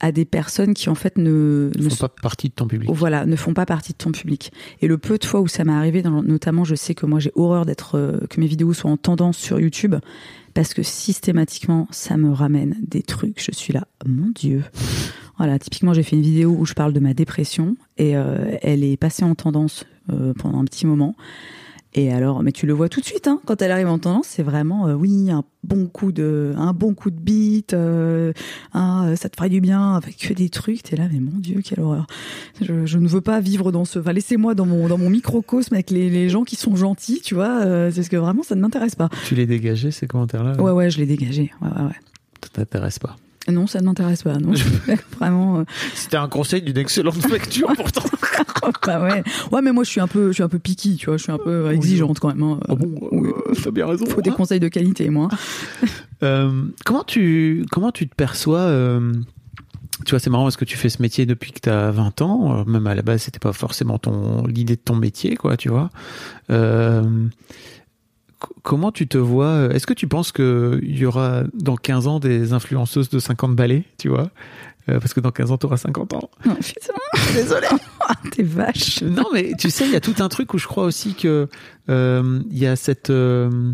à 0.00 0.12
des 0.12 0.24
personnes 0.24 0.74
qui 0.74 0.90
en 0.90 0.94
fait 0.94 1.18
ne, 1.18 1.70
ne 1.76 1.88
font 1.88 1.96
pas 1.96 2.08
partie 2.08 2.48
de 2.50 2.52
ton 2.54 2.68
public. 2.68 2.88
voilà, 2.92 3.26
ne 3.26 3.34
font 3.34 3.52
pas 3.54 3.66
partie 3.66 3.92
de 3.92 3.98
ton 3.98 4.12
public. 4.12 4.52
Et 4.80 4.86
le 4.86 4.96
peu 4.96 5.18
de 5.18 5.24
fois 5.24 5.40
où 5.40 5.48
ça 5.48 5.64
m'est 5.64 5.72
arrivé, 5.72 6.02
dans- 6.02 6.22
notamment, 6.22 6.62
je 6.64 6.76
sais 6.76 6.94
que 6.94 7.04
moi 7.04 7.18
j'ai 7.18 7.32
horreur 7.34 7.64
d'être 7.66 7.96
euh, 7.96 8.18
que 8.30 8.38
mes 8.38 8.46
vidéos 8.46 8.72
soient 8.74 8.92
en 8.92 8.96
tendance 8.96 9.36
sur 9.38 9.58
YouTube 9.58 9.96
parce 10.54 10.72
que 10.72 10.84
systématiquement 10.84 11.88
ça 11.90 12.16
me 12.16 12.30
ramène 12.30 12.76
des 12.86 13.02
trucs. 13.02 13.42
Je 13.42 13.50
suis 13.52 13.72
là, 13.72 13.88
mon 14.06 14.28
Dieu. 14.32 14.62
Voilà, 15.38 15.58
typiquement 15.58 15.94
j'ai 15.94 16.02
fait 16.02 16.16
une 16.16 16.22
vidéo 16.22 16.54
où 16.58 16.66
je 16.66 16.74
parle 16.74 16.92
de 16.92 17.00
ma 17.00 17.14
dépression 17.14 17.76
et 17.96 18.16
euh, 18.16 18.56
elle 18.62 18.84
est 18.84 18.96
passée 18.96 19.24
en 19.24 19.34
tendance 19.34 19.84
euh, 20.12 20.34
pendant 20.34 20.60
un 20.60 20.64
petit 20.64 20.86
moment. 20.86 21.14
Et 21.94 22.12
alors, 22.12 22.42
mais 22.42 22.52
tu 22.52 22.66
le 22.66 22.74
vois 22.74 22.90
tout 22.90 23.00
de 23.00 23.04
suite, 23.06 23.26
hein, 23.28 23.40
quand 23.46 23.62
elle 23.62 23.70
arrive 23.72 23.88
en 23.88 23.98
tendance, 23.98 24.26
c'est 24.28 24.42
vraiment, 24.42 24.88
euh, 24.88 24.94
oui, 24.94 25.30
un 25.30 25.42
bon 25.64 25.86
coup 25.86 26.12
de, 26.12 26.52
un 26.56 26.74
bon 26.74 26.92
coup 26.92 27.10
de 27.10 27.18
beat, 27.18 27.72
euh, 27.72 28.34
un, 28.74 29.16
ça 29.16 29.30
te 29.30 29.36
ferait 29.36 29.48
du 29.48 29.62
bien, 29.62 29.94
avec 29.94 30.18
que 30.18 30.34
des 30.34 30.50
trucs. 30.50 30.82
T'es 30.82 30.96
là, 30.96 31.04
mais 31.10 31.18
mon 31.18 31.38
Dieu, 31.38 31.62
quelle 31.64 31.80
horreur. 31.80 32.06
Je, 32.60 32.84
je 32.84 32.98
ne 32.98 33.08
veux 33.08 33.22
pas 33.22 33.40
vivre 33.40 33.72
dans 33.72 33.86
ce, 33.86 33.98
enfin, 34.00 34.12
laissez-moi 34.12 34.54
dans 34.54 34.66
mon, 34.66 34.86
dans 34.86 34.98
mon 34.98 35.08
microcosme 35.08 35.74
avec 35.74 35.90
les, 35.90 36.10
les 36.10 36.28
gens 36.28 36.44
qui 36.44 36.56
sont 36.56 36.76
gentils, 36.76 37.22
tu 37.24 37.34
vois, 37.34 37.62
euh, 37.64 37.90
c'est 37.90 38.02
ce 38.02 38.10
que 38.10 38.16
vraiment 38.18 38.42
ça 38.42 38.54
ne 38.54 38.60
m'intéresse 38.60 38.94
pas. 38.94 39.08
Tu 39.26 39.34
les 39.34 39.46
dégagé 39.46 39.90
ces 39.90 40.06
commentaires-là 40.06 40.60
Ouais, 40.60 40.72
ouais, 40.72 40.90
je 40.90 40.98
l'ai 40.98 41.06
dégagé. 41.06 41.52
Ouais, 41.62 41.68
ouais, 41.68 41.84
ouais. 41.84 41.96
Ça 42.42 42.50
t'intéresse 42.52 42.98
pas? 42.98 43.16
Non, 43.50 43.66
ça 43.66 43.80
ne 43.80 43.86
m'intéresse 43.86 44.22
pas. 44.22 44.36
Non, 44.38 44.52
vraiment. 45.18 45.60
euh, 45.60 45.64
C'était 45.94 46.16
un 46.16 46.28
conseil 46.28 46.62
d'une 46.62 46.76
excellente 46.78 47.28
lecture 47.30 47.72
pourtant. 47.76 48.04
bah 48.86 49.02
ouais. 49.02 49.22
Ouais, 49.52 49.62
mais 49.62 49.72
moi 49.72 49.84
je 49.84 49.90
suis 49.90 50.00
un 50.00 50.06
peu, 50.06 50.28
je 50.28 50.32
suis 50.34 50.42
un 50.42 50.48
peu 50.48 50.58
picky, 50.58 50.96
tu 50.96 51.06
vois. 51.06 51.16
Je 51.16 51.22
suis 51.22 51.32
un 51.32 51.38
peu 51.38 51.50
euh, 51.66 51.70
exigeante 51.72 52.18
quand 52.20 52.28
même. 52.28 52.42
hein. 52.42 52.60
Ah 52.68 52.74
bon, 52.74 52.92
Oui. 53.12 53.30
euh, 53.30 53.52
t'as 53.62 53.70
bien 53.70 53.86
raison. 53.86 54.06
Faut 54.06 54.20
des 54.22 54.30
conseils 54.30 54.60
de 54.60 54.68
qualité, 54.68 55.08
moi. 55.10 55.28
Euh, 56.22 56.64
comment 56.84 57.04
tu 57.04 57.64
comment 57.70 57.92
tu 57.92 58.08
te 58.08 58.14
perçois 58.14 58.58
euh, 58.60 59.12
Tu 60.04 60.10
vois, 60.10 60.18
c'est 60.18 60.30
marrant 60.30 60.44
parce 60.44 60.56
que 60.56 60.64
tu 60.64 60.76
fais 60.76 60.88
ce 60.88 61.00
métier 61.00 61.26
depuis 61.26 61.52
que 61.52 61.60
tu 61.60 61.70
as 61.70 61.90
20 61.90 62.22
ans. 62.22 62.58
Euh, 62.60 62.64
Même 62.66 62.86
à 62.86 62.94
la 62.94 63.02
base, 63.02 63.22
c'était 63.22 63.38
pas 63.38 63.52
forcément 63.52 63.98
ton 63.98 64.44
l'idée 64.46 64.76
de 64.76 64.80
ton 64.80 64.96
métier, 64.96 65.36
quoi, 65.36 65.56
tu 65.56 65.68
vois. 65.68 65.90
Euh, 68.42 68.46
comment 68.62 68.92
tu 68.92 69.06
te 69.08 69.18
vois 69.18 69.68
Est-ce 69.74 69.86
que 69.86 69.94
tu 69.94 70.06
penses 70.08 70.32
que 70.32 70.78
il 70.82 70.98
y 70.98 71.06
aura 71.06 71.44
dans 71.54 71.76
15 71.76 72.06
ans 72.06 72.20
des 72.20 72.52
influenceuses 72.52 73.08
de 73.08 73.18
50 73.18 73.54
balais, 73.56 73.84
tu 73.98 74.08
vois? 74.08 74.30
Euh, 74.88 75.00
Parce 75.00 75.12
que 75.12 75.20
dans 75.20 75.30
15 75.32 75.52
ans, 75.52 75.58
tu 75.58 75.66
auras 75.66 75.76
50 75.76 76.14
ans. 76.14 76.30
Oh, 76.46 76.50
putain, 76.54 76.94
Désolé. 77.34 77.66
ah, 78.00 78.14
t'es 78.30 78.42
vache. 78.42 79.02
Non, 79.02 79.24
mais 79.34 79.52
tu 79.58 79.68
sais, 79.70 79.84
il 79.84 79.92
y 79.92 79.96
a 79.96 80.00
tout 80.00 80.14
un 80.20 80.28
truc 80.28 80.54
où 80.54 80.58
je 80.58 80.66
crois 80.66 80.84
aussi 80.84 81.14
que 81.14 81.48
euh, 81.90 82.40
il 82.50 82.58
y 82.58 82.66
a 82.66 82.74
cette 82.76 83.10
euh, 83.10 83.72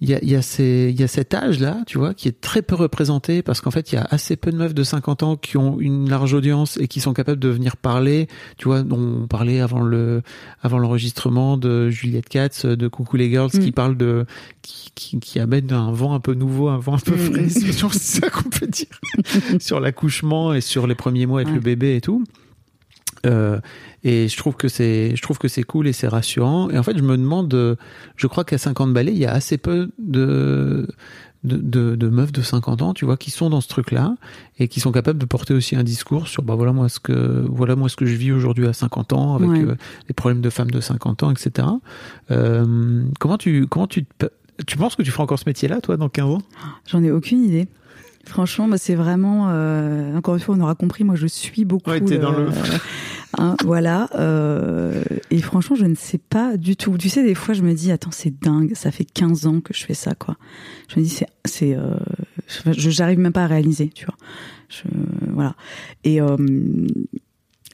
il 0.00 0.08
y 0.10 0.14
a, 0.14 0.24
y, 0.24 0.34
a 0.36 0.42
ces- 0.42 0.90
il 0.94 1.00
y 1.00 1.02
a 1.02 1.08
cet 1.08 1.34
âge-là, 1.34 1.78
tu 1.86 1.98
vois, 1.98 2.14
qui 2.14 2.28
est 2.28 2.40
très 2.40 2.62
peu 2.62 2.74
représenté 2.76 3.42
parce 3.42 3.60
qu'en 3.60 3.70
fait, 3.72 3.90
il 3.90 3.96
y 3.96 3.98
a 3.98 4.06
assez 4.10 4.36
peu 4.36 4.52
de 4.52 4.56
meufs 4.56 4.74
de 4.74 4.82
50 4.84 5.22
ans 5.24 5.36
qui 5.36 5.56
ont 5.56 5.80
une 5.80 6.08
large 6.08 6.34
audience 6.34 6.76
et 6.80 6.86
qui 6.86 7.00
sont 7.00 7.12
capables 7.12 7.40
de 7.40 7.48
venir 7.48 7.76
parler. 7.76 8.28
Tu 8.58 8.66
vois, 8.68 8.84
on 8.90 9.26
parlait 9.26 9.60
avant 9.60 9.80
le, 9.80 10.22
avant 10.62 10.78
l'enregistrement 10.78 11.56
de 11.56 11.90
Juliette 11.90 12.28
Katz, 12.28 12.64
de 12.64 12.88
Coucou 12.88 13.16
les 13.16 13.28
Girls, 13.30 13.50
Mm. 13.52 13.58
qui 13.58 13.72
parle 13.72 13.96
de, 13.96 14.24
qui, 14.62 14.90
qui, 14.94 15.18
qui 15.20 15.40
amène 15.40 15.72
un 15.72 15.90
vent 15.90 16.14
un 16.14 16.20
peu 16.20 16.34
nouveau, 16.34 16.68
un 16.68 16.78
vent 16.78 16.94
un 16.94 16.98
peu 16.98 17.14
Mm. 17.14 17.18
frais. 17.18 17.48
C'est 17.48 17.72
ça 18.20 18.30
qu'on 18.30 18.48
peut 18.50 18.66
dire. 18.68 18.86
sur 19.60 19.80
l'accouchement 19.80 20.54
et 20.54 20.60
sur 20.60 20.86
les 20.86 20.94
premiers 20.94 21.26
mois 21.26 21.40
avec 21.40 21.48
Ouais. 21.48 21.54
le 21.54 21.60
bébé 21.60 21.96
et 21.96 22.00
tout. 22.00 22.22
Euh, 23.26 23.58
et 24.04 24.28
je 24.28 24.36
trouve 24.36 24.54
que 24.56 24.68
c'est, 24.68 25.14
je 25.16 25.22
trouve 25.22 25.38
que 25.38 25.48
c'est 25.48 25.62
cool 25.64 25.86
et 25.88 25.92
c'est 25.92 26.08
rassurant. 26.08 26.70
Et 26.70 26.78
en 26.78 26.82
fait, 26.82 26.96
je 26.96 27.02
me 27.02 27.16
demande, 27.16 27.52
euh, 27.54 27.74
je 28.16 28.26
crois 28.26 28.44
qu'à 28.44 28.58
50 28.58 28.92
balais, 28.92 29.12
il 29.12 29.18
y 29.18 29.26
a 29.26 29.32
assez 29.32 29.58
peu 29.58 29.90
de, 29.98 30.88
de, 31.44 31.56
de, 31.56 31.94
de 31.96 32.08
meufs 32.08 32.32
de 32.32 32.42
50 32.42 32.82
ans, 32.82 32.94
tu 32.94 33.04
vois, 33.04 33.16
qui 33.16 33.30
sont 33.30 33.50
dans 33.50 33.60
ce 33.60 33.68
truc-là 33.68 34.14
et 34.58 34.68
qui 34.68 34.80
sont 34.80 34.92
capables 34.92 35.18
de 35.18 35.24
porter 35.26 35.54
aussi 35.54 35.76
un 35.76 35.82
discours 35.84 36.28
sur, 36.28 36.42
bah 36.42 36.54
voilà 36.54 36.72
moi 36.72 36.88
ce 36.88 37.00
que, 37.00 37.44
voilà 37.48 37.76
moi 37.76 37.88
ce 37.88 37.96
que 37.96 38.06
je 38.06 38.14
vis 38.14 38.32
aujourd'hui 38.32 38.66
à 38.66 38.72
50 38.72 39.12
ans 39.12 39.34
avec 39.36 39.48
Ouais. 39.50 39.62
euh, 39.64 39.74
les 40.08 40.14
problèmes 40.14 40.40
de 40.42 40.50
femmes 40.50 40.70
de 40.70 40.80
50 40.80 41.22
ans, 41.24 41.30
etc. 41.30 41.68
Euh, 42.30 43.02
comment 43.20 43.38
tu, 43.38 43.66
comment 43.66 43.86
tu, 43.86 44.04
tu 44.66 44.76
penses 44.76 44.96
que 44.96 45.02
tu 45.02 45.10
feras 45.10 45.24
encore 45.24 45.38
ce 45.38 45.44
métier-là, 45.46 45.80
toi, 45.80 45.96
dans 45.96 46.08
15 46.08 46.24
ans? 46.26 46.42
J'en 46.90 47.02
ai 47.02 47.10
aucune 47.10 47.42
idée. 47.44 47.68
Franchement, 48.28 48.68
moi, 48.68 48.78
c'est 48.78 48.94
vraiment. 48.94 49.46
euh, 49.48 50.16
encore 50.16 50.34
une 50.34 50.40
fois, 50.40 50.54
on 50.56 50.60
aura 50.60 50.74
compris. 50.74 51.02
Moi, 51.02 51.16
je 51.16 51.26
suis 51.26 51.64
beaucoup. 51.64 51.90
Ouais, 51.90 52.00
t'es 52.00 52.18
dans 52.18 52.30
le- 52.32 52.48
hein, 53.38 53.56
voilà. 53.64 54.08
euh, 54.16 55.02
et 55.30 55.40
franchement, 55.40 55.74
je 55.76 55.86
ne 55.86 55.94
sais 55.94 56.18
pas 56.18 56.56
du 56.56 56.76
tout. 56.76 56.96
Tu 56.98 57.08
sais, 57.08 57.24
des 57.24 57.34
fois, 57.34 57.54
je 57.54 57.62
me 57.62 57.72
dis, 57.74 57.90
attends, 57.90 58.10
c'est 58.12 58.38
dingue. 58.40 58.72
Ça 58.74 58.90
fait 58.90 59.04
15 59.04 59.46
ans 59.46 59.60
que 59.60 59.72
je 59.74 59.84
fais 59.84 59.94
ça, 59.94 60.14
quoi. 60.14 60.36
Je 60.88 61.00
me 61.00 61.04
dis, 61.04 61.10
c'est, 61.10 61.26
c'est, 61.46 61.74
euh, 61.74 61.94
je, 62.46 62.90
j'arrive 62.90 63.18
même 63.18 63.32
pas 63.32 63.44
à 63.44 63.46
réaliser, 63.46 63.88
tu 63.88 64.04
vois. 64.04 64.16
Je, 64.68 64.82
voilà. 65.32 65.54
Et 66.04 66.20
euh, 66.20 66.36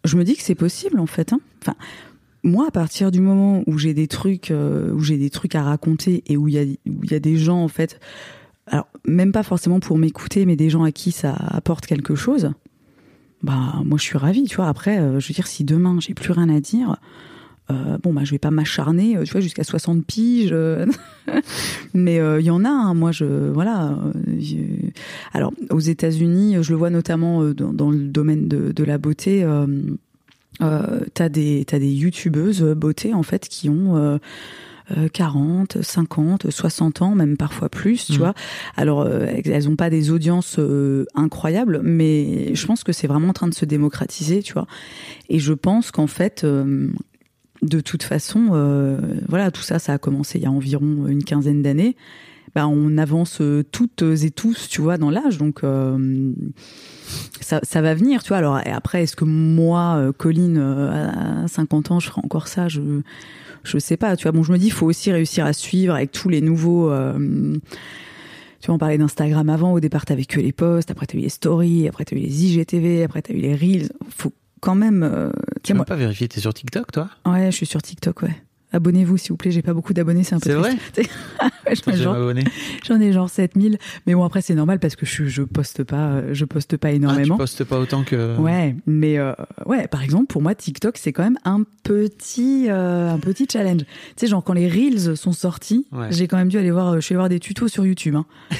je 0.04 0.16
me 0.16 0.24
dis 0.24 0.36
que 0.36 0.42
c'est 0.42 0.54
possible, 0.54 1.00
en 1.00 1.06
fait. 1.06 1.32
Hein. 1.32 1.40
Enfin. 1.62 1.74
Moi, 2.46 2.66
à 2.68 2.70
partir 2.70 3.10
du 3.10 3.20
moment 3.22 3.62
où 3.66 3.78
j'ai 3.78 3.94
des 3.94 4.06
trucs, 4.06 4.50
euh, 4.50 4.92
où 4.92 5.00
j'ai 5.00 5.16
des 5.16 5.30
trucs 5.30 5.54
à 5.54 5.62
raconter 5.62 6.22
et 6.26 6.36
où 6.36 6.46
il 6.46 6.52
y 6.54 6.58
a, 6.58 6.62
où 6.62 7.02
il 7.02 7.10
y 7.10 7.14
a 7.14 7.18
des 7.18 7.38
gens 7.38 7.64
en 7.64 7.68
fait, 7.68 7.98
alors 8.66 8.88
même 9.04 9.32
pas 9.32 9.42
forcément 9.42 9.80
pour 9.80 9.98
m'écouter, 9.98 10.46
mais 10.46 10.56
des 10.56 10.70
gens 10.70 10.84
à 10.84 10.92
qui 10.92 11.12
ça 11.12 11.32
apporte 11.32 11.86
quelque 11.86 12.14
chose, 12.14 12.52
bah 13.42 13.82
moi 13.84 13.98
je 13.98 14.04
suis 14.04 14.18
ravie, 14.18 14.44
tu 14.44 14.56
vois. 14.56 14.68
Après, 14.68 14.98
euh, 14.98 15.20
je 15.20 15.28
veux 15.28 15.34
dire, 15.34 15.46
si 15.46 15.64
demain 15.64 15.98
j'ai 16.00 16.14
plus 16.14 16.32
rien 16.32 16.48
à 16.48 16.60
dire, 16.60 16.96
euh, 17.70 17.98
bon 18.02 18.12
bah 18.12 18.22
je 18.24 18.30
vais 18.30 18.38
pas 18.38 18.50
m'acharner, 18.50 19.16
euh, 19.16 19.24
tu 19.24 19.32
vois, 19.32 19.42
jusqu'à 19.42 19.64
60 19.64 20.04
piges. 20.06 20.54
mais 21.94 22.16
il 22.16 22.44
y 22.44 22.50
en 22.50 22.64
a, 22.64 22.70
hein, 22.70 22.94
moi 22.94 23.12
je 23.12 23.26
voilà. 23.50 23.98
Alors 25.34 25.52
aux 25.70 25.80
États-Unis, 25.80 26.56
je 26.62 26.70
le 26.70 26.78
vois 26.78 26.90
notamment 26.90 27.44
dans, 27.52 27.90
le 27.90 27.98
domaine 27.98 28.48
de, 28.48 28.84
la 28.84 28.96
beauté. 28.96 29.46
t'as 30.58 31.28
des 31.28 31.64
t'as 31.66 31.78
des 31.78 31.92
youtubeuses 31.92 32.62
beauté 32.62 33.12
en 33.12 33.22
fait 33.22 33.46
qui 33.48 33.68
ont 33.68 34.18
40, 35.12 35.82
50, 35.82 36.50
60 36.50 37.02
ans, 37.02 37.14
même 37.14 37.36
parfois 37.36 37.68
plus, 37.68 38.06
tu 38.06 38.12
Mhm. 38.12 38.18
vois. 38.18 38.34
Alors 38.76 39.00
euh, 39.02 39.26
elles 39.44 39.68
ont 39.68 39.76
pas 39.76 39.90
des 39.90 40.10
audiences 40.10 40.56
euh, 40.58 41.06
incroyables, 41.14 41.80
mais 41.82 42.54
je 42.54 42.66
pense 42.66 42.84
que 42.84 42.92
c'est 42.92 43.06
vraiment 43.06 43.28
en 43.28 43.32
train 43.32 43.48
de 43.48 43.54
se 43.54 43.64
démocratiser, 43.64 44.42
tu 44.42 44.52
vois. 44.52 44.66
Et 45.28 45.38
je 45.38 45.52
pense 45.52 45.90
qu'en 45.90 46.06
fait 46.06 46.44
euh, 46.44 46.88
de 47.62 47.80
toute 47.80 48.02
façon, 48.02 48.48
euh, 48.52 48.98
voilà, 49.28 49.50
tout 49.50 49.62
ça, 49.62 49.78
ça 49.78 49.94
a 49.94 49.98
commencé 49.98 50.38
il 50.38 50.42
y 50.42 50.46
a 50.46 50.50
environ 50.50 51.06
une 51.06 51.24
quinzaine 51.24 51.62
d'années. 51.62 51.96
Ben, 52.54 52.66
on 52.68 52.98
avance 52.98 53.40
euh, 53.40 53.64
toutes 53.72 54.02
et 54.02 54.30
tous, 54.30 54.68
tu 54.68 54.80
vois, 54.80 54.96
dans 54.96 55.10
l'âge. 55.10 55.38
Donc, 55.38 55.64
euh, 55.64 56.32
ça, 57.40 57.60
ça 57.64 57.82
va 57.82 57.94
venir, 57.94 58.22
tu 58.22 58.28
vois. 58.28 58.36
Alors, 58.38 58.58
et 58.60 58.70
après, 58.70 59.02
est-ce 59.02 59.16
que 59.16 59.24
moi, 59.24 59.96
euh, 59.96 60.12
Colline, 60.12 60.58
à 60.58 61.48
50 61.48 61.90
ans, 61.90 62.00
je 62.00 62.08
ferai 62.08 62.20
encore 62.24 62.46
ça? 62.48 62.68
Je 62.68 63.00
je 63.64 63.78
sais 63.78 63.96
pas, 63.96 64.14
tu 64.16 64.24
vois. 64.24 64.32
Bon, 64.32 64.42
je 64.42 64.52
me 64.52 64.58
dis, 64.58 64.66
il 64.66 64.72
faut 64.72 64.86
aussi 64.86 65.10
réussir 65.10 65.46
à 65.46 65.52
suivre 65.54 65.94
avec 65.94 66.12
tous 66.12 66.28
les 66.28 66.40
nouveaux. 66.42 66.90
euh, 66.90 67.56
tu 68.60 68.66
vois, 68.66 68.74
on 68.76 68.78
parlait 68.78 68.98
d'Instagram 68.98 69.48
avant. 69.48 69.72
Au 69.72 69.80
départ, 69.80 70.04
t'avais 70.04 70.24
que 70.26 70.38
les 70.40 70.52
posts. 70.52 70.90
Après, 70.90 71.06
t'as 71.06 71.18
eu 71.18 71.22
les 71.22 71.28
stories. 71.30 71.88
Après, 71.88 72.04
t'as 72.04 72.14
eu 72.14 72.20
les 72.20 72.44
IGTV. 72.44 73.02
Après, 73.04 73.20
t'as 73.22 73.34
eu 73.34 73.38
les 73.38 73.54
reels. 73.54 73.90
Faut 74.10 74.32
quand 74.60 74.74
même. 74.74 75.02
euh, 75.02 75.30
tu 75.62 75.74
moi- 75.74 75.84
pas 75.86 75.96
vérifié, 75.96 76.28
t'es 76.28 76.40
sur 76.40 76.54
TikTok, 76.54 76.92
toi? 76.92 77.08
Ouais, 77.26 77.50
je 77.50 77.56
suis 77.56 77.66
sur 77.66 77.82
TikTok, 77.82 78.22
ouais. 78.22 78.36
Abonnez-vous, 78.74 79.16
s'il 79.16 79.30
vous 79.30 79.36
plaît. 79.36 79.50
J'ai 79.52 79.62
pas 79.62 79.72
beaucoup 79.72 79.94
d'abonnés, 79.94 80.24
c'est 80.24 80.34
un 80.34 80.40
peu 80.40 80.50
C'est 80.50 80.56
m'abonner. 80.56 82.44
J'en 82.86 83.00
ai 83.00 83.12
genre 83.12 83.30
7000. 83.30 83.78
Mais 84.06 84.14
bon, 84.14 84.24
après, 84.24 84.42
c'est 84.42 84.54
normal 84.54 84.78
parce 84.80 84.96
que 84.96 85.06
je, 85.06 85.26
je 85.26 85.42
poste 85.42 85.84
pas, 85.84 86.08
euh, 86.08 86.30
je 86.34 86.44
poste 86.44 86.76
pas 86.76 86.88
Ah, 86.88 86.90
tu 86.90 86.96
énormément. 86.96 87.36
postes 87.36 87.64
pas 87.64 87.78
autant 87.78 88.02
que. 88.02 88.36
Ouais, 88.38 88.74
mais 88.86 89.18
euh, 89.18 89.32
ouais, 89.66 89.86
par 89.88 90.02
exemple, 90.02 90.26
pour 90.26 90.42
moi, 90.42 90.54
TikTok, 90.54 90.98
c'est 90.98 91.12
quand 91.12 91.22
même 91.22 91.38
un 91.44 91.62
petit, 91.84 92.66
euh, 92.68 93.10
un 93.12 93.18
petit 93.18 93.46
challenge. 93.50 93.82
Tu 93.82 93.86
sais, 94.16 94.26
genre 94.26 94.42
quand 94.42 94.52
les 94.54 94.68
reels 94.68 95.16
sont 95.16 95.32
sortis, 95.32 95.86
Ouais. 95.92 96.08
j'ai 96.10 96.26
quand 96.28 96.36
même 96.36 96.48
dû 96.48 96.58
aller 96.58 96.70
voir, 96.72 96.88
euh, 96.88 96.96
je 96.96 97.00
suis 97.02 97.12
allée 97.14 97.18
voir 97.20 97.28
des 97.28 97.40
tutos 97.40 97.68
sur 97.68 97.86
YouTube. 97.86 98.16
Hein. 98.16 98.26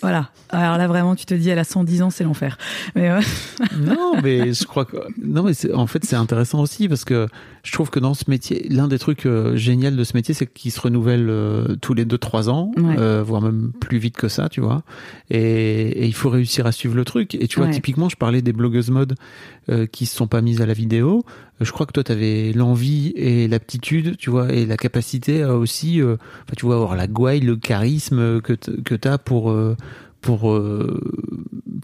voilà. 0.00 0.30
Alors 0.50 0.78
là, 0.78 0.86
vraiment, 0.86 1.14
tu 1.14 1.26
te 1.26 1.34
dis, 1.34 1.48
elle 1.50 1.58
a 1.58 1.64
110 1.64 2.02
ans, 2.02 2.10
c'est 2.10 2.24
l'enfer. 2.24 2.56
Mais 2.94 3.10
euh, 3.10 3.20
non, 3.78 4.14
mais 4.22 4.52
je 4.52 4.64
crois 4.64 4.84
que 4.84 4.96
non, 5.22 5.42
mais 5.42 5.54
c'est- 5.54 5.72
en 5.74 5.86
fait 5.86 6.04
c'est 6.04 6.16
intéressant 6.16 6.60
aussi 6.60 6.88
parce 6.88 7.04
que 7.04 7.26
je 7.64 7.72
trouve 7.72 7.90
que 7.90 7.98
dans 8.00 8.14
ce 8.14 8.24
métier, 8.28 8.66
l'un 8.70 8.88
des 8.88 8.98
trucs 8.98 9.26
euh, 9.26 9.56
géniaux 9.56 9.90
de 9.90 10.04
ce 10.04 10.16
métier, 10.16 10.34
c'est 10.34 10.46
qu'il 10.46 10.70
se 10.72 10.80
renouvelle 10.80 11.26
euh, 11.28 11.76
tous 11.80 11.94
les 11.94 12.04
deux 12.04 12.18
trois 12.18 12.48
ans, 12.48 12.70
Ouais. 12.76 12.96
euh, 12.98 13.22
voire 13.26 13.42
même 13.42 13.72
plus 13.80 13.98
vite 13.98 14.16
que 14.16 14.28
ça, 14.28 14.48
tu 14.48 14.60
vois. 14.60 14.82
Et, 15.30 15.40
et 15.40 16.06
il 16.06 16.14
faut 16.14 16.30
réussir 16.30 16.66
à 16.66 16.72
suivre 16.72 16.94
le 16.96 17.04
truc. 17.04 17.34
Et 17.34 17.46
tu 17.48 17.58
vois, 17.58 17.66
Ouais. 17.68 17.74
typiquement, 17.74 18.08
je 18.08 18.16
parlais 18.16 18.40
des 18.42 18.52
blogueuses 18.52 18.90
mode 18.90 19.14
euh, 19.70 19.86
qui 19.86 20.06
se 20.06 20.16
sont 20.16 20.26
pas 20.28 20.40
mises 20.40 20.60
à 20.62 20.66
la 20.66 20.72
vidéo. 20.74 21.24
Euh, 21.60 21.64
Je 21.64 21.72
crois 21.72 21.86
que 21.86 21.92
toi, 21.92 22.04
tu 22.04 22.12
avais 22.12 22.52
l'envie 22.52 23.12
et 23.16 23.48
l'aptitude, 23.48 24.16
tu 24.16 24.30
vois, 24.30 24.52
et 24.52 24.66
la 24.66 24.76
capacité 24.76 25.42
à 25.42 25.56
aussi, 25.56 26.00
euh, 26.00 26.14
enfin, 26.44 26.54
tu 26.56 26.66
vois, 26.66 26.76
avoir 26.76 26.96
la 26.96 27.06
gouaille, 27.06 27.40
le 27.40 27.56
charisme 27.56 28.40
que 28.40 28.52
t- 28.52 28.82
que 28.82 28.94
t'as 28.94 29.18
pour 29.18 29.50
euh, 29.50 29.76
pour 30.20 30.50
euh, 30.50 31.00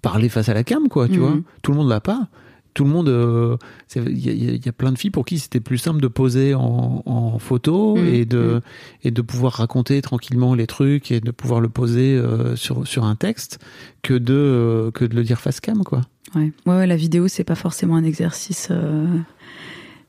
parler 0.03 0.29
face 0.29 0.49
à 0.49 0.55
la 0.55 0.65
cam, 0.65 0.89
quoi, 0.89 1.07
tu 1.09 1.15
Mhm. 1.15 1.21
vois. 1.21 1.37
Tout 1.63 1.73
le 1.73 1.79
monde 1.79 1.89
l'a 1.89 2.01
pas. 2.01 2.29
Tout 2.75 2.83
le 2.83 2.91
monde, 2.91 3.09
euh, 3.09 3.57
il 3.95 4.19
y, 4.19 4.29
a- 4.29 4.33
y 4.33 4.57
y 4.57 4.73
plein 4.73 4.91
de 4.91 4.99
filles 4.99 5.13
pour 5.13 5.25
qui 5.25 5.39
c'était 5.39 5.61
plus 5.61 5.79
simple 5.79 6.01
de 6.01 6.09
poser 6.09 6.55
en, 6.57 7.05
en 7.07 7.39
photo 7.39 7.97
Mhm. 7.97 8.07
et 8.07 8.25
de 8.25 8.39
Mhm. 8.55 8.61
et 9.05 9.11
de 9.13 9.23
pouvoir 9.23 9.53
raconter 9.53 10.03
tranquillement 10.03 10.55
les 10.57 10.67
trucs 10.67 11.13
et 11.13 11.21
de 11.21 11.31
pouvoir 11.31 11.61
le 11.61 11.69
poser 11.69 12.17
euh, 12.17 12.57
sur 12.57 12.85
sur 12.89 13.05
un 13.05 13.15
texte 13.15 13.61
que 14.03 14.15
de 14.15 14.35
euh, 14.35 14.91
que 14.91 15.05
de 15.05 15.15
le 15.15 15.23
dire 15.23 15.41
face 15.41 15.61
cam, 15.61 15.85
quoi. 15.85 16.01
ouais. 16.35 16.51
ouais, 16.67 16.75
ouais, 16.79 16.87
la 16.89 16.97
vidéo, 16.97 17.29
c'est 17.29 17.45
pas 17.45 17.55
forcément 17.55 17.95
un 17.95 18.03
exercice. 18.05 18.69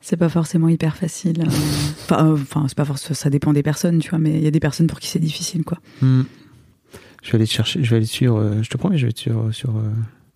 Euh, 0.06 0.08
C'est 0.08 0.16
pas 0.16 0.28
forcément 0.28 0.68
hyper 0.68 0.96
facile. 0.96 1.42
euh. 1.42 1.50
Enfin, 2.08 2.26
euh, 2.28 2.32
enfin, 2.34 2.64
c'est 2.68 2.76
pas 2.76 2.84
forcément. 2.84 3.14
Ça 3.14 3.30
dépend 3.30 3.52
des 3.52 3.62
personnes, 3.64 3.98
tu 3.98 4.10
vois. 4.10 4.18
Mais 4.18 4.30
il 4.38 4.42
y 4.44 4.46
a 4.46 4.50
des 4.50 4.60
personnes 4.60 4.86
pour 4.86 5.00
qui 5.00 5.08
c'est 5.08 5.18
difficile, 5.18 5.64
quoi. 5.64 5.78
Hmm. 6.00 6.22
Je 7.22 7.32
vais 7.32 7.36
aller 7.36 7.46
te 7.46 7.52
chercher, 7.52 7.82
je 7.82 7.90
vais 7.90 7.96
aller 7.96 8.06
sur, 8.06 8.36
euh, 8.36 8.62
je 8.62 8.70
te 8.70 8.76
promets, 8.76 8.96
je 8.98 9.06
vais 9.06 9.10
être 9.10 9.18
sur 9.18 9.52
sur. 9.52 9.70
euh, 9.76 9.82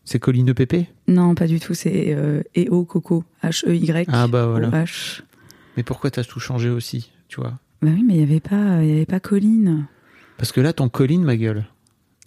c'est 0.04 0.18
Colline 0.18 0.52
Pépé? 0.54 0.88
Non, 1.06 1.36
pas 1.36 1.46
du 1.46 1.60
tout. 1.60 1.74
C'est 1.74 2.06
euh, 2.08 2.42
EO 2.56 2.84
Coco. 2.84 3.22
H-E-Y. 3.44 4.06
Ah 4.08 4.26
bah 4.26 4.46
voilà. 4.46 4.68
O-H. 4.68 5.20
Mais 5.76 5.84
pourquoi 5.84 6.10
t'as 6.10 6.24
tout 6.24 6.40
changé 6.40 6.68
aussi, 6.68 7.12
tu 7.28 7.40
vois? 7.40 7.52
Bah 7.82 7.90
oui, 7.94 8.02
mais 8.04 8.14
il 8.14 8.20
y 8.20 8.22
avait 8.24 8.40
pas, 8.40 8.82
il 8.82 8.88
y 8.88 8.92
avait 8.92 9.06
pas 9.06 9.20
Colline. 9.20 9.86
Parce 10.36 10.50
que 10.50 10.60
là, 10.60 10.72
ton 10.72 10.88
Colline, 10.88 11.22
ma 11.22 11.36
gueule, 11.36 11.64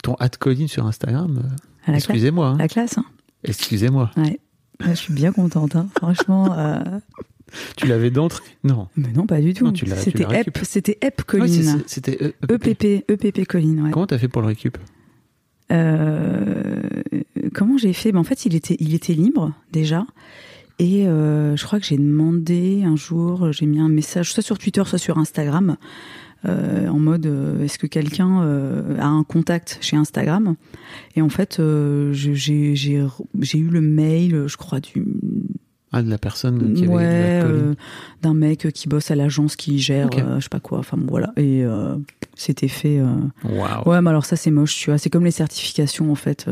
ton 0.02 0.14
at 0.16 0.30
Colline 0.30 0.70
sur 0.70 0.86
Instagram. 0.88 1.44
euh, 1.90 1.94
excusez-moi. 1.94 2.48
hein. 2.50 2.58
La 2.58 2.70
classe, 2.70 2.98
hein. 2.98 3.06
Excusez-moi. 3.44 4.12
Ouais. 4.16 4.40
Je 4.86 4.94
suis 4.94 5.14
bien 5.14 5.34
contente, 5.34 5.76
hein. 5.76 5.88
franchement. 5.98 6.58
euh, 6.58 6.80
Tu 7.78 7.88
l'avais 7.88 8.10
d'entrée 8.12 8.44
Non. 8.64 8.88
Mais 8.96 9.12
non, 9.14 9.26
pas 9.26 9.42
du 9.42 9.54
tout. 9.54 9.66
Non, 9.66 9.74
C'était 9.76 10.24
EP, 10.24 10.52
c'était 10.64 10.98
EP 11.02 11.06
Ouais, 11.06 11.24
Colline. 11.26 11.84
c'est- 11.88 12.02
C'était 12.02 12.34
EPP, 12.50 13.06
EPP 13.10 13.46
Colline, 13.46 13.82
ouais. 13.82 13.92
Comment 13.92 14.08
t'as 14.08 14.18
fait 14.18 14.28
pour 14.28 14.42
le 14.42 14.48
récup? 14.48 14.78
Euh, 15.72 16.82
comment 17.54 17.78
j'ai 17.78 17.94
fait? 17.94 18.12
Ben, 18.12 18.20
En 18.20 18.24
fait, 18.24 18.46
il 18.46 18.56
était, 18.56 18.78
il 18.80 18.94
était 18.94 19.14
libre 19.14 19.54
déjà. 19.72 20.06
Et 20.80 21.08
euh, 21.08 21.56
je 21.56 21.64
crois 21.66 21.80
que 21.80 21.86
j'ai 21.86 21.98
demandé 21.98 22.82
un 22.84 22.96
jour, 22.96 23.52
j'ai 23.52 23.66
mis 23.66 23.80
un 23.80 23.90
message, 23.90 24.34
soit 24.34 24.44
sur 24.44 24.58
Twitter, 24.58 24.84
soit 24.86 24.98
sur 24.98 25.18
Instagram, 25.20 25.78
euh, 26.46 26.88
en 26.88 27.00
mode 27.00 27.26
euh, 27.28 27.64
est-ce 27.64 27.78
que 27.78 27.86
quelqu'un 27.88 28.42
a 29.00 29.06
un 29.06 29.24
contact 29.24 29.78
chez 29.82 29.96
Instagram? 29.96 30.56
Et 31.16 31.22
en 31.22 31.30
fait, 31.30 31.62
j'ai 32.12 32.34
eu 33.58 33.68
le 33.70 33.82
mail, 33.82 34.46
je 34.48 34.58
crois, 34.58 34.80
du, 34.80 35.06
Ah, 35.94 36.02
de 36.02 36.10
la 36.10 36.18
personne 36.18 36.74
qui 36.74 36.86
avait 36.86 36.94
ouais, 36.94 37.04
euh, 37.06 37.76
d'un 38.24 38.34
mec 38.34 38.68
qui 38.74 38.90
bosse 38.90 39.12
à 39.12 39.16
l'agence 39.16 39.56
qui 39.56 39.78
gère, 39.80 40.10
euh, 40.18 40.38
je 40.40 40.44
sais 40.44 40.50
pas 40.50 40.60
quoi. 40.60 40.80
Enfin 40.80 40.98
bon, 40.98 41.06
voilà. 41.08 41.32
Et 41.38 41.64
euh, 41.64 41.96
c'était 42.36 42.68
fait. 42.68 43.00
Waouh. 43.44 43.88
Ouais, 43.90 44.02
mais 44.02 44.10
alors 44.10 44.26
ça 44.26 44.36
c'est 44.36 44.50
moche, 44.52 44.76
tu 44.76 44.90
vois. 44.90 44.98
C'est 44.98 45.12
comme 45.12 45.24
les 45.24 45.30
certifications 45.32 46.12
en 46.12 46.16
fait. 46.16 46.48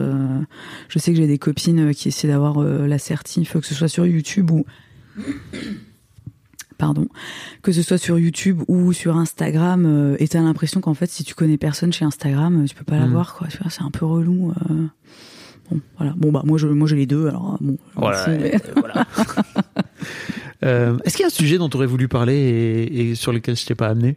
Je 0.89 0.99
sais 0.99 1.11
que 1.11 1.17
j'ai 1.17 1.25
des 1.27 1.39
copines 1.39 1.93
qui 1.95 2.09
essaient 2.09 2.27
d'avoir 2.27 2.61
la 2.63 2.99
certif, 2.99 3.57
que 3.57 3.65
ce 3.65 3.73
soit 3.73 3.87
sur 3.87 4.05
YouTube 4.05 4.51
ou 4.51 4.63
pardon, 6.77 7.07
que 7.61 7.71
ce 7.71 7.81
soit 7.81 7.97
sur 7.97 8.17
YouTube 8.19 8.61
ou 8.67 8.91
sur 8.93 9.17
Instagram. 9.17 10.15
et 10.19 10.27
t'as 10.27 10.41
l'impression 10.41 10.81
qu'en 10.81 10.93
fait, 10.95 11.09
si 11.09 11.23
tu 11.23 11.35
connais 11.35 11.57
personne 11.57 11.93
chez 11.93 12.05
Instagram, 12.05 12.65
tu 12.67 12.75
peux 12.75 12.83
pas 12.83 12.97
Mm. 12.97 13.01
l'avoir, 13.01 13.33
quoi. 13.35 13.47
Tu 13.47 13.57
vois, 13.57 13.69
c'est 13.69 13.83
un 13.83 13.91
peu 13.91 14.05
relou. 14.05 14.53
Euh. 15.72 15.76
Bon, 15.76 15.82
voilà. 15.97 16.13
Bon 16.17 16.32
bah 16.32 16.41
moi 16.45 16.57
je 16.57 16.67
moi 16.67 16.88
j'ai 16.88 16.95
les 16.95 17.05
deux. 17.05 17.28
Alors 17.28 17.57
bon. 17.61 17.78
Voilà, 17.95 18.26
voilà. 18.78 19.05
Euh, 20.63 20.95
Est-ce 21.05 21.15
qu'il 21.17 21.24
y 21.24 21.26
a 21.26 21.28
un 21.28 21.32
sujet 21.32 21.57
dont 21.57 21.69
tu 21.69 21.78
aurais 21.78 21.88
voulu 21.88 22.07
parler 22.07 22.36
et, 22.36 23.09
et 23.09 23.15
sur 23.15 23.32
lequel 23.34 23.55
je 23.55 23.65
t'ai 23.65 23.74
pas 23.74 23.88
amené? 23.88 24.15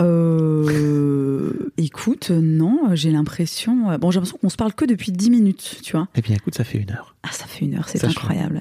Euh, 0.00 1.70
écoute, 1.76 2.30
non, 2.30 2.90
j'ai 2.94 3.10
l'impression. 3.10 3.90
euh, 3.90 3.98
Bon, 3.98 4.10
j'ai 4.10 4.16
l'impression 4.18 4.38
qu'on 4.38 4.48
se 4.48 4.56
parle 4.56 4.72
que 4.74 4.84
depuis 4.84 5.12
10 5.12 5.30
minutes, 5.30 5.80
tu 5.82 5.92
vois. 5.92 6.08
Eh 6.14 6.20
bien, 6.20 6.36
écoute, 6.36 6.54
ça 6.54 6.64
fait 6.64 6.78
une 6.78 6.90
heure. 6.92 7.14
Ah, 7.22 7.28
ça 7.32 7.46
fait 7.46 7.64
une 7.64 7.74
heure, 7.74 7.88
c'est 7.88 8.04
incroyable. 8.04 8.60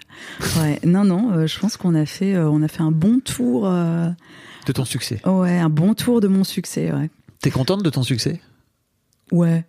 Ouais, 0.59 0.79
non, 0.85 1.03
non, 1.03 1.31
euh, 1.33 1.47
je 1.47 1.59
pense 1.59 1.77
qu'on 1.77 1.95
a 1.95 2.05
fait, 2.05 2.35
euh, 2.35 2.49
on 2.49 2.61
a 2.61 2.67
fait 2.67 2.81
un 2.81 2.91
bon 2.91 3.19
tour. 3.19 3.67
euh, 3.67 4.09
De 4.65 4.71
ton 4.71 4.85
succès. 4.85 5.19
ouais, 5.25 5.57
un 5.59 5.69
bon 5.69 5.93
tour 5.93 6.21
de 6.21 6.27
mon 6.27 6.43
succès. 6.43 6.91
Ouais, 6.91 7.09
T'es 7.41 7.51
contente 7.51 7.83
de 7.83 7.89
ton 7.89 8.03
succès? 8.03 8.41
Ouais, 9.31 9.65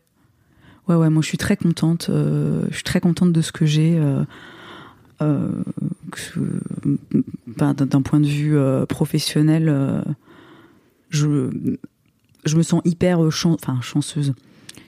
ouais, 0.88 0.94
ouais. 0.96 1.10
Moi, 1.10 1.22
je 1.22 1.28
suis 1.28 1.38
très 1.38 1.56
contente. 1.56 2.08
euh, 2.10 2.64
je 2.70 2.74
suis 2.74 2.84
très 2.84 3.00
contente 3.00 3.32
de 3.32 3.40
ce 3.42 3.52
que 3.52 3.66
j'ai. 3.66 3.98
euh, 3.98 4.22
euh, 5.22 5.48
que- 6.10 6.40
ben, 7.46 7.72
d'un 7.74 8.02
point 8.02 8.20
de 8.20 8.26
vue 8.26 8.56
professionnel, 8.88 10.04
je, 11.10 11.50
je 12.44 12.56
me 12.56 12.62
sens 12.62 12.82
hyper 12.84 13.20
chanceuse. 13.80 14.34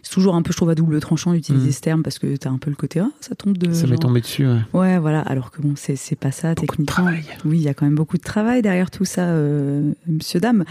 C'est 0.08 0.12
toujours 0.12 0.36
un 0.36 0.42
peu, 0.42 0.52
je 0.52 0.56
trouve, 0.56 0.70
à 0.70 0.76
double 0.76 1.00
tranchant 1.00 1.32
d'utiliser 1.32 1.66
Mhm. 1.66 1.72
ce 1.72 1.80
terme 1.80 2.02
parce 2.04 2.20
que 2.20 2.36
t'as 2.36 2.48
un 2.50 2.58
peu 2.58 2.70
le 2.70 2.76
côté, 2.76 3.00
ah, 3.00 3.10
ça 3.20 3.34
tombe 3.34 3.58
de. 3.58 3.72
Ça 3.72 3.88
m'est 3.88 3.96
tombé 3.96 4.20
dessus. 4.20 4.46
ouais. 4.46 4.60
Ouais, 4.72 4.98
voilà. 5.00 5.20
Alors 5.22 5.50
que 5.50 5.60
bon, 5.60 5.72
c'est 5.74 5.96
c'est 5.96 6.14
pas 6.14 6.30
ça 6.30 6.50
Beaucoup 6.54 6.60
de 6.60 6.70
techniquement. 6.84 6.86
travail. 7.06 7.24
Oui, 7.44 7.58
il 7.58 7.62
y 7.64 7.68
a 7.68 7.74
quand 7.74 7.86
même 7.86 7.96
beaucoup 7.96 8.16
de 8.16 8.22
travail 8.22 8.62
derrière 8.62 8.92
tout 8.92 9.04
ça, 9.04 9.22
euh, 9.24 9.90
Monsieur 10.06 10.38
Dame. 10.38 10.64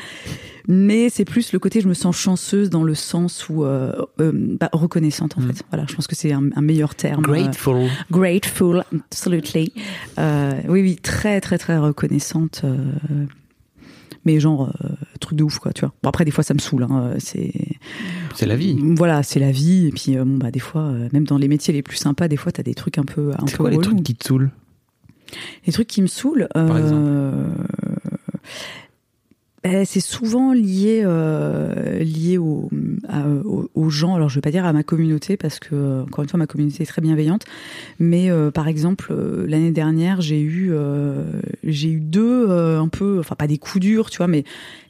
Mais 0.70 1.10
c'est 1.10 1.26
plus 1.26 1.52
le 1.52 1.60
côté, 1.60 1.82
je 1.82 1.90
me 1.90 1.94
sens 1.94 2.16
chanceuse 2.16 2.70
dans 2.70 2.84
le 2.84 2.96
sens 2.96 3.50
où 3.50 3.66
euh, 3.66 3.92
euh, 4.22 4.32
bah, 4.34 4.70
reconnaissante 4.72 5.38
en 5.38 5.42
Mm. 5.42 5.48
fait. 5.52 5.64
Voilà, 5.70 5.86
je 5.90 5.96
pense 5.96 6.08
que 6.08 6.16
c'est 6.16 6.32
un, 6.32 6.50
un 6.56 6.62
meilleur 6.62 6.96
terme. 6.96 7.22
Grateful. 7.22 7.76
Euh, 7.76 7.88
grateful, 8.10 8.84
absolutely. 9.12 9.74
Euh, 10.18 10.54
oui, 10.70 10.82
oui, 10.82 10.96
très, 10.96 11.42
très, 11.42 11.58
très 11.58 11.78
reconnaissante. 11.78 12.64
mais 14.26 14.40
genre 14.40 14.72
euh, 14.84 14.88
truc 15.26 15.38
de 15.38 15.44
ouf 15.44 15.60
quoi, 15.60 15.74
tu 15.74 15.82
vois. 15.82 15.94
Bon 16.02 16.10
après 16.10 16.24
des 16.26 16.32
fois 16.32 16.44
ça 16.44 16.54
me 16.54 16.60
saoule. 16.60 16.84
Hein, 16.84 17.16
c'est 17.20 17.52
C'est 18.34 18.46
la 18.46 18.56
vie. 18.56 18.78
Voilà, 18.96 19.22
c'est 19.24 19.40
la 19.40 19.52
vie. 19.52 19.88
Et 19.88 19.92
puis 19.92 20.18
euh, 20.18 20.24
bon 20.24 20.38
bah 20.38 20.52
des 20.52 20.60
fois, 20.60 20.82
euh, 20.84 21.10
même 21.12 21.26
dans 21.26 21.38
les 21.38 21.48
métiers 21.48 21.74
les 21.74 21.82
plus 21.84 21.98
sympas, 21.98 22.28
des 22.28 22.38
fois 22.38 22.52
t'as 22.52 22.64
des 22.64 22.74
trucs 22.76 22.98
un 22.98 23.04
peu, 23.04 23.32
un 23.38 23.46
C'est 23.48 23.58
peu 23.58 23.64
quoi 23.64 23.70
les 23.70 23.78
relous. 23.78 23.90
trucs 23.92 24.04
qui 24.04 24.16
te 24.16 24.26
saoulent? 24.28 24.52
Les 25.66 25.74
trucs 25.74 25.88
qui 25.88 26.02
me 26.02 26.08
saoulent. 26.08 26.48
Par 26.54 26.68
euh, 26.72 27.32
Ben, 27.32 27.66
c'est 29.86 30.00
souvent 30.00 30.54
lié 30.54 31.02
euh, 31.04 32.00
lié 32.00 32.38
aux 32.38 33.90
gens. 33.90 34.16
Alors 34.16 34.30
je 34.30 34.36
vais 34.36 34.42
pas 34.42 34.52
dire 34.52 34.66
à 34.66 34.74
ma 34.74 34.84
communauté 34.84 35.38
parce 35.38 35.60
que 35.60 36.04
encore 36.04 36.24
une 36.24 36.30
fois 36.30 36.38
ma 36.38 36.48
communauté 36.48 36.84
est 36.84 36.86
très 36.86 37.02
bienveillante. 37.02 37.46
Mais 38.00 38.30
euh, 38.30 38.52
par 38.52 38.68
exemple 38.68 39.08
euh, 39.12 39.46
l'année 39.48 39.72
dernière 39.72 40.22
j'ai 40.22 40.40
eu 40.40 40.74
eu 41.64 42.00
deux 42.00 42.52
un 42.52 42.88
peu 42.88 43.20
enfin 43.20 43.36
pas 43.36 43.48
des 43.48 43.58
coups 43.58 43.82
durs 43.82 44.10
tu 44.10 44.18
vois 44.18 44.28
mais 44.28 44.44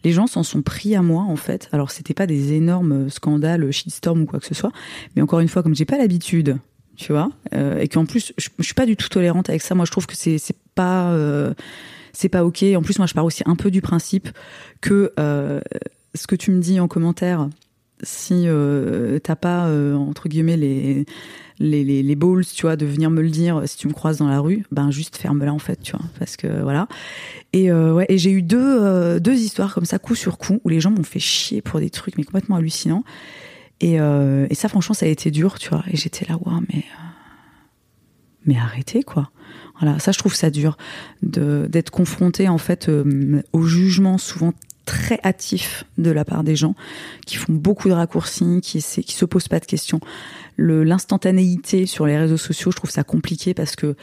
les 0.04 0.12
gens 0.12 0.28
s'en 0.28 0.44
sont 0.44 0.62
pris 0.62 0.96
à 0.96 1.02
moi 1.02 1.24
en 1.24 1.38
fait. 1.38 1.70
Alors 1.72 1.92
c'était 1.92 2.14
pas 2.14 2.28
des 2.28 2.54
énormes 2.54 3.10
scandales 3.10 3.72
shitstorm 3.72 4.22
ou 4.22 4.26
quoi 4.26 4.40
que 4.40 4.46
ce 4.46 4.56
soit. 4.56 4.72
Mais 5.16 5.22
encore 5.22 5.40
une 5.40 5.48
fois 5.48 5.64
comme 5.64 5.76
j'ai 5.76 5.86
pas 5.86 5.98
l'habitude 5.98 6.58
tu 6.98 7.14
vois 7.14 7.30
et 7.80 7.88
qu'en 7.88 8.06
plus 8.06 8.34
je, 8.38 8.50
je 8.58 8.64
suis 8.64 8.74
pas 8.74 8.86
du 8.86 8.98
tout 8.98 9.10
tolérante 9.10 9.50
avec 9.50 9.62
ça. 9.62 9.76
Moi 9.76 9.86
je 9.86 9.92
trouve 9.92 10.08
que 10.08 10.16
c'est 10.16 10.40
pas 10.76 11.16
c'est 12.16 12.30
pas 12.30 12.46
ok. 12.46 12.64
En 12.76 12.82
plus, 12.82 12.98
moi, 12.98 13.08
je 13.08 13.14
pars 13.14 13.26
aussi 13.26 13.44
un 13.46 13.56
peu 13.56 13.70
du 13.70 13.82
principe 13.82 14.30
que 14.82 15.12
euh, 15.20 15.60
ce 16.16 16.28
que 16.28 16.36
tu 16.36 16.52
me 16.52 16.60
dis 16.60 16.80
en 16.80 16.88
commentaire, 16.88 17.50
si 18.04 18.46
euh, 18.48 19.20
t'as 19.20 19.36
pas 19.36 19.68
euh, 19.68 19.96
entre 19.96 20.28
guillemets 20.30 20.58
les, 20.58 21.06
les 21.60 22.04
les 22.04 22.16
balls, 22.16 22.46
tu 22.46 22.64
vois, 22.64 22.78
de 22.78 22.86
venir 22.86 23.10
me 23.10 23.22
le 23.22 23.30
dire 23.30 23.64
si 23.66 23.78
tu 23.78 23.88
me 23.88 23.94
croises 23.94 24.18
dans 24.18 24.28
la 24.28 24.40
rue, 24.40 24.66
ben 24.72 24.92
juste 24.92 25.18
ferme-la 25.18 25.54
en 25.54 25.60
fait, 25.60 25.82
tu 25.82 25.92
vois, 25.92 26.06
parce 26.18 26.38
que 26.38 26.62
voilà. 26.62 26.88
Et 27.54 27.72
ouais, 27.72 28.06
et 28.10 28.18
j'ai 28.18 28.32
eu 28.32 28.42
deux 28.42 29.20
deux 29.20 29.36
histoires 29.36 29.74
comme 29.74 29.86
ça, 29.86 30.00
coup 30.00 30.16
sur 30.16 30.38
coup, 30.38 30.60
où 30.64 30.70
les 30.70 30.80
gens 30.80 30.92
m'ont 30.92 31.04
fait 31.04 31.20
chier 31.20 31.62
pour 31.62 31.80
des 31.80 31.90
trucs 31.90 32.18
mais 32.18 32.24
complètement 32.24 32.58
hallucinants. 32.58 33.04
Et, 33.82 33.96
et 33.96 34.56
ça, 34.56 34.70
franchement, 34.70 34.96
ça 34.96 35.06
a 35.06 35.10
été 35.10 35.32
dur, 35.32 35.60
tu 35.60 35.70
vois. 35.70 35.84
Et 35.92 35.98
j'étais 35.98 36.26
là, 36.26 36.38
ouais, 36.38 36.62
mais 36.74 36.84
mais 38.46 38.58
arrêtez 38.58 39.04
quoi. 39.04 39.32
Voilà, 39.80 40.00
ça 40.00 40.12
je 40.12 40.20
trouve 40.20 40.34
ça 40.34 40.50
dur 40.50 40.78
d'être 41.22 41.90
confronté 41.90 42.48
en 42.48 42.58
fait 42.58 42.88
euh, 42.88 43.42
au 43.52 43.64
jugement 43.64 44.18
souvent 44.18 44.54
très 44.86 45.20
hâtif 45.24 45.84
de 45.98 46.12
la 46.12 46.24
part 46.24 46.44
des 46.44 46.56
gens 46.56 46.76
qui 47.26 47.36
font 47.38 47.54
beaucoup 47.54 47.90
de 47.90 47.94
raccourcis, 47.94 48.62
qui 48.62 48.82
se 48.82 49.26
posent 49.26 49.48
pas 49.48 49.60
de 49.60 49.66
questions. 49.66 50.00
L'instantanéité 50.58 51.88
sur 51.88 52.06
les 52.06 52.18
réseaux 52.18 52.38
sociaux, 52.38 52.72
je 52.72 52.78
trouve 52.78 52.92
ça 52.92 53.04
compliqué 53.04 53.54
parce 53.54 53.76
que 53.76 53.96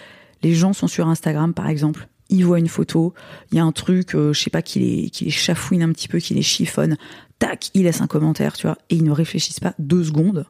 les 0.43 0.55
gens 0.55 0.73
sont 0.73 0.89
sur 0.89 1.09
Instagram 1.09 1.55
par 1.55 1.69
exemple, 1.69 2.09
ils 2.29 2.45
voient 2.45 2.59
une 2.59 2.69
photo, 2.69 3.15
il 3.53 3.59
y 3.59 3.61
a 3.61 3.65
un 3.65 3.73
truc, 3.73 4.15
euh, 4.15 4.33
je 4.33 4.41
sais 4.41 4.51
pas, 4.51 4.63
qui 4.63 4.81
les 4.81 5.11
qui 5.11 5.25
les 5.25 5.31
chafouine 5.31 5.83
un 5.83 5.93
petit 5.93 6.09
peu, 6.09 6.19
qui 6.19 6.35
les 6.35 6.43
chiffonne, 6.43 6.97
tac, 7.39 7.71
ils 7.75 7.85
laissent 7.85 8.01
un 8.01 8.07
commentaire, 8.07 8.55
tu 8.55 8.67
vois, 8.67 8.79
et 8.91 8.97
ils 8.97 9.05
ne 9.05 9.11
réfléchissent 9.11 9.61
pas 9.61 9.75
deux 9.79 10.05
secondes 10.05 10.47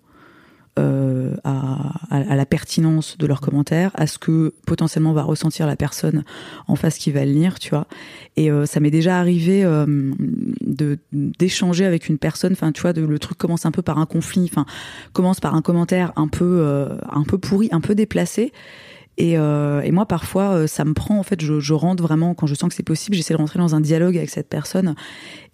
euh, 0.78 1.34
à, 1.44 2.34
la 2.34 2.46
pertinence 2.46 3.18
de 3.18 3.26
leurs 3.26 3.42
commentaires, 3.42 3.90
à 3.94 4.06
ce 4.06 4.18
que 4.18 4.54
potentiellement 4.66 5.12
va 5.12 5.22
ressentir 5.22 5.66
la 5.66 5.76
personne 5.76 6.24
en 6.66 6.76
face 6.76 6.96
qui 6.96 7.10
va 7.10 7.26
le 7.26 7.32
lire, 7.32 7.58
tu 7.58 7.70
vois. 7.70 7.86
Et 8.36 8.50
euh, 8.50 8.64
ça 8.64 8.80
m'est 8.80 8.90
déjà 8.90 9.18
arrivé 9.18 9.64
euh, 9.64 10.12
d'échanger 11.12 11.84
avec 11.84 12.08
une 12.08 12.16
personne, 12.16 12.52
enfin 12.52 12.72
tu 12.72 12.80
vois, 12.80 12.92
le 12.92 13.18
truc 13.18 13.36
commence 13.36 13.66
un 13.66 13.70
peu 13.70 13.82
par 13.82 13.98
un 13.98 14.06
conflit, 14.06 14.48
enfin 14.50 14.64
commence 15.12 15.40
par 15.40 15.54
un 15.54 15.60
commentaire 15.60 16.12
un 16.16 16.28
peu 16.28 16.88
un 17.10 17.24
peu 17.24 17.36
pourri, 17.36 17.68
un 17.70 17.80
peu 17.80 17.94
déplacé. 17.94 18.52
Et, 19.18 19.36
moi, 19.36 20.06
parfois, 20.06 20.66
ça 20.66 20.86
me 20.86 20.94
prend. 20.94 21.18
En 21.18 21.22
fait, 21.22 21.42
je, 21.42 21.74
rentre 21.74 22.02
vraiment 22.02 22.34
quand 22.34 22.46
je 22.46 22.54
sens 22.54 22.70
que 22.70 22.74
c'est 22.74 22.82
possible. 22.82 23.14
J'essaie 23.14 23.34
de 23.34 23.38
rentrer 23.38 23.58
dans 23.58 23.74
un 23.74 23.80
dialogue 23.80 24.16
avec 24.16 24.30
cette 24.30 24.48
personne. 24.48 24.94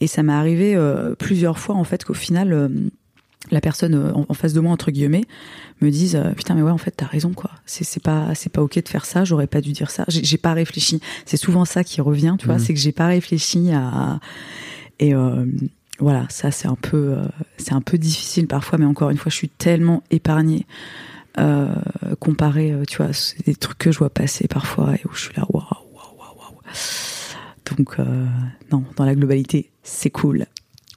Et 0.00 0.06
ça 0.06 0.22
m'est 0.22 0.32
arrivé 0.32 0.78
plusieurs 1.18 1.58
fois, 1.58 1.74
en 1.74 1.84
fait, 1.84 2.04
qu'au 2.04 2.14
final, 2.14 2.70
la 3.50 3.60
personne 3.60 3.94
euh, 3.94 4.12
en, 4.12 4.26
en 4.28 4.34
face 4.34 4.52
de 4.52 4.60
moi 4.60 4.72
entre 4.72 4.90
guillemets 4.90 5.24
me 5.80 5.90
dise 5.90 6.16
euh, 6.16 6.32
putain 6.32 6.54
mais 6.54 6.62
ouais 6.62 6.70
en 6.72 6.78
fait 6.78 6.90
t'as 6.90 7.06
raison 7.06 7.32
quoi. 7.32 7.50
C'est 7.66 8.02
pas 8.02 8.34
c'est 8.34 8.50
pas 8.52 8.62
ok 8.62 8.82
de 8.82 8.88
faire 8.88 9.04
ça 9.04 9.24
j'aurais 9.24 9.46
pas 9.46 9.60
dû 9.60 9.72
dire 9.72 9.90
ça. 9.90 10.04
J'ai 10.08 10.38
pas 10.38 10.52
réfléchi. 10.54 11.00
C'est 11.24 11.36
souvent 11.36 11.64
ça 11.64 11.84
qui 11.84 12.00
revient 12.00 12.36
tu 12.38 12.46
vois 12.46 12.56
Mhm. 12.56 12.60
c'est 12.60 12.74
que 12.74 12.80
j'ai 12.80 12.92
pas 12.92 13.06
réfléchi 13.06 13.70
à 13.72 14.20
et 14.98 15.14
euh, 15.14 15.46
voilà 16.00 16.26
ça 16.28 16.50
c'est 16.50 16.66
un 16.68 16.74
peu 16.74 17.14
euh, 17.16 17.24
c'est 17.58 17.72
un 17.72 17.80
peu 17.80 17.96
difficile 17.98 18.46
parfois 18.48 18.78
mais 18.78 18.86
encore 18.86 19.10
une 19.10 19.16
fois 19.16 19.30
je 19.30 19.36
suis 19.36 19.48
tellement 19.48 20.02
épargnée 20.10 20.66
euh, 21.38 21.68
comparé 22.18 22.74
tu 22.88 22.96
vois 22.98 23.10
des 23.46 23.54
trucs 23.54 23.78
que 23.78 23.92
je 23.92 23.98
vois 23.98 24.10
passer 24.10 24.48
parfois 24.48 24.94
et 24.96 25.00
où 25.08 25.14
je 25.14 25.20
suis 25.20 25.34
là 25.36 25.44
waouh 25.48 25.62
waouh 25.62 26.18
waouh 26.18 26.36
waouh. 26.36 27.76
Donc 27.76 27.96
non 28.72 28.82
dans 28.96 29.04
la 29.04 29.14
globalité 29.14 29.70
c'est 29.84 30.10
cool 30.10 30.46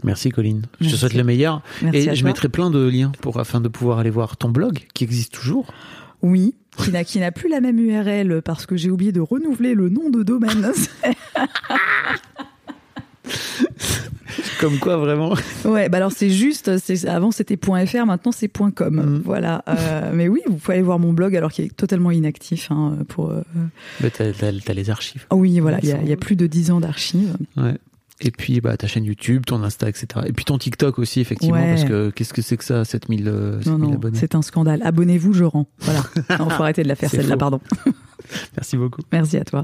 Merci 0.03 0.29
Colline. 0.29 0.63
Je 0.79 0.89
te 0.89 0.95
souhaite 0.95 1.13
le 1.13 1.23
meilleur. 1.23 1.61
Merci 1.81 1.97
et 2.09 2.15
je 2.15 2.21
toi. 2.21 2.29
mettrai 2.29 2.49
plein 2.49 2.69
de 2.69 2.79
liens 2.87 3.11
pour 3.21 3.39
afin 3.39 3.61
de 3.61 3.67
pouvoir 3.67 3.99
aller 3.99 4.09
voir 4.09 4.37
ton 4.37 4.49
blog 4.49 4.79
qui 4.93 5.03
existe 5.03 5.33
toujours. 5.33 5.67
Oui, 6.21 6.55
qui 6.77 6.91
n'a 6.91 7.03
qui 7.03 7.19
n'a 7.19 7.31
plus 7.31 7.49
la 7.49 7.61
même 7.61 7.79
URL 7.79 8.41
parce 8.43 8.65
que 8.65 8.77
j'ai 8.77 8.89
oublié 8.91 9.11
de 9.11 9.19
renouveler 9.21 9.73
le 9.73 9.89
nom 9.89 10.09
de 10.09 10.23
domaine. 10.23 10.71
Comme 14.59 14.77
quoi 14.77 14.97
vraiment. 14.97 15.33
ouais, 15.65 15.89
bah 15.89 15.97
alors 15.97 16.11
c'est 16.11 16.29
juste, 16.29 16.77
c'est 16.77 17.07
avant 17.07 17.31
c'était 17.31 17.57
.fr, 17.57 18.05
maintenant 18.05 18.31
c'est 18.31 18.47
.com. 18.47 18.95
Mhm. 18.95 19.21
Voilà. 19.25 19.63
Euh, 19.67 20.11
mais 20.13 20.27
oui, 20.27 20.41
vous 20.47 20.55
pouvez 20.55 20.75
aller 20.75 20.83
voir 20.83 20.99
mon 20.99 21.13
blog 21.13 21.35
alors 21.35 21.51
qu'il 21.51 21.65
est 21.65 21.75
totalement 21.75 22.11
inactif. 22.11 22.69
Hein, 22.71 22.97
pour. 23.07 23.31
euh, 23.31 23.41
Mais 24.01 24.11
t'as, 24.11 24.73
les 24.73 24.89
archives. 24.91 25.25
ah 25.31 25.35
oui, 25.35 25.59
voilà, 25.59 25.79
il 25.81 25.89
y, 25.89 25.91
a- 25.91 26.01
il 26.01 26.07
y 26.07 26.13
a 26.13 26.17
plus 26.17 26.35
de 26.35 26.45
10 26.47 26.69
ans 26.71 26.79
d'archives. 26.79 27.35
Ouais. 27.57 27.75
Et 28.23 28.31
puis 28.31 28.61
bah 28.61 28.77
ta 28.77 28.87
chaîne 28.87 29.03
YouTube, 29.03 29.43
ton 29.45 29.63
Insta, 29.63 29.89
etc. 29.89 30.07
Et 30.27 30.33
puis 30.33 30.45
ton 30.45 30.57
TikTok 30.57 30.99
aussi 30.99 31.19
effectivement 31.19 31.55
Ouais. 31.55 31.75
parce 31.75 31.85
que 31.85 32.09
qu'est-ce 32.11 32.33
que 32.33 32.41
c'est 32.41 32.55
que 32.57 32.63
ça 32.63 32.85
7000 32.85 33.27
euh, 33.27 33.55
Non, 33.57 33.61
7000 33.63 33.79
non, 33.79 33.93
abonnés? 33.95 34.17
c'est 34.19 34.35
un 34.35 34.41
scandale. 34.41 34.81
Abonnez-vous, 34.83 35.33
je 35.33 35.43
rends. 35.43 35.67
Voilà. 35.79 36.03
Non, 36.39 36.49
faut 36.49 36.63
arrêter 36.63 36.83
de 36.83 36.87
la 36.87 36.95
faire 36.95 37.09
celle-là, 37.09 37.37
pardon. 37.37 37.59
Merci 38.57 38.77
beaucoup. 38.77 39.01
Merci 39.11 39.37
à 39.37 39.43
toi. 39.43 39.61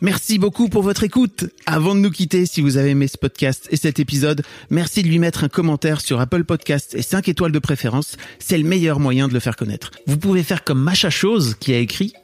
Merci 0.00 0.40
beaucoup 0.40 0.68
pour 0.68 0.82
votre 0.82 1.04
écoute. 1.04 1.44
Avant 1.64 1.94
de 1.94 2.00
nous 2.00 2.10
quitter, 2.10 2.44
si 2.44 2.60
vous 2.60 2.76
avez 2.76 2.90
aimé 2.90 3.06
ce 3.06 3.16
podcast 3.16 3.68
et 3.70 3.76
cet 3.76 4.00
épisode, 4.00 4.42
merci 4.68 5.04
de 5.04 5.08
lui 5.08 5.20
mettre 5.20 5.44
un 5.44 5.48
commentaire 5.48 6.00
sur 6.00 6.18
Apple 6.18 6.42
Podcast 6.42 6.96
et 6.96 7.02
5 7.02 7.28
étoiles 7.28 7.52
de 7.52 7.58
préférence. 7.60 8.16
C'est 8.40 8.58
le 8.58 8.64
meilleur 8.64 8.98
moyen 8.98 9.28
de 9.28 9.32
le 9.32 9.38
faire 9.38 9.54
connaître. 9.54 9.92
Vous 10.08 10.16
pouvez 10.18 10.42
faire 10.42 10.64
comme 10.64 10.80
Macha 10.82 11.08
Chose 11.08 11.54
qui 11.60 11.72
a 11.72 11.78
écrit 11.78 12.14